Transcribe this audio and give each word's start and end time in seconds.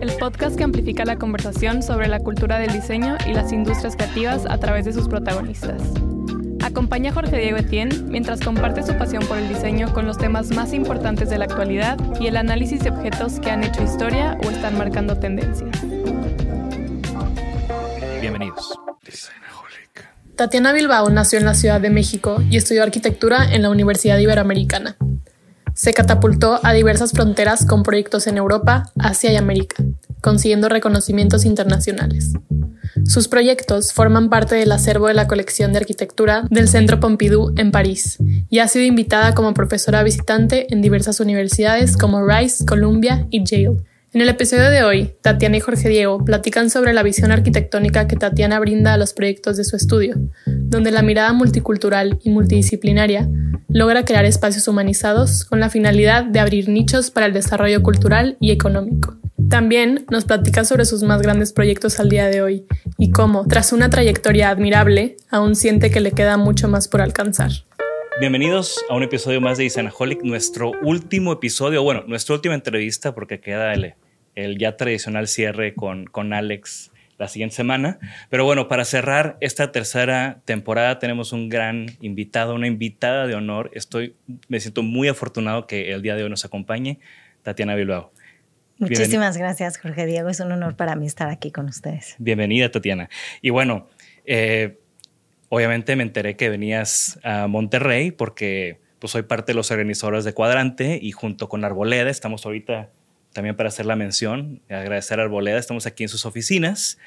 el 0.00 0.12
podcast 0.12 0.56
que 0.56 0.64
amplifica 0.64 1.04
la 1.04 1.16
conversación 1.16 1.82
sobre 1.82 2.08
la 2.08 2.20
cultura 2.20 2.58
del 2.58 2.72
diseño 2.72 3.18
y 3.26 3.34
las 3.34 3.52
industrias 3.52 3.96
creativas 3.96 4.46
a 4.48 4.58
través 4.58 4.86
de 4.86 4.92
sus 4.94 5.08
protagonistas. 5.08 5.82
Acompaña 6.62 7.10
a 7.10 7.14
Jorge 7.14 7.36
Diego 7.36 7.58
Etienne 7.58 7.94
mientras 8.04 8.40
comparte 8.40 8.82
su 8.82 8.94
pasión 8.94 9.24
por 9.26 9.36
el 9.36 9.48
diseño 9.48 9.92
con 9.92 10.06
los 10.06 10.16
temas 10.16 10.54
más 10.54 10.72
importantes 10.72 11.28
de 11.28 11.38
la 11.38 11.44
actualidad 11.44 11.98
y 12.18 12.28
el 12.28 12.36
análisis 12.36 12.82
de 12.82 12.90
objetos 12.90 13.40
que 13.40 13.50
han 13.50 13.62
hecho 13.62 13.82
historia 13.82 14.38
o 14.44 14.50
están 14.50 14.78
marcando 14.78 15.18
tendencias. 15.18 15.70
Bienvenidos. 18.20 18.78
Tatiana 20.36 20.72
Bilbao 20.72 21.10
nació 21.10 21.38
en 21.38 21.44
la 21.44 21.54
Ciudad 21.54 21.80
de 21.80 21.90
México 21.90 22.42
y 22.48 22.56
estudió 22.56 22.82
arquitectura 22.82 23.52
en 23.52 23.60
la 23.60 23.70
Universidad 23.70 24.18
Iberoamericana. 24.18 24.96
Se 25.80 25.94
catapultó 25.94 26.60
a 26.62 26.74
diversas 26.74 27.12
fronteras 27.12 27.64
con 27.64 27.82
proyectos 27.82 28.26
en 28.26 28.36
Europa, 28.36 28.92
Asia 28.98 29.32
y 29.32 29.36
América, 29.36 29.82
consiguiendo 30.20 30.68
reconocimientos 30.68 31.46
internacionales. 31.46 32.34
Sus 33.06 33.28
proyectos 33.28 33.94
forman 33.94 34.28
parte 34.28 34.56
del 34.56 34.72
acervo 34.72 35.06
de 35.06 35.14
la 35.14 35.26
colección 35.26 35.72
de 35.72 35.78
arquitectura 35.78 36.44
del 36.50 36.68
Centro 36.68 37.00
Pompidou 37.00 37.54
en 37.56 37.70
París 37.70 38.18
y 38.50 38.58
ha 38.58 38.68
sido 38.68 38.84
invitada 38.84 39.34
como 39.34 39.54
profesora 39.54 40.02
visitante 40.02 40.66
en 40.70 40.82
diversas 40.82 41.18
universidades 41.18 41.96
como 41.96 42.26
Rice, 42.26 42.66
Columbia 42.66 43.26
y 43.30 43.42
Yale. 43.42 43.78
En 44.12 44.20
el 44.20 44.28
episodio 44.28 44.70
de 44.70 44.82
hoy, 44.82 45.12
Tatiana 45.20 45.58
y 45.58 45.60
Jorge 45.60 45.88
Diego 45.88 46.24
platican 46.24 46.68
sobre 46.68 46.92
la 46.92 47.04
visión 47.04 47.30
arquitectónica 47.30 48.08
que 48.08 48.16
Tatiana 48.16 48.58
brinda 48.58 48.92
a 48.92 48.96
los 48.96 49.12
proyectos 49.12 49.56
de 49.56 49.62
su 49.62 49.76
estudio, 49.76 50.16
donde 50.46 50.90
la 50.90 51.02
mirada 51.02 51.32
multicultural 51.32 52.18
y 52.24 52.30
multidisciplinaria 52.30 53.30
logra 53.68 54.04
crear 54.04 54.24
espacios 54.24 54.66
humanizados 54.66 55.44
con 55.44 55.60
la 55.60 55.70
finalidad 55.70 56.24
de 56.24 56.40
abrir 56.40 56.68
nichos 56.68 57.12
para 57.12 57.26
el 57.26 57.32
desarrollo 57.32 57.84
cultural 57.84 58.36
y 58.40 58.50
económico. 58.50 59.16
También 59.48 60.04
nos 60.10 60.24
platica 60.24 60.64
sobre 60.64 60.86
sus 60.86 61.04
más 61.04 61.22
grandes 61.22 61.52
proyectos 61.52 62.00
al 62.00 62.08
día 62.08 62.26
de 62.26 62.42
hoy 62.42 62.66
y 62.98 63.12
cómo, 63.12 63.46
tras 63.46 63.72
una 63.72 63.90
trayectoria 63.90 64.50
admirable, 64.50 65.18
aún 65.30 65.54
siente 65.54 65.92
que 65.92 66.00
le 66.00 66.10
queda 66.10 66.36
mucho 66.36 66.66
más 66.66 66.88
por 66.88 67.00
alcanzar. 67.00 67.52
Bienvenidos 68.20 68.84
a 68.90 68.94
un 68.94 69.02
episodio 69.02 69.40
más 69.40 69.56
de 69.56 69.64
Isanaholic, 69.64 70.22
nuestro 70.24 70.72
último 70.82 71.32
episodio, 71.32 71.82
bueno, 71.82 72.04
nuestra 72.06 72.34
última 72.34 72.54
entrevista 72.54 73.14
porque 73.14 73.40
queda 73.40 73.72
el, 73.72 73.94
el 74.34 74.58
ya 74.58 74.76
tradicional 74.76 75.26
cierre 75.26 75.74
con, 75.74 76.04
con 76.04 76.34
Alex 76.34 76.92
la 77.16 77.28
siguiente 77.28 77.56
semana. 77.56 77.98
Pero 78.28 78.44
bueno, 78.44 78.68
para 78.68 78.84
cerrar 78.84 79.38
esta 79.40 79.72
tercera 79.72 80.42
temporada 80.44 80.98
tenemos 80.98 81.32
un 81.32 81.48
gran 81.48 81.96
invitado, 82.02 82.54
una 82.54 82.66
invitada 82.66 83.26
de 83.26 83.36
honor. 83.36 83.70
Estoy, 83.72 84.14
me 84.48 84.60
siento 84.60 84.82
muy 84.82 85.08
afortunado 85.08 85.66
que 85.66 85.90
el 85.90 86.02
día 86.02 86.14
de 86.14 86.22
hoy 86.22 86.28
nos 86.28 86.44
acompañe 86.44 86.98
Tatiana 87.42 87.74
Bilbao. 87.74 88.12
Muchísimas 88.76 89.38
gracias, 89.38 89.78
Jorge 89.78 90.04
Diego. 90.04 90.28
Es 90.28 90.40
un 90.40 90.52
honor 90.52 90.76
para 90.76 90.94
mí 90.94 91.06
estar 91.06 91.30
aquí 91.30 91.50
con 91.50 91.68
ustedes. 91.70 92.16
Bienvenida, 92.18 92.70
Tatiana. 92.70 93.08
Y 93.40 93.48
bueno, 93.48 93.88
eh, 94.26 94.78
obviamente 95.50 95.96
me 95.96 96.04
enteré 96.04 96.36
que 96.36 96.48
venías 96.48 97.18
a 97.22 97.46
Monterrey 97.48 98.12
porque 98.12 98.78
pues 98.98 99.10
soy 99.10 99.22
parte 99.22 99.52
de 99.52 99.56
los 99.56 99.70
organizadores 99.70 100.24
de 100.24 100.32
Cuadrante 100.32 100.98
y 101.02 101.12
junto 101.12 101.48
con 101.48 101.64
Arboleda 101.64 102.08
estamos 102.08 102.46
ahorita 102.46 102.90
también 103.32 103.56
para 103.56 103.68
hacer 103.68 103.86
la 103.86 103.96
mención, 103.96 104.60
agradecer 104.68 105.20
a 105.20 105.24
Arboleda, 105.24 105.58
estamos 105.58 105.86
aquí 105.86 106.04
en 106.04 106.08
sus 106.08 106.24
oficinas. 106.24 106.98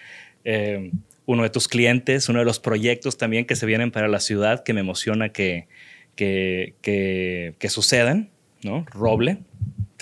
Eh, 0.46 0.92
uno 1.26 1.44
de 1.44 1.50
tus 1.50 1.68
clientes, 1.68 2.28
uno 2.30 2.40
de 2.40 2.46
los 2.46 2.60
proyectos 2.60 3.18
también 3.18 3.46
que 3.46 3.56
se 3.56 3.66
vienen 3.66 3.92
para 3.92 4.08
la 4.08 4.20
ciudad 4.20 4.64
que 4.64 4.74
me 4.74 4.82
emociona 4.82 5.30
que, 5.30 5.68
que, 6.16 6.76
que, 6.82 7.56
que 7.60 7.70
sucedan, 7.70 8.30
¿no? 8.62 8.86
Roble. 8.92 9.40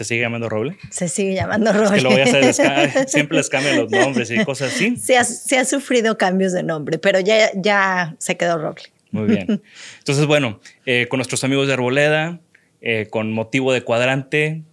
¿Se 0.02 0.06
sigue 0.06 0.22
llamando 0.22 0.50
Roble? 0.50 0.78
Se 0.90 1.08
sigue 1.08 1.36
llamando 1.36 1.72
Roble. 1.72 1.86
Es 1.86 1.92
que 1.92 2.02
lo 2.02 2.10
voy 2.10 2.22
a 2.22 2.24
hacer, 2.24 3.08
siempre 3.08 3.38
les 3.38 3.50
cambian 3.50 3.78
los 3.78 3.92
nombres 3.92 4.32
y 4.32 4.44
cosas 4.44 4.74
así. 4.74 4.98
Se 4.98 5.16
ha, 5.16 5.24
se 5.24 5.60
ha 5.60 5.64
sufrido 5.64 6.18
cambios 6.18 6.54
de 6.54 6.64
nombre, 6.64 6.98
pero 6.98 7.20
ya, 7.20 7.52
ya 7.54 8.16
se 8.18 8.36
quedó 8.36 8.58
Roble. 8.58 8.82
Muy 9.12 9.28
bien. 9.28 9.46
Entonces, 10.00 10.26
bueno, 10.26 10.60
eh, 10.88 11.06
con 11.08 11.20
nuestros 11.20 11.44
amigos 11.44 11.68
de 11.68 11.74
Arboleda, 11.74 12.40
eh, 12.82 13.10
con 13.12 13.32
motivo 13.32 13.74
de 13.74 13.84
cuadrante, 13.84 14.64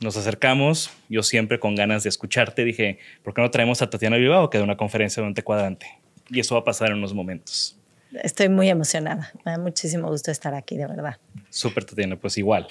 nos 0.00 0.16
acercamos. 0.16 0.90
Yo 1.08 1.22
siempre 1.22 1.60
con 1.60 1.76
ganas 1.76 2.02
de 2.02 2.08
escucharte 2.08 2.64
dije, 2.64 2.98
¿por 3.22 3.34
qué 3.34 3.40
no 3.40 3.52
traemos 3.52 3.82
a 3.82 3.88
Tatiana 3.88 4.16
Bilbao 4.16 4.50
que 4.50 4.58
da 4.58 4.64
una 4.64 4.76
conferencia 4.76 5.20
durante 5.20 5.44
cuadrante? 5.44 5.86
Y 6.28 6.40
eso 6.40 6.56
va 6.56 6.62
a 6.62 6.64
pasar 6.64 6.90
en 6.90 6.94
unos 6.98 7.14
momentos. 7.14 7.78
Estoy 8.20 8.48
muy 8.48 8.68
emocionada. 8.68 9.30
Me 9.44 9.52
da 9.52 9.58
muchísimo 9.58 10.08
gusto 10.08 10.32
estar 10.32 10.54
aquí, 10.54 10.76
de 10.76 10.88
verdad. 10.88 11.18
Súper, 11.50 11.84
Tatiana, 11.84 12.16
pues 12.16 12.36
igual. 12.36 12.66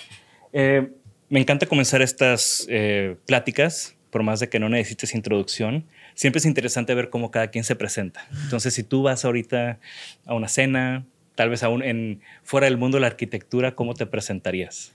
Eh, 0.54 0.92
me 1.32 1.40
encanta 1.40 1.66
comenzar 1.66 2.02
estas 2.02 2.68
eh, 2.70 3.16
pláticas, 3.26 3.96
por 4.10 4.22
más 4.22 4.42
de 4.42 4.50
que 4.50 4.60
no 4.60 4.68
necesites 4.68 5.16
introducción. 5.16 5.86
Siempre 6.14 6.40
es 6.40 6.46
interesante 6.46 6.94
ver 6.94 7.10
cómo 7.10 7.32
cada 7.32 7.48
quien 7.48 7.64
se 7.64 7.74
presenta. 7.78 8.28
Entonces, 8.44 8.74
si 8.74 8.84
tú 8.84 9.04
vas 9.04 9.24
ahorita 9.24 9.80
a 10.26 10.34
una 10.34 10.50
cena, 10.50 11.06
tal 11.36 11.50
vez 11.50 11.64
aún 11.64 11.84
en 11.84 12.20
fuera 12.44 12.66
del 12.66 12.78
mundo 12.78 12.98
de 12.98 13.02
la 13.02 13.08
arquitectura, 13.08 13.76
¿cómo 13.76 13.94
te 13.94 14.06
presentarías? 14.06 14.92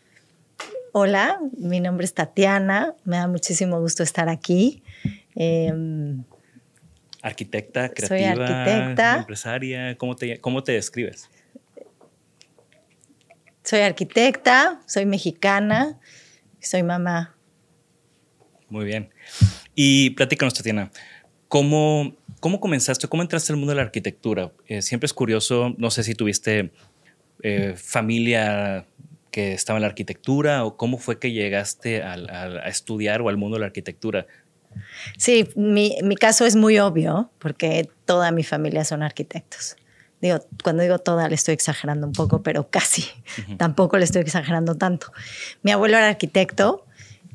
Hola, 0.92 1.40
mi 1.56 1.80
nombre 1.80 2.04
es 2.04 2.12
Tatiana. 2.12 2.94
Me 3.04 3.16
da 3.16 3.28
muchísimo 3.28 3.80
gusto 3.80 4.02
estar 4.02 4.28
aquí. 4.28 4.82
Eh, 5.36 5.72
arquitecta, 7.22 7.88
creativa, 7.88 8.08
soy 8.08 8.24
arquitecta. 8.24 9.16
empresaria. 9.16 9.96
¿Cómo 9.96 10.14
te, 10.14 10.38
¿Cómo 10.38 10.62
te 10.62 10.72
describes? 10.72 11.30
Soy 13.66 13.80
arquitecta, 13.80 14.80
soy 14.86 15.06
mexicana, 15.06 15.98
soy 16.60 16.82
mamá. 16.82 17.34
Muy 18.68 18.84
bien. 18.84 19.10
Y 19.74 20.10
platícanos, 20.10 20.54
Tatiana, 20.54 20.90
¿cómo, 21.48 22.16
cómo 22.40 22.60
comenzaste? 22.60 23.08
¿Cómo 23.08 23.22
entraste 23.22 23.52
al 23.52 23.58
mundo 23.58 23.70
de 23.70 23.76
la 23.76 23.82
arquitectura? 23.82 24.52
Eh, 24.66 24.82
siempre 24.82 25.06
es 25.06 25.12
curioso, 25.12 25.74
no 25.78 25.90
sé 25.90 26.02
si 26.02 26.14
tuviste 26.14 26.72
eh, 27.42 27.74
familia 27.76 28.86
que 29.30 29.52
estaba 29.52 29.76
en 29.76 29.82
la 29.82 29.88
arquitectura 29.88 30.64
o 30.64 30.76
cómo 30.76 30.98
fue 30.98 31.18
que 31.18 31.30
llegaste 31.30 32.02
a 32.02 32.68
estudiar 32.68 33.20
o 33.20 33.28
al 33.28 33.36
mundo 33.36 33.56
de 33.56 33.60
la 33.60 33.66
arquitectura? 33.66 34.26
Sí, 35.18 35.48
mi, 35.54 35.98
mi, 36.02 36.16
caso 36.16 36.46
es 36.46 36.56
muy 36.56 36.78
obvio 36.78 37.30
porque 37.38 37.88
toda 38.04 38.30
mi 38.30 38.44
familia 38.44 38.84
son 38.84 39.02
arquitectos. 39.02 39.76
Digo, 40.20 40.38
cuando 40.62 40.82
digo 40.82 40.98
toda 40.98 41.28
le 41.28 41.34
estoy 41.34 41.54
exagerando 41.54 42.06
un 42.06 42.12
poco, 42.12 42.42
pero 42.42 42.68
casi. 42.70 43.04
Tampoco 43.58 43.98
le 43.98 44.04
estoy 44.04 44.22
exagerando 44.22 44.74
tanto. 44.74 45.12
Mi 45.62 45.72
abuelo 45.72 45.96
era 45.96 46.08
arquitecto 46.08 46.86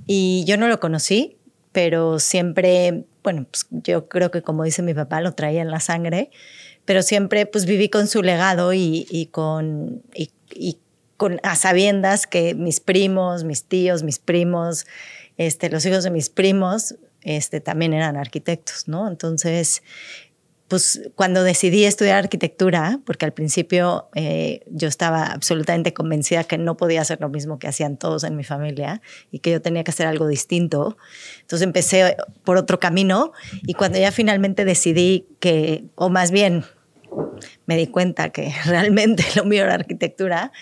y 0.08 0.44
yo 0.46 0.58
no 0.58 0.68
lo 0.68 0.80
conocí, 0.80 1.38
pero 1.72 2.20
siempre, 2.20 3.06
bueno, 3.24 3.46
pues 3.50 3.68
yo 3.70 4.10
creo 4.10 4.32
que 4.32 4.42
como 4.42 4.64
dice 4.64 4.82
mi 4.82 4.94
papá, 4.94 5.22
lo 5.22 5.34
traía 5.34 5.62
en 5.62 5.70
la 5.70 5.80
sangre, 5.80 6.32
pero 6.86 7.04
siempre 7.04 7.46
pues 7.46 7.66
viví 7.66 7.90
con 7.90 8.08
su 8.08 8.24
legado 8.24 8.74
y, 8.74 9.08
y 9.10 9.28
con, 9.28 10.02
y, 10.14 10.32
y 10.54 10.80
con 11.18 11.40
a 11.44 11.56
sabiendas 11.56 12.26
que 12.26 12.56
mis 12.56 12.80
primos, 12.80 13.44
mis 13.44 13.64
tíos, 13.66 14.02
mis 14.02 14.18
primos, 14.18 14.88
este, 15.38 15.70
los 15.70 15.86
hijos 15.86 16.04
de 16.04 16.10
mis 16.10 16.30
primos 16.30 16.96
este, 17.22 17.62
también 17.62 17.94
eran 17.94 18.18
arquitectos, 18.18 18.88
¿no? 18.88 19.08
Entonces, 19.08 19.84
pues 20.72 21.02
cuando 21.16 21.44
decidí 21.44 21.84
estudiar 21.84 22.16
arquitectura, 22.16 23.02
porque 23.06 23.26
al 23.26 23.34
principio 23.34 24.08
eh, 24.16 24.62
yo 24.68 24.88
estaba 24.88 25.26
absolutamente 25.26 25.94
convencida 25.94 26.46
que 26.46 26.58
no 26.58 26.78
podía 26.78 27.02
hacer 27.02 27.20
lo 27.20 27.28
mismo 27.28 27.60
que 27.60 27.68
hacían 27.68 27.98
todos 27.98 28.24
en 28.24 28.38
mi 28.38 28.46
familia 28.46 29.02
y 29.32 29.40
que 29.40 29.52
yo 29.52 29.62
tenía 29.62 29.84
que 29.84 29.92
hacer 29.92 30.08
algo 30.08 30.30
distinto, 30.30 30.96
entonces 31.42 31.68
empecé 31.68 32.16
por 32.46 32.56
otro 32.56 32.80
camino 32.80 33.34
y 33.64 33.74
cuando 33.74 34.00
ya 34.00 34.14
finalmente 34.14 34.64
decidí 34.64 35.28
que, 35.42 35.84
o 35.96 36.08
más 36.08 36.32
bien 36.32 36.64
me 37.66 37.76
di 37.76 37.88
cuenta 37.88 38.30
que 38.30 38.54
realmente 38.66 39.26
lo 39.36 39.44
mío 39.44 39.64
era 39.64 39.74
arquitectura, 39.74 40.54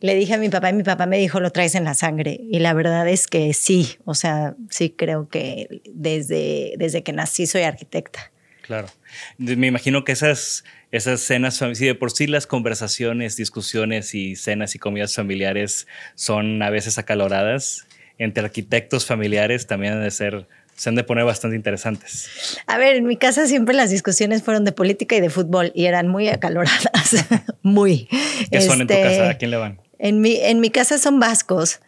le 0.00 0.14
dije 0.14 0.34
a 0.34 0.38
mi 0.38 0.50
papá 0.50 0.68
y 0.68 0.74
mi 0.74 0.82
papá 0.82 1.06
me 1.06 1.16
dijo, 1.16 1.40
lo 1.40 1.52
traes 1.52 1.74
en 1.74 1.84
la 1.84 1.94
sangre. 1.94 2.38
Y 2.38 2.58
la 2.58 2.74
verdad 2.74 3.08
es 3.08 3.28
que 3.28 3.54
sí, 3.54 3.96
o 4.04 4.12
sea, 4.12 4.56
sí 4.68 4.90
creo 4.90 5.30
que 5.30 5.80
desde, 5.90 6.74
desde 6.76 7.02
que 7.02 7.14
nací 7.14 7.46
soy 7.46 7.62
arquitecta. 7.62 8.33
Claro. 8.66 8.88
Me 9.36 9.66
imagino 9.66 10.04
que 10.04 10.12
esas, 10.12 10.64
esas 10.90 11.20
cenas, 11.20 11.62
sí, 11.74 11.84
de 11.84 11.94
por 11.94 12.10
sí 12.10 12.26
las 12.26 12.46
conversaciones, 12.46 13.36
discusiones 13.36 14.14
y 14.14 14.36
cenas 14.36 14.74
y 14.74 14.78
comidas 14.78 15.14
familiares 15.14 15.86
son 16.14 16.62
a 16.62 16.70
veces 16.70 16.96
acaloradas, 16.96 17.86
entre 18.16 18.42
arquitectos 18.42 19.04
familiares 19.04 19.66
también 19.66 19.94
han 19.94 20.02
de 20.02 20.10
ser 20.10 20.46
se 20.76 20.88
han 20.88 20.96
de 20.96 21.04
poner 21.04 21.24
bastante 21.24 21.56
interesantes. 21.56 22.58
A 22.66 22.78
ver, 22.78 22.96
en 22.96 23.04
mi 23.04 23.16
casa 23.16 23.46
siempre 23.46 23.76
las 23.76 23.90
discusiones 23.90 24.42
fueron 24.42 24.64
de 24.64 24.72
política 24.72 25.14
y 25.14 25.20
de 25.20 25.30
fútbol 25.30 25.70
y 25.74 25.84
eran 25.84 26.08
muy 26.08 26.28
acaloradas, 26.28 27.26
muy. 27.62 28.08
¿Qué 28.50 28.60
son 28.60 28.80
en 28.80 28.88
tu 28.88 28.94
este, 28.94 29.04
casa? 29.04 29.28
¿A 29.30 29.34
quién 29.34 29.52
le 29.52 29.58
van? 29.58 29.78
En 29.98 30.20
mi, 30.20 30.36
en 30.36 30.58
mi 30.58 30.70
casa 30.70 30.98
son 30.98 31.20
vascos. 31.20 31.80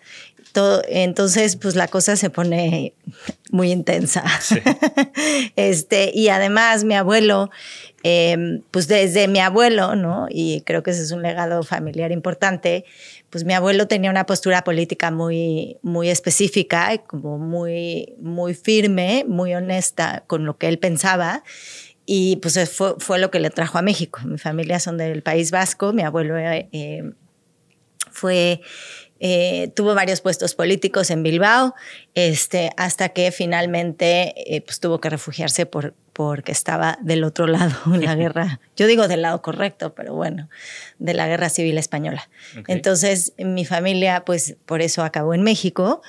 Todo, 0.56 0.80
entonces, 0.88 1.56
pues 1.56 1.74
la 1.74 1.86
cosa 1.86 2.16
se 2.16 2.30
pone 2.30 2.94
muy 3.50 3.70
intensa. 3.70 4.24
este, 5.56 6.10
y 6.14 6.30
además, 6.30 6.84
mi 6.84 6.94
abuelo, 6.94 7.50
em, 8.02 8.62
pues 8.70 8.88
desde 8.88 9.28
mi 9.28 9.40
abuelo, 9.40 9.96
¿no? 9.96 10.28
Y 10.30 10.62
creo 10.62 10.82
que 10.82 10.92
ese 10.92 11.02
es 11.02 11.10
un 11.10 11.20
legado 11.20 11.62
familiar 11.62 12.10
importante 12.10 12.86
pues 13.28 13.44
mi 13.44 13.52
abuelo 13.52 13.86
tenía 13.86 14.08
una 14.08 14.24
postura 14.24 14.64
política 14.64 15.10
muy, 15.10 15.76
muy 15.82 16.08
específica 16.08 16.94
y 16.94 17.00
como 17.00 17.36
muy, 17.36 18.14
muy 18.18 18.54
firme, 18.54 19.26
muy 19.28 19.54
honesta 19.54 20.24
con 20.26 20.46
lo 20.46 20.56
que 20.56 20.68
él 20.68 20.78
pensaba. 20.78 21.44
Y 22.06 22.36
pues 22.36 22.70
fue, 22.70 22.94
fue 22.98 23.18
lo 23.18 23.30
que 23.30 23.40
le 23.40 23.50
trajo 23.50 23.76
a 23.76 23.82
México. 23.82 24.20
Mi 24.24 24.38
familia 24.38 24.80
son 24.80 24.96
del 24.96 25.22
País 25.22 25.50
Vasco, 25.50 25.92
mi 25.92 26.00
abuelo 26.00 26.38
eh, 26.38 27.12
fue 28.16 28.62
eh, 29.20 29.72
tuvo 29.74 29.94
varios 29.94 30.20
puestos 30.20 30.54
políticos 30.54 31.10
en 31.10 31.22
Bilbao, 31.22 31.74
este, 32.14 32.70
hasta 32.76 33.10
que 33.10 33.32
finalmente 33.32 34.34
eh, 34.54 34.60
pues, 34.60 34.80
tuvo 34.80 35.00
que 35.00 35.08
refugiarse 35.08 35.66
por, 35.66 35.94
porque 36.12 36.52
estaba 36.52 36.98
del 37.02 37.24
otro 37.24 37.46
lado 37.46 37.76
en 37.94 38.04
la 38.04 38.14
guerra. 38.14 38.60
Yo 38.76 38.86
digo 38.86 39.08
del 39.08 39.22
lado 39.22 39.40
correcto, 39.42 39.94
pero 39.94 40.14
bueno, 40.14 40.48
de 40.98 41.14
la 41.14 41.26
guerra 41.28 41.48
civil 41.48 41.78
española. 41.78 42.28
Entonces, 42.68 43.32
mi 43.38 43.64
familia, 43.64 44.24
pues 44.24 44.56
por 44.66 44.82
eso 44.82 45.02
acabó 45.02 45.34
en 45.34 45.42
México 45.42 46.02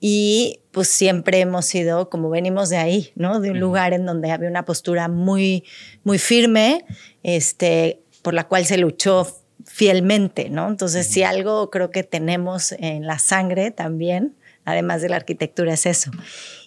y 0.00 0.60
pues 0.70 0.88
siempre 0.88 1.40
hemos 1.40 1.66
sido, 1.66 2.08
como 2.08 2.30
venimos 2.30 2.70
de 2.70 2.78
ahí, 2.78 3.12
¿no? 3.16 3.40
De 3.40 3.50
un 3.50 3.60
lugar 3.60 3.92
en 3.92 4.06
donde 4.06 4.30
había 4.30 4.48
una 4.48 4.64
postura 4.64 5.08
muy, 5.08 5.64
muy 6.04 6.18
firme, 6.18 6.84
este, 7.22 8.00
por 8.22 8.32
la 8.32 8.48
cual 8.48 8.64
se 8.64 8.78
luchó 8.78 9.26
fielmente, 9.66 10.50
¿no? 10.50 10.68
Entonces, 10.68 11.06
si 11.06 11.22
algo 11.22 11.70
creo 11.70 11.90
que 11.90 12.02
tenemos 12.02 12.72
en 12.72 13.06
la 13.06 13.18
sangre 13.18 13.70
también, 13.70 14.34
además 14.64 15.02
de 15.02 15.08
la 15.08 15.16
arquitectura, 15.16 15.74
es 15.74 15.86
eso. 15.86 16.10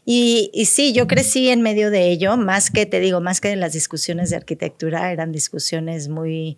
Y, 0.05 0.51
y, 0.53 0.65
sí, 0.65 0.93
yo 0.93 1.07
crecí 1.07 1.49
en 1.49 1.61
medio 1.61 1.89
de 1.89 2.09
ello, 2.09 2.35
más 2.37 2.71
que, 2.71 2.85
te 2.85 2.99
digo, 2.99 3.21
más 3.21 3.39
que 3.39 3.49
de 3.49 3.55
las 3.55 3.73
discusiones 3.73 4.29
de 4.29 4.35
arquitectura, 4.35 5.11
eran 5.11 5.31
discusiones 5.31 6.09
muy, 6.09 6.57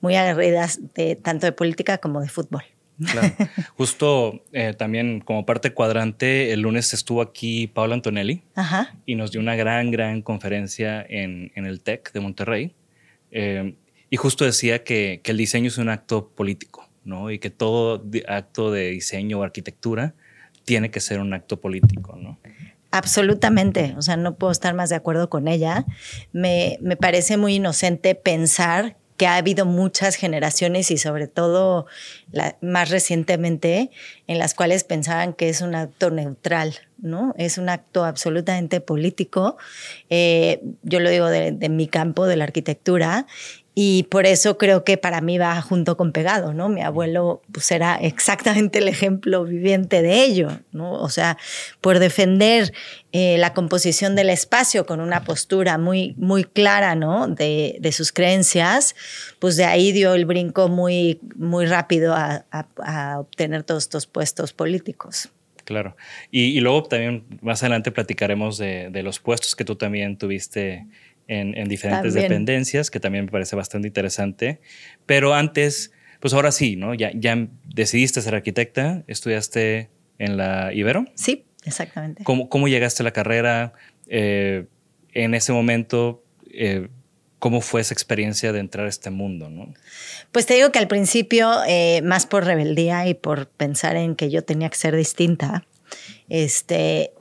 muy 0.00 0.16
aguerridas, 0.16 0.80
de, 0.94 1.16
tanto 1.16 1.46
de 1.46 1.52
política 1.52 1.98
como 1.98 2.20
de 2.20 2.28
fútbol. 2.28 2.64
Claro. 3.04 3.34
Justo 3.76 4.44
eh, 4.52 4.74
también 4.76 5.20
como 5.20 5.46
parte 5.46 5.72
cuadrante, 5.72 6.52
el 6.52 6.60
lunes 6.60 6.92
estuvo 6.92 7.22
aquí 7.22 7.66
Paula 7.66 7.94
Antonelli 7.94 8.42
y 9.06 9.14
nos 9.14 9.30
dio 9.30 9.40
una 9.40 9.56
gran, 9.56 9.90
gran 9.90 10.20
conferencia 10.20 11.04
en, 11.08 11.50
en 11.54 11.66
el 11.66 11.80
TEC 11.80 12.12
de 12.12 12.20
Monterrey. 12.20 12.74
Eh, 13.30 13.76
y 14.10 14.16
justo 14.16 14.44
decía 14.44 14.84
que, 14.84 15.20
que, 15.22 15.30
el 15.30 15.36
diseño 15.36 15.68
es 15.68 15.78
un 15.78 15.88
acto 15.88 16.28
político, 16.28 16.88
¿no? 17.04 17.30
Y 17.30 17.38
que 17.38 17.50
todo 17.50 18.04
acto 18.28 18.70
de 18.72 18.90
diseño 18.90 19.38
o 19.38 19.42
arquitectura 19.42 20.14
tiene 20.64 20.90
que 20.90 21.00
ser 21.00 21.20
un 21.20 21.32
acto 21.32 21.60
político, 21.60 22.16
¿no? 22.16 22.38
Absolutamente, 22.90 23.94
o 23.96 24.02
sea, 24.02 24.16
no 24.16 24.34
puedo 24.34 24.50
estar 24.50 24.74
más 24.74 24.90
de 24.90 24.96
acuerdo 24.96 25.30
con 25.30 25.46
ella. 25.46 25.86
Me, 26.32 26.76
me 26.80 26.96
parece 26.96 27.36
muy 27.36 27.54
inocente 27.54 28.16
pensar 28.16 28.96
que 29.20 29.26
ha 29.26 29.36
habido 29.36 29.66
muchas 29.66 30.14
generaciones 30.14 30.90
y 30.90 30.96
sobre 30.96 31.28
todo 31.28 31.84
más 32.62 32.88
recientemente 32.88 33.90
en 34.26 34.38
las 34.38 34.54
cuales 34.54 34.82
pensaban 34.82 35.34
que 35.34 35.50
es 35.50 35.60
un 35.60 35.74
acto 35.74 36.10
neutral, 36.10 36.74
¿no? 36.96 37.34
Es 37.36 37.58
un 37.58 37.68
acto 37.68 38.06
absolutamente 38.06 38.80
político. 38.80 39.58
Eh, 40.08 40.62
yo 40.84 41.00
lo 41.00 41.10
digo 41.10 41.26
de, 41.26 41.52
de, 41.52 41.68
mi 41.68 41.86
campo, 41.86 42.26
de 42.26 42.36
la 42.36 42.44
arquitectura, 42.44 43.26
y 43.74 44.02
por 44.04 44.26
eso 44.26 44.58
creo 44.58 44.82
que 44.82 44.96
para 44.96 45.20
mí 45.20 45.38
va 45.38 45.60
junto 45.62 45.96
con 45.96 46.10
pegado, 46.10 46.52
¿no? 46.52 46.68
Mi 46.68 46.82
abuelo 46.82 47.40
pues 47.52 47.70
era 47.70 47.94
exactamente 47.96 48.80
el 48.80 48.88
ejemplo 48.88 49.44
viviente 49.44 50.02
de 50.02 50.24
ello, 50.24 50.50
¿no? 50.72 50.92
O 50.94 51.08
sea, 51.08 51.38
por 51.80 52.00
defender 52.00 52.72
eh, 53.12 53.38
la 53.38 53.54
composición 53.54 54.16
del 54.16 54.28
espacio 54.28 54.86
con 54.86 55.00
una 55.00 55.22
postura 55.22 55.78
muy, 55.78 56.14
muy 56.18 56.44
clara, 56.44 56.96
¿no? 56.96 57.28
De, 57.28 57.76
de, 57.80 57.92
sus 57.92 58.10
creencias, 58.12 58.96
pues 59.38 59.56
de 59.56 59.64
ahí 59.64 59.92
dio 59.92 60.14
el 60.14 60.26
brinco 60.26 60.68
muy, 60.68 61.20
muy 61.36 61.66
rápido 61.66 62.14
a, 62.14 62.44
a, 62.50 63.20
obtener 63.20 63.62
todos 63.62 63.84
estos 63.84 64.06
puestos 64.06 64.52
políticos. 64.52 65.28
Claro. 65.64 65.96
Y, 66.32 66.56
y, 66.56 66.60
luego 66.60 66.82
también 66.82 67.24
más 67.40 67.62
adelante 67.62 67.92
platicaremos 67.92 68.58
de, 68.58 68.90
de 68.90 69.04
los 69.04 69.20
puestos 69.20 69.54
que 69.54 69.64
tú 69.64 69.76
también 69.76 70.16
tuviste 70.16 70.86
en, 71.30 71.68
diferentes 71.68 72.14
dependencias, 72.14 72.90
que 72.90 72.98
también 72.98 73.26
me 73.26 73.30
parece 73.30 73.54
bastante 73.54 73.86
interesante. 73.86 74.60
Pero 75.06 75.34
antes, 75.34 75.92
pues 76.18 76.34
ahora 76.34 76.50
sí, 76.50 76.74
¿no? 76.74 76.92
Ya, 76.94 77.12
ya 77.14 77.48
decidiste 77.64 78.20
ser 78.20 78.34
arquitecta, 78.34 79.04
estudiaste 79.06 79.90
en 80.18 80.36
la 80.36 80.72
Ibero. 80.74 81.04
Sí, 81.14 81.46
exactamente. 81.64 82.24
¿Cómo, 82.24 82.48
cómo 82.48 82.66
llegaste 82.66 83.02
a 83.02 83.04
la 83.04 83.12
carrera? 83.12 83.74
Eh, 84.08 84.66
en 85.12 85.34
ese 85.34 85.52
momento, 85.52 86.24
eh, 86.52 86.88
¿cómo 87.38 87.60
fue 87.60 87.80
esa 87.80 87.94
experiencia 87.94 88.52
de 88.52 88.58
entrar 88.58 88.86
a 88.86 88.88
este 88.88 89.10
mundo? 89.10 89.48
¿no? 89.50 89.72
Pues 90.32 90.46
te 90.46 90.54
digo 90.54 90.72
que 90.72 90.80
al 90.80 90.88
principio, 90.88 91.52
eh, 91.68 92.02
más 92.02 92.26
por 92.26 92.44
rebeldía 92.44 93.06
y 93.06 93.14
por 93.14 93.48
pensar 93.48 93.94
en 93.94 94.16
que 94.16 94.30
yo 94.30 94.42
tenía 94.42 94.68
que 94.68 94.76
ser 94.76 94.96
distinta, 94.96 95.64
este, 96.28 97.12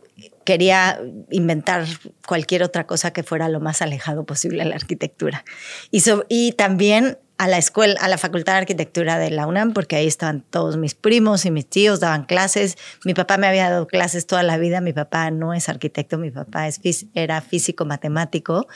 quería 0.49 0.99
inventar 1.29 1.85
cualquier 2.25 2.63
otra 2.63 2.87
cosa 2.87 3.13
que 3.13 3.21
fuera 3.21 3.49
lo 3.49 3.59
más 3.59 3.83
alejado 3.83 4.25
posible 4.25 4.63
a 4.63 4.65
la 4.65 4.73
arquitectura. 4.73 5.45
Y, 5.91 6.01
y 6.27 6.53
también 6.53 7.19
a 7.37 7.47
la 7.47 7.59
escuela, 7.59 7.99
a 8.01 8.07
la 8.07 8.17
Facultad 8.17 8.53
de 8.53 8.57
Arquitectura 8.57 9.19
de 9.19 9.29
la 9.29 9.45
UNAM, 9.45 9.73
porque 9.73 9.95
ahí 9.95 10.07
estaban 10.07 10.43
todos 10.49 10.75
mis 10.77 10.95
primos 10.95 11.45
y 11.45 11.51
mis 11.51 11.67
tíos, 11.67 11.99
daban 11.99 12.23
clases. 12.23 12.79
Mi 13.05 13.13
papá 13.13 13.37
me 13.37 13.45
había 13.45 13.69
dado 13.69 13.85
clases 13.85 14.25
toda 14.25 14.41
la 14.41 14.57
vida. 14.57 14.81
Mi 14.81 14.91
papá 14.91 15.29
no 15.29 15.53
es 15.53 15.69
arquitecto, 15.69 16.17
mi 16.17 16.31
papá 16.31 16.67
es, 16.67 16.79
era 17.13 17.41
físico 17.41 17.85
matemático. 17.85 18.67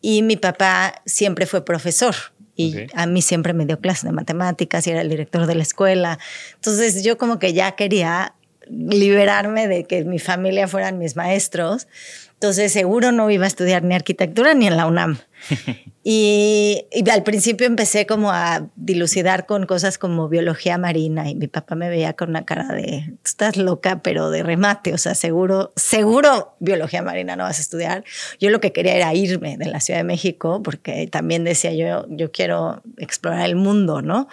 Y 0.00 0.22
mi 0.22 0.36
papá 0.36 1.02
siempre 1.04 1.46
fue 1.46 1.64
profesor. 1.64 2.14
Y 2.54 2.76
a 2.94 3.06
mí 3.06 3.22
siempre 3.22 3.54
me 3.54 3.66
dio 3.66 3.80
clases 3.80 4.04
de 4.04 4.12
matemáticas 4.12 4.86
y 4.86 4.90
era 4.90 5.00
el 5.00 5.08
director 5.08 5.46
de 5.46 5.56
la 5.56 5.62
escuela. 5.62 6.20
Entonces 6.54 7.02
yo 7.02 7.18
como 7.18 7.40
que 7.40 7.54
ya 7.54 7.72
quería 7.72 8.36
liberarme 8.68 9.68
de 9.68 9.84
que 9.84 10.04
mi 10.04 10.18
familia 10.18 10.68
fueran 10.68 10.98
mis 10.98 11.16
maestros. 11.16 11.88
Entonces 12.34 12.72
seguro 12.72 13.12
no 13.12 13.30
iba 13.30 13.44
a 13.44 13.46
estudiar 13.46 13.84
ni 13.84 13.94
arquitectura 13.94 14.52
ni 14.54 14.66
en 14.66 14.76
la 14.76 14.86
UNAM. 14.86 15.18
y, 16.04 16.86
al 17.10 17.22
principio 17.22 17.68
empecé 17.68 18.04
como 18.04 18.32
a 18.32 18.66
dilucidar 18.74 19.46
con 19.46 19.64
cosas 19.66 19.96
como 19.96 20.28
biología 20.28 20.76
marina 20.76 21.30
y 21.30 21.36
mi 21.36 21.46
papá 21.46 21.76
me 21.76 21.88
veía 21.88 22.14
con 22.14 22.30
una 22.30 22.44
cara 22.44 22.66
de, 22.68 23.14
estás 23.24 23.56
loca, 23.56 24.02
pero 24.02 24.30
de 24.30 24.42
remate, 24.42 24.92
o 24.92 24.98
sea, 24.98 25.14
seguro, 25.14 25.72
seguro 25.76 26.56
biología 26.58 27.02
marina 27.02 27.36
no 27.36 27.44
vas 27.44 27.58
a 27.58 27.62
estudiar. 27.62 28.02
Yo 28.40 28.50
lo 28.50 28.60
que 28.60 28.72
quería 28.72 28.96
era 28.96 29.14
irme 29.14 29.56
de 29.56 29.66
la 29.66 29.78
Ciudad 29.78 30.00
de 30.00 30.04
México 30.04 30.62
porque 30.64 31.06
también 31.06 31.44
decía 31.44 31.72
yo, 31.72 32.06
yo 32.08 32.32
quiero 32.32 32.82
explorar 32.98 33.46
el 33.46 33.54
mundo, 33.54 34.02
¿no? 34.02 34.28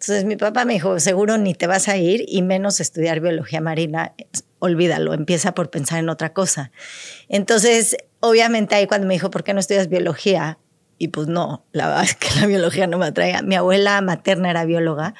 Entonces 0.00 0.24
mi 0.24 0.36
papá 0.36 0.64
me 0.64 0.72
dijo, 0.72 0.98
seguro 0.98 1.36
ni 1.36 1.52
te 1.52 1.66
vas 1.66 1.86
a 1.88 1.98
ir 1.98 2.24
y 2.26 2.40
menos 2.40 2.80
estudiar 2.80 3.20
biología 3.20 3.60
marina, 3.60 4.14
olvídalo, 4.58 5.12
empieza 5.12 5.52
por 5.52 5.68
pensar 5.68 5.98
en 5.98 6.08
otra 6.08 6.32
cosa. 6.32 6.72
Entonces, 7.28 7.98
obviamente 8.20 8.74
ahí 8.74 8.86
cuando 8.86 9.06
me 9.06 9.12
dijo, 9.12 9.28
¿por 9.28 9.44
qué 9.44 9.52
no 9.52 9.60
estudias 9.60 9.90
biología? 9.90 10.58
Y 10.96 11.08
pues 11.08 11.28
no, 11.28 11.66
la 11.72 11.88
verdad 11.88 12.04
es 12.04 12.14
que 12.14 12.28
la 12.40 12.46
biología 12.46 12.86
no 12.86 12.96
me 12.96 13.04
atraía. 13.04 13.42
Mi 13.42 13.56
abuela 13.56 14.00
materna 14.00 14.48
era 14.48 14.64
bióloga. 14.64 15.14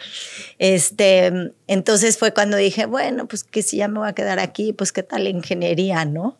Este, 0.58 1.52
entonces 1.66 2.16
fue 2.16 2.32
cuando 2.32 2.56
dije, 2.56 2.86
bueno, 2.86 3.28
pues 3.28 3.44
que 3.44 3.60
si 3.60 3.76
ya 3.76 3.88
me 3.88 3.98
voy 3.98 4.08
a 4.08 4.14
quedar 4.14 4.38
aquí, 4.38 4.72
pues 4.72 4.92
qué 4.92 5.02
tal 5.02 5.28
ingeniería, 5.28 6.06
¿no? 6.06 6.38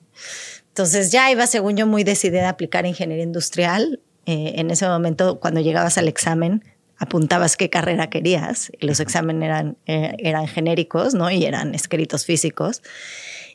Entonces 0.68 1.12
ya 1.12 1.30
iba, 1.30 1.47
según 1.47 1.76
yo, 1.76 1.87
muy 1.87 2.04
decidida 2.04 2.47
a 2.47 2.50
aplicar 2.52 2.87
ingeniería 2.87 3.25
industrial. 3.25 4.00
Eh, 4.25 4.54
en 4.56 4.70
ese 4.70 4.88
momento, 4.88 5.40
cuando 5.40 5.61
llegabas 5.61 5.99
al 5.99 6.09
examen, 6.09 6.64
apuntabas 7.00 7.57
qué 7.57 7.71
carrera 7.71 8.11
querías 8.11 8.71
y 8.78 8.87
los 8.87 9.00
exámenes 9.00 9.47
eran, 9.47 9.78
eh, 9.87 10.14
eran 10.19 10.47
genéricos, 10.47 11.14
¿no? 11.14 11.30
Y 11.30 11.45
eran 11.47 11.75
escritos 11.75 12.26
físicos. 12.26 12.83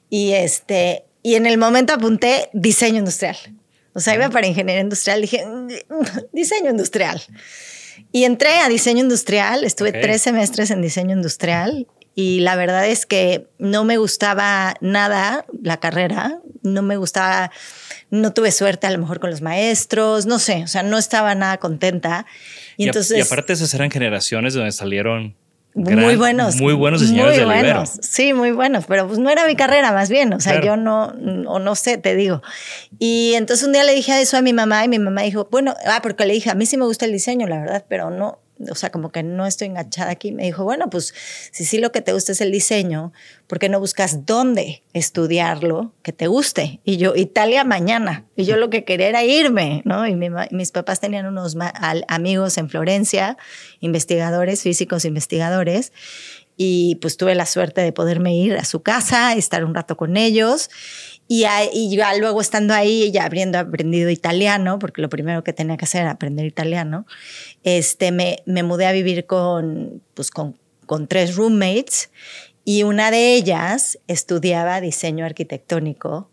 Y, 0.10 0.32
este, 0.32 1.06
y 1.22 1.36
en 1.36 1.46
el 1.46 1.58
momento 1.58 1.94
apunté 1.94 2.50
diseño 2.54 2.98
industrial. 2.98 3.38
O 3.94 4.00
sea, 4.00 4.16
iba 4.16 4.30
para 4.30 4.48
ingeniería 4.48 4.82
industrial, 4.82 5.22
dije, 5.22 5.46
mm, 5.46 5.68
diseño 6.34 6.72
industrial. 6.72 7.22
Y 8.12 8.24
entré 8.24 8.58
a 8.58 8.68
diseño 8.68 9.02
industrial, 9.02 9.64
estuve 9.64 9.92
tres 9.92 10.24
semestres 10.24 10.72
en 10.72 10.82
diseño 10.82 11.16
industrial 11.16 11.88
y 12.16 12.40
la 12.40 12.56
verdad 12.56 12.88
es 12.88 13.06
que 13.06 13.48
no 13.60 13.84
me 13.84 13.98
gustaba 13.98 14.74
nada 14.82 15.46
la 15.62 15.78
carrera, 15.78 16.40
no 16.64 16.82
me 16.82 16.98
gustaba, 16.98 17.52
no 18.10 18.34
tuve 18.34 18.52
suerte 18.52 18.88
a 18.88 18.92
lo 18.92 18.98
mejor 18.98 19.20
con 19.20 19.30
los 19.30 19.42
maestros, 19.42 20.26
no 20.26 20.40
sé, 20.40 20.64
o 20.64 20.68
sea, 20.68 20.82
no 20.82 20.98
estaba 20.98 21.36
nada 21.36 21.58
contenta. 21.58 22.26
Y, 22.78 22.86
entonces, 22.86 23.18
y 23.18 23.22
aparte 23.22 23.54
esas 23.54 23.74
eran 23.74 23.90
generaciones 23.90 24.54
donde 24.54 24.72
salieron 24.72 25.36
muy 25.76 26.16
buenos. 26.16 26.56
Muy 26.56 26.74
buenos 26.74 27.02
diseñadores 27.02 27.46
muy 27.46 27.46
buenos, 27.48 28.00
Sí, 28.02 28.34
muy 28.34 28.52
buenos, 28.52 28.86
pero 28.86 29.08
pues 29.08 29.20
no 29.20 29.30
era 29.30 29.46
mi 29.46 29.58
carrera 29.58 29.92
más 29.92 30.10
bien, 30.10 30.32
o 30.34 30.40
sea, 30.40 30.62
yo 30.62 30.78
no, 30.78 31.14
o 31.48 31.60
no 31.60 31.76
sé, 31.76 31.98
te 31.98 32.16
digo. 32.16 32.42
Y 32.98 33.34
entonces 33.36 33.68
un 33.68 33.74
día 33.74 33.84
le 33.84 33.94
dije 33.94 34.22
eso 34.22 34.38
a 34.38 34.42
mi 34.42 34.54
mamá 34.54 34.86
y 34.86 34.88
mi 34.88 35.00
mamá 35.00 35.24
dijo, 35.24 35.50
bueno, 35.52 35.76
ah, 35.86 36.00
porque 36.02 36.26
le 36.26 36.34
dije, 36.34 36.50
a 36.50 36.56
mí 36.56 36.66
sí 36.66 36.78
me 36.78 36.86
gusta 36.86 37.06
el 37.06 37.12
diseño, 37.12 37.46
la 37.48 37.60
verdad, 37.60 37.86
pero 37.90 38.10
no, 38.10 38.40
o 38.70 38.76
sea, 38.76 38.92
como 38.92 39.12
que 39.12 39.24
no 39.24 39.46
estoy 39.46 39.68
enganchada 39.68 40.12
aquí. 40.12 40.32
Me 40.32 40.44
dijo, 40.44 40.64
bueno, 40.64 40.90
pues 40.90 41.14
si 41.52 41.66
sí 41.66 41.78
lo 41.78 41.92
que 41.92 42.02
te 42.02 42.14
gusta 42.14 42.32
es 42.32 42.42
el 42.42 42.52
diseño, 42.52 43.12
¿por 43.48 43.60
qué 43.60 43.70
no 43.70 43.80
buscas 43.80 44.26
dónde 44.26 44.84
estudiarlo 44.94 45.94
que 46.04 46.14
te 46.14 46.28
guste? 46.28 46.80
Y 46.84 46.98
yo, 46.98 47.16
Italia 47.16 47.64
mañana. 47.64 48.26
Y 48.36 48.46
yo 48.46 48.58
lo 48.58 48.70
que 48.70 48.86
quería 48.86 49.10
era 49.10 49.24
irme, 49.24 49.82
¿no? 49.86 50.08
Y 50.08 50.16
mis 50.16 50.72
papás 50.72 51.00
tenían 51.00 51.26
unos 51.26 51.56
amigos 52.08 52.58
en 52.58 52.70
Florencia, 52.70 53.38
investigadores, 53.80 54.62
físicos 54.62 55.06
investigadores. 55.06 55.92
Y 56.58 56.96
pues 57.02 57.18
tuve 57.18 57.36
la 57.36 57.46
suerte 57.46 57.82
de 57.82 57.92
poderme 57.92 58.34
ir 58.36 58.56
a 58.56 58.64
su 58.64 58.82
casa, 58.82 59.34
estar 59.34 59.66
un 59.66 59.76
rato 59.76 59.98
con 59.98 60.16
ellos. 60.16 60.70
Y, 61.28 61.46
luego 62.20 62.40
estando 62.40 62.74
ahí, 62.74 63.12
ya 63.12 63.26
habiendo 63.26 63.58
aprendido 63.58 64.10
italiano, 64.10 64.78
porque 64.78 65.02
lo 65.02 65.10
primero 65.10 65.44
que 65.44 65.54
tenía 65.54 65.78
que 65.78 65.86
hacer 65.86 66.02
era 66.02 66.12
aprender 66.12 66.46
italiano, 66.46 67.08
este, 67.64 68.12
me, 68.12 68.44
mudé 68.46 68.86
a 68.86 68.92
vivir 68.92 69.26
con, 69.26 70.04
pues 70.14 70.30
con 70.30 71.08
tres 71.08 71.36
roommates 71.36 72.12
y 72.64 72.82
una 72.82 73.12
de 73.12 73.36
ellas 73.36 74.00
estudiaba 74.08 74.82
diseño 74.82 75.24
arquitectónico, 75.24 76.32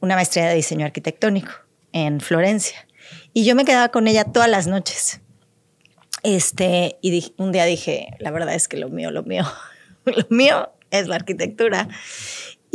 una 0.00 0.14
maestría 0.14 0.46
de 0.46 0.54
diseño 0.54 0.84
arquitectónico 0.84 1.52
en 1.92 2.20
Florencia. 2.20 2.86
Y 3.32 3.44
yo 3.44 3.54
me 3.54 3.64
quedaba 3.64 3.88
con 3.88 4.06
ella 4.06 4.24
todas 4.24 4.50
las 4.50 4.66
noches. 4.66 5.22
Este, 6.22 6.98
y 7.00 7.32
un 7.38 7.50
día 7.50 7.64
dije, 7.64 8.08
la 8.18 8.30
verdad 8.30 8.54
es 8.54 8.68
que 8.68 8.76
lo 8.76 8.90
mío, 8.90 9.10
lo 9.10 9.22
mío, 9.22 9.44
lo 10.04 10.26
mío 10.28 10.70
es 10.90 11.08
la 11.08 11.16
arquitectura. 11.16 11.88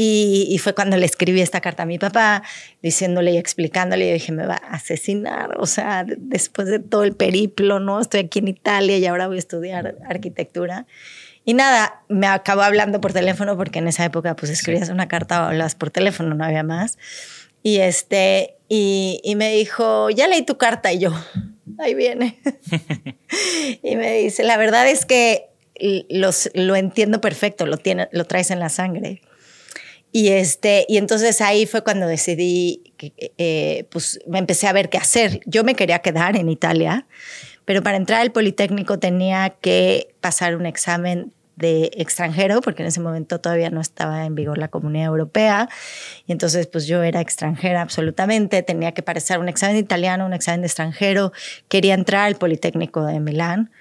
Y, 0.01 0.57
fue 0.59 0.73
cuando 0.73 0.95
le 0.95 1.05
escribí 1.05 1.41
esta 1.41 1.59
carta 1.59 1.83
a 1.83 1.85
mi 1.85 1.99
papá, 1.99 2.41
diciéndole 2.81 3.33
y 3.33 3.37
explicándole, 3.37 4.07
y 4.07 4.13
dije, 4.13 4.31
me 4.31 4.45
va 4.45 4.53
a 4.53 4.75
asesinar, 4.75 5.59
o 5.59 5.65
sea, 5.65 6.05
después 6.07 6.69
de 6.69 6.79
todo 6.79 7.03
el 7.03 7.17
periplo, 7.17 7.81
¿no? 7.81 7.99
Estoy 7.99 8.21
aquí 8.21 8.39
en 8.39 8.47
Italia 8.47 8.97
y 8.97 9.05
ahora 9.07 9.27
voy 9.27 9.35
a 9.35 9.39
estudiar 9.39 9.97
arquitectura. 10.07 10.85
Y 11.43 11.53
nada, 11.53 12.01
me 12.07 12.27
acabó 12.27 12.61
hablando 12.61 13.01
por 13.01 13.11
teléfono 13.11 13.57
porque 13.57 13.79
en 13.79 13.89
esa 13.89 14.05
época 14.05 14.37
pues 14.37 14.49
escribías 14.49 14.87
una 14.87 15.09
carta 15.09 15.41
o 15.41 15.47
hablas 15.47 15.75
por 15.75 15.89
teléfono, 15.91 16.33
no 16.33 16.45
había 16.45 16.63
más. 16.63 16.97
Y 17.61 17.79
este, 17.79 18.55
y, 18.69 19.19
y 19.21 19.35
me 19.35 19.51
dijo, 19.51 20.09
ya 20.11 20.29
leí 20.29 20.43
tu 20.43 20.57
carta 20.57 20.93
y 20.93 20.99
yo, 20.99 21.11
ahí 21.77 21.93
viene. 21.93 22.39
y 23.83 23.97
me 23.97 24.13
dice, 24.19 24.43
la 24.43 24.55
verdad 24.55 24.87
es 24.87 25.03
que 25.03 25.49
los, 26.07 26.49
lo 26.53 26.77
entiendo 26.77 27.19
perfecto, 27.19 27.65
lo, 27.65 27.75
tiene, 27.75 28.07
lo 28.13 28.23
traes 28.23 28.49
en 28.49 28.61
la 28.61 28.69
sangre. 28.69 29.23
Y, 30.11 30.29
este, 30.29 30.85
y 30.87 30.97
entonces 30.97 31.39
ahí 31.41 31.65
fue 31.65 31.83
cuando 31.83 32.07
decidí, 32.07 32.93
eh, 33.37 33.85
pues 33.91 34.19
me 34.27 34.39
empecé 34.39 34.67
a 34.67 34.73
ver 34.73 34.89
qué 34.89 34.97
hacer. 34.97 35.41
Yo 35.45 35.63
me 35.63 35.75
quería 35.75 35.99
quedar 35.99 36.35
en 36.35 36.49
Italia, 36.49 37.05
pero 37.65 37.83
para 37.83 37.97
entrar 37.97 38.21
al 38.21 38.31
Politécnico 38.31 38.97
tenía 38.97 39.51
que 39.61 40.15
pasar 40.19 40.55
un 40.55 40.65
examen 40.65 41.31
de 41.59 41.91
extranjero, 41.95 42.61
porque 42.61 42.81
en 42.83 42.87
ese 42.87 43.01
momento 43.01 43.39
todavía 43.41 43.69
no 43.69 43.81
estaba 43.81 44.25
en 44.25 44.33
vigor 44.33 44.57
la 44.57 44.69
Comunidad 44.69 45.07
Europea. 45.07 45.67
Y 46.25 46.31
entonces, 46.31 46.67
pues 46.67 46.87
yo 46.87 47.03
era 47.03 47.19
extranjera 47.19 47.81
absolutamente, 47.81 48.63
tenía 48.63 48.93
que 48.93 49.03
pasar 49.03 49.39
un 49.39 49.49
examen 49.49 49.75
italiano, 49.75 50.25
un 50.25 50.33
examen 50.33 50.61
de 50.61 50.67
extranjero. 50.67 51.33
Quería 51.67 51.93
entrar 51.93 52.25
al 52.25 52.35
Politécnico 52.37 53.05
de 53.05 53.19
Milán. 53.19 53.71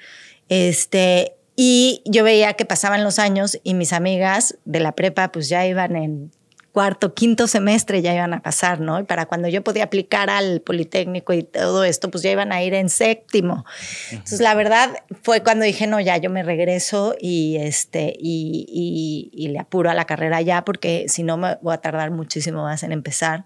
Este, 0.49 1.38
y 1.61 2.03
yo 2.05 2.23
veía 2.23 2.53
que 2.53 2.65
pasaban 2.65 3.03
los 3.03 3.19
años 3.19 3.59
y 3.65 3.75
mis 3.75 3.93
amigas 3.93 4.57
de 4.65 4.79
la 4.79 4.93
prepa 4.93 5.33
pues 5.33 5.49
ya 5.49 5.67
iban 5.67 5.97
en 5.97 6.31
cuarto, 6.71 7.15
quinto 7.15 7.49
semestre 7.49 8.00
ya 8.00 8.15
iban 8.15 8.33
a 8.33 8.43
pasar, 8.43 8.79
¿no? 8.79 9.00
Y 9.00 9.03
para 9.03 9.27
cuando 9.27 9.49
yo 9.49 9.65
podía 9.65 9.83
aplicar 9.83 10.31
al 10.31 10.61
Politécnico 10.61 11.33
y 11.33 11.43
todo 11.43 11.83
esto, 11.83 12.12
pues 12.12 12.23
ya 12.23 12.31
iban 12.31 12.53
a 12.53 12.62
ir 12.62 12.75
en 12.75 12.88
séptimo. 12.88 13.67
Entonces, 14.12 14.38
la 14.38 14.55
verdad 14.55 14.99
fue 15.25 15.43
cuando 15.43 15.65
dije, 15.65 15.88
no, 15.88 15.99
ya 15.99 16.17
yo 16.19 16.31
me 16.31 16.45
regreso 16.45 17.17
y, 17.21 17.57
este, 17.57 18.15
y, 18.17 19.29
y, 19.33 19.49
le 19.49 19.59
apuro 19.59 19.91
a 19.91 19.95
la 19.95 20.05
carrera 20.05 20.41
ya, 20.41 20.65
porque 20.65 21.07
si 21.09 21.25
no 21.25 21.38
me 21.38 21.59
voy 21.61 21.75
a 21.75 21.79
tardar 21.79 22.12
muchísimo 22.12 22.62
más 22.62 22.85
en 22.85 22.93
empezar, 22.93 23.45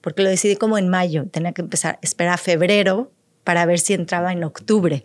porque 0.00 0.24
lo 0.24 0.30
decidí 0.30 0.56
como 0.56 0.78
en 0.78 0.88
mayo, 0.88 1.26
tenía 1.30 1.52
que 1.52 1.62
empezar, 1.62 2.00
esperar 2.02 2.34
a 2.34 2.38
febrero 2.38 3.12
para 3.44 3.64
ver 3.66 3.78
si 3.78 3.94
entraba 3.94 4.32
en 4.32 4.42
octubre. 4.42 5.04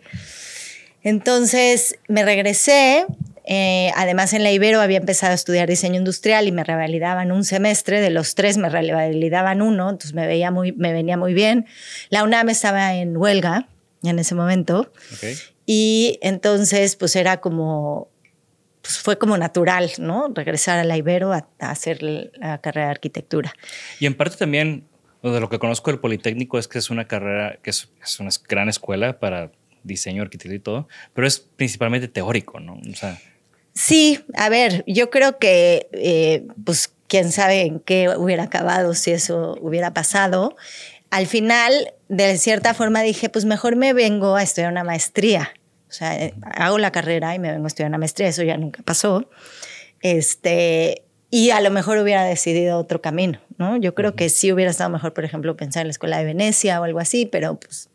Entonces 1.02 1.98
me 2.08 2.24
regresé. 2.24 3.06
Eh, 3.50 3.90
además, 3.96 4.34
en 4.34 4.42
la 4.42 4.52
Ibero 4.52 4.80
había 4.80 4.98
empezado 4.98 5.32
a 5.32 5.34
estudiar 5.34 5.68
diseño 5.68 5.96
industrial 5.96 6.46
y 6.46 6.52
me 6.52 6.64
revalidaban 6.64 7.32
un 7.32 7.44
semestre. 7.44 8.00
De 8.00 8.10
los 8.10 8.34
tres 8.34 8.58
me 8.58 8.68
revalidaban 8.68 9.62
uno, 9.62 9.88
entonces 9.88 10.12
me, 10.12 10.26
veía 10.26 10.50
muy, 10.50 10.72
me 10.72 10.92
venía 10.92 11.16
muy 11.16 11.32
bien. 11.32 11.66
La 12.10 12.24
UNAM 12.24 12.50
estaba 12.50 12.94
en 12.94 13.16
huelga 13.16 13.68
en 14.02 14.18
ese 14.18 14.34
momento. 14.34 14.92
Y 15.64 16.18
entonces, 16.22 16.96
pues 16.96 17.16
era 17.16 17.38
como, 17.38 18.08
pues 18.82 18.98
fue 18.98 19.18
como 19.18 19.36
natural, 19.38 19.90
¿no? 19.98 20.28
Regresar 20.34 20.78
a 20.78 20.84
la 20.84 20.96
Ibero 20.96 21.32
a, 21.32 21.48
hacer 21.58 22.02
la 22.02 22.58
carrera 22.60 22.86
de 22.86 22.92
arquitectura. 22.92 23.52
Y 23.98 24.06
en 24.06 24.14
parte 24.14 24.36
también, 24.36 24.86
de 25.22 25.40
lo 25.40 25.48
que 25.48 25.58
conozco 25.58 25.90
del 25.90 26.00
Politécnico 26.00 26.58
es 26.58 26.68
que 26.68 26.78
es 26.78 26.90
una 26.90 27.06
carrera, 27.06 27.58
que 27.62 27.70
es, 27.70 27.88
es 28.02 28.20
una 28.20 28.30
gran 28.48 28.68
escuela 28.68 29.18
para 29.18 29.52
diseño, 29.82 30.22
arquitectura 30.22 30.56
y 30.56 30.60
todo, 30.60 30.88
pero 31.14 31.26
es 31.26 31.38
principalmente 31.38 32.08
teórico, 32.08 32.60
¿no? 32.60 32.80
O 32.90 32.94
sea, 32.94 33.18
sí, 33.74 34.20
a 34.34 34.48
ver, 34.48 34.84
yo 34.86 35.10
creo 35.10 35.38
que, 35.38 35.88
eh, 35.92 36.46
pues, 36.64 36.92
quién 37.06 37.32
sabe 37.32 37.62
en 37.62 37.80
qué 37.80 38.08
hubiera 38.16 38.44
acabado 38.44 38.94
si 38.94 39.10
eso 39.10 39.56
hubiera 39.60 39.94
pasado. 39.94 40.56
Al 41.10 41.26
final, 41.26 41.94
de 42.08 42.36
cierta 42.36 42.74
forma, 42.74 43.02
dije, 43.02 43.30
pues 43.30 43.44
mejor 43.46 43.76
me 43.76 43.94
vengo 43.94 44.36
a 44.36 44.42
estudiar 44.42 44.70
una 44.70 44.84
maestría. 44.84 45.54
O 45.88 45.92
sea, 45.92 46.22
eh, 46.22 46.34
hago 46.42 46.78
la 46.78 46.92
carrera 46.92 47.34
y 47.34 47.38
me 47.38 47.50
vengo 47.50 47.64
a 47.64 47.68
estudiar 47.68 47.88
una 47.88 47.98
maestría, 47.98 48.28
eso 48.28 48.42
ya 48.42 48.58
nunca 48.58 48.82
pasó. 48.82 49.30
Este, 50.00 51.02
y 51.30 51.50
a 51.50 51.60
lo 51.60 51.70
mejor 51.70 51.98
hubiera 51.98 52.24
decidido 52.24 52.78
otro 52.78 53.00
camino, 53.00 53.40
¿no? 53.56 53.76
Yo 53.78 53.94
creo 53.94 54.14
que 54.14 54.28
sí 54.28 54.52
hubiera 54.52 54.70
estado 54.70 54.90
mejor, 54.90 55.14
por 55.14 55.24
ejemplo, 55.24 55.56
pensar 55.56 55.82
en 55.82 55.88
la 55.88 55.92
escuela 55.92 56.18
de 56.18 56.24
Venecia 56.24 56.80
o 56.80 56.84
algo 56.84 57.00
así, 57.00 57.26
pero 57.26 57.58
pues 57.58 57.88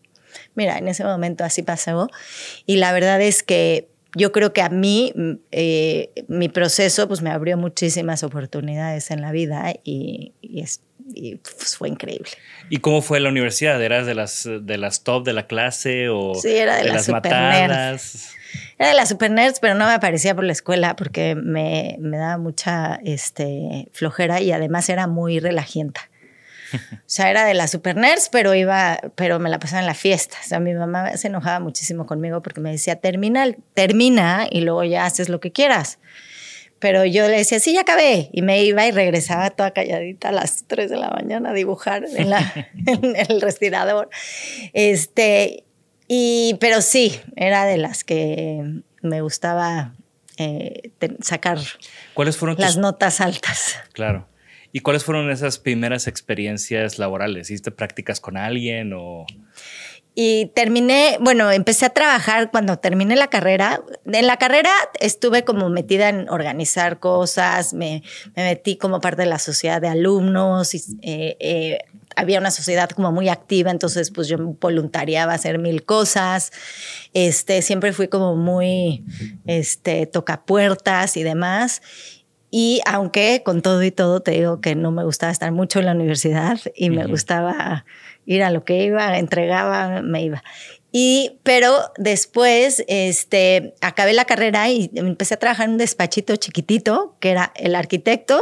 Mira, 0.55 0.77
en 0.77 0.87
ese 0.87 1.03
momento 1.03 1.43
así 1.43 1.63
pasó. 1.63 2.09
Y 2.65 2.77
la 2.77 2.91
verdad 2.93 3.21
es 3.21 3.43
que 3.43 3.87
yo 4.15 4.31
creo 4.31 4.53
que 4.53 4.61
a 4.61 4.69
mí 4.69 5.13
eh, 5.51 6.11
mi 6.27 6.49
proceso 6.49 7.07
pues 7.07 7.21
me 7.21 7.31
abrió 7.31 7.57
muchísimas 7.57 8.23
oportunidades 8.23 9.09
en 9.11 9.21
la 9.21 9.31
vida 9.31 9.73
y, 9.83 10.33
y 10.41 11.35
pues, 11.37 11.77
fue 11.77 11.89
increíble. 11.89 12.31
¿Y 12.69 12.77
cómo 12.77 13.01
fue 13.01 13.19
la 13.19 13.29
universidad? 13.29 13.81
¿Eras 13.81 14.05
de 14.05 14.15
las, 14.15 14.47
de 14.61 14.77
las 14.77 15.03
top 15.03 15.25
de 15.25 15.33
la 15.33 15.47
clase 15.47 16.09
o 16.09 16.35
sí, 16.35 16.49
era 16.49 16.77
de, 16.77 16.85
las 16.85 17.09
matadas? 17.09 18.35
Era 18.77 18.89
de 18.89 18.95
las 18.95 19.09
super 19.09 19.31
nerds, 19.31 19.59
pero 19.59 19.73
no 19.73 19.85
me 19.87 19.93
aparecía 19.93 20.35
por 20.35 20.43
la 20.43 20.51
escuela 20.51 20.95
porque 20.95 21.35
me, 21.35 21.95
me 21.99 22.17
daba 22.17 22.37
mucha 22.37 22.99
este, 23.03 23.87
flojera 23.91 24.41
y 24.41 24.51
además 24.51 24.89
era 24.89 25.07
muy 25.07 25.39
relajienta. 25.39 26.09
O 26.73 26.97
sea, 27.05 27.29
era 27.29 27.45
de 27.45 27.53
las 27.53 27.71
super 27.71 27.95
nerds, 27.95 28.29
pero 28.29 28.53
iba, 28.55 28.99
pero 29.15 29.39
me 29.39 29.49
la 29.49 29.59
pasaba 29.59 29.81
en 29.81 29.85
la 29.85 29.93
fiesta. 29.93 30.37
O 30.43 30.47
sea, 30.47 30.59
mi 30.59 30.73
mamá 30.73 31.15
se 31.17 31.27
enojaba 31.27 31.59
muchísimo 31.59 32.05
conmigo 32.05 32.41
porque 32.41 32.61
me 32.61 32.71
decía, 32.71 32.95
termina, 32.95 33.45
termina 33.73 34.47
y 34.49 34.61
luego 34.61 34.83
ya 34.83 35.05
haces 35.05 35.29
lo 35.29 35.39
que 35.39 35.51
quieras. 35.51 35.99
Pero 36.79 37.05
yo 37.05 37.27
le 37.27 37.37
decía, 37.37 37.59
sí, 37.59 37.73
ya 37.73 37.81
acabé. 37.81 38.29
Y 38.33 38.41
me 38.41 38.63
iba 38.63 38.85
y 38.85 38.91
regresaba 38.91 39.51
toda 39.51 39.71
calladita 39.71 40.29
a 40.29 40.31
las 40.33 40.65
3 40.67 40.89
de 40.89 40.97
la 40.97 41.09
mañana 41.09 41.51
a 41.51 41.53
dibujar 41.53 42.03
en, 42.05 42.29
la, 42.29 42.53
en 42.85 43.15
el 43.15 43.39
respirador. 43.39 44.09
Este, 44.73 45.63
y, 46.07 46.57
pero 46.59 46.81
sí, 46.81 47.21
era 47.35 47.65
de 47.65 47.77
las 47.77 48.03
que 48.03 48.81
me 49.01 49.21
gustaba 49.21 49.93
eh, 50.37 50.91
sacar 51.21 51.59
¿Cuáles 52.13 52.37
fueron 52.37 52.57
las 52.59 52.77
notas 52.77 53.21
altas. 53.21 53.75
Claro. 53.93 54.27
¿Y 54.75 54.79
cuáles 54.79 55.03
fueron 55.03 55.29
esas 55.29 55.59
primeras 55.59 56.07
experiencias 56.07 56.97
laborales? 56.97 57.51
¿Hiciste 57.51 57.69
prácticas 57.69 58.19
con 58.19 58.35
alguien 58.35 58.91
o...? 58.93 59.25
Y 60.15 60.47
terminé, 60.55 61.17
bueno, 61.21 61.51
empecé 61.51 61.85
a 61.85 61.89
trabajar 61.89 62.51
cuando 62.51 62.77
terminé 62.77 63.15
la 63.15 63.27
carrera. 63.27 63.81
En 64.05 64.27
la 64.27 64.37
carrera 64.37 64.71
estuve 64.99 65.43
como 65.43 65.69
metida 65.69 66.09
en 66.09 66.27
organizar 66.29 66.99
cosas, 66.99 67.73
me, 67.73 68.03
metí 68.35 68.75
como 68.77 68.99
parte 68.99 69.23
de 69.23 69.27
la 69.27 69.39
sociedad 69.39 69.81
de 69.81 69.87
alumnos, 69.87 70.73
eh, 70.75 71.37
eh, 71.39 71.79
había 72.15 72.39
una 72.39 72.51
sociedad 72.51 72.89
como 72.89 73.11
muy 73.11 73.29
activa, 73.29 73.71
entonces 73.71 74.11
pues 74.11 74.27
yo 74.27 74.37
voluntariaba 74.37 75.31
a 75.31 75.35
hacer 75.35 75.57
mil 75.59 75.83
cosas. 75.83 76.51
Este, 77.13 77.61
siempre 77.61 77.93
fui 77.93 78.07
como 78.07 78.35
muy, 78.35 79.03
este, 79.45 80.09
puertas 80.45 81.17
y 81.17 81.23
demás. 81.23 81.81
Y 82.55 82.81
aunque 82.85 83.41
con 83.43 83.63
todo 83.63 83.81
y 83.81 83.89
todo 83.89 84.19
te 84.19 84.29
digo 84.29 84.61
que 84.61 84.75
no 84.75 84.91
me 84.91 85.03
gustaba 85.03 85.31
estar 85.31 85.51
mucho 85.51 85.79
en 85.79 85.87
la 85.87 85.93
universidad 85.93 86.59
y 86.75 86.91
me 86.91 87.07
gustaba 87.07 87.83
ir 88.27 88.43
a 88.43 88.51
lo 88.51 88.63
que 88.63 88.83
iba, 88.83 89.17
entregaba, 89.17 90.03
me 90.03 90.21
iba. 90.21 90.43
Y, 90.91 91.39
pero 91.41 91.75
después, 91.97 92.83
este, 92.87 93.73
acabé 93.81 94.13
la 94.13 94.25
carrera 94.25 94.69
y 94.69 94.91
empecé 94.93 95.33
a 95.33 95.37
trabajar 95.37 95.65
en 95.65 95.71
un 95.71 95.77
despachito 95.79 96.35
chiquitito, 96.35 97.15
que 97.19 97.31
era 97.31 97.51
el 97.55 97.73
arquitecto, 97.73 98.39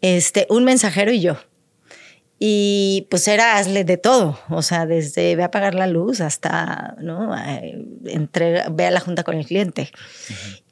este, 0.00 0.46
un 0.48 0.62
mensajero 0.62 1.10
y 1.10 1.20
yo. 1.20 1.36
Y 2.38 3.06
pues 3.10 3.28
era 3.28 3.58
hazle 3.58 3.84
de 3.84 3.96
todo, 3.96 4.38
o 4.50 4.60
sea, 4.60 4.86
desde 4.86 5.36
ve 5.36 5.44
a 5.44 5.50
pagar 5.50 5.74
la 5.74 5.86
luz 5.86 6.20
hasta, 6.20 6.96
¿no? 7.00 7.34
Entrega, 8.04 8.66
ve 8.70 8.86
a 8.86 8.90
la 8.90 9.00
junta 9.00 9.22
con 9.22 9.36
el 9.36 9.46
cliente. 9.46 9.90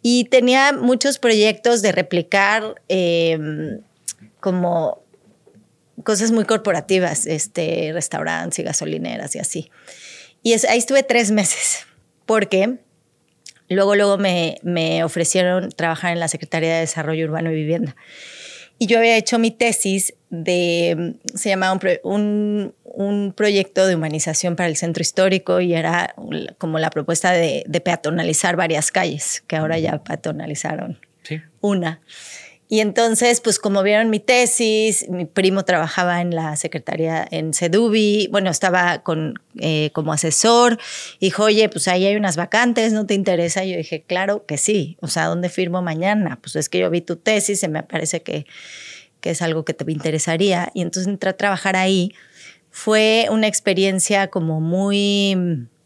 Y 0.02 0.25
tenía 0.25 0.73
muchos 0.73 1.19
proyectos 1.19 1.81
de 1.81 1.92
replicar 1.92 2.83
em, 2.88 3.81
como 4.40 5.02
cosas 6.02 6.33
muy 6.33 6.45
corporativas, 6.45 7.26
este, 7.26 7.90
restaurantes 7.92 8.59
y 8.59 8.62
gasolineras 8.64 9.37
y 9.37 9.38
así. 9.38 9.71
Y 10.42 10.52
ahí 10.66 10.78
estuve 10.78 11.04
tres 11.04 11.31
meses, 11.31 11.87
porque 12.26 12.78
luego, 13.69 13.95
luego 13.95 14.19
me, 14.19 14.59
me 14.62 15.04
ofrecieron 15.04 15.71
trabajar 15.71 16.12
en 16.12 16.19
la 16.19 16.26
Secretaría 16.26 16.75
de 16.75 16.81
Desarrollo 16.81 17.25
Urbano 17.25 17.52
y 17.52 17.54
Vivienda. 17.54 17.95
Y 18.79 18.87
yo 18.87 18.99
había 18.99 19.17
hecho 19.17 19.38
mi 19.38 19.50
tesis 19.50 20.14
de, 20.31 21.14
se 21.35 21.50
llamaba 21.50 21.79
un, 22.02 22.75
un, 22.85 23.33
proyecto 23.37 23.87
de 23.87 23.95
humanización 23.95 24.57
para 24.57 24.69
el 24.69 24.76
centro 24.76 25.02
histórico 25.02 25.61
y 25.61 25.75
era 25.75 26.14
como 26.59 26.79
la 26.79 26.91
propuesta 26.91 27.33
de, 27.33 27.64
de 27.67 27.81
peatonalizar 27.81 28.57
varias 28.57 28.91
calles, 28.91 29.45
que 29.47 29.57
ahora 29.57 29.79
ya 29.79 30.02
peatonalizaron 30.02 30.99
una. 31.61 32.00
Y 32.73 32.81
entonces, 32.81 33.43
pues 33.43 33.59
como 33.59 33.83
vieron 33.83 34.09
mi 34.09 34.19
tesis, 34.19 35.06
mi 35.11 35.26
primo 35.26 35.63
trabajaba 35.63 36.23
en 36.23 36.35
la 36.35 36.56
secretaría 36.56 37.28
en 37.30 37.52
Sedubi, 37.52 38.30
bueno, 38.32 38.49
estaba 38.49 39.02
con, 39.02 39.35
eh, 39.61 39.91
como 39.93 40.11
asesor, 40.15 40.78
dijo, 41.21 41.45
oye, 41.45 41.69
pues 41.69 41.87
ahí 41.87 42.06
hay 42.06 42.17
unas 42.17 42.39
vacantes, 42.39 42.95
¿no 42.95 43.04
te 43.04 43.13
interesa? 43.13 43.63
Y 43.63 43.73
yo 43.73 43.76
dije, 43.76 44.04
claro 44.08 44.47
que 44.47 44.56
sí, 44.56 44.97
o 45.02 45.08
sea, 45.08 45.26
¿dónde 45.26 45.50
firmo 45.50 45.82
mañana? 45.82 46.39
Pues 46.41 46.56
es 46.56 46.71
que 46.71 46.78
yo 46.78 46.89
vi 46.89 47.02
tu 47.02 47.17
tesis 47.17 47.63
y 47.63 47.69
me 47.69 47.82
parece 47.82 48.23
que, 48.23 48.47
que 49.21 49.32
es 49.32 49.43
algo 49.43 49.67
que 49.67 49.75
te 49.75 49.85
interesaría. 49.93 50.71
Y 50.73 50.80
entonces 50.80 51.13
entré 51.13 51.28
a 51.28 51.37
trabajar 51.37 51.76
ahí. 51.76 52.15
Fue 52.71 53.26
una 53.30 53.49
experiencia 53.49 54.28
como 54.28 54.63
muy 54.63 55.37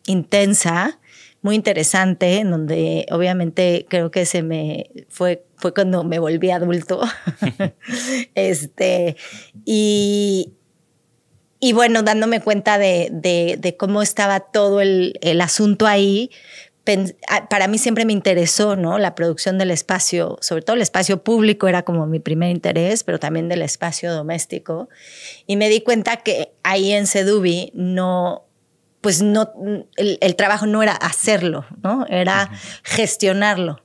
intensa 0.07 1.01
muy 1.46 1.55
interesante, 1.55 2.38
en 2.38 2.51
donde 2.51 3.07
obviamente 3.12 3.87
creo 3.88 4.11
que 4.11 4.27
se 4.27 4.42
me 4.42 4.90
fue, 5.09 5.44
fue 5.57 5.75
cuando 5.75 6.05
me 6.05 6.19
volví 6.19 6.51
adulto. 6.51 7.01
este, 8.35 9.16
y, 9.64 10.55
y 11.61 11.73
bueno, 11.73 12.03
dándome 12.03 12.40
cuenta 12.40 12.79
de, 12.79 13.09
de, 13.12 13.77
cómo 13.77 14.03
estaba 14.03 14.40
todo 14.40 14.81
el, 14.81 15.19
el 15.23 15.40
asunto 15.40 15.87
ahí, 15.87 16.31
para 17.51 17.66
mí 17.66 17.79
siempre 17.79 18.05
me 18.05 18.12
interesó, 18.12 18.77
¿no? 18.77 18.99
La 18.99 19.14
producción 19.14 19.59
del 19.59 19.71
espacio, 19.71 20.38
sobre 20.40 20.62
todo 20.62 20.77
el 20.77 20.83
espacio 20.83 21.23
público 21.25 21.66
era 21.66 21.83
como 21.83 22.07
mi 22.07 22.21
primer 22.21 22.51
interés, 22.51 23.03
pero 23.03 23.19
también 23.19 23.49
del 23.49 23.62
espacio 23.62 24.12
doméstico. 24.12 24.88
Y 25.47 25.57
me 25.57 25.69
di 25.69 25.81
cuenta 25.81 26.19
que 26.19 26.53
ahí 26.62 26.92
en 26.92 27.07
Sedubi 27.07 27.73
no, 27.75 28.45
pues 29.01 29.21
no, 29.21 29.53
el, 29.97 30.37
trabajo 30.37 30.66
no 30.66 30.83
era 30.83 30.92
hacerlo, 30.92 31.66
¿no? 31.83 32.07
Era 32.09 32.51
gestionarlo. 32.85 33.83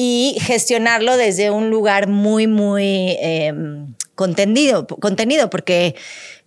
Y 0.00 0.36
gestionarlo 0.42 1.16
desde 1.16 1.50
un 1.50 1.70
lugar 1.70 2.06
muy, 2.06 2.46
muy 2.46 3.16
em, 3.18 3.96
contenido, 4.14 4.86
contenido, 4.86 5.50
porque 5.50 5.96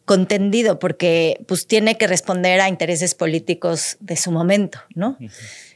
contendido, 0.05 0.79
porque 0.79 1.37
pues 1.47 1.67
tiene 1.67 1.97
que 1.97 2.07
responder 2.07 2.61
a 2.61 2.69
intereses 2.69 3.13
políticos 3.13 3.97
de 3.99 4.15
su 4.15 4.31
momento, 4.31 4.79
¿no? 4.95 5.17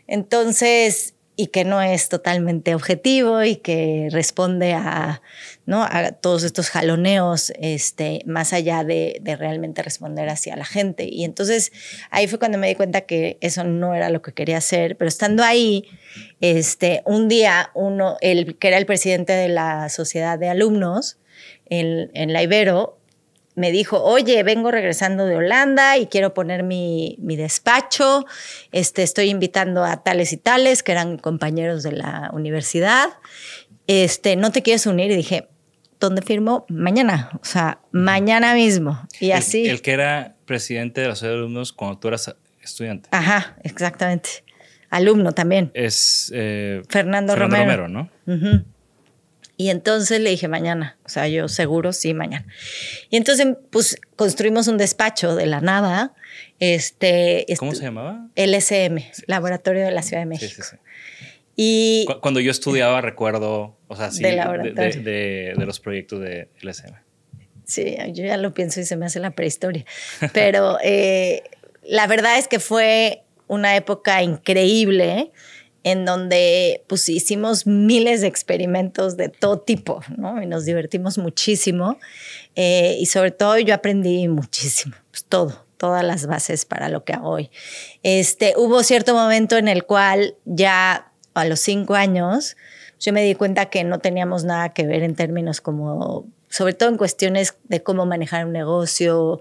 Entonces, 0.07 1.14
y 1.37 1.47
que 1.47 1.65
no 1.65 1.81
es 1.81 2.09
totalmente 2.09 2.75
objetivo 2.75 3.43
y 3.43 3.57
que 3.57 4.07
responde 4.11 4.73
a, 4.73 5.21
¿no? 5.65 5.83
a 5.83 6.11
todos 6.11 6.43
estos 6.43 6.69
jaloneos 6.69 7.51
este, 7.59 8.21
más 8.25 8.53
allá 8.53 8.83
de, 8.83 9.19
de, 9.21 9.35
realmente 9.35 9.83
responder 9.83 10.29
hacia 10.29 10.55
la 10.55 10.65
gente. 10.65 11.05
Y 11.11 11.25
entonces 11.25 11.71
ahí 12.09 12.27
fue 12.27 12.39
cuando 12.39 12.57
me 12.57 12.67
di 12.67 12.75
cuenta 12.75 13.01
que 13.01 13.37
eso 13.41 13.63
no 13.63 13.93
era 13.93 14.09
lo 14.09 14.21
que 14.21 14.33
quería 14.33 14.57
hacer, 14.57 14.95
pero 14.95 15.09
estando 15.09 15.43
ahí, 15.43 15.85
este, 16.39 17.01
un 17.05 17.27
día 17.27 17.71
uno, 17.73 18.17
el, 18.21 18.57
que 18.57 18.69
era 18.69 18.77
el 18.77 18.85
presidente 18.85 19.33
de 19.33 19.49
la 19.49 19.89
sociedad 19.89 20.39
de 20.39 20.49
alumnos 20.49 21.17
en, 21.69 22.11
en 22.13 22.31
la 22.31 22.43
Ibero, 22.43 22.97
me 23.55 23.71
dijo, 23.71 24.03
oye, 24.03 24.43
vengo 24.43 24.69
regresando 24.69 25.25
de 25.25 25.37
Holanda 25.37 25.97
y 25.97 26.07
quiero 26.07 26.33
poner 26.33 26.63
mi, 26.63 27.15
mi, 27.19 27.35
despacho, 27.35 28.25
este, 28.71 29.03
estoy 29.03 29.29
invitando 29.29 29.83
a 29.83 30.03
tales 30.03 30.33
y 30.33 30.37
tales 30.37 30.83
que 30.83 30.91
eran 30.91 31.17
compañeros 31.17 31.81
de 31.83 31.93
la 31.93 32.29
universidad, 32.33 33.09
este, 33.87 34.35
¿no 34.35 34.51
te 34.51 34.61
quieres 34.61 34.85
unir? 34.85 35.11
Y 35.11 35.15
dije, 35.15 35.47
¿dónde 35.99 36.21
firmo? 36.21 36.65
Mañana, 36.69 37.29
o 37.41 37.45
sea, 37.45 37.79
mañana 37.91 38.53
mismo. 38.53 39.07
Y 39.19 39.31
así. 39.31 39.67
El 39.67 39.81
que 39.81 39.91
era 39.91 40.35
presidente 40.45 41.01
de 41.01 41.07
la 41.07 41.15
Sociedad 41.15 41.33
de 41.33 41.39
Alumnos 41.39 41.73
cuando 41.73 41.99
tú 41.99 42.07
eras 42.09 42.35
estudiante. 42.61 43.09
Ajá, 43.11 43.57
exactamente. 43.63 44.29
Alumno 44.89 45.33
también. 45.33 45.71
Es 45.73 46.31
eh, 46.33 46.81
Fernando, 46.89 47.35
Romero. 47.35 47.87
¿no? 47.87 48.09
Y 49.57 49.69
entonces 49.69 50.19
le 50.19 50.29
dije 50.29 50.47
mañana, 50.47 50.97
o 51.05 51.09
sea, 51.09 51.27
yo 51.27 51.47
seguro 51.47 51.93
sí 51.93 52.13
mañana. 52.13 52.45
Y 53.09 53.17
entonces 53.17 53.47
pues 53.69 53.97
construimos 54.15 54.67
un 54.67 54.77
despacho 54.77 55.35
de 55.35 55.45
la 55.45 55.61
nada. 55.61 56.13
Este, 56.59 57.45
¿Cómo 57.57 57.73
se 57.73 57.83
llamaba? 57.83 58.27
LSM, 58.35 58.97
Laboratorio 59.27 59.85
de 59.85 59.91
la 59.91 60.01
Ciudad 60.01 60.21
de 60.21 60.25
México. 60.25 60.63
Sí, 60.63 60.69
sí, 60.71 60.77
y 61.55 62.05
cuando 62.21 62.41
yo 62.41 62.51
estudiaba 62.51 62.99
recuerdo, 63.01 63.77
o 63.87 63.95
sea, 63.95 64.11
sí, 64.11 64.21
de, 64.21 65.53
de, 65.57 65.65
los 65.65 65.79
proyectos 65.79 66.19
de 66.19 66.49
LSM. 66.61 66.95
Sí, 67.63 67.95
yo 68.13 68.25
ya 68.25 68.37
lo 68.37 68.53
pienso 68.53 68.81
y 68.81 68.85
se 68.85 68.97
me 68.97 69.05
hace 69.05 69.19
la 69.19 69.31
prehistoria. 69.31 69.85
Pero 70.33 70.77
eh, 70.83 71.43
la 71.83 72.07
verdad 72.07 72.37
es 72.37 72.47
que 72.47 72.59
fue 72.59 73.23
una 73.47 73.75
época 73.75 74.21
increíble 74.21 75.31
en 75.85 76.03
donde 76.03 76.83
pues 76.87 77.07
hicimos 77.09 77.67
miles 77.67 78.21
de 78.21 78.27
experimentos 78.27 79.17
de 79.17 79.29
todo 79.29 79.59
tipo, 79.59 80.01
¿no? 80.17 80.41
Y 80.41 80.47
nos 80.47 80.65
divertimos 80.65 81.19
muchísimo. 81.19 81.99
Eh, 82.55 82.97
y 82.99 83.05
sobre 83.05 83.29
todo 83.29 83.59
yo 83.59 83.75
aprendí 83.75 84.27
muchísimo, 84.27 84.95
pues 85.11 85.25
todo, 85.25 85.63
todas 85.77 86.03
las 86.03 86.25
bases 86.25 86.65
para 86.65 86.89
lo 86.89 87.03
que 87.03 87.13
hago 87.13 87.29
hoy. 87.29 87.51
Este, 88.01 88.55
hubo 88.57 88.81
cierto 88.81 89.13
momento 89.13 89.57
en 89.57 89.67
el 89.67 89.85
cual 89.85 90.35
ya 90.45 91.11
a 91.35 91.45
los 91.45 91.59
cinco 91.59 91.93
años 91.93 92.57
yo 92.99 93.13
me 93.13 93.21
di 93.21 93.35
cuenta 93.35 93.67
que 93.67 93.83
no 93.83 93.99
teníamos 93.99 94.43
nada 94.43 94.69
que 94.69 94.87
ver 94.87 95.03
en 95.03 95.13
términos 95.13 95.61
como 95.61 96.25
sobre 96.49 96.73
todo 96.73 96.89
en 96.89 96.97
cuestiones 96.97 97.57
de 97.65 97.83
cómo 97.83 98.07
manejar 98.07 98.47
un 98.47 98.53
negocio, 98.53 99.39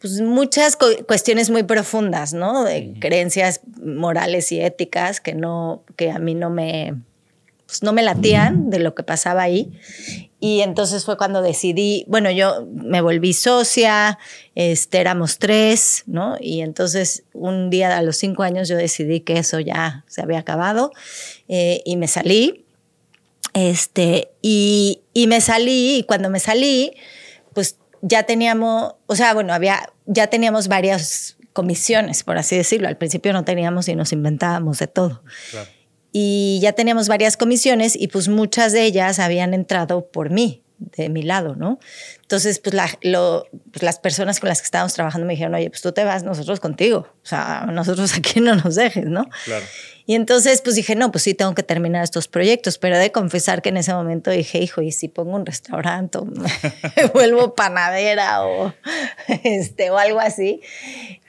pues 0.00 0.20
muchas 0.22 0.76
cuestiones 0.76 1.50
muy 1.50 1.62
profundas, 1.62 2.32
¿no? 2.32 2.64
De 2.64 2.94
creencias 3.00 3.60
morales 3.82 4.50
y 4.50 4.60
éticas 4.60 5.20
que 5.20 5.34
no, 5.34 5.84
que 5.96 6.10
a 6.10 6.18
mí 6.18 6.34
no 6.34 6.48
me, 6.48 6.94
pues 7.66 7.82
no 7.82 7.92
me 7.92 8.02
latían 8.02 8.70
de 8.70 8.78
lo 8.78 8.94
que 8.94 9.02
pasaba 9.02 9.42
ahí. 9.42 9.70
Y 10.40 10.62
entonces 10.62 11.04
fue 11.04 11.18
cuando 11.18 11.42
decidí, 11.42 12.06
bueno, 12.08 12.30
yo 12.30 12.66
me 12.72 13.02
volví 13.02 13.34
socia, 13.34 14.18
este, 14.54 14.98
éramos 14.98 15.38
tres, 15.38 16.04
¿no? 16.06 16.38
Y 16.40 16.62
entonces 16.62 17.24
un 17.34 17.68
día 17.68 17.94
a 17.94 18.02
los 18.02 18.16
cinco 18.16 18.42
años 18.42 18.68
yo 18.68 18.76
decidí 18.76 19.20
que 19.20 19.38
eso 19.38 19.60
ya 19.60 20.06
se 20.08 20.22
había 20.22 20.38
acabado 20.38 20.92
eh, 21.46 21.82
y 21.84 21.98
me 21.98 22.08
salí. 22.08 22.64
Este, 23.52 24.30
y, 24.40 25.02
y 25.12 25.26
me 25.26 25.42
salí, 25.42 25.98
y 25.98 26.02
cuando 26.04 26.30
me 26.30 26.40
salí, 26.40 26.94
pues 27.52 27.76
ya 28.02 28.24
teníamos, 28.24 28.94
o 29.06 29.16
sea, 29.16 29.34
bueno, 29.34 29.52
había, 29.52 29.92
ya 30.06 30.28
teníamos 30.28 30.68
varias 30.68 31.36
comisiones, 31.52 32.22
por 32.22 32.38
así 32.38 32.56
decirlo. 32.56 32.88
Al 32.88 32.96
principio 32.96 33.32
no 33.32 33.44
teníamos 33.44 33.88
y 33.88 33.94
nos 33.94 34.12
inventábamos 34.12 34.78
de 34.78 34.86
todo. 34.86 35.22
Y 36.12 36.58
ya 36.62 36.72
teníamos 36.72 37.08
varias 37.08 37.36
comisiones 37.36 37.96
y 37.96 38.08
pues 38.08 38.28
muchas 38.28 38.72
de 38.72 38.84
ellas 38.84 39.18
habían 39.18 39.54
entrado 39.54 40.06
por 40.06 40.30
mí, 40.30 40.62
de 40.80 41.08
mi 41.08 41.22
lado, 41.22 41.54
¿no? 41.54 41.78
Entonces, 42.22 42.58
pues, 42.58 42.74
pues, 43.02 43.82
las 43.82 43.98
personas 43.98 44.40
con 44.40 44.48
las 44.48 44.60
que 44.60 44.64
estábamos 44.64 44.94
trabajando 44.94 45.26
me 45.26 45.34
dijeron, 45.34 45.54
oye, 45.54 45.68
pues 45.68 45.82
tú 45.82 45.92
te 45.92 46.04
vas, 46.04 46.22
nosotros 46.22 46.58
contigo. 46.58 47.06
O 47.22 47.26
sea, 47.26 47.66
nosotros 47.72 48.12
aquí 48.16 48.40
no 48.40 48.56
nos 48.56 48.74
dejes, 48.74 49.06
¿no? 49.06 49.28
Claro. 49.44 49.64
Y 50.06 50.14
entonces, 50.16 50.60
pues 50.62 50.74
dije, 50.74 50.96
no, 50.96 51.12
pues 51.12 51.22
sí, 51.22 51.34
tengo 51.34 51.54
que 51.54 51.62
terminar 51.62 52.02
estos 52.02 52.26
proyectos, 52.26 52.78
pero 52.78 52.96
he 52.96 52.98
de 52.98 53.12
confesar 53.12 53.62
que 53.62 53.68
en 53.68 53.76
ese 53.76 53.92
momento 53.92 54.30
dije, 54.30 54.58
hijo, 54.58 54.82
¿y 54.82 54.90
si 54.90 55.06
pongo 55.06 55.36
un 55.36 55.46
restaurante 55.46 56.18
o 56.18 56.24
me 56.24 56.50
vuelvo 57.14 57.54
panadera 57.54 58.44
o, 58.44 58.74
este, 59.44 59.90
o 59.90 59.98
algo 59.98 60.18
así? 60.18 60.62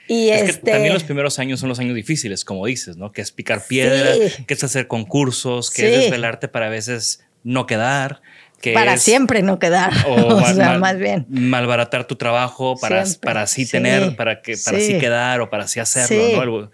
Y 0.08 0.30
este... 0.30 0.72
también 0.72 0.94
los 0.94 1.04
primeros 1.04 1.38
años 1.38 1.60
son 1.60 1.68
los 1.68 1.78
años 1.78 1.94
difíciles, 1.94 2.44
como 2.44 2.66
dices, 2.66 2.96
¿no? 2.96 3.12
Que 3.12 3.22
es 3.22 3.30
picar 3.30 3.64
piedra, 3.64 4.14
que 4.46 4.54
es 4.54 4.64
hacer 4.64 4.88
concursos, 4.88 5.70
que 5.70 5.94
es 5.94 6.00
desvelarte 6.00 6.48
para 6.48 6.66
a 6.66 6.70
veces 6.70 7.24
no 7.44 7.66
quedar. 7.66 8.20
Que 8.62 8.72
para 8.72 8.96
siempre 8.96 9.42
no 9.42 9.58
quedar. 9.58 9.92
O, 10.06 10.40
sea, 10.54 10.78
más 10.78 10.96
bien. 10.96 11.26
Malbaratar 11.28 12.06
tu 12.06 12.16
trabajo 12.16 12.76
para, 12.80 13.04
para 13.20 13.42
así 13.42 13.68
tener, 13.68 14.16
para 14.16 14.40
que 14.40 14.56
para 14.56 14.78
así 14.78 14.98
quedar 14.98 15.42
o 15.42 15.50
para 15.50 15.64
así 15.64 15.80
hacerlo, 15.80 16.46
¿no? 16.46 16.70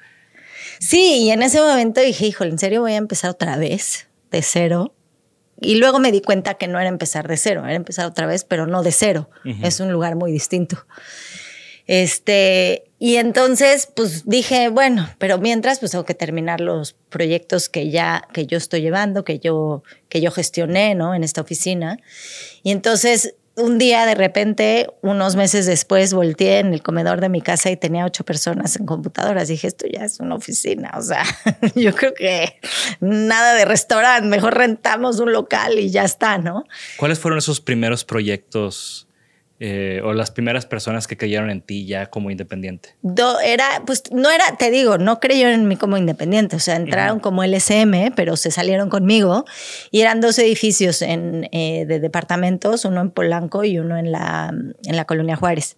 Sí, 0.79 1.25
y 1.25 1.31
en 1.31 1.43
ese 1.43 1.61
momento 1.61 2.01
dije, 2.01 2.27
híjole, 2.27 2.51
¿en 2.51 2.59
serio 2.59 2.83
voy 2.83 2.93
a 2.93 2.97
empezar 2.97 3.31
otra 3.31 3.57
vez 3.57 4.07
de 4.31 4.43
cero? 4.43 4.95
Y 5.61 5.77
luego 5.77 5.99
me 5.99 6.13
di 6.13 6.21
cuenta 6.21 6.55
que 6.55 6.69
no 6.69 6.79
era 6.79 6.89
empezar 6.89 7.27
de 7.27 7.37
cero, 7.37 7.65
era 7.65 7.75
empezar 7.75 8.07
otra 8.07 8.27
vez, 8.27 8.45
pero 8.45 8.67
no 8.67 8.83
de 8.83 8.93
cero. 8.93 9.29
Es 9.63 9.81
un 9.81 9.91
lugar 9.91 10.15
muy 10.15 10.31
distinto. 10.31 10.87
Este, 11.89 12.85
y 12.99 13.17
entonces, 13.17 13.89
pues 13.95 14.25
dije, 14.27 14.69
bueno, 14.69 15.09
pero 15.19 15.39
mientras, 15.39 15.79
pues 15.79 15.93
tengo 15.93 16.05
que 16.05 16.15
terminar 16.15 16.61
los 16.61 16.95
proyectos 17.09 17.69
que 17.69 17.91
ya, 17.91 18.27
que 18.33 18.47
yo 18.47 18.59
estoy 18.59 18.81
llevando, 18.81 19.25
que 19.25 19.39
yo, 19.39 19.83
que 20.09 20.21
yo 20.21 20.31
gestioné, 20.31 20.95
¿no? 20.95 21.15
En 21.15 21.23
esta 21.23 21.41
oficina. 21.41 21.99
Y 22.63 22.73
entonces 22.73 23.35
un 23.59 23.77
día 23.77 24.07
de 24.07 24.15
repente, 24.15 24.89
unos 25.03 25.35
meses 25.35 25.67
después, 25.67 26.15
volteé 26.15 26.61
en 26.61 26.73
el 26.73 26.83
comedor 26.83 27.21
de 27.21 27.29
mi 27.29 27.43
casa 27.43 27.71
y 27.71 27.77
tenía 27.77 28.05
ocho 28.05 28.25
personas 28.25 28.77
en 28.77 28.87
computadoras. 28.87 29.49
Dije, 29.49 29.67
esto 29.67 29.87
ya 29.93 30.05
es 30.05 30.21
una 30.21 30.37
oficina. 30.37 30.93
O 30.97 31.03
sea, 31.03 31.25
yo 31.75 31.93
creo 31.95 32.15
que 32.15 32.61
nada 33.01 33.55
de 33.55 33.65
restaurante, 33.65 34.29
mejor 34.29 34.57
rentamos 34.57 35.19
un 35.19 35.33
local 35.33 35.79
y 35.79 35.91
ya 35.91 36.05
está, 36.05 36.39
¿no? 36.39 36.65
¿Cuáles 36.99 37.19
fueron 37.19 37.39
esos 37.39 37.61
primeros 37.61 38.05
proyectos 38.05 39.08
eh, 39.61 40.01
o 40.05 40.13
las 40.13 40.31
primeras 40.31 40.67
personas 40.67 41.07
que 41.07 41.17
creyeron 41.17 41.51
en 41.51 41.63
ti 41.63 41.85
ya 41.85 42.07
como 42.07 42.31
independiente? 42.31 42.95
era, 43.43 43.83
pues 43.87 44.05
no 44.13 44.31
era, 44.31 44.57
te 44.57 44.71
digo, 44.71 44.99
no 44.99 45.19
creyeron 45.19 45.55
en 45.55 45.69
mí 45.69 45.77
como 45.77 45.97
independiente, 45.97 46.57
o 46.57 46.61
sea, 46.61 46.77
entraron 46.77 47.19
como 47.19 47.43
LSM, 47.43 48.13
pero 48.15 48.37
se 48.37 48.51
salieron 48.51 48.89
conmigo 48.89 49.45
y 49.91 50.01
eran 50.01 50.21
dos 50.21 50.39
edificios 50.39 51.03
en, 51.03 51.49
eh, 51.53 51.87
de 51.87 51.99
departamentos, 51.99 52.85
uno 52.85 53.01
en 53.01 53.11
Polanco 53.11 53.65
y 53.65 53.79
uno 53.79 53.97
en 53.99 54.13
la, 54.13 54.53
en 54.85 54.97
la 54.97 55.05
Colonia 55.05 55.37
Juárez. 55.37 55.77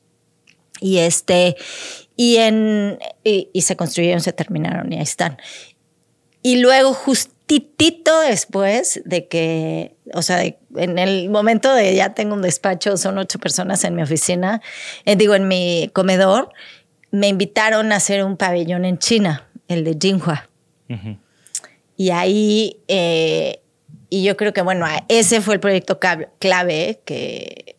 Y 0.80 0.98
este, 0.98 1.56
y 2.16 2.36
en, 2.36 2.98
y, 3.24 3.62
se 3.62 3.76
construyeron, 3.76 4.20
se 4.20 4.34
terminaron 4.34 4.92
y 4.92 4.96
ahí 4.96 5.02
están. 5.02 5.38
Y 6.42 6.60
luego 6.60 6.94
justitito 6.94 8.20
después 8.20 9.02
de 9.04 9.28
que, 9.28 9.94
o 10.14 10.22
sea, 10.22 10.42
en 10.44 10.98
el 10.98 11.28
momento 11.28 11.74
de 11.74 11.94
ya 11.94 12.14
tengo 12.14 12.34
un 12.34 12.42
despacho, 12.42 12.96
son 12.96 13.18
ocho 13.18 13.38
personas 13.38 13.84
en 13.84 13.94
mi 13.94 14.02
oficina, 14.02 14.62
eh, 15.04 15.16
digo, 15.16 15.34
en 15.34 15.48
mi 15.48 15.90
comedor, 15.92 16.52
me 17.10 17.28
invitaron 17.28 17.92
a 17.92 17.96
hacer 17.96 18.24
un 18.24 18.36
pabellón 18.36 18.84
en 18.84 18.98
China, 18.98 19.48
el 19.68 19.84
de 19.84 19.96
Jinhua. 20.00 20.48
Y 21.96 22.10
ahí, 22.10 22.80
eh, 22.88 23.60
y 24.08 24.24
yo 24.24 24.36
creo 24.36 24.52
que, 24.52 24.62
bueno, 24.62 24.86
ese 25.08 25.40
fue 25.40 25.54
el 25.54 25.60
proyecto 25.60 26.00
clave 26.00 27.00
que, 27.04 27.76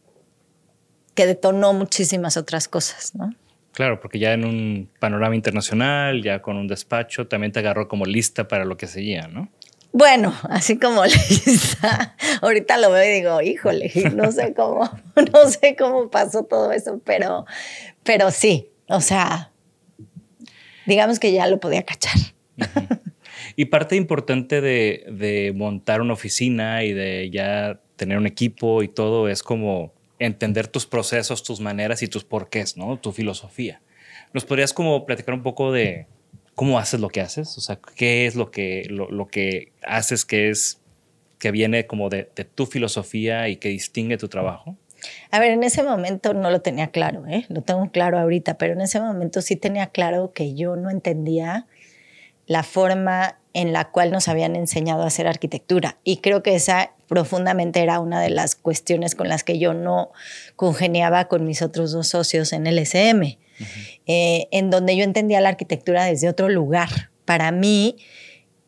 que 1.13 1.25
detonó 1.25 1.73
muchísimas 1.73 2.37
otras 2.37 2.67
cosas, 2.67 3.15
¿no? 3.15 3.33
Claro, 3.73 3.99
porque 3.99 4.19
ya 4.19 4.33
en 4.33 4.45
un 4.45 4.89
panorama 4.99 5.35
internacional, 5.35 6.21
ya 6.21 6.41
con 6.41 6.57
un 6.57 6.67
despacho, 6.67 7.27
también 7.27 7.51
te 7.51 7.59
agarró 7.59 7.87
como 7.87 8.05
lista 8.05 8.47
para 8.47 8.65
lo 8.65 8.75
que 8.77 8.87
seguía, 8.87 9.27
¿no? 9.27 9.49
Bueno, 9.93 10.33
así 10.49 10.77
como 10.77 11.05
lista. 11.05 12.15
Ahorita 12.41 12.77
lo 12.77 12.91
veo 12.91 13.03
y 13.09 13.19
digo, 13.19 13.41
híjole, 13.41 13.91
no 14.15 14.31
sé 14.31 14.53
cómo, 14.53 14.89
no 15.33 15.49
sé 15.49 15.75
cómo 15.77 16.09
pasó 16.09 16.43
todo 16.43 16.71
eso, 16.71 17.01
pero, 17.05 17.45
pero 18.03 18.31
sí, 18.31 18.69
o 18.87 19.01
sea, 19.01 19.51
digamos 20.85 21.19
que 21.19 21.31
ya 21.31 21.47
lo 21.47 21.59
podía 21.59 21.83
cachar. 21.83 22.17
Y 23.55 23.65
parte 23.65 23.95
importante 23.95 24.61
de, 24.61 25.05
de 25.11 25.53
montar 25.55 26.01
una 26.01 26.13
oficina 26.13 26.83
y 26.83 26.93
de 26.93 27.29
ya 27.31 27.79
tener 27.95 28.17
un 28.17 28.27
equipo 28.27 28.83
y 28.83 28.87
todo 28.87 29.27
es 29.27 29.43
como 29.43 29.93
entender 30.21 30.67
tus 30.67 30.85
procesos, 30.85 31.43
tus 31.43 31.59
maneras 31.59 32.03
y 32.03 32.07
tus 32.07 32.23
porqués, 32.23 32.77
¿no? 32.77 32.97
Tu 32.99 33.11
filosofía. 33.11 33.81
¿Nos 34.33 34.45
podrías 34.45 34.71
como 34.71 35.05
platicar 35.05 35.33
un 35.33 35.41
poco 35.41 35.71
de 35.71 36.05
cómo 36.53 36.77
haces 36.77 36.99
lo 36.99 37.09
que 37.09 37.21
haces? 37.21 37.57
O 37.57 37.61
sea, 37.61 37.79
¿qué 37.95 38.27
es 38.27 38.35
lo 38.35 38.51
que, 38.51 38.85
lo, 38.87 39.27
que 39.27 39.71
haces 39.83 40.23
que 40.23 40.49
es, 40.49 40.79
que 41.39 41.49
viene 41.49 41.87
como 41.87 42.09
de, 42.09 42.25
tu 42.53 42.67
filosofía 42.67 43.49
y 43.49 43.57
que 43.57 43.69
distingue 43.69 44.17
tu 44.17 44.29
trabajo? 44.29 44.77
A 45.31 45.39
ver, 45.39 45.51
en 45.51 45.63
ese 45.63 45.81
momento 45.81 46.35
no 46.35 46.51
lo 46.51 46.61
tenía 46.61 46.91
claro, 46.91 47.25
¿eh? 47.25 47.45
lo 47.49 47.63
tengo 47.63 47.89
claro 47.89 48.19
ahorita, 48.19 48.59
pero 48.59 48.73
en 48.73 48.81
ese 48.81 49.01
momento 49.01 49.41
sí 49.41 49.55
tenía 49.55 49.87
claro 49.87 50.33
que 50.33 50.53
yo 50.53 50.75
no 50.75 50.91
entendía 50.91 51.65
la 52.45 52.61
forma 52.61 53.40
en 53.53 53.73
la 53.73 53.89
cual 53.91 54.11
nos 54.11 54.27
habían 54.27 54.55
enseñado 54.55 55.03
a 55.03 55.07
hacer 55.07 55.27
arquitectura. 55.27 55.97
Y 56.03 56.17
creo 56.17 56.41
que 56.43 56.55
esa 56.55 56.93
profundamente 57.07 57.81
era 57.81 57.99
una 57.99 58.21
de 58.21 58.29
las 58.29 58.55
cuestiones 58.55 59.15
con 59.15 59.27
las 59.27 59.43
que 59.43 59.59
yo 59.59 59.73
no 59.73 60.11
congeniaba 60.55 61.27
con 61.27 61.45
mis 61.45 61.61
otros 61.61 61.91
dos 61.91 62.07
socios 62.07 62.53
en 62.53 62.67
el 62.67 62.79
SM, 62.79 63.37
eh, 64.07 64.47
en 64.51 64.69
donde 64.69 64.95
yo 64.95 65.03
entendía 65.03 65.41
la 65.41 65.49
arquitectura 65.49 66.05
desde 66.05 66.29
otro 66.29 66.47
lugar. 66.47 67.09
Para 67.25 67.51
mí, 67.51 67.97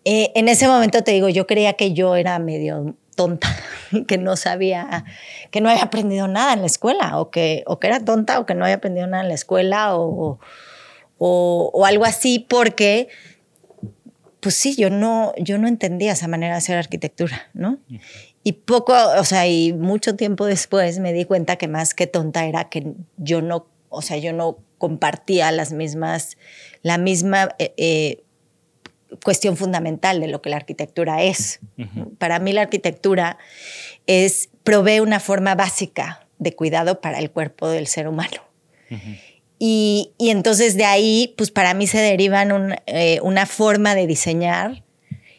eh, 0.03 0.31
en 0.35 0.49
ese 0.49 0.67
momento 0.67 1.01
te 1.03 1.11
digo, 1.11 1.29
yo 1.29 1.47
creía 1.47 1.73
que 1.73 1.93
yo 1.93 2.17
era 2.17 2.37
medio 2.39 2.95
tonta, 3.15 3.47
que 4.07 4.17
no 4.17 4.35
sabía, 4.35 5.05
que 5.49 5.61
no 5.61 5.69
había 5.69 5.83
aprendido 5.83 6.27
nada 6.27 6.53
en 6.53 6.59
la 6.59 6.67
escuela, 6.67 7.19
o 7.19 7.31
que, 7.31 7.63
o 7.65 7.79
que 7.79 7.87
era 7.87 8.03
tonta, 8.03 8.39
o 8.39 8.45
que 8.45 8.55
no 8.55 8.65
había 8.65 8.75
aprendido 8.75 9.07
nada 9.07 9.23
en 9.23 9.29
la 9.29 9.35
escuela, 9.35 9.95
o, 9.95 10.39
o, 11.17 11.71
o 11.73 11.85
algo 11.85 12.03
así, 12.03 12.39
porque 12.39 13.07
pues 14.43 14.55
sí, 14.55 14.75
yo 14.75 14.89
no, 14.89 15.33
yo 15.37 15.57
no 15.57 15.69
entendía 15.69 16.11
esa 16.11 16.27
manera 16.27 16.55
de 16.55 16.57
hacer 16.57 16.77
arquitectura, 16.77 17.49
¿no? 17.53 17.79
Y 18.43 18.51
poco, 18.51 18.93
o 19.17 19.23
sea, 19.23 19.47
y 19.47 19.71
mucho 19.71 20.17
tiempo 20.17 20.45
después 20.45 20.99
me 20.99 21.13
di 21.13 21.23
cuenta 21.23 21.55
que 21.55 21.69
más 21.69 21.93
que 21.93 22.07
tonta 22.07 22.45
era 22.45 22.67
que 22.67 22.91
yo 23.15 23.41
no, 23.41 23.67
o 23.87 24.01
sea, 24.01 24.17
yo 24.17 24.33
no 24.33 24.57
compartía 24.77 25.49
las 25.53 25.71
mismas, 25.71 26.37
la 26.81 26.97
misma 26.97 27.55
eh, 27.57 27.73
eh, 27.77 28.23
cuestión 29.23 29.55
fundamental 29.55 30.19
de 30.19 30.27
lo 30.27 30.41
que 30.41 30.49
la 30.49 30.57
arquitectura 30.57 31.23
es. 31.23 31.61
Para 32.17 32.39
mí 32.39 32.51
la 32.51 32.63
arquitectura 32.63 33.37
es, 34.07 34.49
provee 34.65 34.99
una 34.99 35.21
forma 35.21 35.55
básica 35.55 36.27
de 36.37 36.53
cuidado 36.53 36.99
para 36.99 37.19
el 37.19 37.31
cuerpo 37.31 37.69
del 37.69 37.87
ser 37.87 38.09
humano. 38.09 38.41
Y, 39.65 40.11
entonces 40.19 40.75
de 40.75 40.83
ahí, 40.83 41.33
pues 41.37 41.49
para 41.49 41.73
mí 41.73 41.87
se 41.87 41.97
derivan 41.97 42.75
eh, 42.85 43.21
una 43.23 43.45
forma 43.45 43.95
de 43.95 44.07
diseñar 44.07 44.83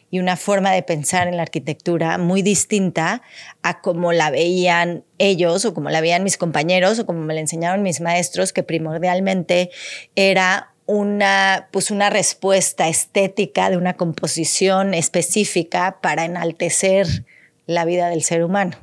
y 0.09 0.17
una 0.17 0.35
forma 0.35 0.71
de 0.71 0.81
pensar 0.81 1.27
en 1.27 1.37
la 1.37 1.43
arquitectura 1.43 2.17
muy 2.17 2.41
distinta 2.41 3.21
a 3.61 3.81
como 3.81 4.13
la 4.13 4.31
veían 4.31 5.03
ellos 5.19 5.63
o 5.65 5.75
como 5.75 5.91
la 5.91 6.01
veían 6.01 6.23
mis 6.23 6.37
compañeros 6.37 6.97
o 6.97 7.05
como 7.05 7.19
me 7.19 7.35
la 7.35 7.41
enseñaron 7.41 7.83
mis 7.83 8.01
maestros, 8.01 8.51
que 8.51 8.63
primordialmente 8.63 9.69
era 10.15 10.73
una, 10.87 11.69
pues 11.69 11.91
una 11.91 12.09
respuesta 12.09 12.87
estética 12.87 13.69
de 13.69 13.77
una 13.77 13.93
composición 13.93 14.95
específica 14.95 15.99
para 16.01 16.25
enaltecer 16.25 17.25
la 17.67 17.85
vida 17.85 18.09
del 18.09 18.23
ser 18.23 18.43
humano. 18.43 18.75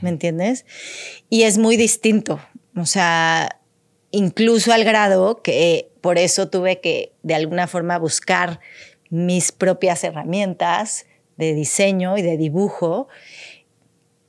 ¿me 0.00 0.08
entiendes? 0.08 0.64
Y 1.28 1.42
es 1.42 1.58
muy 1.58 1.76
distinto, 1.76 2.40
o 2.76 2.86
sea, 2.86 3.57
incluso 4.10 4.72
al 4.72 4.84
grado 4.84 5.42
que 5.42 5.90
por 6.00 6.18
eso 6.18 6.48
tuve 6.48 6.80
que 6.80 7.12
de 7.22 7.34
alguna 7.34 7.66
forma 7.66 7.98
buscar 7.98 8.60
mis 9.10 9.52
propias 9.52 10.04
herramientas 10.04 11.06
de 11.36 11.54
diseño 11.54 12.18
y 12.18 12.22
de 12.22 12.36
dibujo 12.36 13.08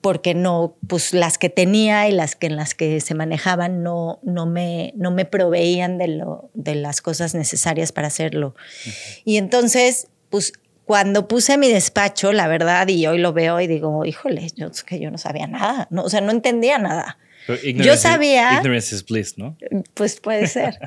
porque 0.02 0.34
no, 0.34 0.78
pues 0.88 1.14
las 1.14 1.38
que 1.38 1.50
tenía 1.50 2.08
y 2.08 2.14
las 2.14 2.36
que 2.36 2.48
en 2.48 2.56
las 2.56 2.74
que 2.74 3.02
se 3.02 3.16
manejaban 3.16 3.84
no, 3.84 4.20
no, 4.24 4.46
me, 4.46 4.94
no 4.96 5.12
me 5.12 5.26
proveían 5.26 5.98
de, 5.98 6.08
lo, 6.08 6.50
de 6.54 6.76
las 6.76 7.02
cosas 7.02 7.36
necesarias 7.36 7.92
para 7.92 8.08
hacerlo. 8.08 8.56
Y 9.26 9.38
entonces, 9.38 10.08
pues 10.30 10.54
cuando 10.86 11.28
puse 11.28 11.58
mi 11.58 11.68
despacho, 11.68 12.32
la 12.32 12.48
verdad, 12.48 12.88
y 12.88 13.06
hoy 13.08 13.18
lo 13.18 13.34
veo 13.34 13.60
y 13.60 13.68
digo, 13.68 14.06
híjole, 14.06 14.48
yo, 14.56 14.70
que 14.86 15.00
yo 15.00 15.12
no 15.12 15.18
sabía 15.18 15.48
nada, 15.48 15.88
no, 15.92 16.04
o 16.04 16.10
sea, 16.10 16.22
no 16.22 16.32
entendía 16.32 16.78
nada. 16.78 17.18
Yo 17.76 17.98
sabía... 17.98 18.58
Ignorance 18.58 18.96
is 18.96 19.06
bliss, 19.06 19.38
¿no? 19.38 19.58
Pues 19.94 20.20
puede 20.20 20.48
ser. 20.48 20.80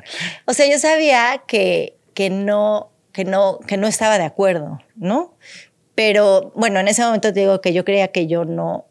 o 0.45 0.53
sea, 0.53 0.69
yo 0.71 0.79
sabía 0.79 1.43
que, 1.47 1.97
que, 2.13 2.29
no, 2.29 2.91
que, 3.11 3.25
no, 3.25 3.59
que 3.67 3.77
no 3.77 3.87
estaba 3.87 4.17
de 4.17 4.25
acuerdo, 4.25 4.79
¿no? 4.95 5.35
Pero 5.95 6.51
bueno, 6.55 6.79
en 6.79 6.87
ese 6.87 7.03
momento 7.03 7.33
te 7.33 7.41
digo 7.41 7.61
que 7.61 7.73
yo 7.73 7.85
creía 7.85 8.07
que 8.09 8.27
yo 8.27 8.45
no, 8.45 8.87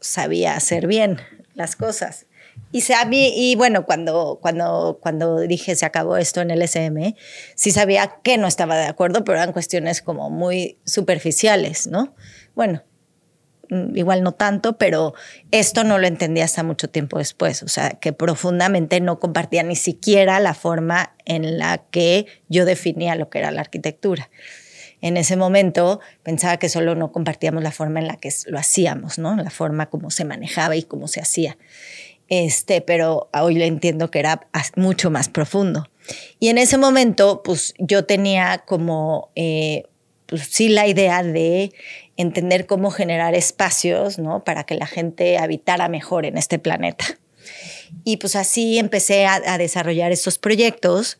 sabía 0.00 0.54
hacer 0.54 0.86
bien 0.86 1.20
las 1.54 1.76
cosas. 1.76 2.26
Y, 2.72 2.80
sabía, 2.80 3.28
y 3.34 3.54
bueno, 3.54 3.84
cuando, 3.84 4.38
cuando, 4.40 4.98
cuando 5.00 5.40
dije 5.40 5.76
se 5.76 5.86
acabó 5.86 6.16
esto 6.16 6.40
en 6.40 6.50
el 6.50 6.62
SM, 6.62 7.14
sí 7.54 7.70
sabía 7.70 8.16
que 8.22 8.38
no 8.38 8.46
estaba 8.46 8.76
de 8.76 8.86
acuerdo, 8.86 9.24
pero 9.24 9.38
eran 9.38 9.52
cuestiones 9.52 10.02
como 10.02 10.30
muy 10.30 10.78
superficiales, 10.84 11.86
¿no? 11.86 12.14
Bueno, 12.54 12.82
igual 13.94 14.22
no 14.22 14.32
tanto, 14.32 14.78
pero 14.78 15.14
esto 15.50 15.84
no 15.84 15.98
lo 15.98 16.06
entendí 16.06 16.40
hasta 16.40 16.62
mucho 16.62 16.88
tiempo 16.88 17.18
después, 17.18 17.62
o 17.62 17.68
sea, 17.68 17.90
que 17.90 18.12
profundamente 18.12 19.00
no 19.00 19.18
compartía 19.18 19.62
ni 19.62 19.76
siquiera 19.76 20.40
la 20.40 20.54
forma 20.54 21.14
en 21.24 21.58
la 21.58 21.78
que 21.90 22.26
yo 22.48 22.64
definía 22.64 23.14
lo 23.14 23.30
que 23.30 23.38
era 23.38 23.50
la 23.50 23.60
arquitectura 23.60 24.30
en 25.00 25.16
ese 25.16 25.36
momento 25.36 26.00
pensaba 26.22 26.56
que 26.56 26.68
solo 26.68 26.94
no 26.94 27.12
compartíamos 27.12 27.62
la 27.62 27.70
forma 27.70 28.00
en 28.00 28.08
la 28.08 28.16
que 28.16 28.30
lo 28.46 28.58
hacíamos, 28.58 29.18
¿no? 29.18 29.36
La 29.36 29.50
forma 29.50 29.86
como 29.86 30.10
se 30.10 30.24
manejaba 30.24 30.76
y 30.76 30.82
cómo 30.82 31.06
se 31.08 31.20
hacía. 31.20 31.56
Este, 32.28 32.80
pero 32.80 33.28
hoy 33.32 33.54
le 33.54 33.66
entiendo 33.66 34.10
que 34.10 34.18
era 34.18 34.48
mucho 34.74 35.10
más 35.10 35.28
profundo. 35.28 35.88
Y 36.40 36.48
en 36.48 36.58
ese 36.58 36.78
momento, 36.78 37.42
pues 37.44 37.74
yo 37.78 38.04
tenía 38.04 38.64
como, 38.66 39.30
eh, 39.36 39.84
pues 40.26 40.48
sí, 40.50 40.68
la 40.68 40.86
idea 40.86 41.22
de 41.22 41.72
entender 42.16 42.66
cómo 42.66 42.90
generar 42.90 43.34
espacios, 43.34 44.18
¿no? 44.18 44.44
Para 44.44 44.64
que 44.64 44.74
la 44.74 44.86
gente 44.86 45.38
habitara 45.38 45.88
mejor 45.88 46.26
en 46.26 46.38
este 46.38 46.58
planeta. 46.58 47.04
Y 48.04 48.16
pues 48.16 48.36
así 48.36 48.78
empecé 48.78 49.26
a, 49.26 49.58
desarrollar 49.58 50.12
estos 50.12 50.38
proyectos 50.38 51.18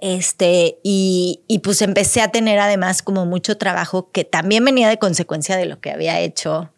este, 0.00 0.78
y, 0.82 1.42
y, 1.46 1.58
pues 1.58 1.82
empecé 1.82 2.22
a 2.22 2.28
tener 2.28 2.58
además 2.58 3.02
como 3.02 3.26
mucho 3.26 3.58
trabajo 3.58 4.10
que 4.10 4.24
también 4.24 4.64
venía 4.64 4.88
de 4.88 4.98
consecuencia 4.98 5.56
de 5.56 5.66
lo 5.66 5.80
que 5.80 5.90
había 5.90 6.18
hecho 6.20 6.72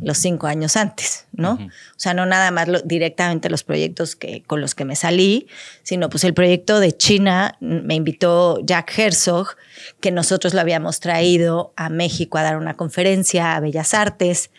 los 0.00 0.18
cinco 0.18 0.46
años 0.46 0.76
antes, 0.76 1.26
¿no? 1.32 1.54
O 1.54 1.98
sea, 1.98 2.14
no 2.14 2.26
nada 2.26 2.50
más 2.50 2.68
directamente 2.84 3.50
los 3.50 3.64
proyectos 3.64 4.16
que, 4.16 4.42
con 4.44 4.60
los 4.60 4.74
que 4.74 4.84
me 4.84 4.96
salí, 4.96 5.48
sino 5.82 6.08
pues 6.08 6.24
el 6.24 6.34
proyecto 6.34 6.80
de 6.80 6.96
China 6.96 7.56
me 7.60 7.94
invitó 7.94 8.60
Jack 8.64 8.96
Herzog, 8.96 9.56
que 10.00 10.10
nosotros 10.10 10.54
lo 10.54 10.60
habíamos 10.60 11.00
traído 11.00 11.72
a 11.76 11.88
México 11.88 12.38
a 12.38 12.42
dar 12.42 12.56
una 12.56 12.74
conferencia 12.74 13.56
a 13.56 13.60
Bellas 13.60 13.94
Artes 13.94 14.50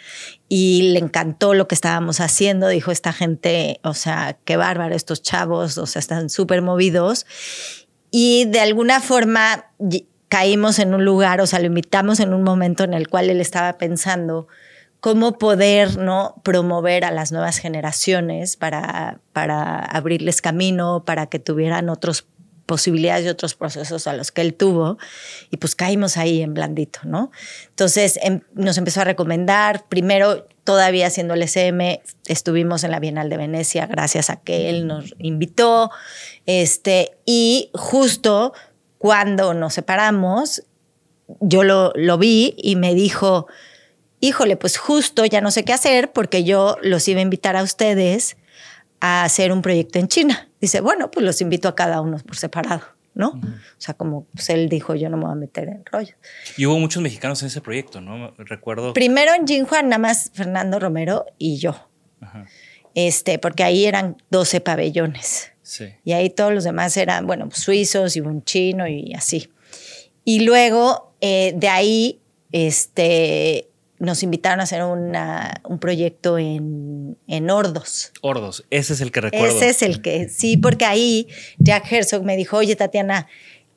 y 0.48 0.92
le 0.94 1.00
encantó 1.00 1.54
lo 1.54 1.68
que 1.68 1.76
estábamos 1.76 2.20
haciendo, 2.20 2.68
dijo 2.68 2.92
esta 2.92 3.14
gente, 3.14 3.80
o 3.84 3.94
sea, 3.94 4.38
qué 4.46 4.58
bárbaro 4.58 4.96
estos 4.96 5.22
chavos, 5.22 5.78
o 5.78 5.86
sea, 5.86 6.00
están 6.00 6.30
súper 6.30 6.62
movidos 6.62 7.26
y 8.12 8.46
de 8.46 8.60
alguna 8.60 9.00
forma 9.00 9.68
caímos 10.28 10.80
en 10.80 10.94
un 10.94 11.06
lugar, 11.06 11.42
o 11.42 11.48
sea, 11.48 11.60
lo 11.60 11.66
invitamos 11.66 12.20
en 12.20 12.34
un 12.34 12.44
momento 12.44 12.84
en 12.84 12.94
el 12.94 13.08
cual 13.08 13.30
él 13.30 13.42
estaba 13.42 13.78
pensando 13.78 14.48
cómo 15.00 15.38
poder 15.38 15.98
¿no? 15.98 16.36
promover 16.44 17.06
a 17.06 17.12
las 17.12 17.32
nuevas 17.32 17.58
generaciones 17.58 18.58
para, 18.58 19.20
para 19.34 19.80
abrirles 19.80 20.42
camino, 20.42 21.04
para 21.06 21.28
que 21.28 21.40
tuvieran 21.40 21.90
otros 21.90 22.26
posibilidades 22.70 23.26
y 23.26 23.30
otros 23.30 23.56
procesos 23.56 24.06
a 24.06 24.14
los 24.14 24.32
que 24.32 24.42
él 24.42 24.54
tuvo 24.54 25.00
y 25.50 25.58
pues 25.58 25.74
caímos 25.74 26.18
ahí 26.18 26.44
en 26.44 26.54
blandito, 26.54 27.00
¿no? 27.04 27.32
Entonces 27.70 28.20
em, 28.22 28.42
nos 28.54 28.78
empezó 28.78 29.02
a 29.02 29.06
recomendar, 29.06 29.88
primero 29.90 30.48
todavía 30.66 31.08
haciendo 31.08 31.34
el 31.34 31.42
SM, 31.42 32.00
estuvimos 32.28 32.84
en 32.84 32.92
la 32.92 33.00
Bienal 33.00 33.28
de 33.28 33.38
Venecia 33.38 33.88
gracias 33.88 34.30
a 34.30 34.36
que 34.36 34.70
él 34.70 34.86
nos 34.86 35.16
invitó, 35.18 35.90
este, 36.46 37.18
y 37.26 37.72
justo 37.74 38.54
cuando 39.00 39.56
nos 39.56 39.74
separamos, 39.74 40.62
yo 41.40 41.64
lo, 41.64 41.92
lo 41.96 42.20
vi 42.20 42.54
y 42.56 42.76
me 42.76 42.94
dijo, 42.94 43.48
híjole, 44.20 44.58
pues 44.58 44.78
justo 44.78 45.26
ya 45.26 45.42
no 45.42 45.52
sé 45.52 45.64
qué 45.64 45.74
hacer 45.74 46.12
porque 46.12 46.44
yo 46.44 46.78
los 46.82 47.08
iba 47.08 47.20
a 47.20 47.24
invitar 47.24 47.56
a 47.56 47.64
ustedes 47.64 48.38
a 49.00 49.24
hacer 49.24 49.52
un 49.52 49.62
proyecto 49.62 50.00
en 50.00 50.08
China. 50.08 50.50
Dice, 50.60 50.82
bueno, 50.82 51.10
pues 51.12 51.26
los 51.26 51.42
invito 51.42 51.68
a 51.68 51.76
cada 51.76 52.02
uno 52.02 52.18
por 52.20 52.36
separado. 52.36 52.82
¿no? 53.16 53.30
O 53.30 53.80
sea, 53.80 53.96
como 53.96 54.26
pues, 54.34 54.50
él 54.50 54.70
dijo, 54.70 54.96
yo 54.96 55.10
no 55.10 55.18
me 55.18 55.24
voy 55.24 55.34
a 55.34 55.36
meter 55.36 55.68
en 55.68 55.84
rollo. 55.86 56.16
Y 56.56 56.66
hubo 56.66 56.80
muchos 56.80 57.04
mexicanos 57.04 57.42
en 57.42 57.48
ese 57.48 57.60
proyecto, 57.60 58.00
¿no? 58.00 58.34
Recuerdo. 58.38 58.94
Primero 58.94 59.34
en 59.34 59.46
Jinjuan, 59.46 59.90
nada 59.90 59.98
más 59.98 60.32
Fernando 60.34 60.80
Romero 60.80 61.26
y 61.38 61.58
yo. 61.58 61.76
Este, 62.96 63.38
porque 63.38 63.64
ahí 63.64 63.86
eran 63.86 64.22
12 64.30 64.62
pabellones. 64.62 65.52
Sí. 65.62 65.94
Y 66.06 66.14
ahí 66.14 66.30
todos 66.30 66.54
los 66.54 66.64
demás 66.64 66.96
eran, 66.96 67.28
bueno, 67.28 67.50
suizos 67.52 68.16
y 68.16 68.22
un 68.22 68.44
chino 68.44 68.88
y 68.88 69.14
así. 69.14 69.52
Y 70.24 70.42
luego 70.42 71.14
eh, 71.22 71.54
de 71.56 71.68
ahí, 71.68 72.22
este, 72.52 73.69
nos 74.00 74.24
invitaron 74.24 74.62
a 74.62 74.64
hacer 74.64 74.82
un 74.84 75.80
proyecto 75.80 76.38
en, 76.38 77.18
en 77.28 77.50
Ordos. 77.50 78.12
Ordos, 78.22 78.66
ese 78.70 78.94
es 78.94 79.02
el 79.02 79.12
que 79.12 79.22
recuerdo. 79.22 79.48
Ese 79.48 79.70
es 79.70 79.82
el 79.82 80.02
que, 80.02 80.30
sí, 80.30 80.58
porque 80.58 80.86
ahí 80.86 81.28
Jack 81.58 81.92
Herzog 81.92 82.24
me 82.24 82.38
dijo, 82.38 82.58
oye 82.58 82.76
Tatiana, 82.76 83.28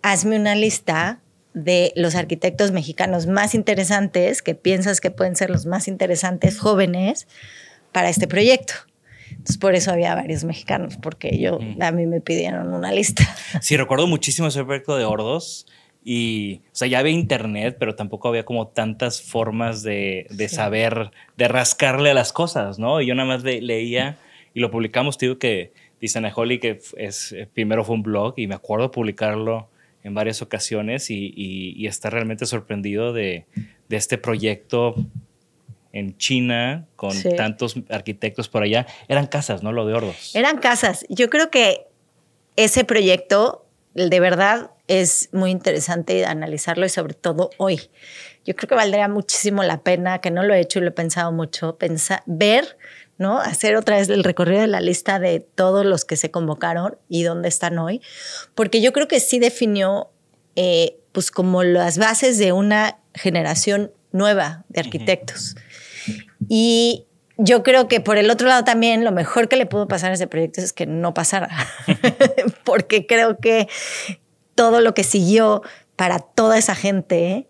hazme 0.01 0.39
una 0.39 0.55
lista 0.55 1.21
de 1.55 1.93
los 1.97 2.15
arquitectos 2.15 2.71
mexicanos 2.71 3.27
más 3.27 3.55
interesantes, 3.55 4.43
que 4.43 4.55
piensas 4.55 5.01
que 5.01 5.11
pueden 5.11 5.37
ser 5.37 5.51
los 5.51 5.67
más 5.67 5.89
interesantes 5.89 6.59
jóvenes 6.59 7.27
para 7.91 8.09
este 8.09 8.27
proyecto. 8.27 8.75
Entonces, 9.31 9.59
por 9.59 9.75
eso 9.75 9.91
había 9.91 10.15
varios 10.15 10.45
mexicanos, 10.45 10.97
porque 10.97 11.39
yo, 11.39 11.59
a 11.81 11.91
mí 11.91 12.07
me 12.07 12.21
pidieron 12.21 12.73
una 12.73 12.93
lista. 12.93 13.25
Sí, 13.61 13.77
recuerdo 13.77 14.07
muchísimo 14.07 14.49
ese 14.49 14.63
proyecto 14.65 14.97
de 14.97 15.05
Ordos. 15.05 15.67
Y, 16.05 16.63
o 16.67 16.75
sea, 16.75 16.89
ya 16.89 16.99
había 16.99 17.13
internet, 17.13 17.77
pero 17.79 17.95
tampoco 17.95 18.29
había 18.29 18.45
como 18.45 18.67
tantas 18.69 19.23
formas 19.23 19.83
de, 19.83 20.27
de 20.31 20.49
saber, 20.49 21.13
de 21.37 21.49
rascarle 21.49 22.11
a 22.11 22.15
las 22.15 22.33
cosas, 22.33 22.79
¿no? 22.79 23.01
Y 23.01 23.07
yo 23.07 23.15
nada 23.15 23.29
más 23.29 23.45
leía 23.45 24.19
y 24.55 24.61
lo 24.61 24.71
publicamos, 24.71 25.17
digo 25.19 25.39
que 25.39 25.73
dicen 26.01 26.27
a 26.27 26.33
Holly 26.35 26.59
que 26.59 26.81
es, 26.97 27.35
primero 27.55 27.85
fue 27.85 27.95
un 27.95 28.03
blog 28.03 28.35
y 28.37 28.47
me 28.47 28.57
acuerdo 28.57 28.91
publicarlo 28.91 29.69
en 30.03 30.15
varias 30.15 30.43
ocasiones 30.43 31.11
y, 31.11 31.33
y, 31.37 31.87
estar 31.87 32.13
realmente 32.13 32.45
sorprendido 32.45 33.13
de, 33.13 33.47
de, 33.89 33.97
este 33.97 34.19
proyecto 34.19 34.97
en 35.93 36.17
China 36.17 36.87
con 36.97 37.15
tantos 37.37 37.77
arquitectos 37.89 38.49
por 38.49 38.65
allá. 38.65 38.87
Eran 39.07 39.29
casas, 39.29 39.63
¿no? 39.63 39.71
Lo 39.71 39.87
de 39.87 39.95
Ordos. 39.95 40.35
Eran 40.35 40.59
casas. 40.59 41.07
Yo 41.09 41.31
creo 41.31 41.51
que 41.51 41.87
ese 42.57 42.85
proyecto, 42.85 43.65
de 43.95 44.21
verdad, 44.21 44.71
es 44.89 45.29
muy 45.33 45.51
interesante 45.51 46.25
analizarlo 46.25 46.87
y 46.87 46.89
sobre 46.89 47.15
todo 47.15 47.51
hoy. 47.59 47.91
Yo 48.45 48.57
creo 48.57 48.69
que 48.69 48.75
valdría 48.75 49.09
muchísimo 49.09 49.63
la 49.63 49.83
pena, 49.83 50.21
que 50.21 50.31
no 50.31 50.43
lo 50.43 50.55
he 50.55 50.61
hecho 50.61 50.79
y 50.79 50.83
lo 50.83 50.89
he 50.89 50.93
pensado 50.93 51.31
mucho, 51.33 51.77
pensar, 51.77 52.23
ver, 52.27 52.77
¿no? 53.19 53.39
Hacer 53.39 53.77
otra 53.77 53.97
vez 53.97 54.09
el 54.09 54.25
recorrido 54.25 54.63
de 54.63 54.67
la 54.67 54.81
lista 54.81 55.19
de 55.19 55.41
todos 55.41 55.87
los 55.87 56.05
que 56.05 56.17
se 56.17 56.31
convocaron 56.31 56.99
y 57.09 57.23
dónde 57.23 57.49
están 57.49 57.79
hoy, 57.79 58.01
porque 58.55 58.81
yo 58.81 58.93
creo 58.93 59.09
que 59.09 59.21
sí 59.21 59.39
definió, 59.39 60.11
eh, 60.57 60.99
pues 61.13 61.31
como 61.31 61.63
las 61.63 61.99
bases 61.99 62.39
de 62.39 62.53
una 62.53 62.99
generación 63.15 63.93
nueva 64.11 64.65
de 64.69 64.81
arquitectos. 64.81 65.55
Y 66.49 67.07
yo 67.43 67.63
creo 67.63 67.89
que 67.89 68.01
por 68.01 68.17
el 68.17 68.31
otro 68.31 68.49
lado 68.49 68.65
también 68.65 69.05
lo 69.05 69.13
mejor 69.13 69.49
que 69.49 69.57
le 69.57 69.67
pudo 69.67 69.89
pasar 69.89 70.11
a 70.11 70.15
ese 70.15 70.27
proyecto 70.27 70.61
es 70.61 70.73
que 70.73 70.87
no 70.87 71.15
pasara, 71.15 71.51
porque 72.65 73.07
creo 73.07 73.39
que 73.39 73.69
todo 74.55 74.81
lo 74.81 74.95
que 74.95 75.05
siguió 75.05 75.63
para 75.97 76.19
toda 76.21 76.59
esa 76.59 76.75
gente 76.75 77.49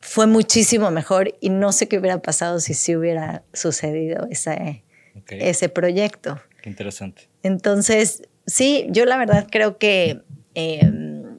fue 0.00 0.26
muchísimo 0.26 0.90
mejor 0.90 1.34
y 1.40 1.48
no 1.48 1.72
sé 1.72 1.88
qué 1.88 1.98
hubiera 1.98 2.20
pasado 2.20 2.60
si 2.60 2.74
sí 2.74 2.94
hubiera 2.94 3.42
sucedido 3.52 4.26
ese, 4.30 4.84
ese 5.30 5.68
proyecto. 5.70 6.40
Qué 6.62 6.68
interesante. 6.68 7.28
Entonces, 7.42 8.22
sí, 8.46 8.86
yo 8.90 9.06
la 9.06 9.16
verdad 9.16 9.46
creo 9.50 9.78
que, 9.78 10.20
em, 10.54 11.38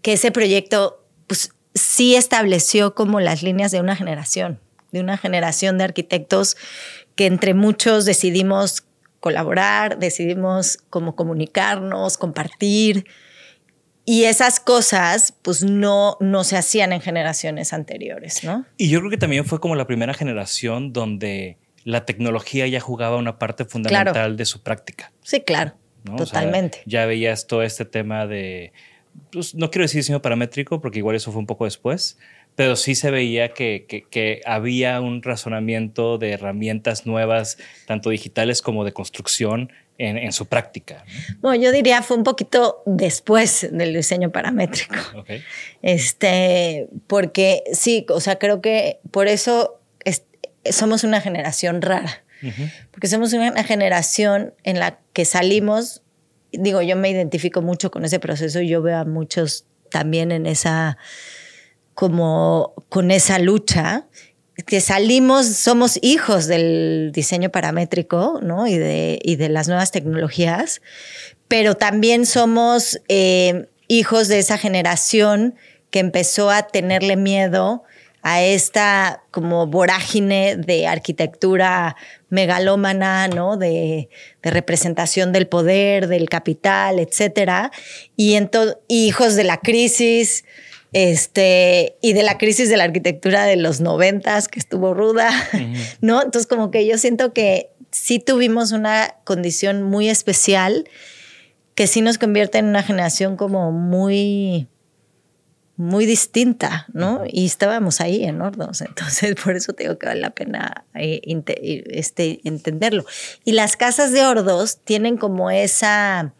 que 0.00 0.14
ese 0.14 0.32
proyecto 0.32 1.04
pues, 1.26 1.50
sí 1.74 2.16
estableció 2.16 2.94
como 2.94 3.20
las 3.20 3.42
líneas 3.42 3.70
de 3.70 3.80
una 3.80 3.94
generación. 3.96 4.58
De 4.92 5.00
una 5.00 5.16
generación 5.16 5.78
de 5.78 5.84
arquitectos 5.84 6.56
que 7.16 7.26
entre 7.26 7.54
muchos 7.54 8.04
decidimos 8.04 8.84
colaborar, 9.20 9.98
decidimos 9.98 10.78
cómo 10.90 11.16
comunicarnos, 11.16 12.18
compartir. 12.18 13.06
Y 14.04 14.24
esas 14.24 14.58
cosas, 14.58 15.32
pues 15.42 15.62
no, 15.62 16.16
no 16.20 16.42
se 16.44 16.56
hacían 16.56 16.92
en 16.92 17.00
generaciones 17.00 17.72
anteriores, 17.72 18.42
¿no? 18.42 18.66
Y 18.76 18.88
yo 18.88 18.98
creo 18.98 19.10
que 19.10 19.16
también 19.16 19.44
fue 19.44 19.60
como 19.60 19.76
la 19.76 19.86
primera 19.86 20.12
generación 20.12 20.92
donde 20.92 21.56
la 21.84 22.04
tecnología 22.04 22.66
ya 22.66 22.80
jugaba 22.80 23.16
una 23.16 23.38
parte 23.38 23.64
fundamental 23.64 24.36
de 24.36 24.44
su 24.44 24.62
práctica. 24.62 25.12
Sí, 25.22 25.40
claro. 25.40 25.74
Totalmente. 26.16 26.82
ya 26.84 27.06
veías 27.06 27.46
todo 27.46 27.62
este 27.62 27.84
tema 27.84 28.26
de, 28.26 28.72
pues, 29.30 29.54
no 29.54 29.70
quiero 29.70 29.84
decir 29.84 30.00
diseño 30.00 30.20
paramétrico, 30.20 30.80
porque 30.80 30.98
igual 30.98 31.14
eso 31.14 31.30
fue 31.30 31.38
un 31.38 31.46
poco 31.46 31.64
después, 31.64 32.18
pero 32.54 32.76
sí 32.76 32.94
se 32.94 33.10
veía 33.10 33.54
que, 33.54 33.86
que, 33.86 34.40
había 34.44 35.00
un 35.00 35.22
razonamiento 35.22 36.18
de 36.18 36.32
herramientas 36.32 37.06
nuevas, 37.06 37.58
tanto 37.86 38.10
digitales 38.10 38.62
como 38.62 38.84
de 38.84 38.92
construcción, 38.92 39.72
en, 39.98 40.18
en 40.18 40.32
su 40.32 40.46
práctica. 40.46 41.04
Bueno, 41.40 41.62
yo 41.62 41.70
diría 41.70 42.02
fue 42.02 42.16
un 42.16 42.24
poquito 42.24 42.82
después 42.86 43.68
del 43.70 43.92
diseño 43.92 44.30
paramétrico. 44.30 44.96
Okay. 45.14 45.44
Este, 45.82 46.88
porque 47.06 47.62
sí, 47.72 48.06
o 48.08 48.18
sea, 48.18 48.38
creo 48.38 48.60
que 48.60 48.98
por 49.12 49.28
eso 49.28 49.78
somos 50.70 51.04
una 51.04 51.20
generación 51.20 51.82
rara, 51.82 52.24
porque 52.90 53.06
somos 53.06 53.32
una 53.32 53.62
generación 53.62 54.54
en 54.64 54.78
la 54.78 54.98
que 55.12 55.24
salimos, 55.24 56.02
digo, 56.52 56.82
yo 56.82 56.96
me 56.96 57.10
identifico 57.10 57.62
mucho 57.62 57.90
con 57.90 58.04
ese 58.04 58.18
proceso 58.18 58.60
y 58.60 58.68
yo 58.68 58.82
veo 58.82 58.98
a 58.98 59.04
muchos 59.04 59.66
también 59.90 60.32
en 60.32 60.46
esa, 60.46 60.98
como 61.94 62.74
con 62.88 63.10
esa 63.10 63.38
lucha, 63.38 64.06
que 64.66 64.80
salimos, 64.80 65.46
somos 65.46 65.98
hijos 66.02 66.46
del 66.46 67.10
diseño 67.12 67.50
paramétrico, 67.50 68.40
¿no? 68.42 68.66
Y 68.66 68.76
de, 68.76 69.18
y 69.22 69.36
de 69.36 69.48
las 69.48 69.66
nuevas 69.68 69.90
tecnologías, 69.90 70.82
pero 71.48 71.74
también 71.74 72.26
somos 72.26 73.00
eh, 73.08 73.66
hijos 73.88 74.28
de 74.28 74.38
esa 74.38 74.58
generación 74.58 75.54
que 75.90 75.98
empezó 76.00 76.50
a 76.50 76.68
tenerle 76.68 77.16
miedo 77.16 77.84
a 78.22 78.40
esta 78.40 79.24
como 79.32 79.66
vorágine 79.66 80.56
de 80.56 80.86
arquitectura 80.86 81.96
megalómana, 82.30 83.28
¿no? 83.28 83.56
De, 83.56 84.08
representación 84.42 85.32
del 85.32 85.48
poder, 85.48 86.06
del 86.06 86.28
capital, 86.28 87.00
etcétera. 87.00 87.72
Y 88.16 88.38
hijos 88.88 89.34
de 89.34 89.44
la 89.44 89.58
crisis, 89.58 90.44
este, 90.92 91.96
y 92.02 92.12
de 92.12 92.22
la 92.22 92.38
crisis 92.38 92.68
de 92.68 92.76
la 92.76 92.84
arquitectura 92.84 93.44
de 93.44 93.56
los 93.56 93.80
noventas, 93.80 94.48
que 94.48 94.58
estuvo 94.58 94.94
ruda, 94.94 95.30
¿no? 96.00 96.22
Entonces, 96.22 96.46
como 96.46 96.70
que 96.70 96.86
yo 96.86 96.98
siento 96.98 97.32
que 97.32 97.70
sí 97.90 98.18
tuvimos 98.18 98.72
una 98.72 99.16
condición 99.24 99.82
muy 99.82 100.08
especial 100.08 100.88
que 101.74 101.86
sí 101.86 102.02
nos 102.02 102.18
convierte 102.18 102.58
en 102.58 102.66
una 102.66 102.82
generación 102.82 103.36
como 103.36 103.72
muy 103.72 104.68
muy 105.76 106.06
distinta, 106.06 106.86
¿no? 106.92 107.24
Y 107.26 107.46
estábamos 107.46 108.00
ahí 108.00 108.24
en 108.24 108.40
Hordos, 108.40 108.82
entonces 108.82 109.34
por 109.42 109.56
eso 109.56 109.72
tengo 109.72 109.98
que 109.98 110.06
vale 110.06 110.20
la 110.20 110.30
pena 110.30 110.84
eh, 110.94 111.20
este, 111.86 112.40
entenderlo. 112.44 113.04
Y 113.44 113.52
las 113.52 113.76
casas 113.76 114.12
de 114.12 114.24
Hordos 114.24 114.78
tienen 114.84 115.16
como 115.16 115.50
esa, 115.50 116.34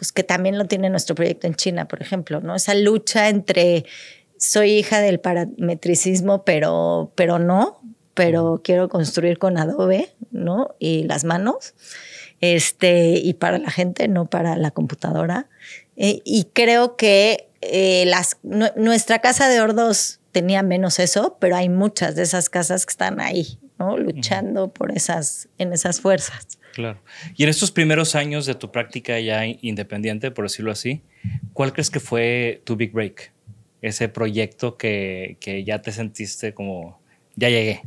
pues 0.00 0.12
que 0.12 0.24
también 0.24 0.56
lo 0.56 0.64
tiene 0.64 0.88
nuestro 0.88 1.14
proyecto 1.14 1.46
en 1.46 1.54
China, 1.54 1.86
por 1.86 2.00
ejemplo, 2.00 2.40
¿no? 2.40 2.54
Esa 2.54 2.72
lucha 2.72 3.28
entre 3.28 3.84
soy 4.38 4.78
hija 4.78 5.00
del 5.00 5.20
parametricismo, 5.20 6.42
pero, 6.42 7.12
pero 7.16 7.38
no, 7.38 7.82
pero 8.14 8.62
quiero 8.64 8.88
construir 8.88 9.36
con 9.36 9.58
adobe, 9.58 10.08
¿no? 10.30 10.74
Y 10.78 11.02
las 11.02 11.24
manos, 11.24 11.74
este, 12.40 13.18
y 13.18 13.34
para 13.34 13.58
la 13.58 13.70
gente, 13.70 14.08
no 14.08 14.24
para 14.24 14.56
la 14.56 14.70
computadora. 14.70 15.50
Eh, 15.98 16.22
y 16.24 16.44
creo 16.54 16.96
que 16.96 17.50
eh, 17.60 18.04
las, 18.06 18.38
nuestra 18.42 19.18
casa 19.18 19.50
de 19.50 19.60
hordos 19.60 20.20
tenía 20.32 20.62
menos 20.62 20.98
eso, 20.98 21.36
pero 21.38 21.56
hay 21.56 21.68
muchas 21.68 22.16
de 22.16 22.22
esas 22.22 22.48
casas 22.48 22.86
que 22.86 22.92
están 22.92 23.20
ahí, 23.20 23.58
¿no? 23.78 23.98
Luchando 23.98 24.72
por 24.72 24.92
esas, 24.92 25.50
en 25.58 25.74
esas 25.74 26.00
fuerzas. 26.00 26.59
Claro. 26.72 27.00
Y 27.36 27.42
en 27.44 27.48
estos 27.48 27.70
primeros 27.70 28.14
años 28.14 28.46
de 28.46 28.54
tu 28.54 28.70
práctica 28.70 29.18
ya 29.20 29.44
independiente, 29.46 30.30
por 30.30 30.44
decirlo 30.44 30.70
así, 30.70 31.02
¿cuál 31.52 31.72
crees 31.72 31.90
que 31.90 32.00
fue 32.00 32.62
tu 32.64 32.76
big 32.76 32.92
break? 32.92 33.32
Ese 33.82 34.08
proyecto 34.08 34.76
que, 34.76 35.36
que 35.40 35.64
ya 35.64 35.82
te 35.82 35.90
sentiste 35.92 36.54
como, 36.54 37.00
ya 37.36 37.48
llegué. 37.48 37.82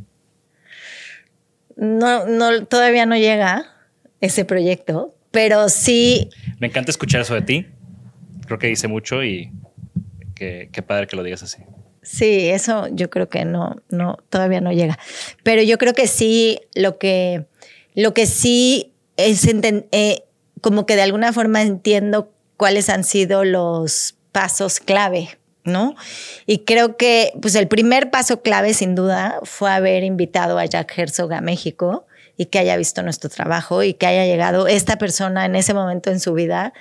No, 1.76 2.26
no, 2.26 2.66
todavía 2.66 3.06
no 3.06 3.16
llega 3.16 3.66
ese 4.20 4.44
proyecto, 4.44 5.14
pero 5.30 5.68
sí. 5.68 6.30
Me 6.58 6.66
encanta 6.66 6.90
escuchar 6.90 7.20
eso 7.20 7.34
de 7.34 7.42
ti. 7.42 7.66
Creo 8.46 8.58
que 8.58 8.66
dice 8.66 8.88
mucho 8.88 9.24
y 9.24 9.50
Qué, 10.34 10.84
padre 10.86 11.06
que 11.06 11.16
lo 11.16 11.22
digas 11.22 11.42
así. 11.42 11.62
Sí, 12.02 12.48
eso 12.48 12.88
yo 12.92 13.08
creo 13.08 13.28
que 13.28 13.44
no, 13.44 13.76
no, 13.88 14.18
todavía 14.28 14.60
no 14.60 14.72
llega. 14.72 14.98
Pero 15.42 15.62
yo 15.62 15.78
creo 15.78 15.94
que 15.94 16.06
sí, 16.06 16.60
lo 16.74 16.98
que, 16.98 17.46
lo 17.94 18.14
que 18.14 18.26
sí 18.26 18.92
es 19.16 19.46
eh, 19.46 20.24
como 20.60 20.86
que 20.86 20.96
de 20.96 21.02
alguna 21.02 21.32
forma 21.32 21.62
entiendo 21.62 22.32
cuáles 22.56 22.88
han 22.88 23.04
sido 23.04 23.44
los 23.44 24.16
pasos 24.32 24.80
clave, 24.80 25.38
¿no? 25.64 25.94
Y 26.46 26.60
creo 26.60 26.96
que, 26.96 27.32
pues 27.40 27.54
el 27.54 27.68
primer 27.68 28.10
paso 28.10 28.42
clave, 28.42 28.74
sin 28.74 28.94
duda, 28.94 29.38
fue 29.44 29.70
haber 29.70 30.02
invitado 30.02 30.58
a 30.58 30.64
Jack 30.64 30.98
Herzog 30.98 31.32
a 31.32 31.40
México 31.40 32.06
y 32.36 32.46
que 32.46 32.58
haya 32.58 32.76
visto 32.76 33.02
nuestro 33.02 33.30
trabajo 33.30 33.82
y 33.82 33.94
que 33.94 34.06
haya 34.06 34.26
llegado 34.26 34.66
esta 34.66 34.96
persona 34.96 35.44
en 35.44 35.54
ese 35.54 35.72
momento 35.72 36.10
en 36.10 36.20
su 36.20 36.34
vida 36.34 36.72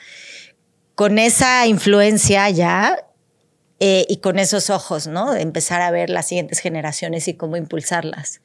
con 0.96 1.18
esa 1.18 1.66
influencia 1.68 2.50
ya 2.50 2.98
eh, 3.80 4.06
y 4.08 4.18
con 4.18 4.40
esos 4.40 4.70
ojos, 4.70 5.08
¿no? 5.08 5.34
De 5.34 5.42
empezar 5.42 5.82
a 5.82 5.92
ver 5.92 6.10
las 6.10 6.28
siguientes 6.28 6.60
generaciones 6.60 7.28
y 7.28 7.34
cómo 7.34 7.58
impulsarlas. 7.58 8.42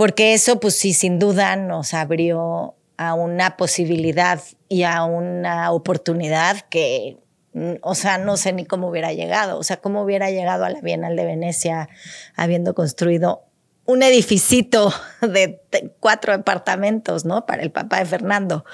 Porque 0.00 0.32
eso, 0.32 0.60
pues 0.60 0.78
sí, 0.78 0.94
sin 0.94 1.18
duda 1.18 1.56
nos 1.56 1.92
abrió 1.92 2.74
a 2.96 3.12
una 3.12 3.58
posibilidad 3.58 4.40
y 4.66 4.84
a 4.84 5.04
una 5.04 5.70
oportunidad 5.72 6.62
que, 6.70 7.18
mm, 7.52 7.72
o 7.82 7.94
sea, 7.94 8.16
no 8.16 8.38
sé 8.38 8.54
ni 8.54 8.64
cómo 8.64 8.88
hubiera 8.88 9.12
llegado, 9.12 9.58
o 9.58 9.62
sea, 9.62 9.76
cómo 9.82 10.02
hubiera 10.02 10.30
llegado 10.30 10.64
a 10.64 10.70
la 10.70 10.80
Bienal 10.80 11.16
de 11.16 11.26
Venecia 11.26 11.90
habiendo 12.34 12.74
construido 12.74 13.42
un 13.84 14.02
edificito 14.02 14.90
de 15.20 15.60
cuatro 16.00 16.34
departamentos, 16.34 17.26
¿no? 17.26 17.44
Para 17.44 17.62
el 17.62 17.70
papá 17.70 17.98
de 17.98 18.06
Fernando, 18.06 18.64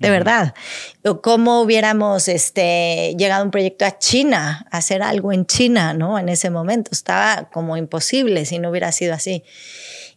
de 0.00 0.10
verdad. 0.10 0.52
O 1.04 1.20
cómo 1.20 1.60
hubiéramos 1.60 2.26
este, 2.26 3.14
llegado 3.16 3.42
a 3.42 3.44
un 3.44 3.52
proyecto 3.52 3.84
a 3.84 3.98
China, 3.98 4.66
a 4.72 4.78
hacer 4.78 5.00
algo 5.02 5.32
en 5.32 5.46
China, 5.46 5.94
¿no? 5.94 6.18
En 6.18 6.28
ese 6.28 6.50
momento. 6.50 6.90
Estaba 6.90 7.50
como 7.52 7.76
imposible 7.76 8.46
si 8.46 8.58
no 8.58 8.70
hubiera 8.70 8.90
sido 8.90 9.14
así. 9.14 9.44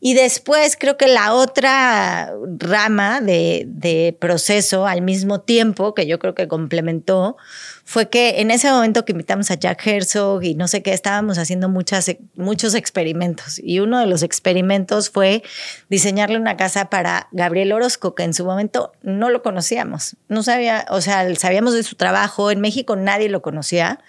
Y 0.06 0.14
después 0.14 0.78
creo 0.80 0.98
que 0.98 1.08
la 1.08 1.34
otra 1.34 2.32
rama 2.60 3.22
de, 3.22 4.16
proceso 4.20 4.86
al 4.86 5.02
mismo 5.02 5.42
tiempo, 5.42 5.96
que 5.96 6.06
yo 6.06 6.20
creo 6.20 6.36
que 6.36 6.48
complementó, 6.48 7.38
fue 7.86 8.08
que 8.08 8.40
en 8.40 8.52
ese 8.52 8.70
momento 8.70 9.04
que 9.04 9.14
invitamos 9.14 9.50
a 9.50 9.56
Jack 9.56 9.88
Herzog 9.88 10.44
y 10.44 10.54
no 10.54 10.68
sé 10.68 10.84
qué, 10.84 10.94
estábamos 10.94 11.40
haciendo 11.40 11.70
muchas, 11.70 12.18
muchos 12.36 12.76
experimentos. 12.76 13.58
Y 13.58 13.80
uno 13.80 14.00
de 14.00 14.06
los 14.06 14.22
experimentos 14.22 15.10
fue 15.10 15.42
diseñarle 15.90 16.38
una 16.38 16.56
casa 16.56 16.92
para 16.92 17.28
Gabriel 17.32 17.72
Orozco, 17.72 18.14
que 18.14 18.26
en 18.26 18.36
su 18.36 18.46
momento 18.46 18.92
no 19.02 19.32
lo 19.32 19.42
conocíamos. 19.42 20.18
No 20.28 20.44
sabía, 20.44 20.86
o 20.92 21.02
sea, 21.02 21.34
sabíamos 21.34 21.74
de 21.74 21.82
su 21.82 21.96
trabajo. 21.96 22.52
En 22.52 22.62
México 22.62 22.96
nadie 22.96 23.28
lo 23.28 23.42
conocía. 23.42 24.02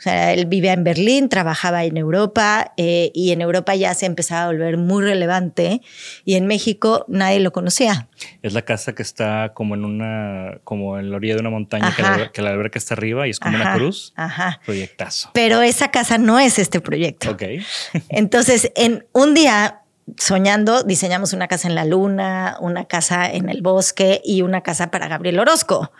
O 0.00 0.02
sea, 0.02 0.32
él 0.32 0.46
vivía 0.46 0.72
en 0.72 0.82
Berlín, 0.82 1.28
trabajaba 1.28 1.84
en 1.84 1.98
Europa 1.98 2.72
eh, 2.78 3.10
y 3.12 3.32
en 3.32 3.42
Europa 3.42 3.74
ya 3.74 3.92
se 3.92 4.06
empezaba 4.06 4.44
a 4.44 4.46
volver 4.46 4.78
muy 4.78 5.04
relevante 5.04 5.82
y 6.24 6.36
en 6.36 6.46
México 6.46 7.04
nadie 7.06 7.38
lo 7.40 7.52
conocía. 7.52 8.08
Es 8.40 8.54
la 8.54 8.62
casa 8.62 8.94
que 8.94 9.02
está 9.02 9.52
como 9.52 9.74
en 9.74 9.84
una, 9.84 10.58
como 10.64 10.98
en 10.98 11.10
la 11.10 11.16
orilla 11.16 11.34
de 11.34 11.40
una 11.40 11.50
montaña 11.50 11.94
que 11.94 12.00
la, 12.00 12.32
que 12.32 12.40
la, 12.40 12.48
alberca 12.48 12.78
está 12.78 12.94
arriba 12.94 13.26
y 13.26 13.30
es 13.30 13.38
como 13.38 13.56
una 13.56 13.74
cruz. 13.74 14.14
Ajá. 14.16 14.62
Proyectazo. 14.64 15.32
Pero 15.34 15.60
esa 15.60 15.90
casa 15.90 16.16
no 16.16 16.38
es 16.38 16.58
este 16.58 16.80
proyecto. 16.80 17.32
Ok. 17.32 17.42
Entonces, 18.08 18.72
en 18.76 19.04
un 19.12 19.34
día 19.34 19.79
soñando, 20.18 20.82
diseñamos 20.82 21.32
una 21.32 21.48
casa 21.48 21.68
en 21.68 21.74
la 21.74 21.84
luna, 21.84 22.56
una 22.60 22.84
casa 22.84 23.30
en 23.30 23.48
el 23.48 23.62
bosque 23.62 24.20
y 24.24 24.42
una 24.42 24.62
casa 24.62 24.90
para 24.90 25.08
Gabriel 25.08 25.38
Orozco. 25.38 25.92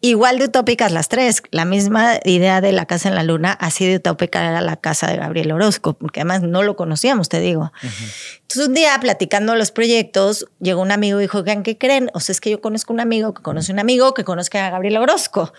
Igual 0.00 0.38
de 0.38 0.46
utópicas 0.46 0.92
las 0.92 1.08
tres. 1.08 1.42
La 1.50 1.64
misma 1.64 2.20
idea 2.24 2.60
de 2.60 2.72
la 2.72 2.86
casa 2.86 3.08
en 3.08 3.14
la 3.14 3.22
luna, 3.22 3.52
así 3.52 3.86
de 3.86 3.96
utópica 3.96 4.46
era 4.46 4.60
la 4.60 4.76
casa 4.76 5.08
de 5.08 5.16
Gabriel 5.16 5.52
Orozco, 5.52 5.94
porque 5.94 6.20
además 6.20 6.42
no 6.42 6.62
lo 6.62 6.76
conocíamos, 6.76 7.28
te 7.28 7.40
digo. 7.40 7.72
Entonces 8.42 8.68
un 8.68 8.74
día 8.74 8.98
platicando 9.00 9.54
los 9.54 9.70
proyectos, 9.70 10.46
llegó 10.60 10.82
un 10.82 10.92
amigo 10.92 11.18
y 11.18 11.22
dijo, 11.22 11.44
¿qué 11.44 11.78
creen? 11.78 12.10
O 12.14 12.20
sea, 12.20 12.32
es 12.32 12.40
que 12.40 12.50
yo 12.50 12.60
conozco 12.60 12.92
un 12.92 13.00
amigo 13.00 13.34
que 13.34 13.42
conoce 13.42 13.72
un 13.72 13.78
amigo 13.78 14.14
que 14.14 14.24
conozca 14.24 14.66
a 14.66 14.70
Gabriel 14.70 14.98
Orozco. 14.98 15.52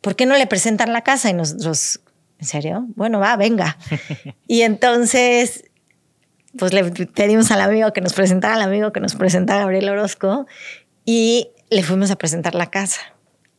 ¿Por 0.00 0.16
qué 0.16 0.26
no 0.26 0.36
le 0.36 0.46
presentan 0.46 0.92
la 0.92 1.02
casa? 1.02 1.30
Y 1.30 1.32
nosotros, 1.32 2.00
¿en 2.38 2.46
serio? 2.46 2.86
Bueno, 2.94 3.18
va, 3.18 3.36
venga. 3.36 3.78
y 4.46 4.62
entonces 4.62 5.64
pues 6.58 6.72
le 6.72 6.84
pedimos 6.84 7.50
al 7.50 7.60
amigo 7.60 7.92
que 7.92 8.00
nos 8.00 8.12
presentara 8.12 8.54
al 8.54 8.62
amigo 8.62 8.92
que 8.92 9.00
nos 9.00 9.14
presentara 9.14 9.60
Gabriel 9.60 9.88
Orozco 9.88 10.46
y 11.04 11.50
le 11.70 11.82
fuimos 11.82 12.10
a 12.10 12.16
presentar 12.16 12.54
la 12.54 12.70
casa. 12.70 13.00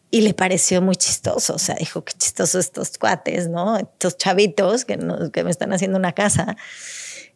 Y 0.10 0.22
le 0.22 0.34
pareció 0.34 0.82
muy 0.82 0.95
chistoso, 0.95 1.56
o 1.56 1.60
sea, 1.60 1.76
dijo, 1.76 2.06
qué 2.06 2.14
chistoso 2.18 2.60
estos 2.60 2.98
cuates, 2.98 3.50
¿no? 3.50 3.78
Estos 3.78 4.18
chavitos 4.18 4.86
que, 4.86 4.98
que 5.34 5.43
me 5.43 5.52
están 5.52 5.74
haciendo 5.74 5.98
una 5.98 6.14
casa. 6.14 6.56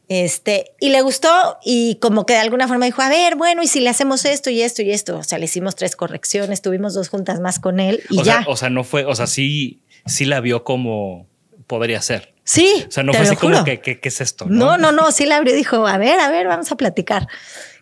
Este, 0.07 0.74
y 0.80 0.89
le 0.89 1.01
gustó 1.01 1.57
y 1.64 1.95
como 2.01 2.26
que 2.26 2.34
de 2.34 2.39
alguna 2.39 2.68
forma 2.68 2.86
dijo, 2.86 3.01
a 3.01 3.09
ver, 3.09 3.36
bueno, 3.36 3.64
y 3.64 3.68
si 3.68 3.80
le 3.80 3.89
hacemos 3.89 4.26
esto 4.26 4.49
y 4.49 4.62
esto 4.62 4.82
y 4.82 4.91
esto, 4.91 5.18
o 5.18 5.24
sea, 5.24 5.38
le 5.38 5.45
hicimos 5.45 5.76
tres 5.76 5.95
correcciones, 5.95 6.62
tuvimos 6.62 6.93
dos 6.93 7.07
juntas 7.07 7.39
más 7.39 7.59
con 7.59 7.80
él 7.80 8.03
y 8.09 8.22
ya. 8.24 8.43
o 8.47 8.57
sea, 8.57 8.70
no 8.70 8.84
fue, 8.84 9.05
o 9.05 9.16
sea, 9.16 9.28
sí, 9.28 9.82
sí 10.05 10.26
la 10.26 10.41
vio 10.41 10.66
como 10.66 11.28
podría 11.66 12.01
ser. 12.01 12.34
Sí. 12.52 12.86
O 12.86 12.91
sea, 12.91 13.04
no 13.04 13.14
fue 13.14 13.22
así 13.22 13.38
como 13.38 13.64
que, 13.64 13.80
¿qué 13.80 13.99
es 14.02 14.20
esto? 14.20 14.45
¿no? 14.45 14.76
no, 14.76 14.78
no, 14.78 14.91
no, 14.91 15.12
sí 15.14 15.26
la 15.26 15.38
abrió 15.38 15.54
y 15.54 15.58
dijo, 15.58 15.88
a 15.88 15.97
ver, 15.97 16.20
a 16.20 16.30
ver, 16.30 16.47
vamos 16.47 16.70
a 16.70 16.76
platicar. 16.76 17.30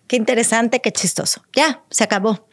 Qué 0.05 0.15
interesante, 0.15 0.79
qué 0.79 0.91
chistoso. 0.91 1.43
Ya, 1.55 1.81
se 1.89 2.03
acabó. 2.03 2.47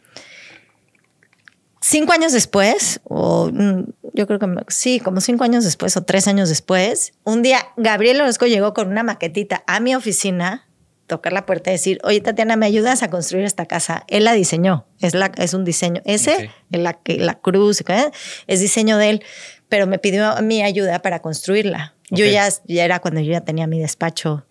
Cinco 1.79 2.13
años 2.13 2.31
después, 2.33 3.01
o 3.03 3.51
mm, 3.53 3.83
yo 4.13 4.25
creo 4.25 4.39
que 4.39 4.47
sí, 4.69 4.99
como 4.99 5.21
cinco 5.21 5.43
años 5.43 5.63
después 5.63 5.95
o 5.95 6.05
tres 6.05 6.27
años 6.27 6.49
después, 6.49 7.13
un 7.23 7.43
día 7.43 7.67
Gabriel 7.77 8.19
Orozco 8.19 8.47
llegó 8.47 8.73
con 8.73 8.87
una 8.87 9.03
maquetita 9.03 9.63
a 9.67 9.79
mi 9.79 9.93
oficina, 9.93 10.66
tocar 11.07 11.33
la 11.33 11.45
puerta 11.45 11.71
y 11.71 11.73
decir, 11.73 11.99
oye 12.03 12.21
Tatiana, 12.21 12.55
¿me 12.55 12.65
ayudas 12.65 13.01
a 13.01 13.09
construir 13.09 13.45
esta 13.45 13.65
casa? 13.65 14.03
Él 14.07 14.25
la 14.25 14.33
diseñó, 14.33 14.85
es, 14.99 15.13
la, 15.13 15.31
es 15.37 15.53
un 15.53 15.65
diseño, 15.65 16.01
ese, 16.05 16.51
la, 16.69 16.99
la 17.05 17.33
cruz, 17.39 17.81
¿eh? 17.87 18.11
es 18.45 18.59
diseño 18.59 18.97
de 18.97 19.09
él, 19.09 19.23
pero 19.69 19.87
me 19.87 19.97
pidió 19.97 20.35
mi 20.41 20.61
ayuda 20.61 20.99
para 20.99 21.21
construirla. 21.21 21.95
Yo 22.09 22.25
ya, 22.25 22.47
ya 22.65 22.85
era 22.85 22.99
cuando 22.99 23.21
yo 23.21 23.31
ya 23.31 23.41
tenía 23.41 23.67
mi 23.67 23.79
despacho 23.79 24.45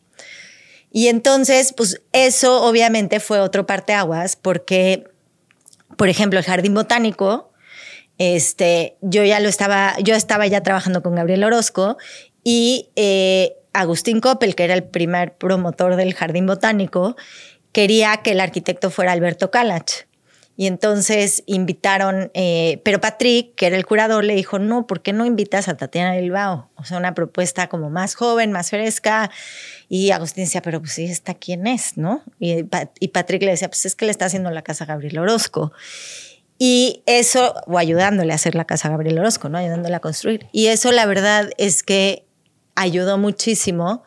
y 0.90 1.08
entonces, 1.08 1.74
pues 1.74 2.02
eso 2.12 2.62
obviamente 2.62 3.20
fue 3.20 3.40
otro 3.40 3.66
parteaguas 3.66 4.36
porque 4.36 5.04
por 5.96 6.08
ejemplo, 6.08 6.38
el 6.38 6.44
jardín 6.44 6.74
botánico, 6.74 7.52
este, 8.18 8.96
yo 9.00 9.24
ya 9.24 9.40
lo 9.40 9.48
estaba, 9.48 9.94
yo 10.02 10.14
estaba 10.14 10.46
ya 10.46 10.62
trabajando 10.62 11.02
con 11.02 11.14
Gabriel 11.14 11.44
Orozco 11.44 11.96
y 12.44 12.90
eh, 12.96 13.56
Agustín 13.80 14.20
Coppel, 14.20 14.54
que 14.54 14.64
era 14.64 14.74
el 14.74 14.84
primer 14.84 15.34
promotor 15.34 15.96
del 15.96 16.14
jardín 16.14 16.46
botánico, 16.46 17.16
quería 17.72 18.18
que 18.18 18.32
el 18.32 18.40
arquitecto 18.40 18.90
fuera 18.90 19.12
Alberto 19.12 19.50
Calach. 19.50 20.06
Y 20.58 20.66
entonces 20.66 21.42
invitaron, 21.44 22.30
eh, 22.32 22.80
pero 22.82 22.98
Patrick, 22.98 23.54
que 23.56 23.66
era 23.66 23.76
el 23.76 23.84
curador, 23.84 24.24
le 24.24 24.34
dijo, 24.34 24.58
no, 24.58 24.86
¿por 24.86 25.02
qué 25.02 25.12
no 25.12 25.26
invitas 25.26 25.68
a 25.68 25.76
Tatiana 25.76 26.16
Bilbao? 26.16 26.70
O 26.76 26.84
sea, 26.84 26.96
una 26.96 27.12
propuesta 27.14 27.68
como 27.68 27.90
más 27.90 28.14
joven, 28.14 28.52
más 28.52 28.70
fresca. 28.70 29.30
Y 29.90 30.12
Agustín 30.12 30.44
decía, 30.44 30.62
pero 30.62 30.80
pues 30.80 30.92
sí, 30.92 31.04
¿esta 31.04 31.34
quién 31.34 31.66
es? 31.66 31.98
¿No? 31.98 32.22
Y, 32.40 32.62
Patrick 32.62 33.42
le 33.42 33.50
decía, 33.50 33.68
pues 33.68 33.84
es 33.84 33.94
que 33.94 34.06
le 34.06 34.10
está 34.10 34.24
haciendo 34.24 34.50
la 34.50 34.62
casa 34.62 34.86
Gabriel 34.86 35.18
Orozco. 35.18 35.72
Y 36.58 37.02
eso, 37.04 37.54
o 37.66 37.76
ayudándole 37.76 38.32
a 38.32 38.36
hacer 38.36 38.54
la 38.54 38.64
casa 38.64 38.88
Gabriel 38.88 39.18
Orozco, 39.18 39.50
¿no? 39.50 39.58
Ayudándole 39.58 39.94
a 39.94 40.00
construir. 40.00 40.46
Y 40.52 40.68
eso, 40.68 40.90
la 40.90 41.04
verdad, 41.04 41.50
es 41.58 41.82
que 41.82 42.25
ayudó 42.76 43.18
muchísimo 43.18 44.04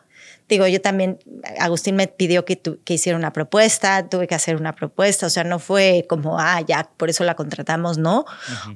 digo, 0.50 0.66
yo 0.66 0.80
también, 0.80 1.18
Agustín 1.58 1.96
me 1.96 2.08
pidió 2.08 2.44
que, 2.44 2.60
que 2.60 2.94
hiciera 2.94 3.16
una 3.16 3.32
propuesta, 3.32 4.08
tuve 4.08 4.26
que 4.26 4.34
hacer 4.34 4.56
una 4.56 4.74
propuesta, 4.74 5.26
o 5.26 5.30
sea, 5.30 5.44
no 5.44 5.58
fue 5.58 6.04
como, 6.08 6.38
ah, 6.38 6.60
ya, 6.60 6.90
por 6.96 7.08
eso 7.08 7.24
la 7.24 7.36
contratamos, 7.36 7.96
no. 7.96 8.26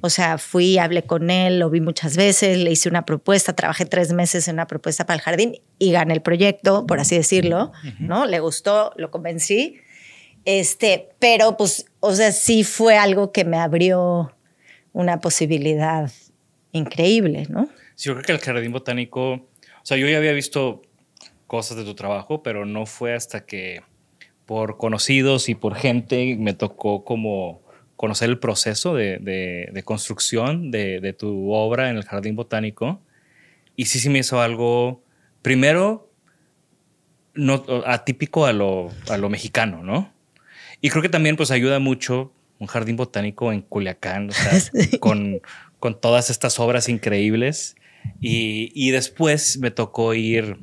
O 0.01 0.09
sea, 0.09 0.39
fui, 0.39 0.79
hablé 0.79 1.03
con 1.03 1.31
él, 1.31 1.59
lo 1.59 1.69
vi 1.69 1.81
muchas 1.81 2.17
veces, 2.17 2.57
le 2.59 2.71
hice 2.71 2.89
una 2.89 3.05
propuesta, 3.05 3.53
trabajé 3.53 3.85
tres 3.85 4.13
meses 4.13 4.49
en 4.49 4.55
una 4.55 4.67
propuesta 4.67 5.05
para 5.05 5.17
el 5.17 5.21
jardín 5.21 5.57
y 5.79 5.93
gané 5.93 6.15
el 6.15 6.23
proyecto, 6.23 6.87
por 6.87 7.01
así 7.01 7.17
decirlo, 7.17 7.73
¿no? 7.99 8.25
Le 8.25 8.39
gustó, 8.39 8.93
lo 8.97 9.11
convencí. 9.11 9.81
Este, 10.45 11.09
pero 11.19 11.57
pues, 11.57 11.87
o 12.01 12.15
sea, 12.15 12.31
sí 12.31 12.65
fue 12.65 12.97
algo 12.97 13.33
que 13.33 13.45
me 13.45 13.59
abrió 13.59 14.33
una 14.93 15.21
posibilidad 15.21 16.11
increíble, 16.71 17.47
¿no? 17.49 17.69
Sí, 17.97 18.09
yo 18.09 18.15
creo 18.15 18.25
que 18.25 18.33
el 18.33 18.39
jardín 18.39 18.73
botánico, 18.73 19.49
sea, 19.87 19.97
yo 19.97 20.09
ya 20.09 20.19
había 20.19 20.33
visto 20.33 20.83
cosas 21.47 21.77
de 21.77 21.85
tu 21.85 21.95
trabajo, 21.95 22.43
pero 22.43 22.65
no 22.65 22.87
fue 22.87 23.15
hasta 23.15 23.45
que 23.45 23.83
por 24.47 24.77
conocidos 24.77 25.49
y 25.49 25.55
por 25.55 25.75
gente 25.75 26.37
me 26.39 26.53
tocó 26.53 27.05
como 27.05 27.63
conocer 27.97 28.29
el 28.29 28.39
proceso 28.39 28.95
de, 28.95 29.83
construcción 29.85 30.71
de, 30.71 31.15
tu 31.19 31.53
obra 31.53 31.91
en 31.91 31.97
el 31.97 32.05
Jardín 32.05 32.37
Botánico. 32.37 33.01
Y 33.77 33.87
sí, 33.87 33.99
sí 33.99 34.09
me 34.09 34.21
hizo 34.21 34.41
algo, 34.41 35.03
primero, 35.43 36.11
no, 37.35 37.65
atípico 37.87 38.47
a 38.47 38.53
lo, 38.53 38.91
a 39.09 39.17
lo 39.17 39.29
mexicano, 39.29 39.83
¿no? 39.83 40.13
Y 40.81 40.91
creo 40.91 41.03
que 41.03 41.09
también 41.09 41.37
pues 41.37 41.51
ayuda 41.51 41.79
mucho 41.79 42.33
un 42.59 42.67
jardín 42.67 42.97
botánico 42.97 43.53
en 43.53 43.63
Culiacán, 43.63 44.31
con, 45.01 45.41
con 45.79 46.01
todas 46.01 46.31
estas 46.31 46.61
obras 46.61 46.89
increíbles. 46.89 47.77
Y, 48.21 48.73
y 48.75 48.91
después 48.91 49.59
me 49.59 49.71
tocó 49.71 50.15
ir 50.15 50.59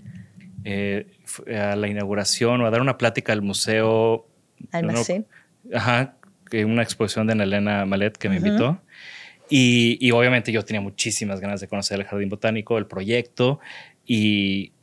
eh, 0.64 1.08
a 1.48 1.76
la 1.76 1.88
inauguración 1.88 2.62
o 2.62 2.68
a 2.68 2.70
dar 2.70 2.82
una 2.82 2.98
plática 2.98 3.34
al 3.34 3.42
museo. 3.42 4.28
Almacén. 4.72 5.26
ajá, 5.74 6.16
una 6.66 6.84
exposición 6.84 7.28
de 7.28 7.34
Elena 7.34 7.86
Malet 7.86 8.18
que 8.18 8.30
me 8.30 8.38
invitó. 8.38 8.82
Y, 9.50 10.12
obviamente 10.12 10.52
yo 10.52 10.64
tenía 10.64 10.82
muchísimas 10.82 11.42
ganas 11.42 11.60
de 11.60 11.68
conocer 11.68 12.00
el 12.00 12.06
Jardín 12.06 12.30
Botánico, 12.30 12.78
el 12.78 12.88
proyecto 12.88 13.60
y, 14.06 14.74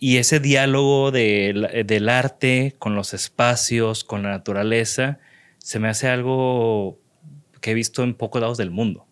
ese 0.00 0.38
diálogo 0.38 1.10
del 1.10 2.08
arte 2.10 2.74
con 2.78 2.94
los 2.94 3.14
espacios, 3.14 4.04
con 4.04 4.22
la 4.22 4.30
naturaleza, 4.30 5.18
se 5.58 5.78
me 5.78 5.88
hace 5.88 6.08
algo 6.08 6.98
que 7.62 7.70
he 7.70 7.74
visto 7.74 8.02
en 8.04 8.14
pocos 8.14 8.42
lados 8.42 8.58
del 8.58 8.70
mundo. 8.70 9.06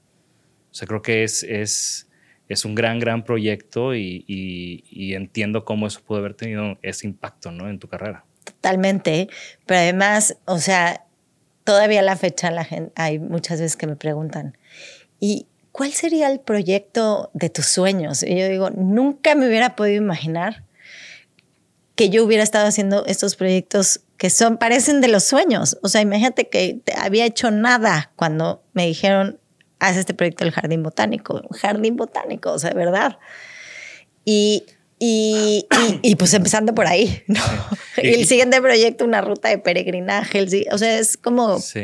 O 0.70 0.74
sea, 0.74 0.86
creo 0.86 1.01
que 1.01 1.24
es, 1.24 1.43
es 1.45 2.11
es 2.53 2.64
un 2.64 2.74
gran, 2.74 2.98
gran 2.98 3.24
proyecto 3.24 3.94
y, 3.94 5.12
entiendo 5.14 5.64
cómo 5.64 5.86
eso 5.86 6.00
puede 6.05 6.20
haber 6.20 6.34
tenido 6.34 6.78
ese 6.82 7.07
impacto 7.07 7.50
¿no? 7.50 7.68
en 7.68 7.78
tu 7.78 7.88
carrera. 7.88 8.24
Totalmente, 8.44 9.28
pero 9.66 9.80
además, 9.80 10.36
o 10.44 10.59
sea, 10.59 11.05
todavía 11.64 12.03
la 12.03 12.16
fecha 12.16 12.50
la 12.50 12.64
gente, 12.64 12.92
hay 12.96 13.18
muchas 13.18 13.61
veces 13.61 13.76
que 13.76 13.86
me 13.86 13.96
preguntan, 13.96 14.57
¿y 15.20 15.46
cuál 15.70 15.92
sería 15.92 16.30
el 16.30 16.40
proyecto 16.40 17.30
de 17.34 17.50
tus 17.50 17.66
sueños? 17.66 18.22
Y 18.22 18.36
yo 18.36 18.48
digo, 18.48 18.70
nunca 18.70 19.34
me 19.34 19.46
hubiera 19.46 19.76
podido 19.76 20.03
imaginar 20.03 20.64
que 21.94 22.11
yo 22.11 22.24
hubiera 22.24 22.42
estado 22.42 22.66
haciendo 22.66 23.05
estos 23.07 23.36
proyectos 23.36 24.00
que 24.16 24.30
son, 24.30 24.57
parecen 24.57 25.00
de 25.00 25.09
los 25.09 25.24
sueños. 25.24 25.78
O 25.82 25.88
sea, 25.88 26.00
imagínate 26.00 26.48
que 26.48 26.80
había 26.96 27.24
hecho 27.24 27.50
nada 27.50 28.12
cuando 28.16 28.62
me 28.72 28.86
dijeron, 28.86 29.38
haz 29.83 29.97
este 29.97 30.14
proyecto 30.14 30.45
del 30.45 30.53
jardín 30.53 30.83
botánico, 30.83 31.43
jardín 31.51 31.97
botánico, 31.97 32.53
o 32.53 32.59
sea, 32.59 32.70
de 32.70 32.76
verdad. 32.76 33.18
Y, 34.24 34.64
y, 35.01 35.66
y, 36.03 36.14
pues 36.14 36.33
empezando 36.35 36.72
por 36.72 36.87
ahí, 36.87 37.24
¿no? 37.26 37.41
el 37.97 38.24
siguiente 38.26 38.61
proyecto, 38.61 39.05
una 39.05 39.20
ruta 39.20 39.49
de 39.49 39.59
peregrinaje, 39.59 40.47
o 40.70 40.78
sea, 40.78 40.99
es 40.99 41.16
como... 41.16 41.59
Sí. 41.59 41.83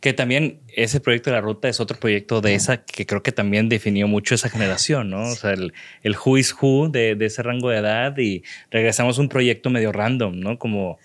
Que 0.00 0.14
también 0.14 0.60
ese 0.68 0.98
proyecto 0.98 1.30
de 1.30 1.36
la 1.36 1.42
ruta 1.42 1.68
es 1.68 1.78
otro 1.78 1.98
proyecto 1.98 2.40
de 2.40 2.54
esa 2.54 2.84
que 2.84 3.04
creo 3.04 3.22
que 3.22 3.32
también 3.32 3.68
definió 3.68 4.08
mucho 4.08 4.34
esa 4.34 4.48
generación, 4.48 5.10
¿no? 5.10 5.22
O 5.22 5.34
sea, 5.34 5.52
el, 5.52 5.74
el 6.02 6.16
who 6.16 6.38
is 6.38 6.54
who 6.58 6.88
de, 6.88 7.14
de, 7.14 7.26
ese 7.26 7.42
rango 7.42 7.68
de 7.68 7.78
edad 7.78 8.16
y 8.16 8.42
regresamos 8.70 9.18
a 9.18 9.20
un 9.20 9.28
proyecto 9.28 9.68
medio 9.68 9.92
random, 9.92 10.40
¿no? 10.40 10.58
Como 10.58 10.98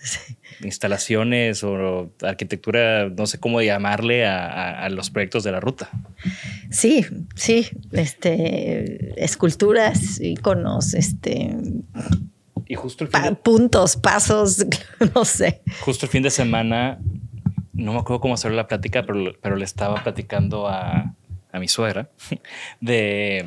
instalaciones 0.62 1.62
o 1.62 2.10
arquitectura, 2.22 3.10
no 3.10 3.26
sé 3.26 3.38
cómo 3.38 3.60
llamarle 3.60 4.26
a, 4.26 4.84
a, 4.84 4.88
los 4.88 5.10
proyectos 5.10 5.44
de 5.44 5.52
la 5.52 5.60
ruta. 5.60 5.90
Sí, 6.70 7.04
sí, 7.34 7.68
este, 7.92 9.22
esculturas, 9.22 10.20
iconos, 10.20 10.94
este... 10.94 11.56
Y 12.68 12.74
justo 12.74 13.04
el 13.04 13.10
fin 13.10 13.36
puntos, 13.44 13.96
pasos, 13.96 14.66
no 15.14 15.24
sé. 15.24 15.62
Justo 15.80 16.06
el 16.06 16.10
fin 16.10 16.22
de 16.22 16.30
semana 16.30 16.98
no 17.76 17.92
me 17.92 17.98
acuerdo 17.98 18.20
cómo 18.20 18.34
hacer 18.34 18.52
la 18.52 18.66
plática, 18.66 19.04
pero, 19.04 19.34
pero 19.40 19.56
le 19.56 19.64
estaba 19.64 20.02
platicando 20.02 20.66
a, 20.68 21.14
a 21.52 21.58
mi 21.58 21.68
suegra 21.68 22.10
de, 22.80 23.46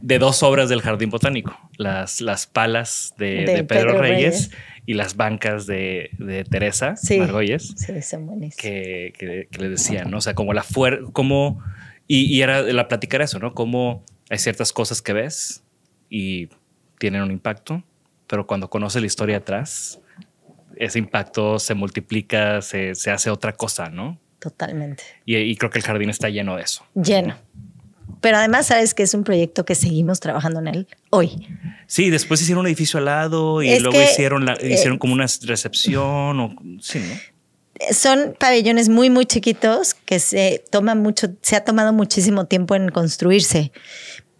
de, 0.00 0.18
dos 0.18 0.42
obras 0.42 0.68
del 0.68 0.82
Jardín 0.82 1.10
Botánico, 1.10 1.56
las, 1.76 2.20
las 2.20 2.46
palas 2.46 3.14
de, 3.18 3.64
Pedro, 3.68 3.98
Reyes, 3.98 4.50
y 4.86 4.94
las 4.94 5.16
bancas 5.16 5.66
de, 5.66 6.10
de 6.18 6.44
Teresa 6.44 6.96
sí, 6.96 7.18
Margolles. 7.18 7.74
Sí. 7.76 7.92
Que, 8.56 9.12
que, 9.18 9.58
le 9.58 9.68
decían, 9.68 10.10
¿no? 10.10 10.18
O 10.18 10.20
sea, 10.20 10.34
como 10.34 10.52
la 10.52 10.62
fuerza, 10.62 11.10
como... 11.12 11.62
Y, 12.06 12.24
y, 12.24 12.42
era 12.42 12.62
la 12.62 12.88
plática 12.88 13.18
era 13.18 13.24
eso, 13.24 13.38
¿no? 13.38 13.54
Como 13.54 14.04
hay 14.30 14.38
ciertas 14.38 14.72
cosas 14.72 15.00
que 15.00 15.12
ves 15.12 15.62
y 16.08 16.48
tienen 16.98 17.22
un 17.22 17.30
impacto, 17.30 17.84
pero 18.26 18.46
cuando 18.46 18.68
conoces 18.68 19.00
la 19.00 19.06
historia 19.06 19.38
atrás, 19.38 20.00
ese 20.80 20.98
impacto 20.98 21.58
se 21.58 21.74
multiplica, 21.74 22.62
se, 22.62 22.94
se 22.94 23.10
hace 23.10 23.30
otra 23.30 23.52
cosa, 23.52 23.90
¿no? 23.90 24.18
Totalmente. 24.38 25.04
Y, 25.26 25.54
creo 25.56 25.70
que 25.70 25.78
el 25.78 25.84
jardín 25.84 26.10
está 26.10 26.30
lleno 26.30 26.56
de 26.56 26.62
eso. 26.62 26.84
Lleno. 26.94 27.36
Pero 28.20 28.38
además 28.38 28.66
sabes 28.66 28.94
que 28.94 29.02
es 29.02 29.14
un 29.14 29.22
proyecto 29.22 29.64
que 29.64 29.74
seguimos 29.74 30.20
trabajando 30.20 30.60
en 30.60 30.68
él 30.68 30.88
hoy. 31.10 31.46
Sí, 31.86 32.10
después 32.10 32.40
hicieron 32.42 32.62
un 32.62 32.66
edificio 32.66 32.98
al 32.98 33.04
lado 33.04 33.62
y 33.62 33.78
luego 33.78 34.00
hicieron, 34.00 34.46
la, 34.46 34.54
eh, 34.54 34.72
hicieron 34.72 34.98
como 34.98 35.12
una 35.12 35.26
recepción 35.42 36.40
o 36.40 36.56
sí, 36.80 36.98
¿no? 36.98 37.14
son 37.92 38.36
pabellones 38.38 38.88
muy, 38.88 39.10
muy 39.10 39.26
chiquitos 39.26 39.94
que 39.94 40.18
se 40.18 40.62
toma 40.70 40.94
mucho, 40.94 41.28
se 41.40 41.56
ha 41.56 41.64
tomado 41.64 41.92
muchísimo 41.92 42.46
tiempo 42.46 42.74
en 42.74 42.90
construirse. 42.90 43.72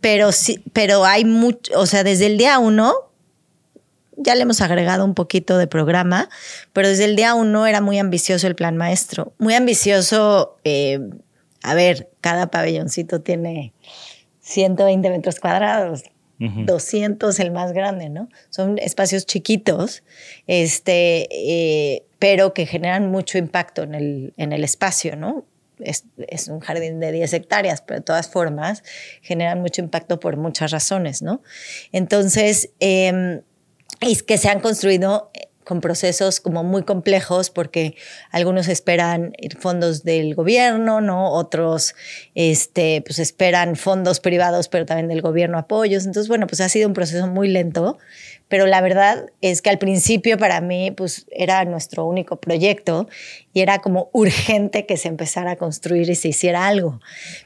Pero 0.01 0.33
sí, 0.33 0.63
pero 0.73 1.05
hay 1.05 1.25
mucho, 1.25 1.73
o 1.79 1.87
sea, 1.87 2.05
desde 2.05 2.27
el 2.27 2.39
día 2.39 2.59
uno, 2.59 3.10
ya 4.17 4.35
le 4.35 4.43
hemos 4.43 4.61
agregado 4.61 5.05
un 5.05 5.15
poquito 5.15 5.59
de 5.59 5.67
programa, 5.67 6.29
pero 6.73 6.89
desde 6.89 7.05
el 7.05 7.17
día 7.17 7.35
uno 7.35 7.67
era 7.67 7.81
muy 7.81 7.99
ambicioso 7.99 8.47
el 8.47 8.55
plan 8.55 8.77
maestro. 8.77 9.33
Muy 9.39 9.55
ambicioso, 9.55 10.59
eh, 10.65 11.01
a 11.63 11.75
ver, 11.75 12.11
cada 12.21 12.51
pabelloncito 12.51 13.21
tiene 13.21 13.73
120 14.41 15.11
metros 15.11 15.41
cuadrados. 15.41 16.05
200 16.43 17.39
el 17.39 17.51
más 17.51 17.73
grande, 17.75 18.09
¿no? 18.09 18.31
Son 18.49 18.79
espacios 18.79 19.27
chiquitos, 19.27 20.03
este, 20.47 21.29
eh, 21.31 22.07
pero 22.19 22.55
que 22.55 22.65
generan 22.65 23.11
mucho 23.11 23.37
impacto 23.37 23.83
en 23.83 23.95
el, 23.95 24.33
en 24.39 24.55
el 24.55 24.65
espacio, 24.65 25.17
¿no? 25.17 25.45
Es, 25.81 26.07
es, 26.17 26.49
un 26.49 26.61
jardín 26.61 26.99
de 26.99 27.13
10 27.13 27.35
hectáreas, 27.35 27.83
pero 27.83 28.01
de 28.01 28.05
todas 28.05 28.31
formas 28.31 28.83
generan 29.21 29.61
mucho 29.61 29.83
impacto 29.83 30.19
por 30.19 30.39
muchas 30.39 30.71
razones, 30.71 31.21
¿no? 31.21 31.43
Entonces, 31.93 32.71
eh, 32.81 33.43
es 34.01 34.23
que 34.23 34.39
se 34.39 34.49
han 34.49 34.61
construido 34.61 35.31
eh, 35.35 35.51
con 35.71 35.81
procesos 35.81 36.41
como 36.41 36.65
muy 36.65 36.83
complejos 36.83 37.49
porque 37.51 37.95
algunos 38.33 38.67
esperan 38.67 39.35
fondos 39.61 40.03
del 40.03 40.35
gobierno, 40.35 41.01
¿no? 41.01 41.31
Otros 41.31 41.95
este, 42.35 43.03
pues 43.07 43.21
esperan 43.21 43.77
fondos 43.77 44.19
privados, 44.19 44.67
pero 44.67 44.85
también 44.85 45.07
del 45.07 45.23
gobierno 45.23 45.59
apoyos. 45.59 46.07
Entonces, 46.07 46.27
bueno, 46.27 46.49
pues 46.49 46.61
ha 46.61 46.69
sido 46.69 46.89
un 46.89 46.95
proceso 46.95 47.29
muy 47.29 47.47
lento, 47.47 47.99
pero 48.49 48.67
la 48.67 48.81
verdad 48.81 49.27
es 49.43 49.63
que 49.63 49.71
al 49.71 49.79
principio 49.79 50.39
para 50.39 50.61
mí 50.61 50.91
pues 50.91 51.27
era 51.31 51.65
nuestro 51.65 52.05
único 52.05 52.41
proyecto 52.41 53.09
y 53.53 53.61
era 53.61 53.79
como 53.79 54.11
urgente 54.13 54.87
que 54.87 54.97
se 54.97 55.07
empezara 55.07 55.53
a 55.53 55.57
construir 55.57 56.11
y 56.11 56.17
se 56.17 56.29
hiciera 56.29 56.67
algo. 56.67 57.01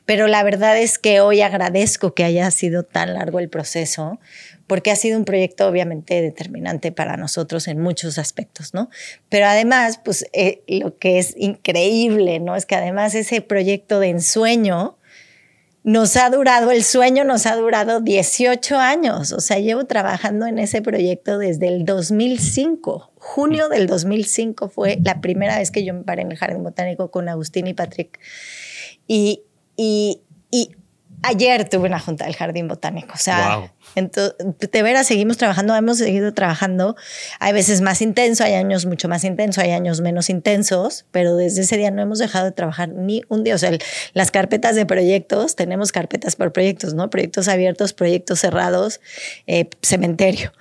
Pero 0.06 0.28
la 0.28 0.42
verdad 0.44 0.78
es 0.78 0.98
que 0.98 1.20
hoy 1.20 1.42
agradezco 1.42 2.14
que 2.14 2.24
haya 2.24 2.50
sido 2.50 2.84
tan 2.84 3.12
largo 3.12 3.38
el 3.38 3.50
proceso 3.50 4.18
porque 4.66 4.90
ha 4.90 4.96
sido 4.96 5.18
un 5.18 5.24
proyecto 5.24 5.66
obviamente 5.66 6.22
determinante 6.22 6.92
para 6.92 7.16
nosotros 7.16 7.68
en 7.68 7.80
muchos 7.80 8.18
aspectos, 8.18 8.74
¿no? 8.74 8.88
Pero 9.28 9.46
además, 9.46 10.00
pues 10.04 10.26
eh, 10.32 10.62
lo 10.68 10.96
que 10.98 11.18
es 11.18 11.34
increíble, 11.36 12.40
¿no? 12.40 12.56
Es 12.56 12.66
que 12.66 12.76
además 12.76 13.14
ese 13.14 13.40
proyecto 13.40 14.00
de 14.00 14.08
ensueño, 14.08 14.96
nos 15.84 16.16
ha 16.16 16.30
durado, 16.30 16.70
el 16.70 16.82
sueño 16.82 17.24
nos 17.24 17.44
ha 17.44 17.54
durado 17.56 18.00
18 18.00 18.78
años. 18.78 19.32
O 19.32 19.40
sea, 19.40 19.58
llevo 19.58 19.84
trabajando 19.84 20.46
en 20.46 20.58
ese 20.58 20.80
proyecto 20.80 21.36
desde 21.36 21.68
el 21.68 21.84
2005. 21.84 23.12
Junio 23.16 23.68
del 23.68 23.86
2005 23.86 24.70
fue 24.70 24.98
la 25.04 25.20
primera 25.20 25.58
vez 25.58 25.70
que 25.70 25.84
yo 25.84 25.92
me 25.92 26.02
paré 26.02 26.22
en 26.22 26.32
el 26.32 26.38
Jardín 26.38 26.62
Botánico 26.62 27.10
con 27.10 27.28
Agustín 27.28 27.66
y 27.66 27.74
Patrick. 27.74 28.18
Y, 29.06 29.42
y, 29.76 30.22
y 30.50 30.70
ayer 31.24 31.68
tuve 31.68 31.88
una 31.88 31.98
junta 31.98 32.26
del 32.26 32.36
Jardín 32.36 32.68
Botánico. 32.68 33.12
O 33.14 33.18
sea, 33.18 33.70
entonces, 33.94 34.34
de 34.58 34.82
veras 34.82 35.06
seguimos 35.06 35.36
trabajando, 35.36 35.74
hemos 35.74 35.98
seguido 35.98 36.32
trabajando. 36.34 36.96
Hay 37.40 37.52
veces 37.52 37.80
más 37.80 38.02
intenso, 38.02 38.44
hay 38.44 38.54
años 38.54 38.86
mucho 38.86 39.08
más 39.08 39.24
intenso, 39.24 39.60
hay 39.60 39.70
años 39.70 40.00
menos 40.00 40.30
intensos, 40.30 41.06
pero 41.10 41.36
desde 41.36 41.62
ese 41.62 41.76
día 41.76 41.90
no 41.90 42.02
hemos 42.02 42.18
dejado 42.18 42.46
de 42.46 42.52
trabajar 42.52 42.90
ni 42.90 43.22
un 43.28 43.44
día. 43.44 43.54
O 43.54 43.58
sea, 43.58 43.70
las 44.12 44.30
carpetas 44.30 44.76
de 44.76 44.86
proyectos, 44.86 45.56
tenemos 45.56 45.92
carpetas 45.92 46.36
por 46.36 46.52
proyectos, 46.52 46.94
¿no? 46.94 47.10
Proyectos 47.10 47.48
abiertos, 47.48 47.92
proyectos 47.92 48.40
cerrados, 48.40 49.00
eh, 49.46 49.68
cementerio. 49.82 50.52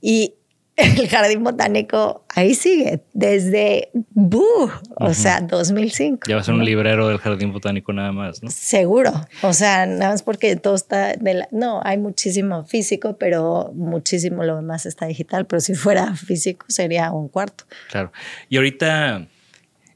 Y 0.00 0.34
el 0.96 1.08
jardín 1.08 1.44
botánico 1.44 2.24
ahí 2.34 2.54
sigue 2.54 3.02
desde 3.12 3.90
buh, 4.10 4.70
o 4.96 5.14
sea, 5.14 5.40
2005. 5.40 6.28
Ya 6.28 6.36
va 6.36 6.40
a 6.40 6.44
ser 6.44 6.54
un 6.54 6.64
librero 6.64 7.08
del 7.08 7.18
jardín 7.18 7.52
botánico 7.52 7.92
nada 7.92 8.12
más, 8.12 8.42
¿no? 8.42 8.50
Seguro, 8.50 9.12
o 9.42 9.52
sea, 9.52 9.86
nada 9.86 10.12
más 10.12 10.22
porque 10.22 10.56
todo 10.56 10.74
está 10.74 11.14
de 11.14 11.34
la, 11.34 11.48
no, 11.50 11.80
hay 11.84 11.98
muchísimo 11.98 12.64
físico, 12.64 13.16
pero 13.18 13.72
muchísimo 13.74 14.44
lo 14.44 14.56
demás 14.56 14.86
está 14.86 15.06
digital, 15.06 15.46
pero 15.46 15.60
si 15.60 15.74
fuera 15.74 16.14
físico 16.14 16.66
sería 16.68 17.12
un 17.12 17.28
cuarto. 17.28 17.64
Claro. 17.90 18.12
Y 18.48 18.56
ahorita 18.56 19.26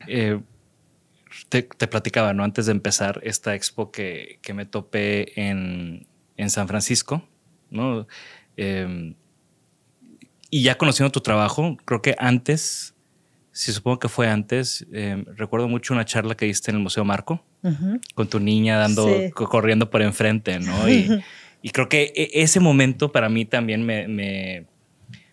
eh, 0.06 0.40
te, 1.48 1.62
platicaba, 1.62 2.32
¿no? 2.32 2.44
Antes 2.44 2.66
de 2.66 2.72
empezar 2.72 3.20
esta 3.24 3.54
expo 3.54 3.90
que, 3.90 4.38
que 4.42 4.54
me 4.54 4.66
topé 4.66 5.40
en, 5.40 6.06
en 6.36 6.50
San 6.50 6.68
Francisco, 6.68 7.26
¿no? 7.70 8.06
Eh, 8.56 9.14
y 10.54 10.62
ya 10.62 10.78
conociendo 10.78 11.10
tu 11.10 11.20
trabajo, 11.20 11.76
creo 11.84 12.00
que 12.00 12.14
antes, 12.16 12.94
si 13.50 13.72
supongo 13.72 13.98
que 13.98 14.08
fue 14.08 14.28
antes, 14.28 14.86
em, 14.92 15.24
recuerdo 15.34 15.66
mucho 15.66 15.92
una 15.92 16.04
charla 16.04 16.36
que 16.36 16.46
diste 16.46 16.70
en 16.70 16.76
el 16.76 16.82
Museo 16.84 17.04
Marco 17.04 17.44
con 18.14 18.28
tu 18.28 18.38
niña 18.38 18.78
dando, 18.78 19.08
corriendo 19.34 19.90
por 19.90 20.00
enfrente, 20.00 20.60
¿no? 20.60 20.72
Y, 21.60 21.70
creo 21.70 21.88
que 21.88 22.12
e, 22.14 22.42
ese 22.42 22.60
momento 22.60 23.10
para 23.10 23.28
mí 23.28 23.46
también 23.46 23.84
me, 23.84 24.66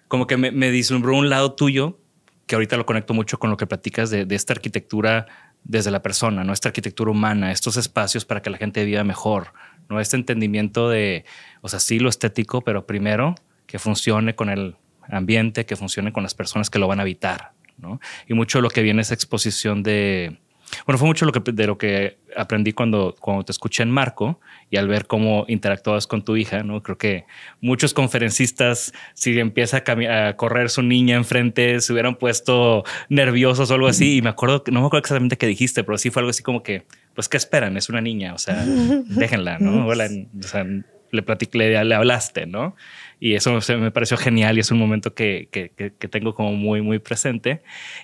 como 0.07 0.25
que 0.25 0.37
me, 0.37 0.49
me 0.49 0.71
un 0.71 1.29
lado 1.29 1.53
tuyo 1.53 1.99
que 2.47 2.55
ahorita 2.55 2.75
lo 2.77 2.87
conecto 2.87 3.13
mucho 3.13 3.37
con 3.37 3.51
lo 3.51 3.57
que 3.57 3.67
platicas 3.67 4.09
de, 4.09 4.25
de, 4.25 4.33
esta 4.33 4.53
arquitectura 4.53 5.27
desde 5.63 5.91
la 5.91 6.01
persona, 6.01 6.43
¿no? 6.43 6.51
Esta 6.51 6.69
arquitectura 6.69 7.11
humana, 7.11 7.51
estos 7.51 7.77
espacios 7.77 8.25
para 8.25 8.41
que 8.41 8.49
la 8.49 8.57
gente 8.57 8.83
viva 8.85 9.03
mejor, 9.03 9.53
¿no? 9.87 9.99
Este 9.99 10.15
entendimiento 10.15 10.89
de, 10.89 11.25
o 11.61 11.69
sea, 11.69 11.79
sí 11.79 11.99
lo 11.99 12.09
estético, 12.09 12.61
pero 12.61 12.87
primero 12.87 13.35
que 13.67 13.77
funcione 13.77 14.35
con 14.35 14.49
el 14.49 14.75
ambiente 15.11 15.65
que 15.65 15.75
funcione 15.75 16.11
con 16.11 16.23
las 16.23 16.33
personas 16.33 16.69
que 16.69 16.79
lo 16.79 16.87
van 16.87 16.99
a 16.99 17.03
habitar. 17.03 17.51
¿no? 17.77 17.99
Y 18.27 18.33
mucho 18.33 18.59
de 18.59 18.63
lo 18.63 18.69
que 18.69 18.81
viene 18.81 19.01
esa 19.01 19.13
exposición 19.13 19.83
de... 19.83 20.37
Bueno, 20.85 20.97
fue 20.97 21.07
mucho 21.07 21.25
lo 21.25 21.33
que, 21.33 21.51
de 21.51 21.67
lo 21.67 21.77
que 21.77 22.17
aprendí 22.37 22.71
cuando, 22.71 23.13
cuando 23.19 23.43
te 23.43 23.51
escuché 23.51 23.83
en 23.83 23.91
Marco 23.91 24.39
y 24.69 24.77
al 24.77 24.87
ver 24.87 25.05
cómo 25.05 25.43
interactuabas 25.49 26.07
con 26.07 26.23
tu 26.23 26.37
hija, 26.37 26.63
¿no? 26.63 26.81
Creo 26.81 26.97
que 26.97 27.25
muchos 27.59 27.93
conferencistas, 27.93 28.93
si 29.13 29.37
empieza 29.37 29.83
a, 29.85 30.33
correr 30.37 30.69
su 30.69 30.81
niña 30.81 31.17
enfrente, 31.17 31.81
se 31.81 31.91
hubieran 31.91 32.15
puesto 32.15 32.85
nerviosos 33.09 33.69
o 33.69 33.73
algo 33.73 33.87
así. 33.87 34.15
Y 34.15 34.21
me 34.21 34.29
acuerdo, 34.29 34.63
no 34.67 34.79
me 34.79 34.85
acuerdo 34.85 35.01
exactamente 35.01 35.37
qué 35.37 35.45
dijiste, 35.45 35.83
pero 35.83 35.97
sí 35.97 36.09
fue 36.09 36.21
algo 36.21 36.29
así 36.29 36.41
como 36.41 36.63
que, 36.63 36.85
pues, 37.15 37.27
¿qué 37.27 37.35
esperan? 37.35 37.75
Es 37.75 37.89
una 37.89 37.99
niña, 37.99 38.33
o 38.33 38.37
sea, 38.37 38.63
déjenla, 38.65 39.59
¿no? 39.59 39.87
o 39.87 39.95
sea, 40.43 40.65
le, 41.11 41.85
le 41.85 41.95
hablaste, 41.95 42.45
¿no? 42.45 42.77
Y 43.21 43.35
eso 43.35 43.59
me 43.77 43.91
pareció 43.91 44.17
genial 44.17 44.57
y 44.57 44.61
es 44.61 44.71
un 44.71 44.79
momento 44.79 45.13
que, 45.13 45.47
que, 45.51 45.69
que, 45.69 46.07
tengo 46.07 46.33
como 46.33 46.53
muy, 46.53 46.81
muy 46.81 46.97
presente. 46.97 47.61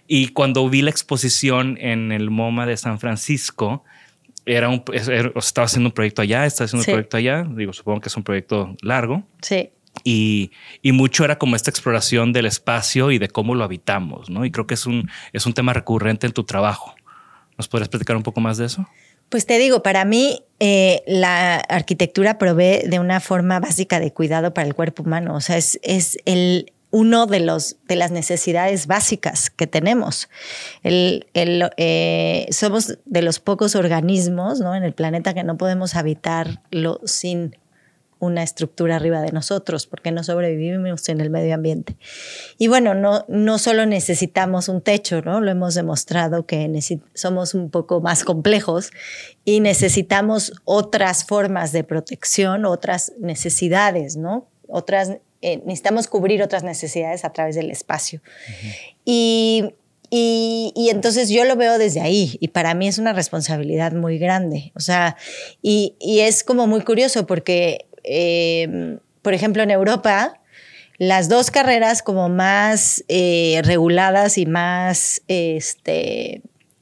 Y 0.08 0.28
cuando 0.28 0.70
vi 0.70 0.84
la 0.84 0.92
exposición 0.92 1.76
en 1.82 2.12
el 2.12 2.30
MoMA 2.30 2.68
de 2.68 2.78
San 2.78 3.00
Francisco, 3.00 3.84
era 4.46 4.70
un, 4.70 4.84
estaba 4.94 5.66
haciendo 5.66 5.90
un 5.90 5.94
proyecto 5.94 6.22
allá, 6.22 6.46
estaba 6.46 6.66
haciendo 6.66 6.84
un 6.84 6.94
proyecto 6.94 7.18
allá, 7.18 7.48
digo, 7.50 7.74
supongo 7.74 8.00
que 8.00 8.10
es 8.10 8.16
un 8.16 8.22
proyecto 8.22 8.76
largo. 8.84 9.24
Sí. 9.42 9.72
Y, 10.04 10.52
y, 10.84 10.92
mucho 10.92 11.26
era 11.26 11.40
como 11.40 11.56
esta 11.56 11.72
exploración 11.72 12.32
del 12.32 12.46
espacio 12.46 13.10
y 13.10 13.18
de 13.18 13.28
cómo 13.28 13.56
lo 13.56 13.64
habitamos, 13.64 14.30
¿no? 14.30 14.46
Y 14.46 14.52
creo 14.52 14.68
que 14.68 14.76
es 14.76 14.86
un, 14.86 15.10
es 15.34 15.48
un 15.48 15.54
tema 15.56 15.74
recurrente 15.74 16.28
en 16.28 16.34
tu 16.34 16.44
trabajo. 16.44 16.94
¿Nos 17.58 17.68
podrías 17.68 17.90
platicar 17.90 18.16
un 18.16 18.22
poco 18.22 18.40
más 18.40 18.58
de 18.58 18.68
eso? 18.68 18.88
Pues 19.30 19.46
te 19.46 19.58
digo, 19.58 19.84
para 19.84 20.06
mí 20.06 20.44
eh, 20.60 21.04
la 21.06 21.56
arquitectura 21.58 22.38
provee 22.38 22.88
de 22.88 23.00
una 23.00 23.20
forma 23.20 23.60
básica 23.60 24.00
de 24.00 24.12
cuidado 24.12 24.54
para 24.54 24.68
el 24.68 24.74
cuerpo 24.74 25.04
humano. 25.04 25.36
O 25.36 25.42
sea, 25.42 25.58
es, 25.58 25.80
es 25.84 26.18
el, 26.26 26.72
uno 26.92 27.28
de, 27.28 27.42
los, 27.42 27.76
de 27.88 27.96
las 27.96 28.12
necesidades 28.12 28.88
básicas 28.88 29.50
que 29.50 29.68
tenemos. 29.68 30.30
Eh, 30.84 32.48
somos 32.52 32.98
de 33.06 33.22
los 33.22 33.40
pocos 33.40 33.76
organismos 33.76 34.60
¿no? 34.60 34.76
en 34.76 34.84
el 34.84 34.94
planeta 34.94 35.34
que 35.34 35.44
no 35.44 35.58
podemos 35.58 35.96
habitarlo 35.96 37.02
sin 37.04 37.56
una 38.20 38.44
estructura 38.44 38.96
arriba 38.96 39.22
de 39.22 39.32
nosotros, 39.32 39.88
porque 39.88 40.12
no 40.12 40.24
sobrevivimos 40.24 41.10
en 41.10 41.22
el 41.22 41.30
medio 41.30 41.54
ambiente. 41.54 41.98
Y 42.58 42.68
bueno, 42.68 42.94
no, 42.94 43.26
no 43.28 43.58
solo 43.60 43.86
necesitamos 43.86 44.70
un 44.70 44.82
techo, 44.82 45.22
¿no? 45.22 45.42
Lo 45.42 45.52
hemos 45.52 45.76
demostrado 45.76 46.46
que 46.46 46.68
somos 47.14 47.54
un 47.54 47.70
poco 47.70 48.02
más 48.02 48.24
complejos 48.24 48.92
y 49.46 49.60
necesitamos 49.60 50.54
otras 50.66 51.26
formas 51.26 51.72
de 51.72 51.84
protección, 51.84 52.66
otras 52.66 53.14
necesidades, 53.20 54.18
¿no? 54.18 54.48
Otras, 54.68 55.18
eh, 55.42 55.62
necesitamos 55.66 56.08
cubrir 56.08 56.42
otras 56.42 56.64
necesidades 56.64 57.26
a 57.26 57.32
través 57.32 57.56
del 57.56 57.72
espacio. 57.72 58.22
y, 59.06 59.74
y, 60.10 60.72
y, 60.74 60.90
entonces 60.90 61.30
yo 61.30 61.44
lo 61.44 61.58
veo 61.58 61.78
desde 61.78 62.00
ahí 62.00 62.38
y 62.40 62.50
para 62.50 62.74
mí 62.74 62.88
es 62.88 62.98
una 62.98 63.12
responsabilidad 63.12 63.92
muy 63.92 64.18
grande. 64.18 64.72
O 64.74 64.80
sea, 64.80 65.18
y, 65.62 65.96
y 66.00 66.20
es 66.20 66.46
como 66.46 66.66
muy 66.66 66.82
curioso 66.82 67.28
porque 67.28 67.87
Em, 68.10 69.00
por 69.22 69.34
ejemplo, 69.34 69.62
en 69.64 69.72
Europa, 69.72 70.40
las 70.98 71.30
dos 71.30 71.52
carreras 71.52 72.02
como 72.02 72.30
más 72.30 73.04
eh, 73.08 73.62
reguladas 73.64 74.38
y 74.38 74.46
más, 74.46 75.22
este, 75.28 76.42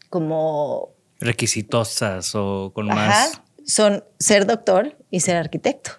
como... 0.09 0.93
Requisitosas 1.19 2.35
o 2.35 2.71
con 2.73 2.87
más... 2.87 3.41
son 3.65 4.03
ser 4.19 4.45
doctor 4.45 4.97
y 5.09 5.21
ser 5.21 5.37
arquitecto. 5.37 5.91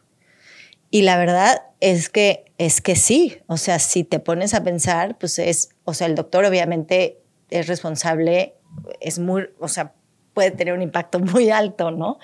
Y 0.90 1.02
la 1.02 1.18
verdad 1.18 1.62
es 1.80 2.08
que 2.08 2.44
es 2.58 2.80
que 2.80 2.96
sí, 2.96 3.38
o 3.48 3.56
sea, 3.56 3.78
si 3.78 4.04
te 4.04 4.18
pones 4.18 4.54
a 4.54 4.64
pensar, 4.64 5.18
pues 5.18 5.38
es, 5.38 5.70
o 5.84 5.92
sea, 5.92 6.06
el 6.06 6.14
doctor 6.14 6.44
obviamente 6.44 7.18
es 7.50 7.66
responsable, 7.66 8.54
es 9.00 9.18
muy, 9.18 9.48
o 9.58 9.68
sea, 9.68 9.94
puede 10.36 10.50
tener 10.50 10.74
un 10.74 10.82
impacto 10.82 11.18
muy 11.18 11.48
alto, 11.48 11.90
¿no? 11.90 12.18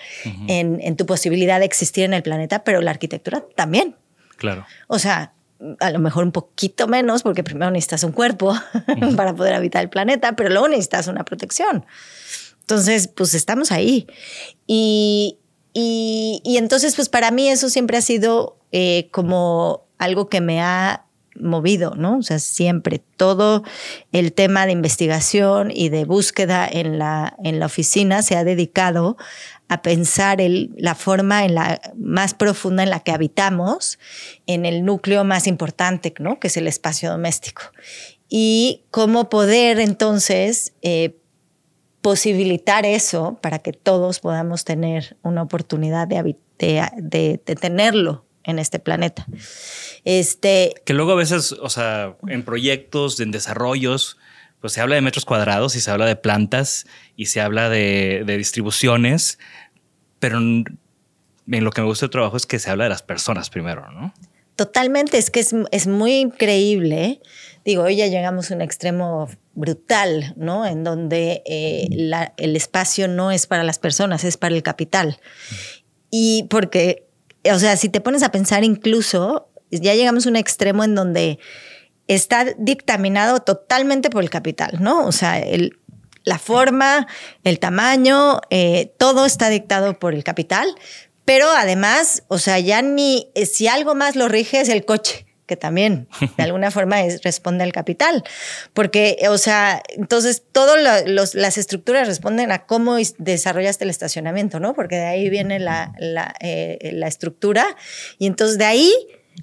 en, 0.47 0.79
en, 0.83 0.97
tu 0.97 1.07
posibilidad 1.07 1.59
de 1.59 1.65
existir 1.65 2.05
en 2.05 2.13
el 2.13 2.23
planeta, 2.23 2.63
pero 2.63 2.83
la 2.83 2.91
arquitectura 2.91 3.43
también. 3.57 3.97
Claro. 4.37 4.67
O 4.87 4.99
sea, 4.99 5.33
a 5.81 5.91
lo 5.91 5.99
mejor 5.99 6.25
un 6.25 6.31
poquito 6.31 6.87
menos, 6.89 7.23
porque 7.23 7.43
primero 7.43 7.71
necesitas 7.71 8.05
un 8.05 8.13
cuerpo 8.13 8.55
para 9.17 9.35
poder 9.35 9.55
habitar 9.55 9.83
el 9.83 9.89
planeta, 9.89 10.37
pero 10.37 10.51
luego 10.51 10.69
necesitas 10.69 11.07
una 11.07 11.25
protección. 11.25 11.87
Entonces, 12.61 13.09
pues 13.09 13.33
estamos 13.33 13.73
ahí. 13.73 14.07
Y, 14.67 15.39
y, 15.73 16.43
y 16.45 16.59
entonces, 16.59 16.95
pues 16.95 17.09
para 17.09 17.31
mí 17.31 17.49
eso 17.49 17.71
siempre 17.71 17.97
ha 17.97 18.03
sido 18.03 18.59
eh, 18.73 19.09
como 19.11 19.87
algo 19.97 20.29
que 20.29 20.43
me 20.43 20.61
ha 20.61 21.07
movido, 21.41 21.95
¿no? 21.97 22.19
O 22.19 22.23
sea, 22.23 22.39
siempre 22.39 23.03
todo 23.17 23.63
el 24.13 24.33
tema 24.33 24.67
de 24.67 24.73
investigación 24.73 25.71
y 25.73 25.89
de 25.89 26.05
búsqueda 26.05 26.69
en 26.71 26.99
la, 26.99 27.37
en 27.43 27.59
la 27.59 27.67
oficina 27.67 28.23
se 28.23 28.37
ha 28.37 28.45
dedicado 28.45 29.17
a 29.69 29.81
pensar 29.81 30.39
la 30.41 30.95
forma 30.95 31.45
en 31.45 31.55
la 31.55 31.81
más 31.97 32.35
profunda 32.35 32.83
en 32.83 32.91
la 32.91 33.01
que 33.01 33.13
habitamos, 33.13 33.99
en 34.47 34.67
el 34.67 34.85
núcleo 34.85 35.25
más 35.25 35.47
importante, 35.47 36.13
¿no? 36.19 36.39
Que 36.39 36.49
es 36.49 36.57
el 36.59 36.67
espacio 36.67 37.11
doméstico. 37.11 37.63
Y 38.29 38.85
cómo 38.91 39.31
poder 39.31 39.79
entonces 39.79 40.75
eh, 40.83 41.17
posibilitar 42.03 42.85
eso 42.85 43.39
para 43.41 43.61
que 43.61 43.73
todos 43.73 44.21
podamos 44.21 44.65
tener 44.65 45.17
una 45.23 45.43
oportunidad 45.43 46.09
de, 46.09 47.39
tenerlo 47.39 48.27
en 48.45 48.59
este 48.59 48.79
planeta. 48.79 49.27
Este, 50.05 50.75
que 50.85 50.95
luego 50.95 51.13
a 51.13 51.17
veces, 51.17 51.53
o 51.53 51.71
sea, 51.71 52.17
en 52.29 52.43
proyectos, 52.45 53.21
en 53.21 53.31
desarrollos, 53.31 54.19
pues 54.61 54.73
se 54.73 54.81
habla 54.81 54.95
de 54.95 55.01
metros 55.01 55.25
cuadrados 55.25 55.75
y 55.77 55.81
se 55.81 55.91
habla 55.91 56.07
de 56.07 56.17
plantas 56.17 56.87
y 57.17 57.27
se 57.27 57.41
habla 57.41 57.69
de, 57.69 58.23
de 58.25 58.39
distribuciones, 58.39 59.39
pero 60.19 60.39
en 60.39 60.65
lo 61.47 61.71
que 61.71 61.81
me 61.81 61.87
gusta 61.87 62.07
del 62.07 62.11
trabajo 62.11 62.37
es 62.37 62.47
que 62.47 62.59
se 62.59 62.71
habla 62.71 62.85
de 62.85 62.91
las 62.91 63.03
personas 63.03 63.51
primero, 63.51 63.91
¿no? 63.91 64.15
Totalmente, 64.55 65.19
es 65.19 65.31
que 65.31 65.41
es, 65.41 65.55
es 65.71 65.87
muy 65.87 66.15
increíble. 66.15 67.21
Digo, 67.65 67.85
hoy 67.85 67.97
ya 67.97 68.07
llegamos 68.07 68.51
a 68.51 68.55
un 68.55 68.61
extremo 68.61 69.29
brutal, 69.55 70.35
¿no? 70.37 70.67
En 70.67 70.85
donde 70.85 71.43
eh, 71.47 71.89
la, 71.91 72.35
el 72.37 72.55
espacio 72.55 73.09
no 73.09 73.31
es 73.31 73.47
para 73.47 73.65
las 73.65 73.79
personas, 73.79 74.25
es 74.25 74.37
para 74.37 74.55
el 74.55 74.63
capital. 74.63 75.19
Y 76.11 76.45
porque, 76.51 77.09
o 77.45 77.59
sea, 77.59 77.77
si 77.77 77.89
te 77.89 78.01
pones 78.01 78.23
a 78.23 78.31
pensar 78.31 78.65
incluso, 78.65 79.49
ya 79.71 79.95
llegamos 79.95 80.27
a 80.27 80.29
un 80.29 80.37
extremo 80.37 80.85
en 80.85 80.95
donde 80.95 81.39
está 82.09 82.47
dictaminado 82.59 83.41
totalmente 83.41 84.11
por 84.11 84.23
el 84.23 84.31
capital, 84.31 84.79
¿no? 84.81 85.07
O 85.07 85.13
sea, 85.13 85.39
el, 85.39 85.79
la 86.25 86.39
forma, 86.39 87.07
el 87.45 87.59
tamaño, 87.59 88.41
eh, 88.51 88.93
todo 88.99 89.27
está 89.27 89.49
dictado 89.49 89.99
por 89.99 90.15
el 90.15 90.25
capital, 90.25 90.69
pero 91.25 91.49
además, 91.51 92.25
o 92.29 92.39
sea, 92.39 92.59
ya 92.59 92.83
ni 92.83 93.29
si 93.51 93.69
algo 93.69 93.95
más 93.95 94.17
lo 94.17 94.29
rige 94.29 94.61
es 94.61 94.69
el 94.69 94.85
coche 94.85 95.27
que 95.47 95.57
también 95.57 96.09
de 96.37 96.43
alguna 96.43 96.71
forma 96.71 97.03
es, 97.03 97.23
responde 97.23 97.65
al 97.65 97.73
capital. 97.73 98.25
Porque, 98.73 99.19
o 99.29 99.39
sea, 99.39 99.83
entonces 99.89 100.43
todas 100.53 101.05
las 101.35 101.59
estructuras 101.59 102.07
responden 102.07 102.53
a 102.53 102.67
cómo 102.67 102.97
desarrollaste 103.19 103.85
el 103.85 103.91
estacionamiento, 103.91 104.61
¿no? 104.61 104.75
Porque 104.75 104.97
de 104.97 105.07
ahí 105.07 105.31
viene 105.31 105.59
la, 105.59 105.93
la, 105.99 106.35
eh, 106.41 106.91
la 106.95 107.09
estructura 107.09 107.65
y 108.19 108.27
entonces 108.27 108.59
de 108.59 108.65
ahí 108.65 108.93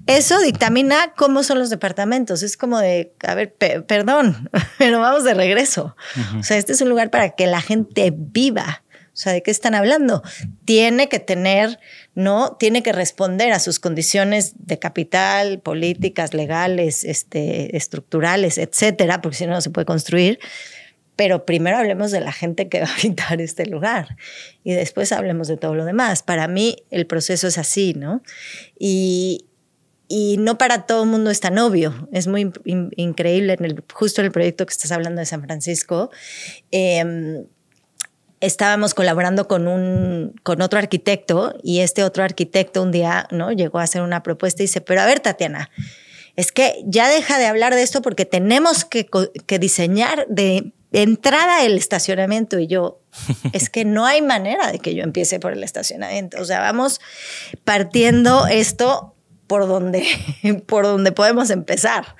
eso 0.06 0.40
dictamina 0.40 1.12
cómo 1.16 1.42
son 1.42 1.58
los 1.58 1.70
departamentos. 1.70 2.42
Es 2.42 2.56
como 2.56 2.78
de, 2.78 3.12
a 3.22 3.34
ver, 3.34 3.54
perdón, 3.54 4.48
pero 4.78 5.00
vamos 5.00 5.24
de 5.24 5.34
regreso. 5.34 5.96
O 6.38 6.42
sea, 6.42 6.56
este 6.56 6.72
es 6.72 6.80
un 6.80 6.88
lugar 6.88 7.10
para 7.10 7.30
que 7.30 7.46
la 7.46 7.60
gente 7.60 8.12
viva. 8.14 8.82
O 9.12 9.16
sea, 9.22 9.32
¿de 9.32 9.42
qué 9.42 9.50
están 9.50 9.74
hablando? 9.74 10.22
Tiene 10.64 11.08
que 11.08 11.18
tener, 11.18 11.78
¿no? 12.20 12.56
Tiene 12.58 12.82
que 12.82 12.92
responder 12.92 13.52
a 13.52 13.58
sus 13.58 13.80
condiciones 13.80 14.52
de 14.58 14.78
capital, 14.78 15.58
políticas, 15.60 16.34
legales, 16.34 17.02
este, 17.02 17.76
estructurales, 17.76 18.58
etcétera, 18.58 19.22
porque 19.22 19.38
si 19.38 19.46
no, 19.46 19.52
no 19.52 19.60
se 19.62 19.70
puede 19.70 19.86
construir. 19.86 20.38
Pero 21.16 21.46
primero 21.46 21.78
hablemos 21.78 22.10
de 22.10 22.20
la 22.20 22.32
gente 22.32 22.68
que 22.68 22.80
va 22.80 22.88
a 22.88 22.94
habitar 22.94 23.40
este 23.40 23.64
lugar 23.66 24.16
y 24.64 24.72
después 24.72 25.12
hablemos 25.12 25.48
de 25.48 25.56
todo 25.56 25.74
lo 25.74 25.86
demás. 25.86 26.22
Para 26.22 26.46
mí 26.46 26.76
el 26.90 27.06
proceso 27.06 27.48
es 27.48 27.56
así, 27.56 27.94
¿no? 27.94 28.22
Y, 28.78 29.46
y 30.06 30.36
no 30.38 30.58
para 30.58 30.84
todo 30.84 31.04
el 31.04 31.08
mundo 31.08 31.30
es 31.30 31.40
tan 31.40 31.56
obvio. 31.58 32.06
Es 32.12 32.26
muy 32.26 32.52
increíble, 32.64 33.56
el, 33.58 33.82
justo 33.94 34.20
en 34.20 34.26
el 34.26 34.32
proyecto 34.32 34.66
que 34.66 34.72
estás 34.72 34.92
hablando 34.92 35.20
de 35.20 35.26
San 35.26 35.42
Francisco. 35.42 36.10
Em, 36.70 37.46
estábamos 38.40 38.94
colaborando 38.94 39.46
con, 39.46 39.68
un, 39.68 40.34
con 40.42 40.62
otro 40.62 40.78
arquitecto 40.78 41.54
y 41.62 41.80
este 41.80 42.04
otro 42.04 42.24
arquitecto 42.24 42.82
un 42.82 42.90
día 42.90 43.28
¿no? 43.30 43.52
llegó 43.52 43.78
a 43.78 43.84
hacer 43.84 44.02
una 44.02 44.22
propuesta 44.22 44.62
y 44.62 44.66
dice, 44.66 44.80
pero 44.80 45.02
a 45.02 45.06
ver, 45.06 45.20
Tatiana, 45.20 45.70
es 46.36 46.52
que 46.52 46.82
ya 46.86 47.08
deja 47.08 47.38
de 47.38 47.46
hablar 47.46 47.74
de 47.74 47.82
esto 47.82 48.02
porque 48.02 48.24
tenemos 48.24 48.84
que, 48.84 49.08
que 49.46 49.58
diseñar 49.58 50.26
de 50.28 50.72
entrada 50.92 51.64
el 51.64 51.76
estacionamiento 51.76 52.58
y 52.58 52.66
yo, 52.66 53.00
es 53.52 53.70
que 53.70 53.84
no 53.84 54.06
hay 54.06 54.22
manera 54.22 54.72
de 54.72 54.78
que 54.78 54.94
yo 54.94 55.02
empiece 55.02 55.38
por 55.38 55.52
el 55.52 55.62
estacionamiento. 55.62 56.40
O 56.40 56.44
sea, 56.44 56.60
vamos 56.60 57.00
partiendo 57.64 58.46
esto 58.46 59.14
por 59.50 59.66
donde, 59.66 60.06
por 60.66 60.84
donde 60.84 61.10
podemos 61.10 61.50
empezar. 61.50 62.14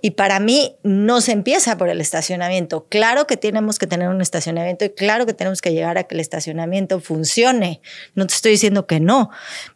Y 0.00 0.12
para 0.12 0.40
mí 0.40 0.76
no 0.82 1.20
se 1.20 1.32
empieza 1.32 1.76
por 1.76 1.90
el 1.90 2.00
estacionamiento. 2.00 2.86
Claro 2.88 3.26
que 3.26 3.36
tenemos 3.36 3.78
que 3.78 3.86
tener 3.86 4.08
un 4.08 4.22
estacionamiento 4.22 4.86
y 4.86 4.88
claro 4.88 5.26
que 5.26 5.34
tenemos 5.34 5.60
que 5.60 5.74
llegar 5.74 5.98
a 5.98 6.04
que 6.04 6.14
el 6.14 6.20
estacionamiento 6.20 6.98
funcione. 6.98 7.82
No 8.14 8.26
te 8.26 8.32
estoy 8.32 8.52
diciendo 8.52 8.86
que 8.86 9.00
no, 9.00 9.28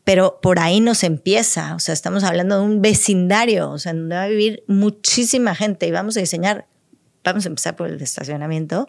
pero 0.04 0.40
por 0.40 0.58
ahí 0.58 0.80
no 0.80 0.94
se 0.94 1.04
empieza. 1.04 1.74
O 1.74 1.80
sea, 1.80 1.92
estamos 1.92 2.24
hablando 2.24 2.56
de 2.56 2.64
un 2.64 2.80
vecindario, 2.80 3.72
o 3.72 3.78
sea, 3.78 3.92
donde 3.92 4.16
va 4.16 4.22
a 4.22 4.28
vivir 4.28 4.64
muchísima 4.66 5.54
gente 5.54 5.86
y 5.86 5.90
vamos 5.90 6.16
a 6.16 6.20
diseñar, 6.20 6.64
vamos 7.22 7.44
a 7.44 7.48
empezar 7.50 7.76
por 7.76 7.88
el 7.88 8.00
estacionamiento. 8.00 8.88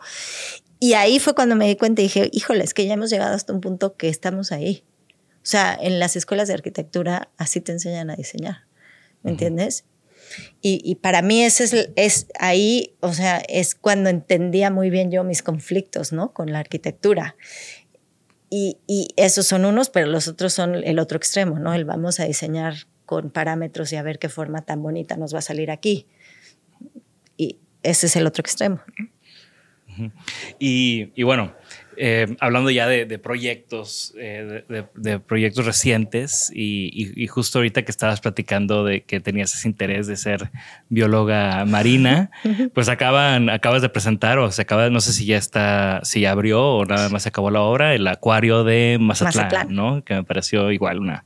Y 0.79 0.93
ahí 0.93 1.19
fue 1.19 1.35
cuando 1.35 1.57
me 1.57 1.67
di 1.67 1.75
cuenta 1.75 2.01
y 2.01 2.05
dije, 2.05 2.29
híjole, 2.31 2.63
es 2.63 2.73
que 2.73 2.85
ya 2.85 2.93
hemos 2.93 3.09
llegado 3.09 3.35
hasta 3.35 3.51
un 3.51 3.59
punto 3.59 3.97
que 3.97 4.07
estamos 4.07 4.53
ahí. 4.53 4.85
O 5.47 5.49
sea, 5.49 5.77
en 5.79 5.97
las 5.97 6.17
escuelas 6.17 6.49
de 6.49 6.55
arquitectura 6.55 7.29
así 7.37 7.61
te 7.61 7.71
enseñan 7.71 8.09
a 8.09 8.17
diseñar, 8.17 8.65
¿me 9.23 9.31
entiendes? 9.31 9.85
Y, 10.61 10.95
para 10.95 11.21
mí 11.21 11.41
ese 11.41 11.63
es, 11.63 11.89
es, 11.95 12.27
ahí, 12.37 12.97
o 12.99 13.13
sea, 13.13 13.37
es 13.37 13.73
cuando 13.73 14.09
entendía 14.09 14.71
muy 14.71 14.89
bien 14.89 15.09
yo 15.09 15.23
mis 15.23 15.41
conflictos, 15.41 16.11
¿no? 16.11 16.33
Con 16.33 16.51
la 16.51 16.59
arquitectura. 16.59 17.37
Y, 18.49 18.79
y, 18.87 19.13
esos 19.15 19.47
son 19.47 19.63
unos, 19.63 19.89
pero 19.89 20.07
los 20.07 20.27
otros 20.27 20.51
son 20.51 20.75
el 20.75 20.99
otro 20.99 21.15
extremo, 21.15 21.59
¿no? 21.59 21.73
El 21.73 21.85
vamos 21.85 22.19
a 22.19 22.25
diseñar 22.25 22.73
con 23.05 23.29
parámetros 23.29 23.93
y 23.93 23.95
a 23.95 24.03
ver 24.03 24.19
qué 24.19 24.27
forma 24.27 24.63
tan 24.65 24.83
bonita 24.83 25.15
nos 25.15 25.33
va 25.33 25.39
a 25.39 25.43
salir 25.43 25.71
aquí. 25.71 26.07
Y 27.37 27.59
ese 27.83 28.07
es 28.07 28.17
el 28.17 28.27
otro 28.27 28.41
extremo. 28.41 28.81
y, 30.59 31.13
y, 31.15 31.23
bueno, 31.23 31.53
eh, 31.97 32.35
hablando 32.39 32.69
ya 32.69 32.87
de, 32.87 33.19
proyectos, 33.19 34.13
eh, 34.17 34.63
de, 34.95 35.19
proyectos 35.19 35.65
recientes 35.65 36.51
y, 36.53 37.27
justo 37.27 37.59
ahorita 37.59 37.83
que 37.83 37.91
estabas 37.91 38.21
platicando 38.21 38.85
de 38.85 39.01
que 39.01 39.19
tenías 39.19 39.53
ese 39.53 39.67
interés 39.67 40.07
de 40.07 40.15
ser 40.15 40.51
bióloga 40.89 41.65
marina, 41.65 42.29
pues 42.73 42.89
acaban, 42.89 43.49
acabas 43.49 43.81
de 43.81 43.89
presentar 43.89 44.39
o 44.39 44.51
se 44.51 44.61
acaba, 44.61 44.89
no 44.89 45.01
sé 45.01 45.13
si 45.13 45.25
ya 45.25 45.37
está, 45.37 46.01
si 46.03 46.21
ya 46.21 46.31
abrió 46.31 46.63
o 46.63 46.85
nada 46.85 47.09
más 47.09 47.23
se 47.23 47.29
acabó 47.29 47.51
la 47.51 47.61
obra, 47.61 47.93
el 47.93 48.07
acuario 48.07 48.63
de 48.63 48.97
Mazatlán, 48.99 49.73
¿no? 49.73 50.03
Que 50.03 50.15
me 50.15 50.23
pareció 50.23 50.71
igual 50.71 50.99
una 50.99 51.25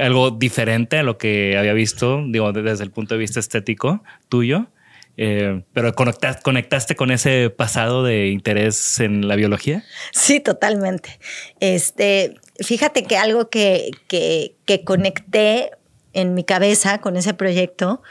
algo 0.00 0.30
diferente 0.30 0.98
a 0.98 1.02
lo 1.02 1.18
que 1.18 1.56
había 1.58 1.74
visto, 1.74 2.24
digo, 2.26 2.52
desde 2.52 2.84
el 2.84 2.90
punto 2.90 3.14
de 3.14 3.20
vista 3.20 3.40
estético 3.40 4.02
tuyo. 4.28 4.68
Eh, 5.16 5.62
pero 5.74 5.92
conectaste, 5.94 6.96
con 6.96 7.10
ese 7.10 7.50
pasado 7.50 8.02
de 8.02 8.28
interés 8.28 8.98
en 8.98 9.28
la 9.28 9.36
biología. 9.36 9.84
Sí, 10.12 10.40
totalmente. 10.40 11.18
Este, 11.60 12.34
fíjate 12.58 13.04
que 13.04 13.16
algo 13.18 13.50
que, 13.50 13.90
que, 14.08 14.56
que 14.64 14.84
conecté 14.84 15.72
en 16.12 16.34
mi 16.34 16.44
cabeza 16.44 17.00
con 17.00 17.16
ese 17.16 17.34
proyecto 17.34 18.02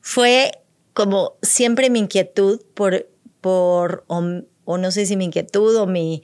fue 0.00 0.52
como 0.94 1.34
siempre 1.42 1.90
mi 1.90 2.00
inquietud 2.00 2.60
por, 2.74 3.08
por 3.40 4.04
o, 4.08 4.78
no 4.78 4.90
sé 4.90 5.06
si 5.06 5.16
mi 5.16 5.26
inquietud 5.26 5.76
o 5.76 5.86
mi, 5.86 6.22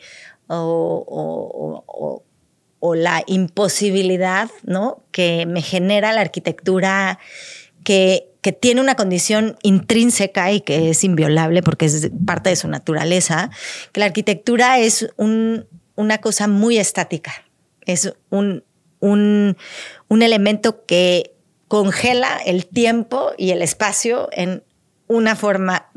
o, 0.49 1.85
o, 1.87 2.24
o, 2.80 2.95
la 2.95 3.22
imposibilidad, 3.26 4.51
¿no? 4.64 5.05
Que 5.11 5.47
me 5.47 5.62
genera 5.62 6.12
la 6.12 6.20
arquitectura 6.20 7.18
que 7.85 8.34
que 8.45 8.53
tiene 8.53 8.82
una 8.82 8.95
condición 8.95 9.57
intrínseca 9.62 10.53
y 10.53 10.61
que 10.61 10.90
es 10.90 11.03
inviolable 11.03 11.62
porque 11.62 11.86
es 11.86 12.11
parte 12.26 12.51
de 12.51 12.57
su 12.57 12.68
naturaleza, 12.68 13.49
que 13.90 14.01
la 14.01 14.07
arquitectura 14.07 14.78
es 14.80 15.09
una 15.16 16.18
cosa 16.20 16.47
muy 16.47 16.76
estática, 16.76 17.32
Es 17.86 18.12
un, 18.28 18.62
un, 19.01 19.57
un 20.09 20.22
elemento 20.22 20.84
que 20.84 21.32
congela 21.68 22.36
el 22.45 22.66
tiempo 22.66 23.30
y 23.38 23.53
el 23.53 23.62
espacio 23.62 24.28
en 24.32 24.62
una 25.07 25.36
forma 25.36 25.90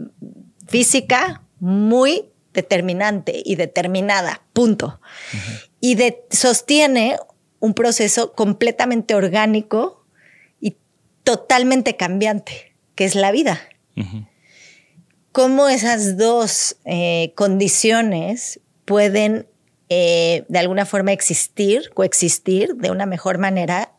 física 0.70 1.42
muy 1.60 2.30
determinante 2.54 3.42
y 3.44 3.56
determinada, 3.56 4.42
punto. 4.54 5.02
Y 5.82 5.96
de, 5.96 6.24
sostiene 6.30 7.18
un 7.60 7.74
proceso 7.74 8.32
completamente 8.32 9.16
orgánico 9.16 9.97
totalmente 11.28 11.98
cambiante, 11.98 12.74
que 12.96 13.04
es 13.04 13.14
la 13.14 13.32
vida. 13.32 13.60
Cómo 15.34 15.68
esas 15.68 16.16
dos 16.16 16.78
eh, 16.86 17.34
condiciones 17.36 18.62
pueden 18.86 19.46
eh, 19.90 20.46
de 20.48 20.60
alguna 20.60 20.86
forma 20.86 21.12
existir, 21.12 21.90
coexistir 21.94 22.76
de 22.76 22.92
una 22.92 23.06
mejor 23.06 23.40
manera. 23.40 23.92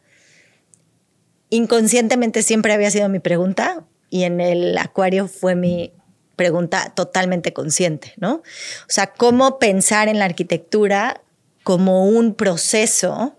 Inconscientemente 1.51 2.43
siempre 2.43 2.73
había 2.73 2.91
sido 2.91 3.11
mi 3.11 3.19
pregunta 3.19 3.85
y 4.09 4.23
en 4.23 4.41
el 4.41 4.79
acuario 4.79 5.29
fue 5.29 5.55
mi 5.55 5.93
pregunta 6.35 6.95
totalmente 6.97 7.53
consciente, 7.53 8.15
¿no? 8.17 8.37
O 8.37 8.43
sea, 8.89 9.09
cómo 9.09 9.59
pensar 9.59 10.09
en 10.09 10.19
la 10.19 10.25
arquitectura 10.25 11.21
como 11.63 12.09
un 12.09 12.35
proceso 12.35 13.37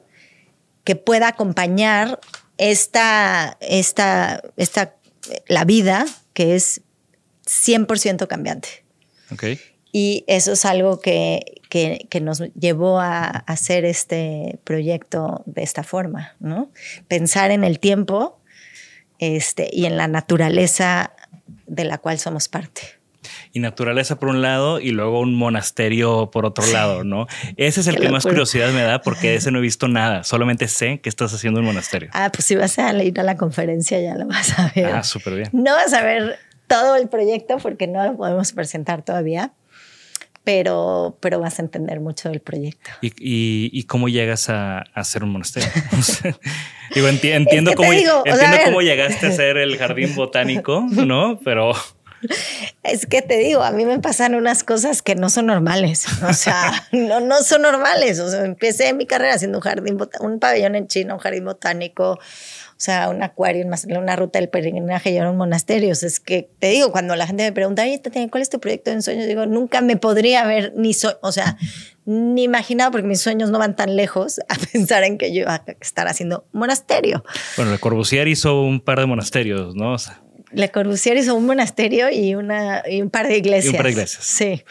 que 0.84 0.96
pueda 0.96 1.30
acompañar 1.30 2.20
esta, 2.60 3.58
esta, 3.62 4.42
esta, 4.58 4.96
la 5.48 5.64
vida 5.64 6.06
que 6.34 6.56
es 6.56 6.82
100% 7.48 8.28
cambiante. 8.28 8.86
Okay. 9.32 9.60
Y 9.92 10.24
eso 10.28 10.52
es 10.52 10.66
algo 10.66 11.00
que, 11.00 11.62
que, 11.70 12.22
nos 12.22 12.42
llevó 12.54 13.00
a 13.00 13.24
hacer 13.26 13.86
este 13.86 14.60
proyecto 14.64 15.42
de 15.46 15.64
esta 15.64 15.84
forma, 15.84 16.36
¿no? 16.40 16.72
Pensar 17.08 17.50
en 17.50 17.64
el 17.64 17.80
tiempo 17.80 18.40
este, 19.18 19.70
y 19.72 19.86
en 19.86 19.98
la 19.98 20.08
naturaleza 20.08 21.14
de 21.66 21.86
la 21.86 21.98
cual 21.98 22.20
somos 22.20 22.50
parte. 22.50 22.99
Y 23.54 23.60
naturaleza 23.60 24.20
por 24.20 24.30
un 24.30 24.42
lado 24.42 24.80
y 24.80 24.92
luego 24.92 25.20
un 25.20 25.36
monasterio 25.36 26.30
por 26.32 26.46
otro 26.46 26.66
lado, 26.68 27.04
¿no? 27.04 27.28
Ese 27.58 27.82
es 27.82 27.88
el 27.88 27.98
que 27.98 28.10
más 28.10 28.24
curiosidad 28.24 28.72
me 28.72 28.82
da 28.82 29.02
porque 29.02 29.30
de 29.30 29.36
ese 29.36 29.52
no 29.52 29.60
he 29.60 29.62
visto 29.62 29.88
nada. 29.88 30.24
Solamente 30.24 30.68
sé 30.68 31.00
que 31.02 31.10
estás 31.10 31.34
haciendo 31.34 31.60
un 31.60 31.66
monasterio. 31.66 32.10
Ah, 32.14 32.32
pues 32.32 32.46
si 32.46 32.56
vas 32.56 32.78
a 32.80 32.94
ir 33.04 33.20
a 33.20 33.24
la 33.24 33.38
conferencia 33.38 34.00
ya 34.00 34.16
lo 34.16 34.28
vas 34.28 34.58
a 34.58 34.72
ver. 34.76 34.88
Ah, 34.88 35.04
súper 35.04 35.36
bien. 35.36 35.50
No 35.54 35.74
vas 35.74 35.94
a 35.94 36.04
ver 36.04 36.40
todo 36.68 36.96
el 36.96 37.10
proyecto 37.10 37.58
porque 37.58 37.88
no 37.88 38.06
lo 38.06 38.16
podemos 38.16 38.54
presentar 38.54 39.04
todavía, 39.04 39.52
pero, 40.44 41.18
pero 41.20 41.40
vas 41.40 41.60
a 41.60 41.64
entender 41.64 42.00
mucho 42.00 42.30
del 42.30 42.40
proyecto. 42.40 42.92
¿Y, 43.02 43.84
cómo 43.84 44.08
llegas 44.08 44.50
a, 44.50 44.80
hacer 44.94 45.24
un 45.24 45.32
monasterio? 45.32 45.70
digo, 46.96 47.08
entiendo, 47.08 47.74
cómo, 47.76 47.92
entiendo 47.92 48.58
cómo 48.66 48.82
llegaste 48.82 49.28
a 49.28 49.32
ser 49.32 49.58
el 49.58 49.78
jardín 49.78 50.16
botánico, 50.16 50.86
¿no? 50.90 51.40
Pero... 51.44 51.74
Es 52.84 53.06
que 53.06 53.22
te 53.22 53.38
digo, 53.38 53.64
a 53.64 53.72
mí 53.72 53.86
me 53.86 54.00
pasan 54.00 54.36
unas 54.36 54.64
cosas 54.64 55.02
que 55.02 55.16
no 55.16 55.30
son 55.30 55.48
normales. 55.48 56.06
O 56.28 56.34
sea, 56.34 56.88
no, 56.92 57.20
no 57.20 57.42
son 57.44 57.62
normales. 57.62 58.20
O 58.20 58.30
sea, 58.30 58.46
empecé 58.46 58.94
mi 58.94 59.06
carrera 59.06 59.36
haciendo 59.36 59.60
un 59.60 59.62
jardín, 59.62 59.98
un 60.20 60.40
pabellón 60.40 60.76
en 60.76 60.88
China, 60.88 61.14
un 61.14 61.20
jardín 61.20 61.46
botánico, 61.46 62.14
o 62.80 62.82
sea, 62.82 63.10
un 63.10 63.22
acuario, 63.22 63.66
una 63.66 64.16
ruta 64.16 64.40
del 64.40 64.48
peregrinaje 64.48 65.12
y 65.12 65.18
ahora 65.18 65.32
un 65.32 65.38
monasterio. 65.38 65.92
es 65.92 66.20
que 66.20 66.50
te 66.60 66.68
digo, 66.68 66.92
cuando 66.92 67.16
la 67.16 67.28
gente 67.28 67.44
me 67.44 67.52
pregunta, 67.52 67.84
¿cuál 68.32 68.42
es 68.42 68.50
tu 68.50 68.60
proyecto 68.60 68.90
de 68.90 68.98
ensueño? 68.98 69.26
Digo, 69.26 69.46
nunca 69.46 69.82
me 69.82 69.98
podría 69.98 70.44
haber 70.44 70.74
ni, 70.76 70.96
o 71.22 71.32
sea, 71.32 71.58
ni 72.06 72.44
imaginado, 72.44 72.92
porque 72.92 73.06
mis 73.06 73.20
sueños 73.20 73.52
no 73.52 73.60
van 73.60 73.76
tan 73.76 73.96
lejos 73.96 74.40
a 74.48 74.56
pensar 74.72 75.04
en 75.04 75.18
que 75.18 75.34
yo 75.34 75.42
iba 75.42 75.56
a 75.56 75.64
estar 75.82 76.08
haciendo 76.08 76.46
monasterio. 76.54 77.24
Bueno, 77.58 77.72
Le 77.72 77.80
Corbusier 77.80 78.28
hizo 78.30 78.62
un 78.62 78.80
par 78.80 79.00
de 79.00 79.06
monasterios, 79.06 79.76
¿no? 79.76 79.98
Le 80.52 80.70
Corbusier 80.70 81.18
hizo 81.18 81.36
un 81.36 81.46
monasterio 81.46 82.10
y, 82.10 82.36
una, 82.36 82.84
y 82.90 83.02
un 83.02 83.10
par 83.10 83.28
de 83.28 83.38
iglesias. 83.38 83.66
Y 83.66 83.70
un 83.70 83.78
par 83.78 83.86
de 83.86 83.92
iglesias. 83.92 84.24
Sí. 84.24 84.64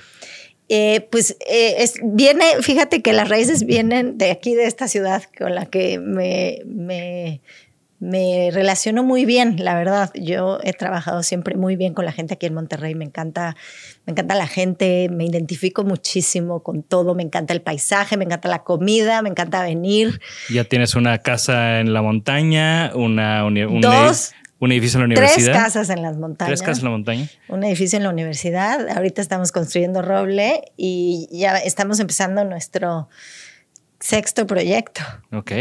Eh, 0.69 1.07
pues 1.11 1.37
eh, 1.49 1.77
es, 1.79 1.95
viene, 2.03 2.45
fíjate 2.61 3.01
que 3.01 3.13
las 3.13 3.29
raíces 3.29 3.65
vienen 3.65 4.19
de 4.19 4.31
aquí, 4.31 4.55
de 4.55 4.67
esta 4.67 4.87
ciudad 4.87 5.23
con 5.39 5.55
la 5.55 5.67
que 5.67 5.99
me, 5.99 6.61
me 6.67 7.41
me 8.01 8.51
relaciono 8.53 9.03
muy 9.03 9.25
bien, 9.25 9.57
la 9.59 9.75
verdad. 9.75 10.11
Yo 10.15 10.61
he 10.63 10.73
trabajado 10.73 11.23
siempre 11.23 11.57
muy 11.57 11.75
bien 11.75 11.95
con 11.95 12.05
la 12.05 12.13
gente 12.13 12.35
aquí 12.35 12.47
en 12.47 12.55
Monterrey. 12.55 12.95
Me 12.95 13.05
encanta, 13.05 13.57
me 14.07 14.13
encanta 14.13 14.37
la 14.37 14.47
gente, 14.47 15.09
me 15.11 15.25
identifico 15.25 15.83
muchísimo 15.83 16.63
con 16.63 16.85
todo. 16.85 17.15
Me 17.15 17.25
encanta 17.25 17.55
el 17.55 17.61
paisaje, 17.61 18.17
me 18.17 18.25
encanta 18.25 18.49
la 18.49 18.63
comida, 18.63 19.21
me 19.23 19.31
encanta 19.31 19.63
venir. 19.63 20.21
Ya 20.49 20.65
tienes 20.65 20.95
una 20.95 21.19
casa 21.19 21.81
en 21.81 21.93
la 21.93 22.01
montaña, 22.01 22.93
una 22.95 23.45
un, 23.45 23.81
Dos, 23.81 24.33
un 24.61 24.73
edificio 24.73 24.99
en 24.99 25.03
la 25.03 25.07
universidad. 25.07 25.53
Tres 25.53 25.65
casas 25.65 25.91
en 25.91 26.03
las 26.03 26.17
montañas. 26.17 26.49
Tres 26.49 26.63
casas 26.63 26.79
en 26.79 26.85
la 26.85 26.91
montaña. 26.91 27.29
Un 27.49 27.65
edificio 27.65 27.97
en 27.97 28.03
la 28.03 28.11
universidad. 28.11 28.89
Ahorita 28.89 29.23
estamos 29.23 29.53
construyendo 29.53 30.03
roble 30.03 30.73
y 30.77 31.29
ya 31.31 31.59
estamos 31.59 32.01
empezando 32.01 32.45
nuestro 32.45 33.09
sexto 34.01 34.47
proyecto. 34.47 35.01
Ok. 35.33 35.53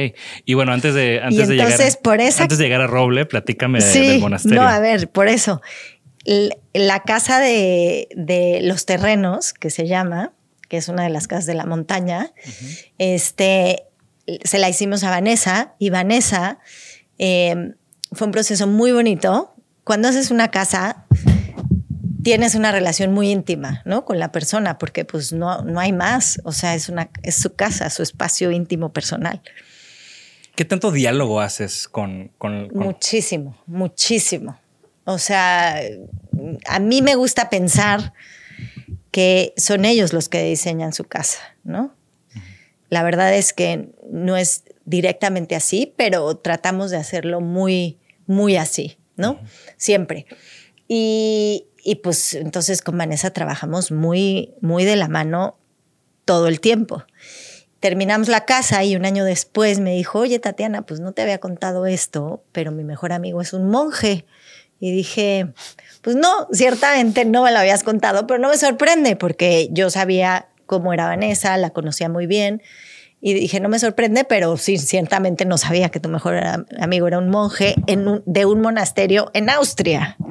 Y 0.45 0.53
bueno, 0.53 0.71
antes 0.71 0.93
de, 0.93 1.21
antes 1.21 1.47
de 1.47 1.55
llegar, 1.55 1.79
por 2.01 2.19
antes 2.21 2.57
de 2.57 2.63
llegar 2.63 2.81
a 2.81 2.87
Roble, 2.87 3.25
platícame 3.25 3.79
del 3.79 4.19
monasterio. 4.19 4.61
No, 4.61 4.67
a 4.67 4.79
ver, 4.79 5.09
por 5.09 5.27
eso. 5.27 5.61
La 6.73 7.03
casa 7.03 7.39
de, 7.39 8.59
los 8.63 8.85
terrenos, 8.85 9.53
que 9.53 9.69
se 9.69 9.87
llama, 9.87 10.33
que 10.67 10.77
es 10.77 10.89
una 10.89 11.03
de 11.03 11.09
las 11.09 11.27
casas 11.27 11.45
de 11.45 11.53
la 11.53 11.65
montaña, 11.65 12.31
este, 12.97 13.83
se 14.43 14.59
la 14.59 14.69
hicimos 14.69 15.03
a 15.03 15.09
Vanessa 15.09 15.75
y 15.79 15.89
Vanessa 15.89 16.59
em, 17.17 17.75
fue 18.11 18.27
un 18.27 18.31
proceso 18.31 18.67
muy 18.67 18.91
bonito. 18.91 19.53
Cuando 19.83 20.07
haces 20.07 20.31
una 20.31 20.51
casa, 20.51 21.05
tienes 22.23 22.55
una 22.55 22.71
relación 22.71 23.13
muy 23.13 23.31
íntima, 23.31 23.81
¿no? 23.85 24.05
Con 24.05 24.19
la 24.19 24.31
persona, 24.31 24.77
porque 24.77 25.05
pues 25.05 25.31
no, 25.31 25.61
no 25.61 25.79
hay 25.79 25.93
más. 25.93 26.41
O 26.43 26.51
sea, 26.51 26.75
es, 26.75 26.89
una, 26.89 27.09
es 27.23 27.35
su 27.35 27.55
casa, 27.55 27.89
su 27.89 28.03
espacio 28.03 28.51
íntimo 28.51 28.91
personal. 28.91 29.41
¿Qué 30.55 30.65
tanto 30.65 30.91
diálogo 30.91 31.39
haces 31.39 31.87
con, 31.87 32.31
con, 32.37 32.69
Muchísimo, 32.73 33.57
muchísimo. 33.67 34.59
O 35.05 35.19
sea, 35.19 35.79
a 36.67 36.79
mí 36.79 37.01
me 37.01 37.15
gusta 37.15 37.49
pensar 37.49 38.13
que 39.11 39.53
son 39.55 39.85
ellos 39.85 40.13
los 40.13 40.29
que 40.29 40.43
diseñan 40.43 40.93
su 40.93 41.05
casa, 41.05 41.39
¿no? 41.63 41.93
La 42.89 43.03
verdad 43.03 43.33
es 43.35 43.53
que 43.53 43.89
no 44.11 44.35
es 44.35 44.63
directamente 44.87 45.53
así, 45.53 45.93
pero 45.97 46.37
tratamos 46.37 46.89
de 46.89 46.97
hacerlo 46.97 47.41
muy, 47.41 47.99
muy 48.25 48.55
así, 48.55 48.97
¿no? 49.17 49.39
Siempre. 49.75 50.25
Y, 50.87 51.67
y 51.83 51.95
pues 51.95 52.33
entonces 52.33 52.81
con 52.81 52.97
Vanessa 52.97 53.31
trabajamos 53.31 53.91
muy, 53.91 54.55
muy 54.61 54.85
de 54.85 54.95
la 54.95 55.09
mano 55.09 55.59
todo 56.23 56.47
el 56.47 56.61
tiempo. 56.61 57.03
Terminamos 57.81 58.29
la 58.29 58.45
casa 58.45 58.83
y 58.85 58.95
un 58.95 59.05
año 59.05 59.25
después 59.25 59.79
me 59.79 59.93
dijo, 59.93 60.19
oye 60.19 60.39
Tatiana, 60.39 60.83
pues 60.83 61.01
no 61.01 61.11
te 61.11 61.21
había 61.21 61.39
contado 61.39 61.85
esto, 61.85 62.43
pero 62.53 62.71
mi 62.71 62.85
mejor 62.85 63.11
amigo 63.11 63.41
es 63.41 63.51
un 63.51 63.69
monje. 63.69 64.25
Y 64.79 64.91
dije, 64.91 65.53
pues 66.01 66.15
no, 66.15 66.47
ciertamente 66.53 67.25
no 67.25 67.43
me 67.43 67.51
lo 67.51 67.59
habías 67.59 67.83
contado, 67.83 68.25
pero 68.25 68.39
no 68.39 68.49
me 68.49 68.57
sorprende 68.57 69.17
porque 69.17 69.67
yo 69.71 69.89
sabía 69.89 70.47
cómo 70.65 70.93
era 70.93 71.07
Vanessa, 71.07 71.57
la 71.57 71.71
conocía 71.71 72.07
muy 72.07 72.25
bien. 72.25 72.61
Y 73.19 73.33
dije, 73.33 73.59
no 73.59 73.67
me 73.67 73.79
sorprende, 73.79 74.23
pero 74.23 74.57
sí, 74.57 74.77
ciertamente 74.77 75.45
no 75.45 75.57
sabía 75.57 75.89
que 75.89 75.99
tu 75.99 76.07
mejor 76.09 76.39
amigo 76.79 77.07
era 77.07 77.17
un 77.17 77.29
monje 77.29 77.75
en 77.87 78.21
de 78.25 78.45
un 78.45 78.61
monasterio 78.61 79.31
en 79.33 79.49
Austria. 79.49 80.17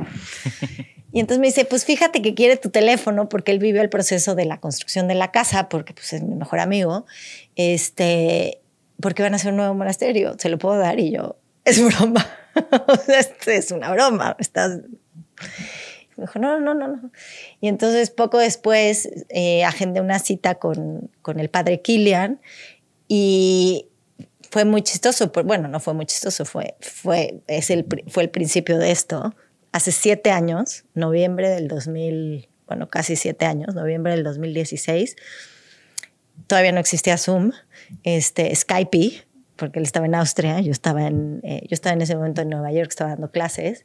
Y 1.16 1.20
entonces 1.20 1.40
me 1.40 1.46
dice, 1.46 1.64
pues 1.64 1.86
fíjate 1.86 2.20
que 2.20 2.34
quiere 2.34 2.58
tu 2.58 2.68
teléfono 2.68 3.30
porque 3.30 3.50
él 3.50 3.58
vive 3.58 3.80
el 3.80 3.88
proceso 3.88 4.34
de 4.34 4.44
la 4.44 4.60
construcción 4.60 5.08
de 5.08 5.14
la 5.14 5.30
casa, 5.30 5.70
porque 5.70 5.94
pues 5.94 6.12
es 6.12 6.22
mi 6.22 6.34
mejor 6.34 6.58
amigo. 6.58 7.06
Este, 7.54 8.60
porque 9.00 9.22
van 9.22 9.32
a 9.32 9.36
hacer 9.36 9.52
un 9.52 9.56
nuevo 9.56 9.72
monasterio, 9.72 10.36
se 10.38 10.50
lo 10.50 10.58
puedo 10.58 10.76
dar 10.76 11.00
y 11.00 11.12
yo, 11.12 11.36
es 11.64 11.82
broma. 11.82 12.26
es 13.46 13.70
una 13.70 13.92
broma. 13.92 14.36
Estás... 14.38 14.80
Me 16.16 16.24
dijo, 16.24 16.38
no, 16.38 16.60
no, 16.60 16.74
no, 16.74 16.88
no. 16.88 17.10
Y 17.62 17.68
entonces 17.68 18.10
poco 18.10 18.36
después 18.36 19.08
eh, 19.30 19.64
agendé 19.64 20.02
una 20.02 20.18
cita 20.18 20.56
con, 20.56 21.10
con 21.22 21.40
el 21.40 21.48
padre 21.48 21.80
Kilian 21.80 22.40
y 23.08 23.88
fue 24.50 24.64
muy 24.64 24.82
chistoso. 24.82 25.30
Bueno, 25.44 25.68
no 25.68 25.80
fue 25.80 25.94
muy 25.94 26.06
chistoso, 26.06 26.44
fue, 26.44 26.76
fue, 26.80 27.40
es 27.46 27.70
el, 27.70 27.86
fue 28.08 28.24
el 28.24 28.30
principio 28.30 28.78
de 28.78 28.90
esto 28.90 29.34
hace 29.76 29.92
siete 29.92 30.30
años, 30.30 30.84
noviembre 30.94 31.50
del 31.50 31.68
2000, 31.68 32.48
bueno, 32.66 32.88
casi 32.88 33.14
siete 33.14 33.44
años, 33.44 33.74
noviembre 33.74 34.12
del 34.12 34.24
2016, 34.24 35.16
todavía 36.46 36.72
no 36.72 36.80
existía 36.80 37.18
Zoom, 37.18 37.52
este, 38.02 38.54
Skype, 38.54 39.26
porque 39.56 39.78
él 39.78 39.84
estaba 39.84 40.06
en 40.06 40.14
Austria, 40.14 40.60
yo 40.60 40.72
estaba 40.72 41.06
en, 41.06 41.40
eh, 41.42 41.60
yo 41.68 41.74
estaba 41.74 41.92
en 41.92 42.00
ese 42.00 42.16
momento 42.16 42.40
en 42.40 42.48
Nueva 42.48 42.72
York, 42.72 42.88
estaba 42.88 43.10
dando 43.10 43.30
clases, 43.30 43.84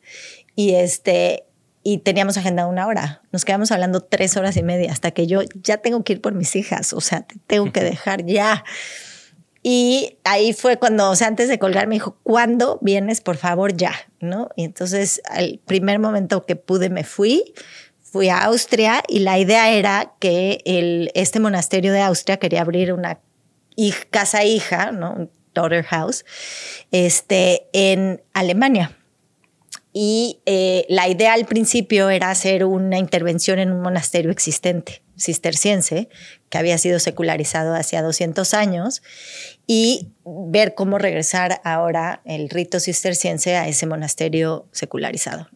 y, 0.56 0.76
este, 0.76 1.44
y 1.84 1.98
teníamos 2.00 2.38
agendado 2.38 2.70
una 2.70 2.88
hora. 2.88 3.22
Nos 3.34 3.44
quedamos 3.44 3.72
hablando 3.72 4.00
tres 4.02 4.38
horas 4.38 4.56
y 4.56 4.64
media 4.64 4.94
hasta 4.94 5.12
que 5.12 5.28
yo 5.28 5.42
ya 5.62 5.78
tengo 5.78 6.06
que 6.06 6.14
ir 6.14 6.22
por 6.22 6.34
mis 6.34 6.56
hijas, 6.56 6.94
o 6.94 7.02
sea, 7.02 7.24
te 7.24 7.36
tengo 7.48 7.72
que 7.74 7.84
dejar 7.84 8.26
ya. 8.26 8.64
Y 9.64 10.18
ahí 10.24 10.54
fue 10.54 10.78
cuando, 10.78 11.10
o 11.10 11.16
sea, 11.16 11.28
antes 11.28 11.48
de 11.48 11.60
colgar 11.60 11.88
me 11.88 11.96
dijo, 11.96 12.18
¿cuándo 12.24 12.80
vienes? 12.82 13.22
Por 13.22 13.38
favor, 13.38 13.76
ya, 13.76 13.94
¿no? 14.20 14.50
Y 14.56 14.64
entonces 14.64 15.22
al 15.26 15.60
primer 15.66 16.00
momento 16.00 16.46
que 16.46 16.56
pude 16.56 16.90
me 16.90 17.04
fui, 17.04 17.54
fui 18.02 18.30
a 18.30 18.44
Austria 18.46 19.04
y 19.08 19.20
la 19.20 19.38
idea 19.38 19.72
era 19.72 20.14
que 20.20 20.62
el, 20.66 21.12
este 21.14 21.40
monasterio 21.40 21.94
de 21.94 22.02
Austria 22.02 22.38
quería 22.38 22.62
abrir 22.62 22.92
una 22.92 23.20
casa 24.10 24.44
hija, 24.44 24.92
¿no? 24.92 25.14
Un 25.14 25.32
daughter 25.54 25.84
house, 25.84 26.26
este, 26.92 27.68
en 27.74 28.22
Alemania. 28.34 28.98
Y 29.94 30.40
eh, 30.46 30.86
la 30.88 31.10
idea 31.10 31.34
al 31.34 31.46
principio 31.46 32.10
era 32.10 32.30
hacer 32.30 32.64
una 32.64 32.98
intervención 32.98 33.60
en 33.60 33.72
un 33.72 33.82
monasterio 33.82 34.32
existente, 34.32 35.02
cisterciense, 35.20 36.08
que 36.50 36.58
había 36.58 36.78
sido 36.78 37.00
secularizado 37.00 37.74
hace 37.74 37.98
200 38.02 38.54
años, 38.54 39.02
y 39.68 40.08
ver 40.26 40.76
cómo 40.76 40.98
regresar 40.98 41.62
ahora 41.64 42.22
el 42.26 42.50
rito 42.50 42.80
cisterciense 42.80 43.56
a 43.56 43.68
ese 43.68 43.86
monasterio 43.86 44.68
secularizado. 44.72 45.48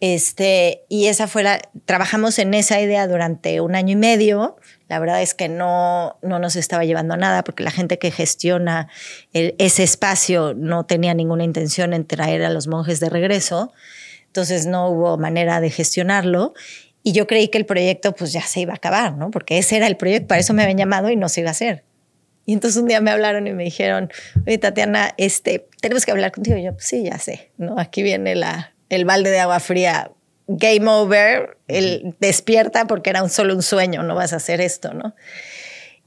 Este, 0.00 0.84
y 0.88 1.06
esa 1.06 1.26
fue 1.26 1.42
la, 1.42 1.60
trabajamos 1.84 2.38
en 2.38 2.54
esa 2.54 2.80
idea 2.80 3.06
durante 3.08 3.60
un 3.60 3.74
año 3.74 3.94
y 3.94 3.96
medio. 3.96 4.56
La 4.88 4.98
verdad 4.98 5.22
es 5.22 5.34
que 5.34 5.48
no, 5.48 6.18
no 6.22 6.38
nos 6.38 6.56
estaba 6.56 6.84
llevando 6.84 7.14
a 7.14 7.16
nada 7.16 7.44
porque 7.44 7.62
la 7.62 7.70
gente 7.70 7.98
que 7.98 8.10
gestiona 8.10 8.88
ese 9.32 9.82
espacio 9.82 10.54
no 10.54 10.86
tenía 10.86 11.14
ninguna 11.14 11.44
intención 11.44 11.92
en 11.92 12.06
traer 12.06 12.42
a 12.44 12.50
los 12.50 12.68
monjes 12.68 12.98
de 12.98 13.10
regreso. 13.10 13.72
Entonces 14.26 14.66
no 14.66 14.88
hubo 14.88 15.18
manera 15.18 15.60
de 15.60 15.70
gestionarlo. 15.70 16.54
Y 17.02 17.12
yo 17.12 17.26
creí 17.26 17.48
que 17.48 17.58
el 17.58 17.66
proyecto 17.66 18.14
pues 18.14 18.32
ya 18.32 18.42
se 18.42 18.60
iba 18.60 18.72
a 18.72 18.76
acabar, 18.76 19.16
¿no? 19.16 19.30
Porque 19.30 19.58
ese 19.58 19.76
era 19.76 19.86
el 19.86 19.96
proyecto, 19.96 20.28
para 20.28 20.40
eso 20.40 20.52
me 20.52 20.62
habían 20.62 20.78
llamado 20.78 21.10
y 21.10 21.16
no 21.16 21.28
se 21.28 21.40
iba 21.40 21.50
a 21.50 21.52
hacer. 21.52 21.84
Y 22.44 22.54
entonces 22.54 22.80
un 22.80 22.88
día 22.88 23.02
me 23.02 23.10
hablaron 23.10 23.46
y 23.46 23.52
me 23.52 23.64
dijeron, 23.64 24.10
oye 24.46 24.56
Tatiana, 24.56 25.12
este, 25.18 25.68
tenemos 25.82 26.06
que 26.06 26.12
hablar 26.12 26.32
contigo. 26.32 26.56
Y 26.56 26.64
yo, 26.64 26.72
pues 26.72 26.86
sí, 26.86 27.04
ya 27.04 27.18
sé, 27.18 27.52
¿no? 27.58 27.78
Aquí 27.78 28.02
viene 28.02 28.34
la, 28.34 28.72
el 28.88 29.04
balde 29.04 29.28
de 29.30 29.38
agua 29.38 29.60
fría, 29.60 30.10
game 30.48 30.90
over, 30.90 31.58
el 31.68 32.16
despierta 32.20 32.86
porque 32.86 33.10
era 33.10 33.22
un, 33.22 33.30
solo 33.30 33.54
un 33.54 33.62
sueño, 33.62 34.02
no 34.02 34.14
vas 34.14 34.32
a 34.32 34.36
hacer 34.36 34.60
esto, 34.60 34.92
¿no? 34.94 35.14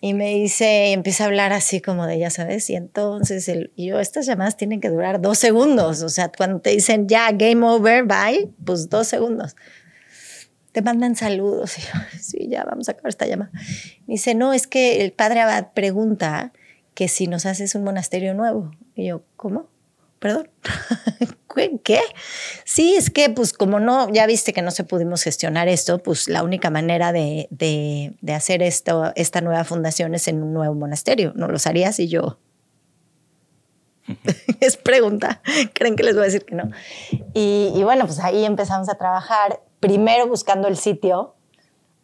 Y 0.04 0.16
me 0.16 0.34
dice, 0.34 0.88
y 0.90 0.94
empieza 0.94 1.24
a 1.24 1.28
hablar 1.28 1.54
así 1.54 1.80
como 1.80 2.08
de, 2.08 2.18
ya 2.18 2.32
sabes, 2.32 2.68
y 2.72 2.76
entonces 2.76 3.48
el, 3.48 3.72
y 3.76 3.88
yo, 3.88 4.00
estas 4.00 4.26
llamadas 4.26 4.58
tienen 4.58 4.82
que 4.82 4.90
durar 4.90 5.22
dos 5.22 5.38
segundos, 5.38 6.02
o 6.02 6.10
sea, 6.10 6.32
cuando 6.36 6.60
te 6.60 6.72
dicen 6.72 7.08
ya, 7.08 7.32
game 7.32 7.64
over, 7.64 8.04
bye, 8.04 8.50
pues 8.66 8.90
dos 8.90 9.08
segundos. 9.08 9.56
Te 10.72 10.82
mandan 10.82 11.16
saludos, 11.16 11.78
y 11.78 11.82
yo, 11.82 12.20
sí, 12.20 12.48
ya, 12.50 12.64
vamos 12.64 12.90
a 12.90 12.94
acabar 12.94 13.10
esta 13.10 13.28
llamada. 13.28 13.52
Me 14.08 14.16
dice, 14.16 14.34
no, 14.34 14.54
es 14.54 14.66
que 14.66 15.06
el 15.06 15.14
padre 15.14 15.42
Abad 15.42 15.68
pregunta 15.74 16.52
que 16.96 17.08
si 17.08 17.28
nos 17.28 17.46
haces 17.46 17.76
un 17.76 17.84
monasterio 17.84 18.34
nuevo. 18.34 18.72
Y 18.96 19.08
yo, 19.08 19.24
¿cómo? 19.36 19.71
Perdón, 20.22 20.52
¿qué? 21.84 22.00
Sí, 22.64 22.94
es 22.96 23.10
que 23.10 23.32
pues 23.32 23.54
como 23.54 23.80
no, 23.80 24.08
ya 24.14 24.28
viste 24.28 24.54
que 24.54 24.62
no 24.62 24.70
se 24.70 24.84
pudimos 24.84 25.24
gestionar 25.24 25.68
esto, 25.68 25.98
pues 25.98 26.30
la 26.30 26.44
única 26.44 26.70
manera 26.70 27.12
de, 27.12 27.48
de, 27.50 28.34
hacer 28.34 28.62
esto, 28.62 29.12
esta 29.16 29.42
nueva 29.42 29.64
fundación 29.64 30.14
es 30.14 30.28
en 30.28 30.44
un 30.44 30.54
nuevo 30.54 30.76
monasterio. 30.76 31.34
¿No 31.36 31.48
los 31.48 31.66
harías? 31.66 32.00
Y 32.00 32.08
yo, 32.08 32.38
es 34.60 34.78
pregunta, 34.78 35.42
creen 35.74 35.96
que 35.96 36.04
les 36.04 36.14
voy 36.14 36.22
a 36.22 36.26
decir 36.26 36.46
que 36.46 36.54
no. 36.54 36.70
Y, 37.34 37.74
y, 37.76 37.84
bueno, 37.84 38.06
pues 38.06 38.20
ahí 38.20 38.46
empezamos 38.46 38.90
a 38.90 39.00
trabajar, 39.00 39.60
primero 39.80 40.28
buscando 40.28 40.68
el 40.68 40.78
sitio, 40.78 41.34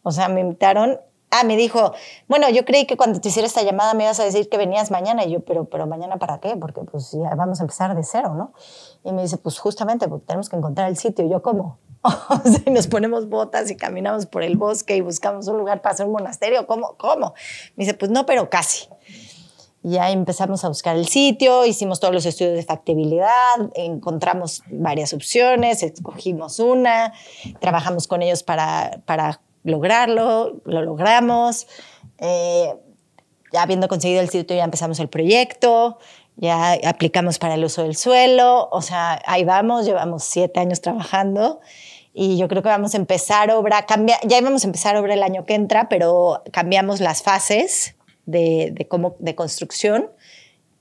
o 0.02 0.10
sea, 0.10 0.28
me 0.28 0.40
invitaron 0.40 0.98
Ah, 1.30 1.44
me 1.44 1.56
dijo, 1.56 1.92
bueno, 2.26 2.48
yo 2.48 2.64
creí 2.64 2.86
que 2.86 2.96
cuando 2.96 3.20
te 3.20 3.28
hiciera 3.28 3.46
esta 3.46 3.62
llamada 3.62 3.92
me 3.92 4.04
ibas 4.04 4.18
a 4.18 4.24
decir 4.24 4.48
que 4.48 4.56
venías 4.56 4.90
mañana. 4.90 5.24
Y 5.24 5.32
yo, 5.32 5.40
pero, 5.40 5.66
pero 5.66 5.86
mañana 5.86 6.16
para 6.16 6.38
qué? 6.38 6.56
Porque 6.56 6.80
pues 6.82 7.12
ya 7.12 7.34
vamos 7.34 7.60
a 7.60 7.64
empezar 7.64 7.94
de 7.94 8.02
cero, 8.02 8.34
¿no? 8.34 8.52
Y 9.04 9.12
me 9.12 9.22
dice, 9.22 9.36
pues 9.36 9.58
justamente 9.58 10.08
porque 10.08 10.26
tenemos 10.26 10.48
que 10.48 10.56
encontrar 10.56 10.88
el 10.88 10.96
sitio. 10.96 11.26
Y 11.26 11.30
yo, 11.30 11.42
¿cómo? 11.42 11.78
sea, 12.44 12.72
nos 12.72 12.86
ponemos 12.86 13.28
botas 13.28 13.70
y 13.70 13.76
caminamos 13.76 14.26
por 14.26 14.42
el 14.42 14.56
bosque 14.56 14.96
y 14.96 15.00
buscamos 15.00 15.48
un 15.48 15.58
lugar 15.58 15.82
para 15.82 15.94
hacer 15.94 16.06
un 16.06 16.12
monasterio. 16.12 16.66
¿Cómo? 16.66 16.94
¿Cómo? 16.96 17.34
Me 17.76 17.84
dice, 17.84 17.94
pues 17.94 18.10
no, 18.10 18.24
pero 18.24 18.48
casi. 18.48 18.88
Y 19.82 19.96
ahí 19.98 20.12
empezamos 20.12 20.64
a 20.64 20.68
buscar 20.68 20.96
el 20.96 21.06
sitio, 21.06 21.64
hicimos 21.64 22.00
todos 22.00 22.12
los 22.12 22.26
estudios 22.26 22.54
de 22.54 22.64
factibilidad, 22.64 23.30
encontramos 23.74 24.62
varias 24.70 25.12
opciones, 25.12 25.84
escogimos 25.84 26.58
una, 26.58 27.12
trabajamos 27.60 28.08
con 28.08 28.22
ellos 28.22 28.42
para, 28.42 29.00
para 29.06 29.40
lograrlo, 29.68 30.60
lo 30.64 30.82
logramos. 30.82 31.66
Eh, 32.18 32.74
ya 33.52 33.62
habiendo 33.62 33.88
conseguido 33.88 34.20
el 34.20 34.28
sitio, 34.28 34.56
ya 34.56 34.64
empezamos 34.64 35.00
el 35.00 35.08
proyecto, 35.08 35.98
ya 36.36 36.78
aplicamos 36.84 37.38
para 37.38 37.54
el 37.54 37.64
uso 37.64 37.82
del 37.82 37.96
suelo, 37.96 38.68
o 38.70 38.82
sea, 38.82 39.20
ahí 39.26 39.44
vamos, 39.44 39.86
llevamos 39.86 40.24
siete 40.24 40.60
años 40.60 40.80
trabajando 40.80 41.60
y 42.12 42.36
yo 42.36 42.48
creo 42.48 42.62
que 42.62 42.68
vamos 42.68 42.94
a 42.94 42.98
empezar 42.98 43.50
obra, 43.50 43.86
cambia, 43.86 44.18
ya 44.24 44.38
íbamos 44.38 44.64
a 44.64 44.66
empezar 44.66 44.96
obra 44.96 45.14
el 45.14 45.22
año 45.22 45.46
que 45.46 45.54
entra, 45.54 45.88
pero 45.88 46.42
cambiamos 46.52 47.00
las 47.00 47.22
fases 47.22 47.94
de, 48.26 48.70
de 48.72 48.86
cómo, 48.86 49.16
de 49.18 49.34
construcción 49.34 50.10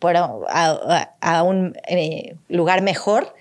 a, 0.02 1.10
a, 1.22 1.44
un 1.44 1.78
eh, 1.88 2.36
lugar 2.50 2.82
mejor 2.82 3.34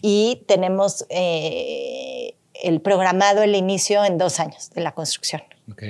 y 0.00 0.42
tenemos 0.46 1.06
eh, 1.10 2.21
el 2.62 2.80
programado 2.80 3.42
el 3.42 3.54
inicio 3.54 4.04
en 4.04 4.18
dos 4.18 4.40
años 4.40 4.70
de 4.70 4.80
la 4.80 4.92
construcción. 4.92 5.42
Ok. 5.70 5.82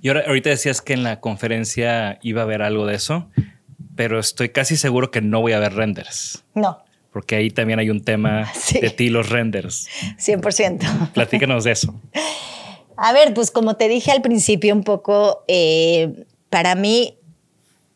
Y 0.00 0.08
ahora, 0.08 0.24
ahorita 0.26 0.50
decías 0.50 0.80
que 0.80 0.94
en 0.94 1.02
la 1.02 1.20
conferencia 1.20 2.18
iba 2.22 2.40
a 2.40 2.44
haber 2.44 2.62
algo 2.62 2.86
de 2.86 2.94
eso, 2.94 3.28
pero 3.94 4.18
estoy 4.18 4.48
casi 4.48 4.76
seguro 4.76 5.10
que 5.10 5.20
no 5.20 5.40
voy 5.40 5.52
a 5.52 5.58
ver 5.58 5.74
renders. 5.74 6.44
No. 6.54 6.82
Porque 7.12 7.36
ahí 7.36 7.50
también 7.50 7.78
hay 7.78 7.90
un 7.90 8.04
tema 8.04 8.50
de 8.80 8.90
ti, 8.90 9.10
los 9.10 9.28
renders. 9.28 9.88
100%. 10.18 11.12
Platícanos 11.12 11.64
de 11.64 11.72
eso. 11.72 11.94
A 12.96 13.12
ver, 13.12 13.34
pues 13.34 13.50
como 13.50 13.76
te 13.76 13.88
dije 13.88 14.10
al 14.10 14.22
principio 14.22 14.74
un 14.74 14.82
poco, 14.82 15.44
eh, 15.48 16.24
para 16.48 16.74
mí 16.74 17.18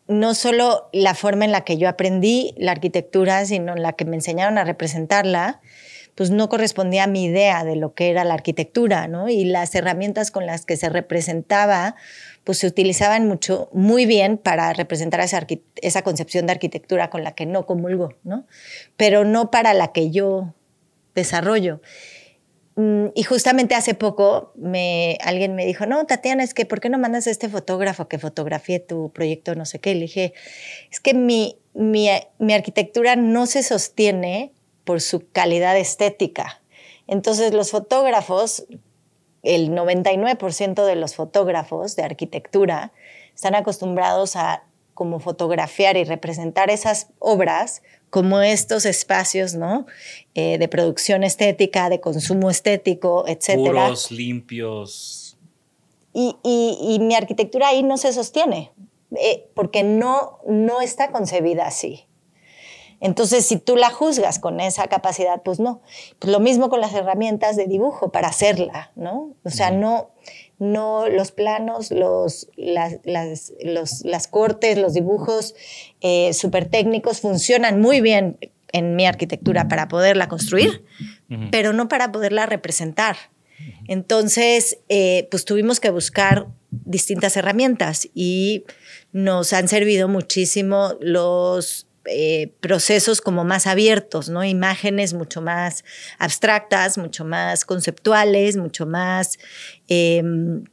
no 0.09 0.35
solo 0.35 0.91
la 0.93 1.14
forma 1.14 1.45
en 1.45 1.53
la 1.53 1.62
que 1.62 1.79
yo 1.79 1.89
aprendí 1.89 2.53
la 2.59 2.73
arquitectura, 2.73 3.47
sino 3.47 3.73
en 3.75 3.83
la 3.83 3.95
que 3.95 4.05
me 4.05 4.16
enseñaron 4.16 4.59
a 4.59 4.64
representarla, 4.64 5.61
pues 6.15 6.31
no 6.31 6.49
correspondía 6.49 7.05
a 7.05 7.07
mi 7.07 7.25
idea 7.25 7.65
de 7.65 7.77
lo 7.77 7.95
que 7.95 8.11
era 8.11 8.25
la 8.25 8.35
arquitectura, 8.35 9.09
¿no? 9.09 9.29
Y 9.29 9.45
las 9.45 9.75
herramientas 9.75 10.31
con 10.31 10.47
las 10.47 10.67
que 10.67 10.77
se 10.77 10.89
representaba, 10.89 11.97
pues 12.45 12.59
se 12.59 12.67
utilizaban 12.67 13.27
mucho, 13.27 13.69
muy 13.73 14.07
bien 14.07 14.39
para 14.39 14.73
representar 14.73 15.21
esa, 15.21 15.47
esa 15.77 16.03
concepción 16.03 16.47
de 16.47 16.53
arquitectura 16.53 17.11
con 17.11 17.25
la 17.25 17.33
que 17.33 17.47
no 17.47 17.67
comulgo, 17.67 18.15
¿no? 18.25 18.47
Pero 18.97 19.25
no 19.25 19.51
para 19.51 19.75
la 19.75 19.93
que 19.93 20.11
yo 20.11 20.55
desarrollo. 21.15 21.81
Mm, 22.77 23.09
y 23.15 23.25
justamente 23.25 23.75
hace 23.75 23.95
poco 23.95 24.53
me, 24.57 25.19
alguien 25.23 25.55
me 25.55 25.67
dijo, 25.67 25.87
no, 25.87 26.07
Tatiana, 26.07 26.43
es 26.43 26.55
que 26.55 26.67
¿por 26.67 26.81
qué 26.81 26.89
no 26.89 26.99
mandas 26.99 27.27
a 27.27 27.31
este 27.31 27.49
fotógrafo 27.49 28.09
que 28.09 28.19
fotografíe 28.19 28.79
tu 28.81 29.13
proyecto, 29.13 29.55
no 29.55 29.67
sé 29.67 29.81
qué? 29.81 29.95
Le 29.95 30.03
dije, 30.03 30.35
es 30.91 31.01
que 31.01 31.13
mi, 31.15 31.59
mi, 31.75 32.09
mi 32.39 32.55
arquitectura 32.55 33.17
no 33.17 33.47
se 33.47 33.63
sostiene 33.63 34.53
por 34.85 35.01
su 35.01 35.28
calidad 35.31 35.76
estética. 35.76 36.62
Entonces 37.07 37.53
los 37.53 37.70
fotógrafos, 37.70 38.64
el 39.43 39.70
99% 39.70 40.85
de 40.85 40.97
los 40.97 41.14
fotógrafos 41.14 41.97
de 41.97 42.05
arquitectura 42.05 42.93
están 43.35 43.55
acostumbrados 43.55 44.37
a 44.37 44.64
como 44.95 45.18
fotografiar 45.18 45.97
y 45.97 46.05
representar 46.05 46.70
esas 46.70 47.09
obras 47.18 47.83
como 48.11 48.41
estos 48.41 48.85
espacios, 48.85 49.55
¿no? 49.55 49.87
Eh, 50.35 50.59
de 50.59 50.68
producción 50.68 51.24
estética, 51.24 51.89
de 51.89 52.01
consumo 52.01 52.51
estético, 52.51 53.24
etcétera. 53.26 53.87
Puros, 53.87 54.11
limpios. 54.11 55.39
Y, 56.12 56.37
y, 56.43 56.99
mi 56.99 57.14
arquitectura 57.14 57.68
ahí 57.68 57.85
no 57.85 57.97
se 57.97 58.12
sostiene, 58.12 58.72
eh, 59.16 59.49
porque 59.55 59.85
no, 59.85 60.41
no 60.47 60.81
está 60.81 61.12
concebida 61.12 61.66
así. 61.66 62.05
Entonces, 63.01 63.46
si 63.46 63.57
tú 63.57 63.76
la 63.76 63.90
juzgas 63.90 64.38
con 64.38 64.61
esa 64.61 64.86
capacidad, 64.86 65.42
pues 65.42 65.59
no. 65.59 65.80
Pues 66.18 66.30
lo 66.30 66.38
mismo 66.38 66.68
con 66.68 66.80
las 66.80 66.94
herramientas 66.94 67.57
de 67.57 67.66
dibujo 67.66 68.12
para 68.12 68.28
hacerla, 68.28 68.92
¿no? 68.94 69.34
O 69.42 69.51
sea, 69.51 69.70
no, 69.70 70.11
no 70.59 71.09
los 71.09 71.32
planos, 71.32 71.90
los, 71.90 72.48
las, 72.57 73.01
las, 73.05 74.28
cortes, 74.28 74.76
los 74.76 74.92
dibujos 74.92 75.55
eh, 76.03 76.32
súper 76.34 76.68
técnicos 76.68 77.20
funcionan 77.20 77.80
muy 77.80 78.03
bien 78.03 78.38
en 78.72 78.94
mi 78.94 79.07
arquitectura 79.07 79.66
para 79.66 79.88
poderla 79.88 80.28
construir, 80.28 80.84
pero 81.51 81.72
no 81.72 81.88
para 81.88 82.12
poderla 82.12 82.46
representar. 82.46 83.16
Entonces, 83.88 84.78
eh, 84.88 85.26
pues 85.30 85.44
tuvimos 85.44 85.80
que 85.80 85.90
buscar 85.90 86.46
distintas 86.70 87.36
herramientas 87.36 88.09
y 88.14 88.64
nos 89.12 89.53
han 89.53 89.68
servido 89.68 90.09
muchísimo 90.09 90.94
los 91.01 91.88
eh, 92.11 92.53
procesos 92.61 93.21
como 93.21 93.45
más 93.45 93.67
abiertos, 93.67 94.29
¿no? 94.29 94.45
Imágenes 94.45 95.15
mucho 95.15 95.41
más 95.41 95.85
abstractas, 96.19 96.99
mucho 96.99 97.25
más 97.25 97.65
conceptuales, 97.65 98.57
mucho 98.57 98.85
más 98.85 99.39
em, 99.89 100.65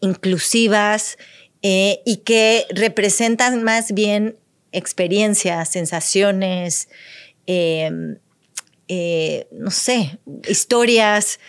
inclusivas 0.00 1.16
eh, 1.62 2.02
y 2.04 2.18
que 2.18 2.66
representan 2.70 3.62
más 3.62 3.92
bien 3.92 4.36
experiencias, 4.72 5.70
sensaciones, 5.70 6.88
em, 7.46 8.18
eh, 8.88 9.46
no 9.52 9.70
sé, 9.70 10.18
historias, 10.46 11.40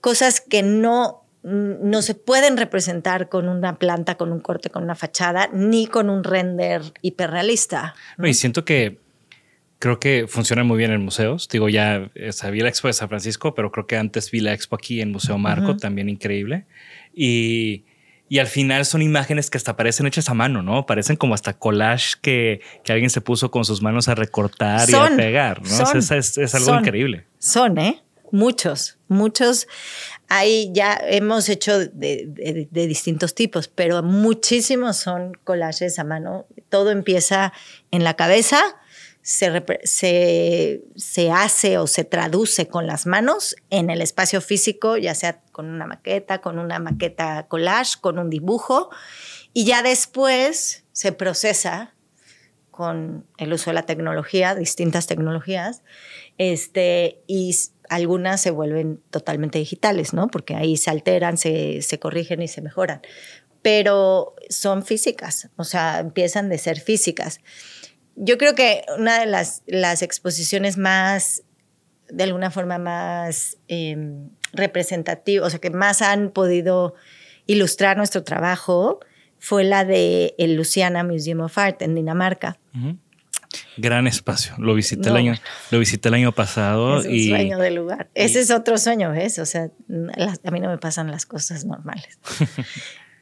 cosas 0.00 0.40
que 0.40 0.62
no, 0.62 1.19
no 1.42 2.02
se 2.02 2.14
pueden 2.14 2.56
representar 2.56 3.28
con 3.28 3.48
una 3.48 3.78
planta, 3.78 4.16
con 4.16 4.32
un 4.32 4.40
corte, 4.40 4.70
con 4.70 4.82
una 4.82 4.94
fachada, 4.94 5.48
ni 5.52 5.86
con 5.86 6.10
un 6.10 6.24
render 6.24 6.82
hiperrealista. 7.02 7.94
y 8.22 8.34
siento 8.34 8.64
que 8.64 8.98
creo 9.78 9.98
que 9.98 10.26
funciona 10.28 10.62
muy 10.62 10.78
bien 10.78 10.92
en 10.92 11.02
museos. 11.02 11.48
Digo, 11.48 11.68
ya 11.68 12.10
sabía 12.30 12.62
la 12.64 12.68
expo 12.68 12.88
de 12.88 12.92
San 12.92 13.08
Francisco, 13.08 13.54
pero 13.54 13.72
creo 13.72 13.86
que 13.86 13.96
antes 13.96 14.30
vi 14.30 14.40
la 14.40 14.52
expo 14.52 14.76
aquí 14.76 15.00
en 15.00 15.10
Museo 15.10 15.38
Marco, 15.38 15.76
también 15.76 16.08
increíble. 16.08 16.66
Y, 17.14 17.84
y, 18.28 18.38
al 18.38 18.46
final 18.46 18.84
son 18.84 19.00
imágenes 19.00 19.48
que 19.50 19.56
hasta 19.56 19.76
parecen 19.76 20.06
hechas 20.06 20.28
a 20.28 20.34
mano, 20.34 20.62
¿no? 20.62 20.84
Parecen 20.86 21.16
como 21.16 21.34
hasta 21.34 21.54
collage 21.54 22.16
que, 22.20 22.60
que 22.84 22.92
alguien 22.92 23.10
se 23.10 23.22
puso 23.22 23.50
con 23.50 23.64
sus 23.64 23.80
manos 23.80 24.08
a 24.08 24.14
recortar 24.14 24.88
y 24.88 24.94
a 24.94 25.16
pegar, 25.16 25.62
¿no? 25.62 25.98
es, 25.98 26.54
algo 26.54 26.78
increíble. 26.78 27.24
Son, 27.38 27.78
¿eh? 27.78 28.02
Muchos, 28.30 28.98
muchos. 29.08 29.66
Ahí 30.28 30.70
ya 30.72 31.00
hemos 31.02 31.48
hecho 31.48 31.78
de, 31.78 32.26
de, 32.70 32.86
distintos 32.86 33.34
tipos, 33.34 33.68
pero 33.68 34.02
muchísimos 34.02 34.96
son 34.96 35.34
collages 35.44 35.98
a 35.98 36.04
mano. 36.04 36.46
Todo 36.68 36.90
empieza 36.90 37.52
en 37.90 38.04
la 38.04 38.14
cabeza 38.14 38.76
se, 39.22 40.82
se, 40.94 41.30
hace 41.30 41.78
o 41.78 41.86
se 41.86 42.04
traduce 42.04 42.68
con 42.68 42.86
las 42.86 43.06
manos 43.06 43.54
en 43.68 43.90
el 43.90 44.00
espacio 44.00 44.40
físico, 44.40 44.96
ya 44.96 45.14
sea 45.14 45.42
con 45.52 45.68
una 45.68 45.86
maqueta, 45.86 46.40
con 46.40 46.58
una 46.58 46.78
maqueta 46.78 47.46
collage, 47.48 48.00
con 48.00 48.18
un 48.18 48.30
dibujo, 48.30 48.90
y 49.52 49.64
ya 49.64 49.82
después 49.82 50.84
se 50.92 51.12
procesa 51.12 51.94
con 52.70 53.26
el 53.36 53.52
uso 53.52 53.70
de 53.70 53.74
la 53.74 53.84
tecnología, 53.84 54.54
distintas 54.54 55.06
tecnologías, 55.06 55.82
este, 56.38 57.22
y 57.26 57.54
algunas 57.90 58.40
se 58.40 58.50
vuelven 58.50 59.02
totalmente 59.10 59.58
digitales, 59.58 60.14
¿no? 60.14 60.28
Porque 60.28 60.54
ahí 60.54 60.78
se 60.78 60.90
alteran, 60.90 61.36
se, 61.36 61.82
se 61.82 61.98
corrigen 61.98 62.40
y 62.40 62.48
se 62.48 62.62
mejoran. 62.62 63.02
Pero 63.60 64.34
son 64.48 64.84
físicas, 64.84 65.50
o 65.56 65.64
sea, 65.64 65.98
empiezan 65.98 66.48
de 66.48 66.56
ser 66.56 66.80
físicas 66.80 67.40
yo 68.22 68.36
creo 68.36 68.54
que 68.54 68.84
una 68.98 69.18
de 69.18 69.26
las, 69.26 69.62
las 69.66 70.02
exposiciones 70.02 70.76
más, 70.76 71.42
de 72.08 72.24
alguna 72.24 72.50
forma 72.50 72.78
más 72.78 73.56
em, 73.66 74.28
representativas, 74.52 75.46
o 75.46 75.50
sea, 75.50 75.58
que 75.58 75.70
más 75.70 76.02
han 76.02 76.30
podido 76.30 76.94
ilustrar 77.46 77.96
nuestro 77.96 78.22
trabajo, 78.22 79.00
fue 79.38 79.64
la 79.64 79.86
de 79.86 80.34
el 80.36 80.54
Luciana 80.54 81.02
Museum 81.02 81.40
of 81.40 81.56
Art 81.56 81.80
en 81.80 81.94
Dinamarca. 81.94 82.58
Gran 83.76 84.06
espacio. 84.06 84.54
Lo 84.58 84.74
visité, 84.74 85.08
el 85.08 85.16
año, 85.16 85.34
lo 85.70 85.78
visité 85.78 86.08
el 86.08 86.14
año 86.14 86.32
pasado. 86.32 87.00
Es 87.00 87.06
un 87.06 87.28
sueño 87.28 87.58
de 87.58 87.70
lugar. 87.70 88.10
Ese 88.14 88.40
es 88.40 88.50
otro 88.50 88.78
sueño, 88.78 89.10
¿ves? 89.10 89.38
O 89.38 89.46
sea, 89.46 89.70
a 90.44 90.50
mí 90.50 90.60
no 90.60 90.68
me 90.68 90.78
pasan 90.78 91.10
las 91.10 91.26
cosas 91.26 91.64
normales. 91.64 92.18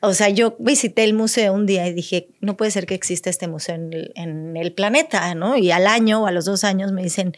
O 0.01 0.15
sea, 0.15 0.29
yo 0.29 0.57
visité 0.61 1.03
el 1.03 1.13
museo 1.13 1.53
un 1.53 1.67
día 1.67 1.87
y 1.89 1.93
dije, 1.93 2.29
no 2.41 2.57
puede 2.57 2.71
ser 2.71 2.87
que 2.87 2.95
exista 2.95 3.31
este 3.31 3.49
museo 3.49 3.75
en 3.75 4.57
el, 4.57 4.73
planeta, 4.73 5.35
¿no? 5.35 5.57
Y 5.57 5.73
al 5.73 5.87
año 5.87 6.23
o 6.23 6.27
a 6.27 6.31
los 6.31 6.45
dos 6.45 6.63
años 6.63 6.93
me 6.93 7.03
dicen, 7.03 7.37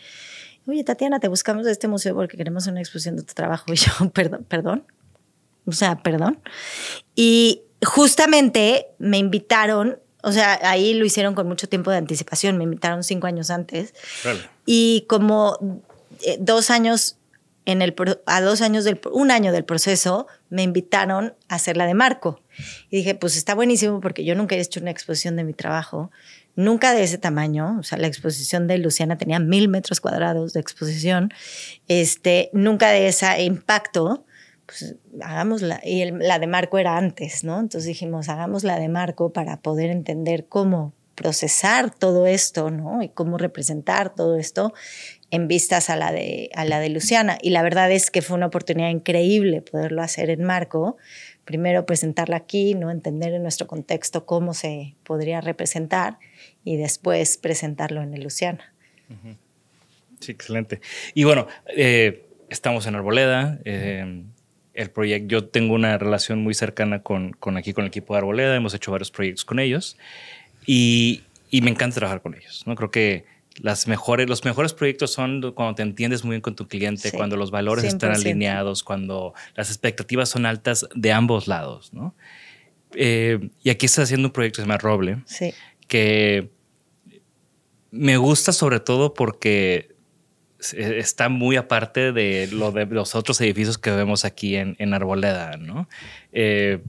oye, 0.67 0.85
Tatiana, 0.85 1.21
te 1.21 1.29
buscamos 1.29 1.65
de 1.65 1.73
este 1.73 1.89
museo 1.89 2.15
porque 2.15 2.37
queremos 2.37 2.67
una 2.67 2.81
exposición 2.81 3.17
de 3.17 3.23
tu 3.23 3.33
trabajo. 3.33 3.65
Y 3.73 3.77
yo, 3.77 4.11
perdón, 4.13 4.45
perdón. 4.47 4.85
O 5.65 5.73
sea, 5.73 6.03
perdón. 6.03 6.41
Y 7.15 7.63
justamente 7.83 8.89
me 8.99 9.17
invitaron, 9.17 9.99
o 10.23 10.33
sea, 10.33 10.59
ahí 10.63 10.95
lo 10.95 11.05
hicieron 11.05 11.35
con 11.35 11.47
mucho 11.47 11.69
tiempo 11.69 11.91
de 11.91 11.97
anticipación, 11.97 12.59
me 12.59 12.65
invitaron 12.65 13.05
cinco 13.05 13.27
años 13.27 13.51
antes. 13.51 13.95
Y 14.67 15.05
como 15.09 15.83
eh, 16.23 16.37
dos 16.39 16.71
años 16.71 17.17
en 17.67 17.83
el, 17.83 17.95
a 18.27 18.41
dos 18.41 18.63
años 18.63 18.85
del, 18.85 19.01
un 19.13 19.31
año 19.31 19.53
del 19.53 19.65
proceso, 19.65 20.27
me 20.49 20.63
invitaron 20.63 21.35
a 21.49 21.57
hacer 21.57 21.77
la 21.77 21.87
de 21.87 21.95
Marco. 21.95 22.41
Y 22.91 22.99
dije, 22.99 23.15
pues 23.15 23.37
está 23.37 23.55
buenísimo 23.55 24.01
porque 24.01 24.25
yo 24.25 24.35
nunca 24.35 24.57
he 24.57 24.61
hecho 24.61 24.81
una 24.81 24.91
exposición 24.91 25.37
de 25.37 25.45
mi 25.45 25.53
trabajo, 25.53 26.11
nunca 26.57 26.93
de 26.93 27.05
ese 27.05 27.19
tamaño. 27.19 27.79
O 27.79 27.83
sea, 27.83 27.99
la 27.99 28.07
exposición 28.07 28.67
de 28.67 28.79
Luciana 28.79 29.19
tenía 29.19 29.39
mil 29.39 29.69
metros 29.69 30.01
cuadrados 30.01 30.53
de 30.53 30.61
exposición, 30.61 31.33
este, 31.89 32.51
nunca 32.53 32.91
de 32.91 33.09
ese 33.09 33.43
impacto. 33.43 34.25
Pues 34.71 34.95
hagámosla. 35.21 35.81
Y 35.83 36.09
la 36.13 36.39
de 36.39 36.47
Marco 36.47 36.79
era 36.79 36.97
antes, 36.97 37.43
¿no? 37.43 37.59
Entonces 37.59 37.87
dijimos, 37.87 38.29
hagamos 38.29 38.63
la 38.63 38.79
de 38.79 38.89
Marco 38.89 39.33
para 39.33 39.61
poder 39.61 39.91
entender 39.91 40.47
cómo 40.47 40.95
procesar 41.17 41.93
todo 41.93 42.27
esto, 42.27 42.71
¿no? 42.71 43.03
Y 43.03 43.09
cómo 43.09 43.37
representar 43.37 44.15
todo 44.15 44.37
esto 44.39 44.73
en 45.31 45.49
vistas 45.49 45.91
a 45.91 45.97
la, 45.97 46.13
de, 46.13 46.51
a 46.55 46.65
la 46.65 46.79
de 46.79 46.89
Luciana. 46.89 47.37
Y 47.43 47.51
la 47.51 47.63
verdad 47.63 47.91
es 47.91 48.11
que 48.11 48.23
fue 48.23 48.37
una 48.37 48.47
oportunidad 48.47 48.91
increíble 48.91 49.61
poderlo 49.61 50.03
hacer 50.03 50.31
en 50.31 50.45
Marco. 50.45 50.97
Primero 51.45 51.85
presentarla 51.85 52.37
aquí, 52.37 52.75
¿no? 52.75 52.91
entender 52.91 53.35
en 53.35 53.43
nuestro 53.43 53.67
contexto 53.67 54.25
cómo 54.25 54.55
se 54.55 54.95
podría 55.03 55.41
representar 55.41 56.19
y 56.65 56.77
después 56.77 57.39
presentarlo 57.39 58.03
en 58.03 58.15
el 58.15 58.23
Luciana. 58.23 58.73
Sí, 60.21 60.31
excelente. 60.31 60.81
Y 61.15 61.25
bueno, 61.25 61.49
eh, 61.77 62.25
estamos 62.51 62.87
en 62.87 62.95
Arboleda. 62.95 63.59
Eh, 63.65 64.25
el 64.75 64.91
proyecto, 64.91 65.29
yo 65.29 65.45
tengo 65.45 65.75
una 65.75 65.99
relación 65.99 66.43
muy 66.43 66.55
cercana 66.55 67.03
con, 67.03 67.33
con, 67.33 67.57
aquí 67.57 67.73
con 67.73 67.85
el 67.85 67.89
equipo 67.89 68.15
de 68.15 68.19
Arboleda. 68.19 68.55
Hemos 68.55 68.75
hecho 68.75 68.93
varios 68.93 69.11
proyectos 69.11 69.45
con 69.45 69.59
ellos 69.59 69.97
y, 70.67 71.23
y 71.51 71.63
me 71.63 71.71
encanta 71.71 71.97
trabajar 71.97 72.23
con 72.23 72.35
ellos. 72.35 72.63
¿no? 72.67 72.75
Creo 72.75 72.91
que 72.91 73.25
las 73.61 73.89
mejores, 73.89 74.29
los 74.29 74.45
mejores 74.45 74.73
proyectos 74.73 75.13
son 75.13 75.53
cuando 75.53 75.75
te 75.75 75.83
entiendes 75.83 76.25
muy 76.25 76.35
bien 76.35 76.41
con 76.41 76.55
tu 76.55 76.69
cliente, 76.69 77.13
cuando 77.13 77.37
los 77.37 77.51
valores 77.51 77.85
están 77.85 78.13
alineados, 78.13 78.83
cuando 78.83 79.35
las 79.55 79.69
expectativas 79.69 80.29
son 80.29 80.47
altas 80.47 80.89
de 80.95 81.13
ambos 81.13 81.49
lados, 81.49 81.93
¿no? 81.93 82.15
Eh, 82.95 83.51
y 83.63 83.71
aquí 83.71 83.87
estás 83.87 84.05
haciendo 84.05 84.29
un 84.29 84.33
proyecto 84.33 84.57
que 84.57 84.63
se 84.63 84.67
llama 84.67 84.79
Roble, 84.79 85.19
que 85.87 86.51
me 87.91 88.17
gusta 88.17 88.53
sobre 88.53 88.81
todo 88.81 89.15
porque 89.15 89.95
está 90.73 91.29
muy 91.29 91.57
aparte 91.57 92.13
de 92.13 92.49
lo 92.53 92.73
de 92.73 92.87
los 92.87 93.15
otros 93.15 93.41
edificios 93.41 93.79
que 93.79 93.91
vemos 93.91 94.25
aquí 94.25 94.57
en, 94.57 94.77
en 94.79 94.95
Arboleda, 94.95 95.57
¿no? 95.57 95.89
Eh, 96.33 96.81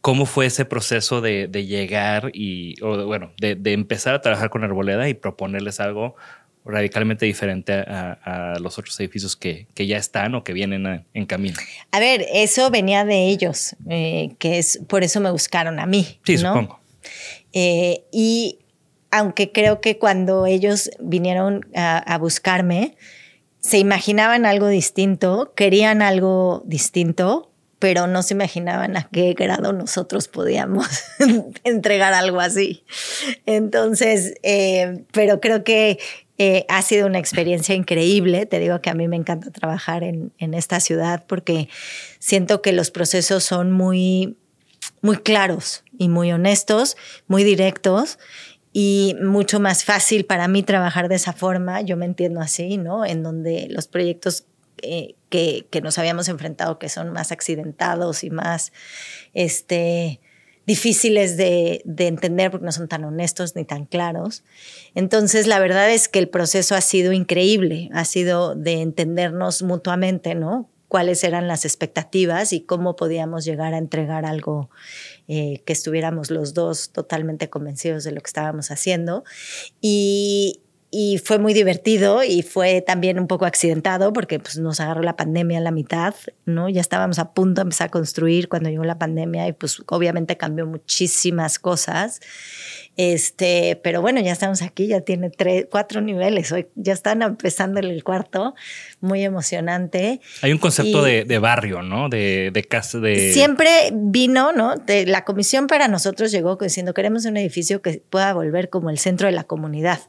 ¿Cómo 0.00 0.24
fue 0.24 0.46
ese 0.46 0.64
proceso 0.64 1.20
de, 1.20 1.48
llegar 1.48 2.30
y, 2.32 2.80
o, 2.82 3.04
bueno, 3.04 3.32
de, 3.38 3.58
empezar 3.72 4.14
a 4.14 4.20
trabajar 4.22 4.48
con 4.48 4.64
Arboleda 4.64 5.08
y 5.10 5.14
proponerles 5.14 5.78
algo 5.78 6.16
radicalmente 6.64 7.26
diferente 7.26 7.72
a, 7.72 8.56
los 8.60 8.78
otros 8.78 8.98
edificios 9.00 9.36
que, 9.36 9.66
ya 9.76 9.98
están 9.98 10.34
o 10.34 10.42
que 10.42 10.54
vienen 10.54 11.04
en 11.12 11.26
camino? 11.26 11.56
A 11.90 12.00
ver, 12.00 12.24
eso 12.32 12.70
venía 12.70 13.04
de 13.04 13.28
ellos, 13.28 13.76
eh, 13.90 14.30
que 14.38 14.58
es 14.58 14.80
por 14.88 15.04
eso 15.04 15.20
me 15.20 15.30
buscaron 15.30 15.78
a 15.78 15.86
mí. 15.86 16.18
Sí, 16.24 16.38
supongo. 16.38 16.80
Eh, 17.52 18.04
y 18.10 18.58
aunque 19.10 19.52
creo 19.52 19.80
que 19.80 19.98
cuando 19.98 20.46
ellos 20.46 20.90
vinieron 21.00 21.66
a 21.74 22.16
buscarme, 22.18 22.96
se 23.60 23.78
imaginaban 23.78 24.46
algo 24.46 24.68
distinto, 24.68 25.52
querían 25.54 26.02
algo 26.02 26.62
distinto, 26.64 27.50
pero 27.78 28.06
no 28.06 28.22
se 28.22 28.34
imaginaban 28.34 28.96
a 28.96 29.08
qué 29.10 29.32
grado 29.34 29.72
nosotros 29.72 30.28
podíamos 30.28 30.86
entregar 31.64 32.12
algo 32.12 32.40
así. 32.40 32.84
Entonces, 33.46 34.34
eh, 34.42 35.04
pero 35.12 35.40
creo 35.40 35.64
que 35.64 35.98
eh, 36.38 36.64
ha 36.68 36.82
sido 36.82 37.06
una 37.06 37.18
experiencia 37.18 37.74
increíble. 37.74 38.46
Te 38.46 38.58
digo 38.58 38.80
que 38.80 38.90
a 38.90 38.94
mí 38.94 39.08
me 39.08 39.16
encanta 39.16 39.50
trabajar 39.50 40.04
en, 40.04 40.32
en 40.38 40.54
esta 40.54 40.80
ciudad 40.80 41.24
porque 41.26 41.68
siento 42.18 42.62
que 42.62 42.72
los 42.72 42.90
procesos 42.90 43.44
son 43.44 43.72
muy, 43.72 44.36
muy 45.00 45.16
claros 45.16 45.84
y 45.98 46.08
muy 46.08 46.32
honestos, 46.32 46.96
muy 47.28 47.44
directos 47.44 48.18
y 48.72 49.16
mucho 49.20 49.58
más 49.58 49.84
fácil 49.84 50.24
para 50.24 50.46
mí 50.46 50.62
trabajar 50.62 51.08
de 51.08 51.16
esa 51.16 51.32
forma, 51.32 51.80
yo 51.80 51.96
me 51.96 52.06
entiendo 52.06 52.40
así, 52.40 52.76
¿no? 52.76 53.04
En 53.04 53.22
donde 53.22 53.66
los 53.68 53.88
proyectos 53.88 54.44
eh, 54.82 55.16
que, 55.28 55.80
nos 55.82 55.98
habíamos 55.98 56.28
enfrentado, 56.28 56.78
que 56.78 56.88
son 56.88 57.12
más 57.12 57.32
accidentados 57.32 58.24
y 58.24 58.30
más 58.30 58.72
este, 59.34 60.20
difíciles 60.66 61.36
de, 61.36 61.82
entender 61.98 62.50
porque 62.50 62.64
no 62.64 62.72
son 62.72 62.88
tan 62.88 63.04
honestos 63.04 63.56
ni 63.56 63.64
tan 63.64 63.86
claros. 63.86 64.44
Entonces, 64.94 65.46
la 65.46 65.58
verdad 65.58 65.90
es 65.90 66.08
que 66.08 66.18
el 66.18 66.28
proceso 66.28 66.74
ha 66.74 66.80
sido 66.80 67.12
increíble, 67.12 67.90
ha 67.92 68.04
sido 68.04 68.54
de 68.54 68.80
entendernos 68.80 69.62
mutuamente, 69.62 70.34
¿no? 70.34 70.68
cuáles 70.90 71.22
eran 71.22 71.46
las 71.46 71.64
expectativas 71.64 72.52
y 72.52 72.62
cómo 72.62 72.96
podíamos 72.96 73.44
llegar 73.44 73.74
a 73.74 73.78
entregar 73.78 74.26
algo 74.26 74.70
eh, 75.32 75.62
que 75.64 75.72
estuviéramos 75.72 76.28
los 76.32 76.54
dos 76.54 76.90
totalmente 76.90 77.48
convencidos 77.48 78.02
de 78.02 78.10
lo 78.10 78.20
que 78.20 78.26
estábamos 78.26 78.72
haciendo. 78.72 79.22
Y, 79.80 80.60
fue 81.22 81.38
muy 81.38 81.54
divertido 81.54 82.24
y 82.24 82.42
fue 82.42 82.80
también 82.80 83.20
un 83.20 83.28
poco 83.28 83.44
accidentado 83.44 84.12
porque 84.12 84.40
pues, 84.40 84.58
nos 84.58 84.80
agarró 84.80 85.02
la 85.02 85.14
pandemia 85.14 85.58
a 85.58 85.60
la 85.60 85.70
mitad, 85.70 86.16
¿no? 86.46 86.68
Ya 86.68 86.80
estábamos 86.80 87.20
a 87.20 87.32
punto 87.32 87.60
de 87.60 87.66
empezar 87.66 87.86
a 87.86 87.90
construir 87.92 88.48
cuando 88.48 88.70
llegó 88.70 88.82
la 88.82 88.98
pandemia 88.98 89.46
y 89.46 89.52
pues 89.52 89.80
obviamente 89.86 90.36
cambió 90.36 90.66
muchísimas 90.66 91.60
cosas. 91.60 92.18
Este, 93.02 93.80
pero 93.82 94.02
bueno, 94.02 94.20
ya 94.20 94.30
estamos 94.30 94.60
aquí, 94.60 94.86
ya 94.86 95.00
tiene 95.00 95.30
tres, 95.30 95.64
cuatro 95.70 96.02
niveles, 96.02 96.52
hoy 96.52 96.66
ya 96.74 96.92
están 96.92 97.22
empezando 97.22 97.80
el 97.80 98.04
cuarto, 98.04 98.54
muy 99.00 99.24
emocionante. 99.24 100.20
Hay 100.42 100.52
un 100.52 100.58
concepto 100.58 101.02
de, 101.02 101.38
barrio, 101.38 101.80
¿no? 101.80 102.10
De, 102.10 102.50
de 102.52 102.64
casa, 102.64 102.98
de... 102.98 103.32
Siempre 103.32 103.70
vino, 103.94 104.52
¿no? 104.52 104.76
De, 104.76 105.06
la 105.06 105.24
comisión 105.24 105.66
para 105.66 105.88
nosotros 105.88 106.30
llegó 106.30 106.56
diciendo, 106.56 106.92
queremos 106.92 107.24
un 107.24 107.38
edificio 107.38 107.80
que 107.80 108.02
pueda 108.10 108.34
volver 108.34 108.68
como 108.68 108.90
el 108.90 108.98
centro 108.98 109.28
de 109.28 109.32
la 109.32 109.44
comunidad 109.44 110.00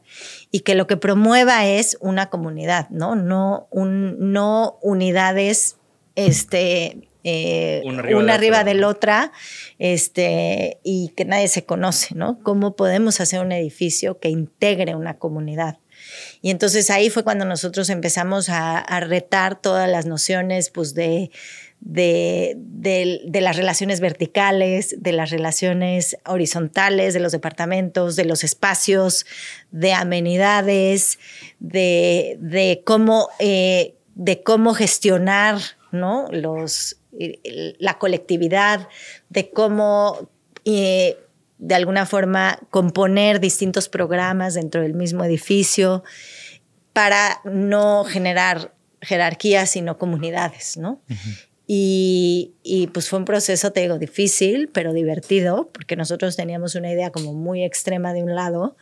y 0.50 0.60
que 0.60 0.74
lo 0.74 0.86
que 0.86 0.98
promueva 0.98 1.64
es 1.64 1.96
una 2.00 2.26
comunidad, 2.26 2.90
¿no? 2.90 3.16
No, 3.16 3.68
un, 3.70 4.32
no 4.32 4.78
unidades, 4.82 5.78
este, 6.14 7.08
eh, 7.24 7.82
una 7.84 8.34
arriba, 8.34 8.64
de, 8.64 8.74
la 8.74 8.88
otra, 8.88 9.32
este, 9.78 10.78
y 10.82 11.12
que 11.16 11.24
nadie 11.24 11.48
se 11.48 11.64
conoce, 11.64 12.14
¿no? 12.14 12.38
¿Cómo 12.42 12.74
podemos 12.74 13.20
hacer 13.20 13.40
un 13.40 13.52
edificio 13.52 14.18
que 14.18 14.28
integre 14.28 14.94
una 14.94 15.18
comunidad? 15.18 15.78
Y 16.40 16.50
entonces 16.50 16.90
ahí 16.90 17.10
fue 17.10 17.22
cuando 17.22 17.44
nosotros 17.44 17.88
empezamos 17.90 18.48
a, 18.48 18.82
retar 19.00 19.60
todas 19.60 19.88
las 19.88 20.06
nociones 20.06 20.70
pues, 20.70 20.94
de, 20.94 21.30
de, 21.80 22.54
de, 22.56 23.40
las 23.40 23.56
relaciones 23.56 24.00
verticales, 24.00 24.96
de 24.98 25.12
las 25.12 25.30
relaciones 25.30 26.16
horizontales, 26.26 27.14
de 27.14 27.20
los 27.20 27.32
departamentos, 27.32 28.16
de 28.16 28.24
los 28.24 28.44
espacios, 28.44 29.26
de 29.70 29.92
amenidades, 29.92 31.18
de, 31.60 32.36
de 32.40 32.82
cómo, 32.84 33.28
eh, 33.38 33.94
de 34.14 34.42
cómo 34.42 34.74
gestionar 34.74 35.58
¿no? 35.90 36.26
los, 36.30 36.96
la 37.78 37.98
colectividad, 37.98 38.88
de 39.28 39.50
cómo 39.50 40.30
eh, 40.64 41.18
de 41.58 41.74
alguna 41.74 42.06
forma 42.06 42.58
componer 42.70 43.38
distintos 43.38 43.88
programas 43.88 44.54
dentro 44.54 44.82
del 44.82 44.94
mismo 44.94 45.24
edificio 45.24 46.02
para 46.92 47.40
no 47.44 48.04
generar 48.04 48.74
jerarquías, 49.00 49.70
sino 49.70 49.98
comunidades, 49.98 50.76
¿no? 50.76 51.00
y, 51.66 52.54
y, 52.62 52.88
pues 52.88 53.08
fue 53.08 53.18
un 53.18 53.24
proceso, 53.24 53.72
te 53.72 53.80
digo, 53.80 53.98
difícil, 53.98 54.68
pero 54.72 54.92
divertido, 54.92 55.70
porque 55.72 55.96
nosotros 55.96 56.36
teníamos 56.36 56.74
una 56.74 56.90
idea 56.90 57.10
como 57.10 57.32
muy 57.32 57.64
extrema 57.64 58.12
de 58.12 58.22
un 58.22 58.34
lado 58.34 58.76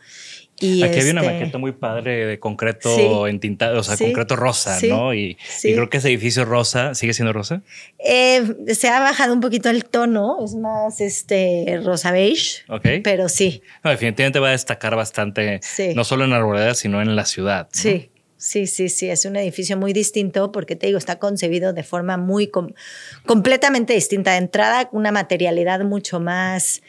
Aquí 0.61 0.99
había 0.99 1.11
una 1.11 1.21
este 1.21 1.33
maqueta 1.33 1.57
muy 1.57 1.71
padre 1.71 2.25
de 2.25 2.39
concreto 2.39 3.27
entintado, 3.27 3.79
o 3.79 3.83
sea, 3.83 3.97
concreto 3.97 4.35
rosa, 4.35 4.79
¿no? 4.87 5.13
Y, 5.13 5.37
creo 5.61 5.89
que 5.89 5.97
ese 5.97 6.09
edificio 6.09 6.45
rosa, 6.45 6.95
¿sigue 6.95 7.13
siendo 7.13 7.33
rosa? 7.33 7.61
Eh, 7.99 8.43
se 8.73 8.89
ha 8.89 8.99
bajado 8.99 9.33
un 9.33 9.41
poquito 9.41 9.69
el 9.69 9.85
tono, 9.85 10.37
es 10.43 10.55
más 10.55 11.01
este 11.01 11.79
rosa 11.83 12.11
beige. 12.11 12.63
Ok. 12.67 12.87
Pero 13.03 13.29
sí. 13.29 13.61
definitivamente 13.83 14.39
va 14.39 14.49
a 14.49 14.51
destacar 14.51 14.95
bastante, 14.95 15.59
no 15.95 16.03
solo 16.03 16.25
en 16.25 16.33
Arboleda, 16.33 16.75
sino 16.75 17.01
en 17.01 17.15
la 17.15 17.25
ciudad. 17.25 17.67
Sí. 17.71 18.09
Sí, 18.41 18.65
sí, 18.65 18.89
sí, 18.89 19.07
es 19.07 19.25
un 19.25 19.35
edificio 19.35 19.77
muy 19.77 19.93
distinto 19.93 20.51
porque 20.51 20.75
te 20.75 20.87
digo, 20.87 20.97
está 20.97 21.19
concebido 21.19 21.73
de 21.73 21.83
forma 21.83 22.17
muy 22.17 22.49
completamente 23.27 23.93
distinta. 23.93 24.31
De 24.31 24.37
entrada, 24.37 24.89
una 24.91 25.11
materialidad 25.11 25.81
mucho 25.81 26.19
más 26.19 26.81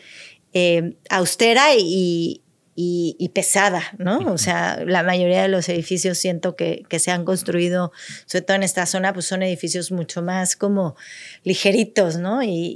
eh, 0.55 0.95
austera 1.09 1.75
y, 1.77 2.42
y, 2.75 3.31
pesada, 3.35 3.83
¿no? 3.99 4.33
O 4.33 4.39
sea, 4.39 4.83
la 4.87 5.03
mayoría 5.03 5.43
de 5.43 5.49
los 5.49 5.69
edificios 5.69 6.17
siento 6.17 6.57
que, 6.57 6.85
que, 6.89 6.99
se 6.99 7.11
han 7.11 7.27
construido, 7.27 7.93
sobre 8.25 8.43
todo 8.43 8.57
en 8.57 8.63
esta 8.63 8.87
zona, 8.87 9.13
pues 9.13 9.27
son 9.27 9.43
edificios 9.43 9.93
mucho 9.93 10.23
más 10.23 10.57
como 10.57 10.97
ligeritos, 11.45 12.17
¿no? 12.17 12.43
Y, 12.43 12.75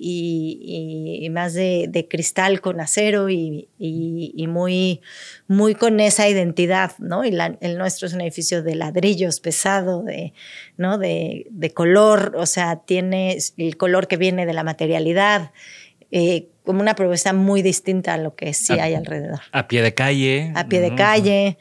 y 1.22 1.30
más 1.30 1.54
de, 1.54 1.86
de, 1.88 2.08
cristal 2.08 2.60
con 2.60 2.80
acero 2.80 3.30
y, 3.30 3.68
muy, 4.48 5.00
muy 5.48 5.74
con 5.74 5.98
esa 6.00 6.28
identidad, 6.28 6.92
¿no? 6.98 7.24
Y 7.24 7.36
el 7.60 7.78
nuestro 7.78 8.06
es 8.06 8.12
un 8.12 8.20
edificio 8.20 8.62
de 8.62 8.74
ladrillos 8.74 9.40
pesado, 9.40 10.02
de, 10.02 10.34
¿no? 10.76 10.98
De, 10.98 11.46
de 11.50 11.70
color, 11.72 12.34
o 12.36 12.44
sea, 12.44 12.82
tiene 12.84 13.38
el 13.56 13.76
color 13.78 14.08
que 14.08 14.18
viene 14.18 14.44
de 14.44 14.52
la 14.52 14.62
materialidad. 14.62 15.52
Eh, 16.10 16.48
como 16.66 16.80
una 16.80 16.94
propuesta 16.94 17.32
muy 17.32 17.62
distinta 17.62 18.14
a 18.14 18.18
lo 18.18 18.34
que 18.34 18.52
sí 18.52 18.74
hay 18.74 18.94
alrededor. 18.94 19.40
A 19.52 19.68
pie 19.68 19.80
de 19.80 19.94
calle. 19.94 20.52
A 20.54 20.66
pie 20.68 20.80
de 20.80 20.94
calle. 20.94 21.56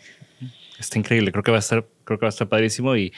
Está 0.77 0.99
increíble, 0.99 1.31
creo 1.31 1.43
que 1.43 1.51
va 1.51 1.57
a 1.57 1.61
estar, 1.61 1.85
creo 2.03 2.19
que 2.19 2.25
va 2.25 2.27
a 2.27 2.35
estar 2.35 2.49
padrísimo 2.49 2.97
y, 2.97 3.13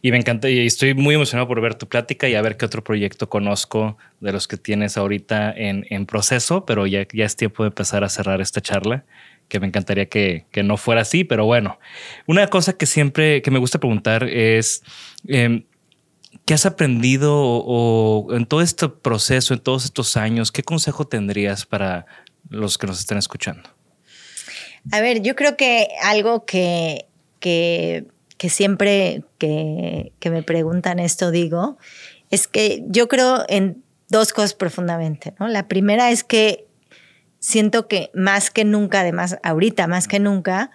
y 0.00 0.10
me 0.10 0.16
encanta 0.16 0.48
y 0.48 0.64
estoy 0.64 0.94
muy 0.94 1.14
emocionado 1.14 1.46
por 1.46 1.60
ver 1.60 1.74
tu 1.74 1.86
plática 1.86 2.28
y 2.28 2.34
a 2.34 2.40
ver 2.40 2.56
qué 2.56 2.64
otro 2.64 2.82
proyecto 2.82 3.28
conozco 3.28 3.98
de 4.20 4.32
los 4.32 4.48
que 4.48 4.56
tienes 4.56 4.96
ahorita 4.96 5.52
en, 5.54 5.86
en 5.90 6.06
proceso, 6.06 6.64
pero 6.64 6.86
ya, 6.86 7.06
ya 7.12 7.26
es 7.26 7.36
tiempo 7.36 7.62
de 7.62 7.68
empezar 7.68 8.04
a 8.04 8.08
cerrar 8.08 8.40
esta 8.40 8.62
charla 8.62 9.04
que 9.48 9.60
me 9.60 9.66
encantaría 9.66 10.06
que, 10.06 10.46
que, 10.50 10.62
no 10.62 10.78
fuera 10.78 11.02
así, 11.02 11.24
pero 11.24 11.44
bueno, 11.44 11.78
una 12.26 12.46
cosa 12.46 12.72
que 12.78 12.86
siempre 12.86 13.42
que 13.42 13.50
me 13.50 13.58
gusta 13.58 13.78
preguntar 13.78 14.24
es, 14.24 14.82
em, 15.28 15.64
¿Qué 16.44 16.54
has 16.54 16.66
aprendido 16.66 17.34
o, 17.36 18.34
en 18.34 18.46
todo 18.46 18.60
este 18.60 18.88
proceso, 18.88 19.54
en 19.54 19.60
todos 19.60 19.84
estos 19.84 20.16
años? 20.16 20.52
¿Qué 20.52 20.62
consejo 20.62 21.06
tendrías 21.06 21.64
para 21.66 22.06
los 22.48 22.78
que 22.78 22.86
nos 22.86 23.00
están 23.00 23.18
escuchando? 23.18 23.70
A 24.92 25.00
ver, 25.00 25.22
yo 25.22 25.34
creo 25.34 25.56
que 25.56 25.88
algo 26.02 26.44
que, 26.44 27.06
que, 27.40 28.06
siempre 28.48 29.24
que, 29.38 30.12
que, 30.20 30.30
me 30.30 30.42
preguntan 30.42 30.98
esto 30.98 31.30
digo, 31.30 31.78
es 32.30 32.46
que 32.46 32.84
yo 32.88 33.08
creo 33.08 33.44
en 33.48 33.82
dos 34.08 34.32
cosas 34.32 34.54
profundamente. 34.54 35.34
¿no? 35.40 35.48
La 35.48 35.66
primera 35.68 36.10
es 36.10 36.24
que 36.24 36.66
siento 37.38 37.88
que 37.88 38.10
más 38.14 38.50
que 38.50 38.64
nunca, 38.64 39.00
además 39.00 39.38
ahorita 39.42 39.86
más 39.86 40.08
que 40.08 40.18
nunca, 40.18 40.70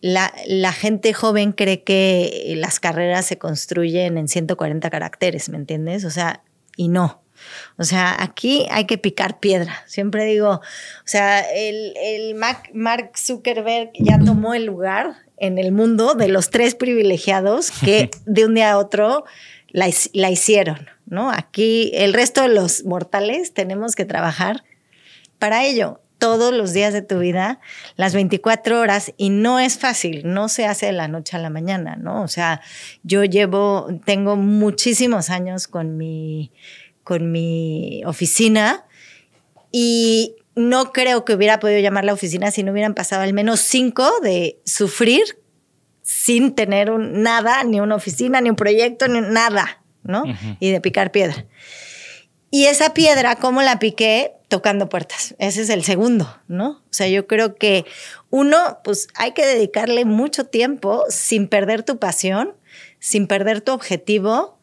la, 0.00 0.72
gente 0.72 1.12
joven 1.12 1.52
cree 1.52 1.82
que 1.82 2.54
las 2.56 2.80
carreras 2.80 3.26
se 3.26 3.38
construyen 3.38 4.18
en 4.18 4.28
140 4.28 4.90
caracteres, 4.90 5.48
¿me 5.48 5.56
entiendes? 5.56 6.04
O 6.04 6.10
sea, 6.10 6.42
y 6.76 6.88
no. 6.88 7.22
O 7.76 7.84
sea, 7.84 8.16
aquí 8.20 8.66
hay 8.70 8.86
que 8.86 8.98
picar 8.98 9.38
piedra. 9.38 9.82
Siempre 9.86 10.24
digo, 10.24 10.50
o 10.50 10.60
sea, 11.04 11.40
el, 11.40 12.34
Mark 12.34 13.12
Zuckerberg 13.16 13.90
ya 13.94 14.18
tomó 14.18 14.54
el 14.54 14.64
lugar 14.64 15.16
en 15.36 15.58
el 15.58 15.70
mundo 15.70 16.14
de 16.14 16.28
los 16.28 16.50
tres 16.50 16.74
privilegiados 16.74 17.70
que 17.70 18.10
de 18.26 18.44
un 18.44 18.54
día 18.54 18.72
a 18.72 18.78
otro 18.78 19.24
la, 19.68 19.88
la 20.12 20.30
hicieron, 20.30 20.88
¿no? 21.06 21.30
Aquí 21.30 21.92
el 21.94 22.12
resto 22.12 22.42
de 22.42 22.48
los 22.48 22.84
mortales 22.84 23.54
tenemos 23.54 23.94
que 23.94 24.04
trabajar 24.04 24.64
para 25.38 25.64
ello 25.64 26.00
todos 26.18 26.52
los 26.52 26.72
días 26.72 26.92
de 26.92 27.02
tu 27.02 27.18
vida, 27.18 27.60
las 27.96 28.12
24 28.12 28.80
horas, 28.80 29.14
y 29.16 29.30
no 29.30 29.60
es 29.60 29.78
fácil, 29.78 30.22
no 30.24 30.48
se 30.48 30.66
hace 30.66 30.86
de 30.86 30.92
la 30.92 31.08
noche 31.08 31.36
a 31.36 31.40
la 31.40 31.50
mañana, 31.50 31.96
¿no? 31.96 32.22
O 32.22 32.28
sea, 32.28 32.60
yo 33.02 33.24
llevo, 33.24 33.88
tengo 34.04 34.36
muchísimos 34.36 35.30
años 35.30 35.68
con 35.68 35.96
mi, 35.96 36.52
con 37.04 37.30
mi 37.30 38.02
oficina 38.04 38.84
y 39.70 40.36
no 40.56 40.92
creo 40.92 41.24
que 41.24 41.34
hubiera 41.34 41.60
podido 41.60 41.80
llamar 41.80 42.04
la 42.04 42.12
oficina 42.12 42.50
si 42.50 42.64
no 42.64 42.72
hubieran 42.72 42.94
pasado 42.94 43.22
al 43.22 43.32
menos 43.32 43.60
cinco 43.60 44.10
de 44.22 44.58
sufrir 44.64 45.22
sin 46.02 46.54
tener 46.54 46.90
nada, 46.90 47.64
ni 47.64 47.80
una 47.80 47.94
oficina, 47.94 48.40
ni 48.40 48.50
un 48.50 48.56
proyecto, 48.56 49.08
ni 49.08 49.20
nada, 49.20 49.82
¿no? 50.02 50.24
Y 50.58 50.70
de 50.70 50.80
picar 50.80 51.12
piedra. 51.12 51.44
Y 52.50 52.66
esa 52.66 52.94
piedra, 52.94 53.36
¿cómo 53.36 53.62
la 53.62 53.78
piqué? 53.78 54.32
Tocando 54.48 54.88
puertas. 54.88 55.34
Ese 55.38 55.62
es 55.62 55.68
el 55.68 55.84
segundo, 55.84 56.34
¿no? 56.48 56.70
O 56.70 56.92
sea, 56.92 57.08
yo 57.08 57.26
creo 57.26 57.56
que 57.56 57.84
uno, 58.30 58.78
pues 58.82 59.08
hay 59.14 59.32
que 59.32 59.44
dedicarle 59.44 60.04
mucho 60.06 60.44
tiempo 60.44 61.04
sin 61.10 61.48
perder 61.48 61.82
tu 61.82 61.98
pasión, 61.98 62.54
sin 62.98 63.26
perder 63.26 63.60
tu 63.60 63.72
objetivo 63.72 64.58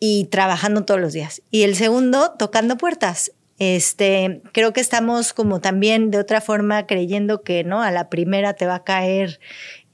y 0.00 0.24
trabajando 0.26 0.84
todos 0.84 1.00
los 1.00 1.12
días. 1.12 1.42
Y 1.50 1.62
el 1.62 1.76
segundo, 1.76 2.32
tocando 2.38 2.76
puertas. 2.76 3.32
Este, 3.60 4.42
creo 4.52 4.72
que 4.72 4.80
estamos 4.80 5.32
como 5.32 5.60
también 5.60 6.10
de 6.10 6.18
otra 6.18 6.40
forma 6.40 6.86
creyendo 6.88 7.42
que, 7.42 7.62
¿no? 7.62 7.82
A 7.82 7.92
la 7.92 8.10
primera 8.10 8.54
te 8.54 8.66
va 8.66 8.76
a 8.76 8.84
caer 8.84 9.38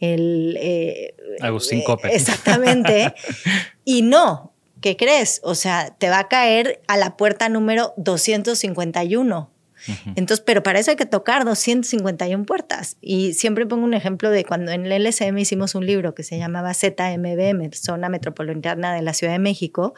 el... 0.01 0.57
Eh, 0.59 1.15
Agustín 1.43 1.83
Cope. 1.83 2.15
exactamente. 2.15 3.15
y 3.85 4.01
no, 4.01 4.50
¿qué 4.81 4.97
crees? 4.97 5.41
O 5.43 5.55
sea, 5.55 5.95
te 5.99 6.11
va 6.11 6.21
a 6.21 6.29
caer 6.29 6.83
a 6.89 6.97
la 6.97 7.17
puerta 7.17 7.49
número 7.49 7.95
251. 7.97 9.51
Entonces, 10.15 10.43
pero 10.45 10.63
para 10.63 10.79
eso 10.79 10.91
hay 10.91 10.97
que 10.97 11.07
tocar 11.07 11.45
251 11.45 12.45
puertas. 12.45 12.97
Y 13.01 13.33
siempre 13.33 13.67
pongo 13.67 13.85
un 13.85 13.95
ejemplo 13.95 14.31
de 14.31 14.45
cuando 14.45 14.73
en 14.73 14.87
el 14.87 15.05
LSM 15.05 15.39
hicimos 15.39 15.75
un 15.75 15.87
libro 15.87 16.15
que 16.15 16.23
se 16.23 16.39
llamaba 16.39 16.75
ZMBM, 16.75 17.73
Zona 17.73 18.09
Metropolitana 18.09 18.95
de 18.95 19.03
la 19.03 19.15
Ciudad 19.15 19.33
de 19.33 19.39
México, 19.39 19.95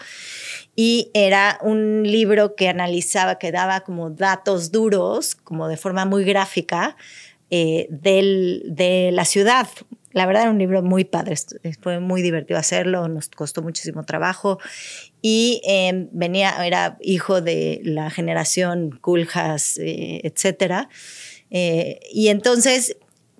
y 0.77 1.11
era 1.15 1.59
un 1.63 2.03
libro 2.05 2.55
que 2.55 2.69
analizaba, 2.69 3.39
que 3.39 3.53
daba 3.53 3.81
como 3.81 4.11
datos 4.11 4.71
duros, 4.71 5.35
como 5.35 5.69
de 5.69 5.77
forma 5.77 6.05
muy 6.05 6.25
gráfica, 6.25 6.97
eh, 7.51 7.87
del, 7.91 8.63
de 8.67 9.11
la 9.13 9.25
ciudad, 9.25 9.69
la 10.12 10.26
verdad 10.26 10.43
era 10.43 10.51
un 10.51 10.59
libro 10.59 10.82
muy 10.82 11.05
padre, 11.05 11.36
fue 11.80 12.01
muy 12.01 12.22
divertido 12.22 12.59
hacerlo, 12.59 13.09
nos 13.09 13.28
costó 13.28 13.62
muchísimo 13.62 14.05
trabajo 14.05 14.59
y 15.20 15.62
em, 15.64 16.09
venía, 16.12 16.55
era 16.64 16.98
hijo 17.01 17.40
de 17.40 17.80
la 17.84 18.10
generación 18.10 18.98
Culjas, 19.01 19.78
eh, 19.78 20.20
etcétera. 20.24 20.89
Eh, 21.51 22.01
y 22.12 22.28
entonces 22.28 22.97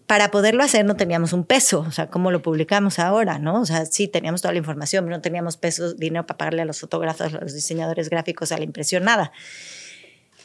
para 0.07 0.31
poderlo 0.31 0.63
hacer 0.63 0.85
no 0.85 0.95
teníamos 0.97 1.33
un 1.33 1.45
peso, 1.45 1.81
o 1.89 1.91
sea, 1.91 2.09
¿cómo 2.09 2.31
lo 2.31 2.43
publicamos 2.43 2.99
ahora, 2.99 3.39
no? 3.39 3.63
O 3.63 3.65
sea, 3.65 3.87
sí 3.87 4.09
teníamos 4.09 4.43
toda 4.43 4.53
la 4.53 4.59
información, 4.59 5.05
pero 5.05 5.17
no 5.17 5.23
teníamos 5.23 5.57
pesos, 5.57 5.97
dinero 5.97 6.27
para 6.27 6.37
pagarle 6.37 6.63
a 6.63 6.65
los 6.67 6.81
fotógrafos, 6.81 7.33
a 7.35 7.41
los 7.41 7.55
diseñadores 7.55 8.11
gráficos, 8.11 8.53
a 8.53 8.59
la 8.59 8.65
impresión, 8.65 9.05
nada. 9.05 9.33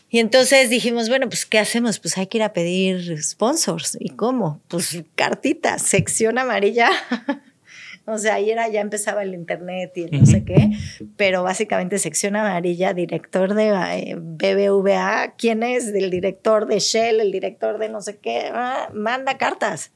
Y 0.10 0.20
entonces 0.20 0.70
dijimos, 0.70 1.10
bueno, 1.10 1.28
pues 1.28 1.46
¿qué 1.46 1.60
hacemos? 1.60 2.00
Pues 2.00 2.18
hay 2.18 2.28
que 2.28 2.38
ir 2.38 2.44
a 2.44 2.54
pedir 2.54 3.22
sponsors. 3.22 3.98
¿Y 4.00 4.10
cómo? 4.10 4.62
Pues 4.68 5.04
cartitas, 5.16 5.82
sección 5.82 6.38
amarilla. 6.38 6.90
O 8.10 8.18
sea, 8.18 8.36
ahí 8.36 8.50
era, 8.50 8.70
ya 8.70 8.80
empezaba 8.80 9.22
el 9.22 9.34
internet 9.34 9.92
y 9.98 10.06
no 10.06 10.26
sé 10.26 10.46
qué, 10.46 10.70
pero 11.18 11.44
básicamente 11.44 12.00
sección 12.00 12.38
amarilla, 12.38 12.94
director 12.94 13.54
de 13.54 13.68
eh, 13.68 14.16
BBVA, 14.18 15.34
¿quién 15.38 15.62
es? 15.62 15.88
El 15.88 16.10
director 16.10 16.68
de 16.68 16.80
Shell, 16.80 17.20
el 17.20 17.34
director 17.34 17.78
de 17.80 17.90
no 17.90 18.02
sé 18.02 18.18
qué, 18.18 18.50
ah, 18.54 18.90
manda 18.94 19.38
cartas. 19.38 19.92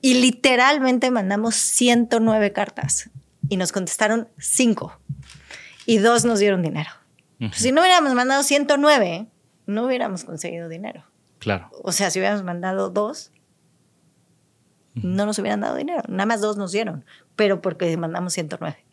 Y 0.00 0.14
literalmente 0.22 1.10
mandamos 1.10 1.54
109 1.56 2.52
cartas 2.52 3.10
y 3.50 3.58
nos 3.58 3.72
contestaron 3.72 4.28
5 4.38 4.98
y 5.84 5.98
dos 5.98 6.24
nos 6.24 6.38
dieron 6.38 6.62
dinero. 6.62 6.90
Si 7.52 7.72
no 7.72 7.82
hubiéramos 7.82 8.14
mandado 8.14 8.42
109, 8.42 9.26
no 9.66 9.86
hubiéramos 9.86 10.24
conseguido 10.24 10.68
dinero. 10.68 11.04
Claro. 11.38 11.70
O 11.82 11.92
sea, 11.92 12.10
si 12.10 12.18
hubiéramos 12.18 12.42
mandado 12.42 12.90
dos, 12.90 13.30
no 14.94 15.26
nos 15.26 15.38
hubieran 15.38 15.60
dado 15.60 15.76
dinero. 15.76 16.02
Nada 16.08 16.26
más 16.26 16.40
dos 16.40 16.56
nos 16.56 16.72
dieron, 16.72 17.04
pero 17.36 17.60
porque 17.60 17.96
mandamos 17.96 18.32
109. 18.32 18.84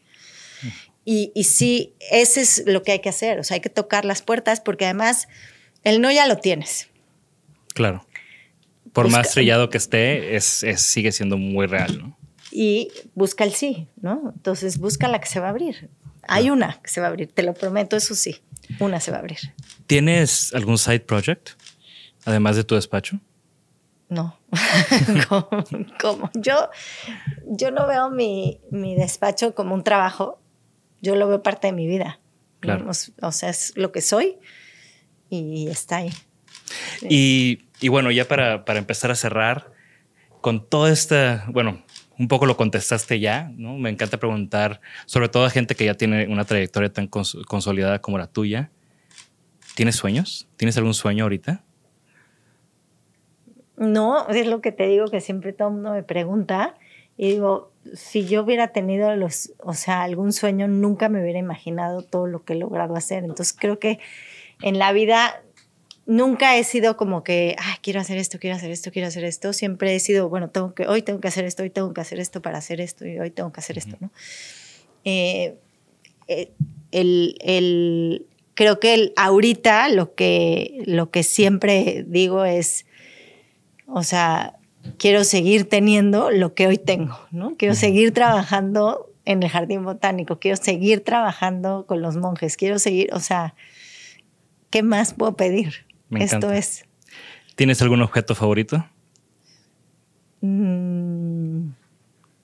Y, 1.03 1.31
y 1.35 1.43
sí, 1.45 1.95
ese 2.11 2.41
es 2.41 2.63
lo 2.65 2.83
que 2.83 2.91
hay 2.93 2.99
que 2.99 3.09
hacer. 3.09 3.39
O 3.39 3.43
sea, 3.43 3.55
hay 3.55 3.61
que 3.61 3.69
tocar 3.69 4.05
las 4.05 4.21
puertas 4.21 4.61
porque 4.61 4.85
además 4.85 5.27
el 5.83 6.01
no 6.01 6.11
ya 6.11 6.27
lo 6.27 6.37
tienes. 6.37 6.89
Claro. 7.73 8.05
Por 8.91 9.09
más 9.09 9.31
trillado 9.31 9.69
que 9.69 9.77
esté, 9.77 10.35
es, 10.35 10.63
sigue 10.77 11.11
siendo 11.11 11.37
muy 11.37 11.67
real, 11.67 11.99
¿no? 11.99 12.17
Y 12.51 12.89
busca 13.13 13.43
el 13.43 13.51
sí, 13.51 13.87
¿no? 14.01 14.31
Entonces 14.33 14.77
busca 14.77 15.09
la 15.09 15.19
que 15.19 15.27
se 15.27 15.41
va 15.41 15.47
a 15.47 15.49
abrir. 15.49 15.89
Hay 16.27 16.49
una 16.49 16.79
que 16.81 16.89
se 16.89 17.01
va 17.01 17.07
a 17.07 17.09
abrir, 17.09 17.31
te 17.31 17.43
lo 17.43 17.53
prometo, 17.53 17.95
eso 17.95 18.15
sí. 18.15 18.41
Una 18.79 18.99
se 18.99 19.11
va 19.11 19.17
a 19.17 19.19
abrir. 19.19 19.39
¿Tienes 19.87 20.53
algún 20.53 20.77
side 20.77 21.01
project, 21.01 21.51
además 22.25 22.55
de 22.55 22.63
tu 22.63 22.75
despacho? 22.75 23.19
No. 24.09 24.37
¿Cómo? 25.99 26.31
Yo, 26.35 26.69
yo 27.45 27.71
no 27.71 27.87
veo 27.87 28.09
mi, 28.09 28.59
mi, 28.71 28.95
despacho 28.95 29.55
como 29.55 29.73
un 29.73 29.83
trabajo, 29.83 30.39
yo 31.01 31.15
lo 31.15 31.27
veo 31.27 31.43
parte 31.43 31.67
de 31.67 31.73
mi 31.73 31.87
vida. 31.87 32.19
Claro. 32.59 32.89
O, 33.21 33.31
sea, 33.31 33.49
es 33.49 33.73
lo 33.75 33.91
que 33.91 34.01
soy 34.01 34.37
y 35.29 35.67
está 35.67 35.97
ahí. 35.97 36.11
Y, 37.01 37.67
y, 37.79 37.89
bueno, 37.89 38.11
ya 38.11 38.27
para, 38.27 38.65
para, 38.65 38.79
empezar 38.79 39.11
a 39.11 39.15
cerrar, 39.15 39.71
con 40.41 40.67
toda 40.67 40.91
esta, 40.91 41.45
bueno, 41.49 41.83
un 42.17 42.27
poco 42.27 42.45
lo 42.45 42.57
contestaste 42.57 43.19
ya, 43.19 43.51
¿no? 43.55 43.77
Me 43.77 43.89
encanta 43.89 44.17
preguntar, 44.17 44.81
sobre 45.05 45.29
todo 45.29 45.45
a 45.45 45.49
gente 45.49 45.75
que 45.75 45.85
ya 45.85 45.95
tiene 45.95 46.27
una 46.27 46.45
trayectoria 46.45 46.91
tan 46.91 47.07
consolidada 47.07 47.99
como 47.99 48.17
la 48.17 48.27
tuya. 48.27 48.71
¿Tienes 49.75 49.95
sueños? 49.95 50.47
¿Tienes 50.55 50.77
algún 50.77 50.93
sueño 50.93 51.23
ahorita? 51.25 51.63
No, 53.77 54.27
es 54.29 54.47
lo 54.47 54.61
que 54.61 54.71
te 54.71 54.87
digo 54.87 55.07
que 55.07 55.19
siempre 55.19 55.51
todo 55.51 55.67
el 55.67 55.73
mundo 55.75 55.91
me 55.91 56.03
pregunta 56.03 56.75
y 57.17 57.31
digo, 57.31 57.71
si 57.93 58.25
yo 58.25 58.43
hubiera 58.43 58.69
tenido 58.69 59.15
los, 59.15 59.51
o 59.59 59.73
sea, 59.73 60.03
algún 60.03 60.31
sueño, 60.31 60.67
nunca 60.67 61.09
me 61.09 61.21
hubiera 61.21 61.39
imaginado 61.39 62.01
todo 62.01 62.27
lo 62.27 62.43
que 62.43 62.53
he 62.53 62.57
logrado 62.57 62.95
hacer. 62.95 63.23
Entonces 63.23 63.55
creo 63.57 63.79
que 63.79 63.99
en 64.61 64.79
la 64.79 64.93
vida 64.93 65.41
nunca 66.05 66.57
he 66.57 66.63
sido 66.63 66.97
como 66.97 67.23
que, 67.23 67.55
quiero 67.81 67.99
hacer 67.99 68.17
esto, 68.17 68.39
quiero 68.39 68.55
hacer 68.55 68.71
esto, 68.71 68.91
quiero 68.91 69.07
hacer 69.07 69.23
esto. 69.23 69.53
Siempre 69.53 69.95
he 69.95 69.99
sido, 69.99 70.29
bueno, 70.29 70.49
tengo 70.49 70.73
que, 70.73 70.87
hoy 70.87 71.01
tengo 71.01 71.19
que 71.19 71.27
hacer 71.27 71.45
esto, 71.45 71.63
hoy 71.63 71.69
tengo 71.69 71.93
que 71.93 72.01
hacer 72.01 72.19
esto 72.19 72.41
para 72.41 72.57
hacer 72.57 72.81
esto 72.81 73.05
y 73.05 73.19
hoy 73.19 73.31
tengo 73.31 73.51
que 73.51 73.59
hacer 73.59 73.77
esto, 73.77 73.97
¿no? 73.99 74.11
Eh, 75.03 75.55
eh, 76.27 76.51
el, 76.91 77.35
el, 77.41 78.25
creo 78.55 78.79
que 78.79 78.93
el, 78.93 79.13
ahorita 79.15 79.89
lo 79.89 80.15
que, 80.15 80.83
lo 80.85 81.11
que 81.11 81.23
siempre 81.23 82.03
digo 82.07 82.45
es, 82.45 82.85
o 83.87 84.03
sea, 84.03 84.57
quiero 84.97 85.23
seguir 85.23 85.69
teniendo 85.69 86.31
lo 86.31 86.53
que 86.53 86.67
hoy 86.67 86.77
tengo, 86.77 87.19
¿no? 87.31 87.55
Quiero 87.57 87.75
seguir 87.75 88.13
trabajando 88.13 89.11
en 89.25 89.43
el 89.43 89.49
jardín 89.49 89.83
botánico, 89.83 90.39
quiero 90.39 90.57
seguir 90.57 91.03
trabajando 91.03 91.85
con 91.87 92.01
los 92.01 92.15
monjes, 92.15 92.57
quiero 92.57 92.79
seguir, 92.79 93.09
o 93.13 93.19
sea, 93.19 93.55
¿qué 94.69 94.83
más 94.83 95.13
puedo 95.13 95.35
pedir? 95.35 95.84
Esto 96.11 96.51
es. 96.51 96.85
¿Tienes 97.55 97.81
algún 97.81 98.01
objeto 98.01 98.35
favorito? 98.35 98.85
Mm, 100.41 101.69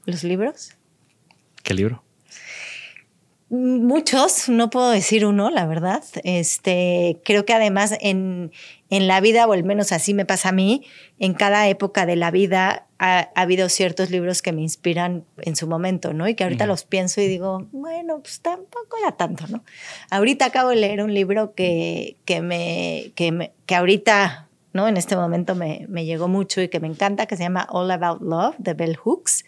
¿Los 0.06 0.24
libros? 0.24 0.76
¿Qué 1.64 1.74
libro? 1.74 2.04
Muchos, 3.54 4.48
no 4.48 4.70
puedo 4.70 4.92
decir 4.92 5.26
uno, 5.26 5.50
la 5.50 5.66
verdad. 5.66 6.06
Este, 6.24 7.20
creo 7.26 7.44
que 7.44 7.52
además 7.52 7.94
en, 8.00 8.54
en, 8.90 9.08
la 9.08 9.20
vida, 9.20 9.46
o 9.46 9.52
al 9.52 9.66
menos 9.66 9.92
así 9.92 10.14
me 10.14 10.26
pasa 10.26 10.50
a 10.50 10.52
mí, 10.54 10.86
en 11.20 11.34
cada 11.34 11.68
época 11.68 12.06
de 12.06 12.16
la 12.16 12.32
vida 12.32 12.88
ha, 12.98 13.30
habido 13.36 13.68
ciertos 13.68 14.10
libros 14.10 14.42
que 14.42 14.54
me 14.54 14.62
inspiran 14.62 15.26
en 15.42 15.58
su 15.58 15.68
momento, 15.68 16.14
¿no? 16.14 16.30
Y 16.30 16.36
que 16.36 16.46
ahorita 16.46 16.66
los 16.66 16.86
pienso 16.86 17.20
y 17.20 17.28
digo, 17.28 17.68
bueno, 17.74 18.22
pues 18.22 18.40
tampoco 18.40 18.96
era 19.02 19.18
tanto, 19.18 19.46
¿no? 19.50 19.66
Ahorita 20.12 20.46
acabo 20.46 20.70
de 20.70 20.78
leer 20.78 21.04
un 21.04 21.14
libro 21.14 21.54
que, 21.54 22.16
que, 22.24 22.42
me, 22.42 23.12
que, 23.16 23.34
me, 23.34 23.52
que 23.66 23.76
ahorita, 23.76 24.48
¿no? 24.72 24.88
En 24.88 24.96
este 24.96 25.18
momento 25.18 25.56
me, 25.56 25.88
me 25.90 26.06
llegó 26.06 26.30
mucho 26.30 26.62
y 26.62 26.70
que 26.70 26.80
me 26.80 26.88
encanta, 26.88 27.26
que 27.26 27.36
se 27.36 27.44
llama 27.44 27.68
All 27.70 27.92
About 27.92 28.22
Love, 28.22 28.56
de 28.60 28.76
Bell 28.76 28.96
Hooks. 28.96 29.44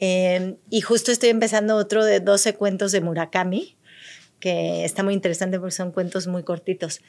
Em, 0.00 0.56
y 0.70 0.80
justo 0.80 1.12
estoy 1.12 1.28
empezando 1.28 1.76
otro 1.76 2.04
de 2.04 2.20
12 2.20 2.54
cuentos 2.54 2.90
de 2.90 3.02
Murakami, 3.02 3.76
que 4.40 4.84
está 4.84 5.02
muy 5.02 5.12
interesante 5.12 5.60
porque 5.60 5.74
son 5.74 5.92
cuentos 5.92 6.26
muy 6.26 6.42
cortitos. 6.42 7.02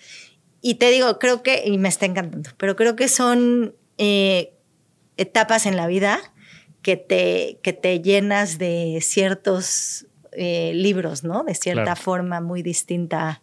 Y 0.61 0.75
te 0.75 0.91
digo, 0.91 1.17
creo 1.17 1.41
que, 1.41 1.63
y 1.65 1.77
me 1.77 1.89
está 1.89 2.05
encantando, 2.05 2.51
pero 2.57 2.75
creo 2.75 2.95
que 2.97 3.07
son 3.07 3.73
eh, 3.97 4.53
etapas 5.17 5.65
en 5.65 5.77
la 5.77 5.87
vida 5.87 6.19
que 6.81 6.97
te, 6.97 7.59
que 7.63 7.73
te 7.73 8.01
llenas 8.01 8.57
de 8.57 8.99
ciertos 9.01 10.07
eh, 10.33 10.73
libros, 10.73 11.23
¿no? 11.23 11.43
De 11.43 11.55
cierta 11.55 11.95
forma 11.95 12.41
muy 12.41 12.61
distinta 12.61 13.41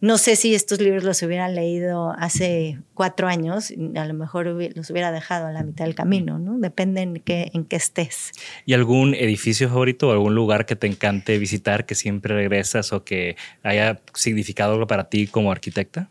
no 0.00 0.16
sé 0.16 0.36
si 0.36 0.54
estos 0.54 0.80
libros 0.80 1.02
los 1.02 1.22
hubiera 1.22 1.48
leído 1.48 2.12
hace 2.16 2.78
cuatro 2.94 3.26
años, 3.26 3.72
a 3.96 4.04
lo 4.04 4.14
mejor 4.14 4.46
los 4.46 4.90
hubiera 4.90 5.10
dejado 5.10 5.48
a 5.48 5.52
la 5.52 5.64
mitad 5.64 5.86
del 5.86 5.96
camino, 5.96 6.38
¿no? 6.38 6.58
Depende 6.58 7.00
en 7.02 7.20
qué, 7.20 7.50
en 7.52 7.64
qué 7.64 7.76
estés. 7.76 8.30
¿Y 8.64 8.74
algún 8.74 9.14
edificio 9.14 9.68
favorito 9.68 10.08
o 10.08 10.12
algún 10.12 10.34
lugar 10.36 10.66
que 10.66 10.76
te 10.76 10.86
encante 10.86 11.36
visitar, 11.38 11.84
que 11.84 11.96
siempre 11.96 12.34
regresas 12.34 12.92
o 12.92 13.02
que 13.02 13.36
haya 13.64 14.00
significado 14.14 14.74
algo 14.74 14.86
para 14.86 15.08
ti 15.08 15.26
como 15.26 15.50
arquitecta? 15.50 16.08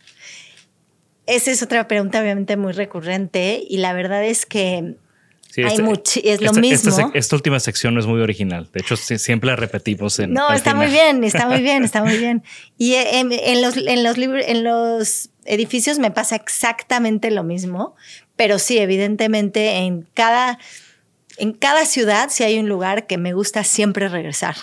Esa 1.26 1.52
es 1.52 1.64
otra 1.64 1.88
pregunta 1.88 2.22
obviamente 2.22 2.58
muy 2.58 2.74
recurrente 2.74 3.64
y 3.70 3.78
la 3.78 3.94
verdad 3.94 4.26
es 4.26 4.46
que 4.46 4.96
hay 5.66 5.78
este, 5.78 6.32
es 6.32 6.42
lo 6.42 6.54
mismo. 6.54 7.12
Esta, 7.14 7.36
última 7.36 7.60
sección 7.60 7.94
no 7.94 8.00
es 8.00 8.06
muy 8.06 8.22
original. 8.22 8.70
De 8.72 8.82
hecho, 8.82 8.96
siempre 8.96 9.50
la 9.50 9.56
repetimos 9.56 10.20
en. 10.20 10.34
No, 10.34 10.52
está 10.52 10.76
muy 10.76 10.88
bien, 10.88 11.24
está 11.24 11.48
muy 11.48 11.62
bien, 11.62 11.84
está 11.84 12.04
muy 12.04 12.18
bien. 12.20 12.44
Y 12.78 12.94
en, 12.94 13.62
los, 13.62 13.78
en, 13.78 14.04
los 14.04 14.18
en 14.18 14.64
los 14.64 15.30
edificios 15.46 16.00
me 16.00 16.12
pasa 16.12 16.36
exactamente 16.36 17.32
lo 17.32 17.44
mismo, 17.44 17.96
pero 18.36 18.60
sí, 18.60 18.78
evidentemente 18.78 19.78
en 19.78 20.08
cada, 20.14 20.60
en 21.38 21.54
cada 21.54 21.86
ciudad 21.86 22.30
sí 22.30 22.44
hay 22.44 22.60
un 22.60 22.70
lugar 22.70 23.08
que 23.08 23.18
me 23.18 23.34
gusta 23.34 23.64
siempre 23.64 24.10
regresar. 24.10 24.56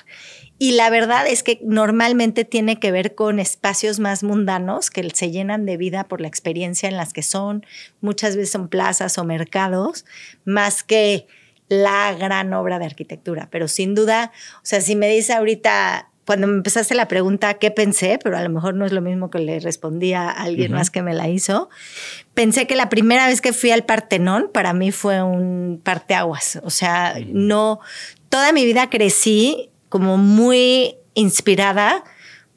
Y 0.58 0.72
la 0.72 0.88
verdad 0.88 1.26
es 1.26 1.42
que 1.42 1.58
normalmente 1.64 2.44
tiene 2.44 2.78
que 2.78 2.92
ver 2.92 3.14
con 3.14 3.40
espacios 3.40 3.98
más 3.98 4.22
mundanos 4.22 4.90
que 4.90 5.08
se 5.10 5.30
llenan 5.30 5.66
de 5.66 5.76
vida 5.76 6.04
por 6.04 6.20
la 6.20 6.28
experiencia 6.28 6.88
en 6.88 6.96
las 6.96 7.12
que 7.12 7.22
son. 7.22 7.66
Muchas 8.00 8.36
veces 8.36 8.52
son 8.52 8.68
plazas 8.68 9.18
o 9.18 9.24
mercados, 9.24 10.04
más 10.44 10.84
que 10.84 11.26
la 11.68 12.14
gran 12.14 12.52
obra 12.52 12.78
de 12.78 12.86
arquitectura. 12.86 13.48
Pero 13.50 13.66
sin 13.66 13.94
duda, 13.94 14.32
o 14.58 14.64
sea, 14.66 14.80
si 14.80 14.94
me 14.94 15.08
dice 15.08 15.32
ahorita, 15.32 16.10
cuando 16.24 16.46
me 16.46 16.54
empezaste 16.54 16.94
la 16.94 17.08
pregunta, 17.08 17.54
¿qué 17.54 17.70
pensé? 17.70 18.18
Pero 18.22 18.36
a 18.36 18.42
lo 18.42 18.48
mejor 18.48 18.74
no 18.74 18.86
es 18.86 18.92
lo 18.92 19.00
mismo 19.00 19.30
que 19.30 19.40
le 19.40 19.58
respondía 19.60 20.30
a 20.30 20.44
alguien 20.44 20.72
más 20.72 20.90
que 20.90 21.02
me 21.02 21.14
la 21.14 21.28
hizo. 21.28 21.68
Pensé 22.32 22.66
que 22.66 22.76
la 22.76 22.88
primera 22.88 23.26
vez 23.26 23.40
que 23.40 23.52
fui 23.52 23.72
al 23.72 23.84
Partenón, 23.84 24.50
para 24.52 24.72
mí 24.72 24.92
fue 24.92 25.22
un 25.22 25.80
parteaguas. 25.82 26.60
O 26.62 26.70
sea, 26.70 27.16
no, 27.26 27.80
toda 28.28 28.52
mi 28.52 28.64
vida 28.64 28.88
crecí 28.88 29.70
como 29.94 30.18
muy 30.18 30.96
inspirada 31.14 32.02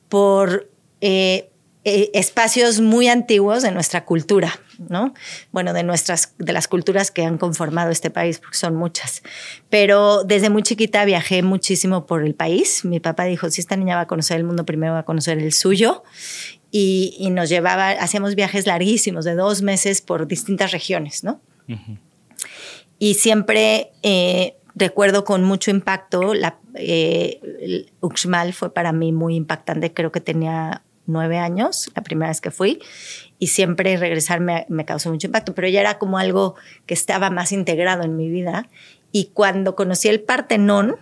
por 0.10 0.72
eh, 1.02 1.52
eh, 1.84 2.10
espacios 2.16 2.82
muy 2.82 3.10
antiguos 3.10 3.62
de 3.62 3.70
nuestra 3.70 4.06
cultura. 4.06 4.60
¿no? 4.90 5.14
Bueno, 5.52 5.74
de 5.74 5.84
nuestras, 5.84 6.34
de 6.40 6.52
las 6.52 6.68
culturas 6.68 7.12
que 7.12 7.26
han 7.26 7.38
conformado 7.38 7.92
este 7.92 8.10
país, 8.10 8.40
porque 8.40 8.58
son 8.58 8.76
muchas. 8.76 9.22
Pero 9.70 10.24
desde 10.24 10.50
muy 10.50 10.64
chiquita 10.64 11.06
viajé 11.06 11.44
muchísimo 11.44 12.08
por 12.08 12.24
el 12.24 12.34
país. 12.34 12.84
Mi 12.84 13.00
papá 13.00 13.26
dijo, 13.26 13.52
si 13.52 13.62
esta 13.62 13.76
niña 13.76 13.98
va 13.98 14.02
a 14.02 14.08
conocer 14.08 14.38
el 14.38 14.44
mundo, 14.44 14.66
primero 14.66 14.94
va 14.94 15.00
a 15.02 15.06
conocer 15.06 15.38
el 15.38 15.54
suyo. 15.54 16.02
Y, 16.72 17.30
nos 17.30 17.50
llevaba, 17.50 17.92
hacíamos 17.92 18.34
viajes 18.34 18.66
larguísimos 18.66 19.26
de 19.26 19.36
dos 19.36 19.62
meses 19.62 20.02
por 20.02 20.26
distintas 20.26 20.72
regiones, 20.72 21.24
¿no? 21.24 21.40
Y 22.98 23.14
siempre 23.14 23.92
eh, 24.02 24.57
recuerdo 24.78 25.24
con 25.24 25.44
mucho 25.44 25.72
impacto, 25.72 26.34
la, 26.34 26.58
eh, 26.76 27.86
Uxmal 28.02 28.54
fue 28.54 28.74
para 28.74 28.92
mí 28.92 29.12
muy 29.12 29.36
impactante, 29.36 29.94
creo 29.94 30.12
que 30.12 30.22
tenía 30.22 30.84
nueve 31.06 31.38
años, 31.38 31.90
la 31.96 32.04
primera 32.04 32.30
vez 32.30 32.42
que 32.42 32.52
fui, 32.52 32.80
y 33.40 33.48
siempre 33.48 33.98
regresar 33.98 34.40
me, 34.40 34.66
causó 34.86 35.10
mucho 35.10 35.28
impacto, 35.28 35.56
pero 35.56 35.68
ya 35.68 35.80
era 35.80 35.98
como 35.98 36.18
algo 36.18 36.56
que 36.86 36.94
estaba 36.94 37.30
más 37.30 37.52
integrado 37.52 38.04
en 38.04 38.16
mi 38.18 38.30
vida. 38.30 38.68
Y 39.12 39.32
cuando 39.34 39.76
conocí 39.76 40.10
el 40.10 40.20
Partenón, 40.20 40.98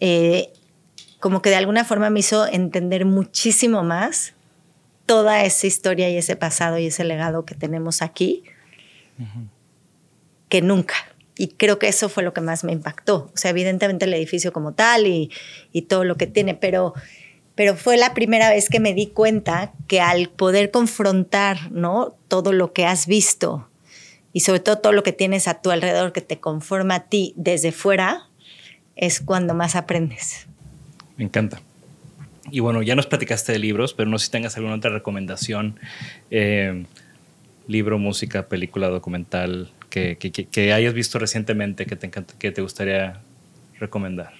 eh, 0.00 0.52
como 1.20 1.40
que 1.40 1.50
de 1.50 1.56
alguna 1.56 1.84
forma 1.84 2.10
me 2.10 2.20
hizo 2.20 2.46
entender 2.46 3.04
muchísimo 3.04 3.84
más 3.84 4.34
toda 5.06 5.44
esa 5.44 5.66
historia 5.66 6.10
y 6.10 6.16
ese 6.16 6.36
pasado 6.36 6.78
y 6.78 6.86
ese 6.86 7.04
legado 7.04 7.44
que 7.44 7.54
tenemos 7.54 8.02
aquí, 8.02 8.42
que 10.48 10.62
nunca. 10.62 11.11
Y 11.42 11.48
creo 11.48 11.80
que 11.80 11.88
eso 11.88 12.08
fue 12.08 12.22
lo 12.22 12.32
que 12.32 12.40
más 12.40 12.62
me 12.62 12.70
impactó. 12.70 13.28
O 13.34 13.36
sea, 13.36 13.50
evidentemente 13.50 14.04
el 14.04 14.14
edificio 14.14 14.52
como 14.52 14.74
tal 14.74 15.08
y, 15.08 15.28
y 15.72 15.82
todo 15.82 16.04
lo 16.04 16.16
que 16.16 16.28
tiene, 16.28 16.54
pero 16.54 16.94
pero 17.56 17.74
fue 17.74 17.96
la 17.96 18.14
primera 18.14 18.48
vez 18.48 18.68
que 18.68 18.78
me 18.78 18.94
di 18.94 19.08
cuenta 19.08 19.72
que 19.88 20.00
al 20.00 20.28
poder 20.28 20.70
confrontar, 20.70 21.72
¿no? 21.72 22.14
Todo 22.28 22.52
lo 22.52 22.72
que 22.72 22.86
has 22.86 23.08
visto 23.08 23.68
y 24.32 24.40
sobre 24.40 24.60
todo 24.60 24.78
todo 24.78 24.92
lo 24.92 25.02
que 25.02 25.12
tienes 25.12 25.48
a 25.48 25.60
tu 25.60 25.72
alrededor 25.72 26.12
que 26.12 26.20
te 26.20 26.38
conforma 26.38 26.94
a 26.94 27.04
ti 27.08 27.34
desde 27.34 27.72
fuera, 27.72 28.28
es 28.94 29.20
cuando 29.20 29.52
más 29.52 29.74
aprendes. 29.74 30.46
Me 31.16 31.24
encanta. 31.24 31.60
Y 32.52 32.60
bueno, 32.60 32.82
ya 32.82 32.94
nos 32.94 33.06
platicaste 33.06 33.50
de 33.50 33.58
libros, 33.58 33.94
pero 33.94 34.08
no 34.08 34.20
sé 34.20 34.26
si 34.26 34.30
tengas 34.30 34.56
alguna 34.56 34.76
otra 34.76 34.92
recomendación, 34.92 35.80
eh, 36.30 36.84
libro, 37.66 37.98
música, 37.98 38.46
película, 38.46 38.86
documental, 38.90 39.72
que, 39.92 40.16
que, 40.16 40.72
hayas 40.72 40.94
visto 40.94 41.18
recientemente 41.18 41.84
que 41.84 41.96
te, 41.96 42.10
que 42.10 42.50
te 42.50 42.62
gustaría 42.62 43.20
recomendar. 43.78 44.32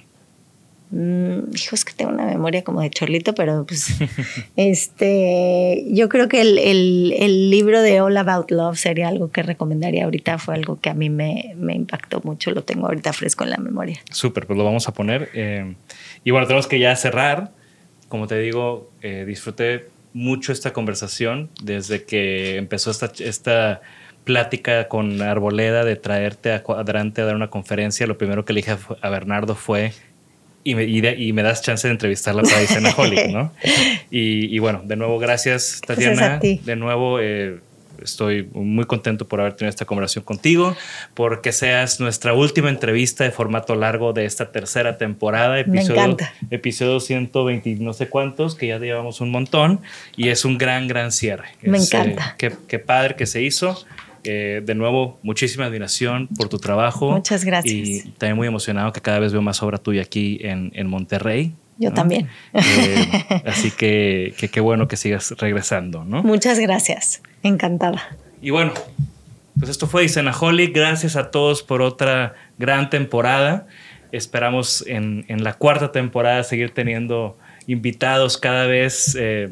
Mm, 0.90 1.54
hijo, 1.54 1.74
es 1.74 1.84
que 1.84 1.92
tengo 1.92 2.10
una 2.10 2.24
memoria 2.24 2.64
como 2.64 2.80
de 2.80 2.88
chorlito, 2.88 3.34
pero 3.34 3.66
pues, 3.66 3.88
este, 4.56 5.84
yo 5.88 6.08
creo 6.08 6.28
que 6.28 6.40
el, 6.40 6.58
el, 6.58 7.50
libro 7.50 7.82
de 7.82 8.00
All 8.00 8.16
About 8.16 8.50
Love 8.50 8.78
sería 8.78 9.08
algo 9.08 9.30
que 9.30 9.42
recomendaría 9.42 10.04
ahorita, 10.04 10.38
fue 10.38 10.54
algo 10.54 10.80
que 10.80 10.88
a 10.88 10.94
mí 10.94 11.10
me, 11.10 11.54
me 11.56 11.74
impactó 11.74 12.22
mucho, 12.24 12.50
lo 12.50 12.64
tengo 12.64 12.86
ahorita 12.86 13.12
fresco 13.12 13.44
en 13.44 13.50
la 13.50 13.58
memoria. 13.58 14.00
Súper, 14.10 14.46
pues 14.46 14.58
lo 14.58 14.64
vamos 14.64 14.88
a 14.88 14.94
poner. 14.94 15.28
Eh, 15.34 15.74
y 16.24 16.30
bueno, 16.30 16.46
tenemos 16.46 16.66
que 16.66 16.78
ya 16.78 16.96
cerrar. 16.96 17.52
Como 18.08 18.26
te 18.26 18.38
digo, 18.38 18.90
eh, 19.02 19.24
disfruté 19.26 19.88
mucho 20.14 20.52
esta 20.52 20.72
conversación 20.72 21.50
desde 21.62 22.04
que 22.04 22.56
empezó 22.56 22.90
esta, 22.90 23.12
esta 23.18 23.80
plática 24.24 24.88
con 24.88 25.20
Arboleda 25.20 25.84
de 25.84 25.96
traerte 25.96 26.52
a 26.52 26.62
Cuadrante 26.62 27.22
a 27.22 27.24
dar 27.24 27.36
una 27.36 27.50
conferencia. 27.50 28.06
Lo 28.06 28.18
primero 28.18 28.44
que 28.44 28.52
le 28.52 28.58
dije 28.58 28.76
a 29.00 29.08
Bernardo 29.10 29.54
fue 29.54 29.92
y 30.64 30.74
me, 30.74 30.84
y, 30.84 31.32
me, 31.32 31.42
das 31.42 31.62
chance 31.62 31.88
de 31.88 31.92
entrevistarla 31.92 32.42
para 32.42 32.62
Isenaholic, 32.62 33.30
¿no? 33.30 33.52
Y, 34.10 34.54
y, 34.54 34.58
bueno, 34.58 34.82
de 34.84 34.96
nuevo, 34.96 35.18
gracias, 35.18 35.80
Tatiana. 35.84 36.38
De 36.38 36.76
nuevo, 36.76 37.18
eh, 37.18 37.60
estoy 38.02 38.48
muy 38.52 38.84
contento 38.84 39.26
por 39.26 39.40
haber 39.40 39.54
tenido 39.54 39.70
esta 39.70 39.86
conversación 39.86 40.24
contigo, 40.24 40.76
porque 41.14 41.50
seas 41.50 41.98
nuestra 41.98 42.34
última 42.34 42.68
entrevista 42.68 43.24
de 43.24 43.30
formato 43.30 43.74
largo 43.74 44.12
de 44.12 44.26
esta 44.26 44.52
tercera 44.52 44.98
temporada, 44.98 45.58
episodio, 45.58 45.94
me 45.96 46.02
encanta. 46.02 46.34
episodio 46.50 47.00
120 47.00 47.76
no 47.76 47.92
sé 47.92 48.08
cuántos, 48.08 48.54
que 48.54 48.66
ya 48.68 48.78
llevamos 48.78 49.20
un 49.20 49.30
montón, 49.30 49.80
y 50.16 50.28
es 50.28 50.44
un 50.44 50.58
gran, 50.58 50.88
gran 50.88 51.10
cierre. 51.10 51.48
Me 51.62 51.78
encanta. 51.78 52.36
qué, 52.38 52.52
qué 52.68 52.78
padre 52.78 53.16
que 53.16 53.26
se 53.26 53.42
hizo. 53.42 53.82
Eh, 54.24 54.62
de 54.64 54.74
nuevo, 54.74 55.18
muchísima 55.22 55.66
admiración 55.66 56.28
por 56.28 56.48
tu 56.48 56.58
trabajo. 56.58 57.12
Muchas 57.12 57.44
gracias. 57.44 57.74
Y 57.74 58.02
también 58.18 58.36
muy 58.36 58.46
emocionado 58.46 58.92
que 58.92 59.00
cada 59.00 59.18
vez 59.18 59.32
veo 59.32 59.42
más 59.42 59.62
obra 59.62 59.78
tuya 59.78 60.02
aquí 60.02 60.38
en, 60.42 60.70
en 60.74 60.86
Monterrey. 60.86 61.54
Yo 61.78 61.92
también. 61.92 62.28
Eh, 62.52 63.42
así 63.46 63.70
que 63.70 64.34
qué 64.52 64.60
bueno 64.60 64.86
que 64.86 64.96
sigas 64.96 65.34
regresando, 65.38 66.04
¿no? 66.04 66.22
Muchas 66.22 66.58
gracias. 66.58 67.22
Encantada. 67.42 68.16
Y 68.40 68.50
bueno, 68.50 68.72
pues 69.58 69.70
esto 69.70 69.86
fue 69.86 70.06
Holly. 70.40 70.68
Gracias 70.68 71.16
a 71.16 71.30
todos 71.30 71.62
por 71.62 71.82
otra 71.82 72.34
gran 72.58 72.90
temporada. 72.90 73.66
Esperamos 74.12 74.84
en, 74.86 75.24
en 75.28 75.42
la 75.42 75.54
cuarta 75.54 75.90
temporada 75.90 76.44
seguir 76.44 76.70
teniendo 76.72 77.38
invitados 77.66 78.38
cada 78.38 78.66
vez 78.66 79.16
eh, 79.18 79.50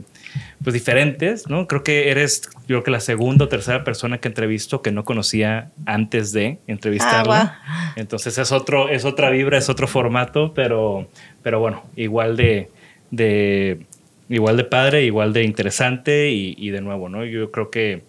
pues 0.63 0.75
diferentes, 0.75 1.49
¿no? 1.49 1.67
Creo 1.67 1.83
que 1.83 2.11
eres, 2.11 2.43
yo 2.61 2.67
creo 2.67 2.83
que 2.83 2.91
la 2.91 3.01
segunda 3.01 3.47
o 3.47 3.49
tercera 3.49 3.85
persona 3.85 4.19
que 4.19 4.29
entrevisto 4.29 4.83
que 4.83 4.93
no 4.93 5.05
conocía 5.05 5.71
antes 5.87 6.33
de 6.33 6.59
entrevistarla. 6.67 7.61
Ah, 7.65 7.93
Entonces 7.97 8.39
es 8.39 8.53
otro, 8.53 8.89
es 8.89 9.05
otra 9.05 9.31
vibra, 9.31 9.59
es 9.59 9.69
otro 9.69 9.87
formato, 9.87 10.53
pero, 10.55 11.09
pero 11.43 11.61
bueno, 11.61 11.85
igual 11.97 12.37
de, 12.37 12.71
de 13.11 13.87
igual 14.29 14.57
de 14.57 14.65
padre, 14.65 15.05
igual 15.05 15.33
de 15.33 15.43
interesante 15.43 16.31
y, 16.31 16.55
y, 16.57 16.71
de 16.71 16.81
nuevo, 16.81 17.09
¿no? 17.09 17.25
Yo 17.25 17.51
creo 17.51 17.71
que 17.71 18.05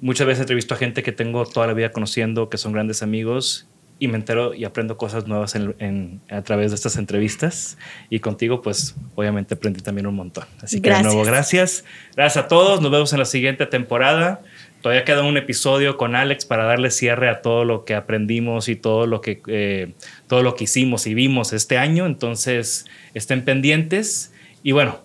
muchas 0.00 0.26
veces 0.26 0.42
entrevisto 0.42 0.74
a 0.74 0.76
gente 0.76 1.02
que 1.02 1.12
tengo 1.12 1.46
toda 1.46 1.66
la 1.66 1.72
vida 1.72 1.92
conociendo, 1.92 2.50
que 2.50 2.58
son 2.58 2.72
grandes 2.72 3.02
amigos 3.02 3.69
y 4.00 4.08
me 4.08 4.16
entero 4.16 4.54
y 4.54 4.64
aprendo 4.64 4.96
cosas 4.96 5.26
nuevas 5.26 5.54
en, 5.54 6.20
a 6.30 6.40
través 6.42 6.70
de 6.70 6.74
estas 6.74 6.96
entrevistas. 6.96 7.76
Y 8.08 8.20
contigo, 8.20 8.62
pues 8.62 8.96
obviamente 9.14 9.54
aprendí 9.54 9.82
también 9.82 10.06
un 10.06 10.14
montón. 10.14 10.44
Así 10.62 10.80
que 10.80 10.90
de 10.90 11.02
nuevo, 11.02 11.22
gracias. 11.22 11.84
Gracias 12.16 12.46
a 12.46 12.48
todos. 12.48 12.80
Nos 12.80 12.90
vemos 12.90 13.12
en 13.12 13.18
la 13.18 13.26
siguiente 13.26 13.66
temporada. 13.66 14.40
Todavía 14.80 15.04
queda 15.04 15.22
un 15.22 15.36
episodio 15.36 15.98
con 15.98 16.16
Alex 16.16 16.46
para 16.46 16.64
darle 16.64 16.90
cierre 16.90 17.28
a 17.28 17.42
todo 17.42 17.66
lo 17.66 17.84
que 17.84 17.94
aprendimos 17.94 18.70
y 18.70 18.76
todo 18.76 19.06
lo 19.06 19.20
que, 19.20 19.42
eh, 19.48 19.92
todo 20.28 20.42
lo 20.42 20.54
que 20.54 20.64
hicimos 20.64 21.06
y 21.06 21.12
vimos 21.12 21.52
este 21.52 21.76
año. 21.76 22.06
Entonces, 22.06 22.86
estén 23.12 23.44
pendientes. 23.44 24.32
Y 24.62 24.72
bueno, 24.72 24.98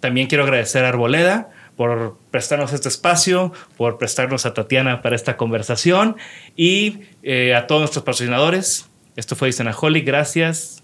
también 0.00 0.26
quiero 0.26 0.44
agradecer 0.44 0.84
a 0.84 0.90
Arboleda 0.90 1.53
por 1.76 2.16
prestarnos 2.30 2.72
este 2.72 2.88
espacio, 2.88 3.52
por 3.76 3.98
prestarnos 3.98 4.46
a 4.46 4.54
Tatiana 4.54 5.02
para 5.02 5.16
esta 5.16 5.36
conversación 5.36 6.16
y 6.56 7.00
eh, 7.22 7.54
a 7.54 7.66
todos 7.66 7.80
nuestros 7.80 8.04
patrocinadores. 8.04 8.88
Esto 9.16 9.36
fue 9.36 9.50
Holly, 9.80 10.00
gracias. 10.02 10.83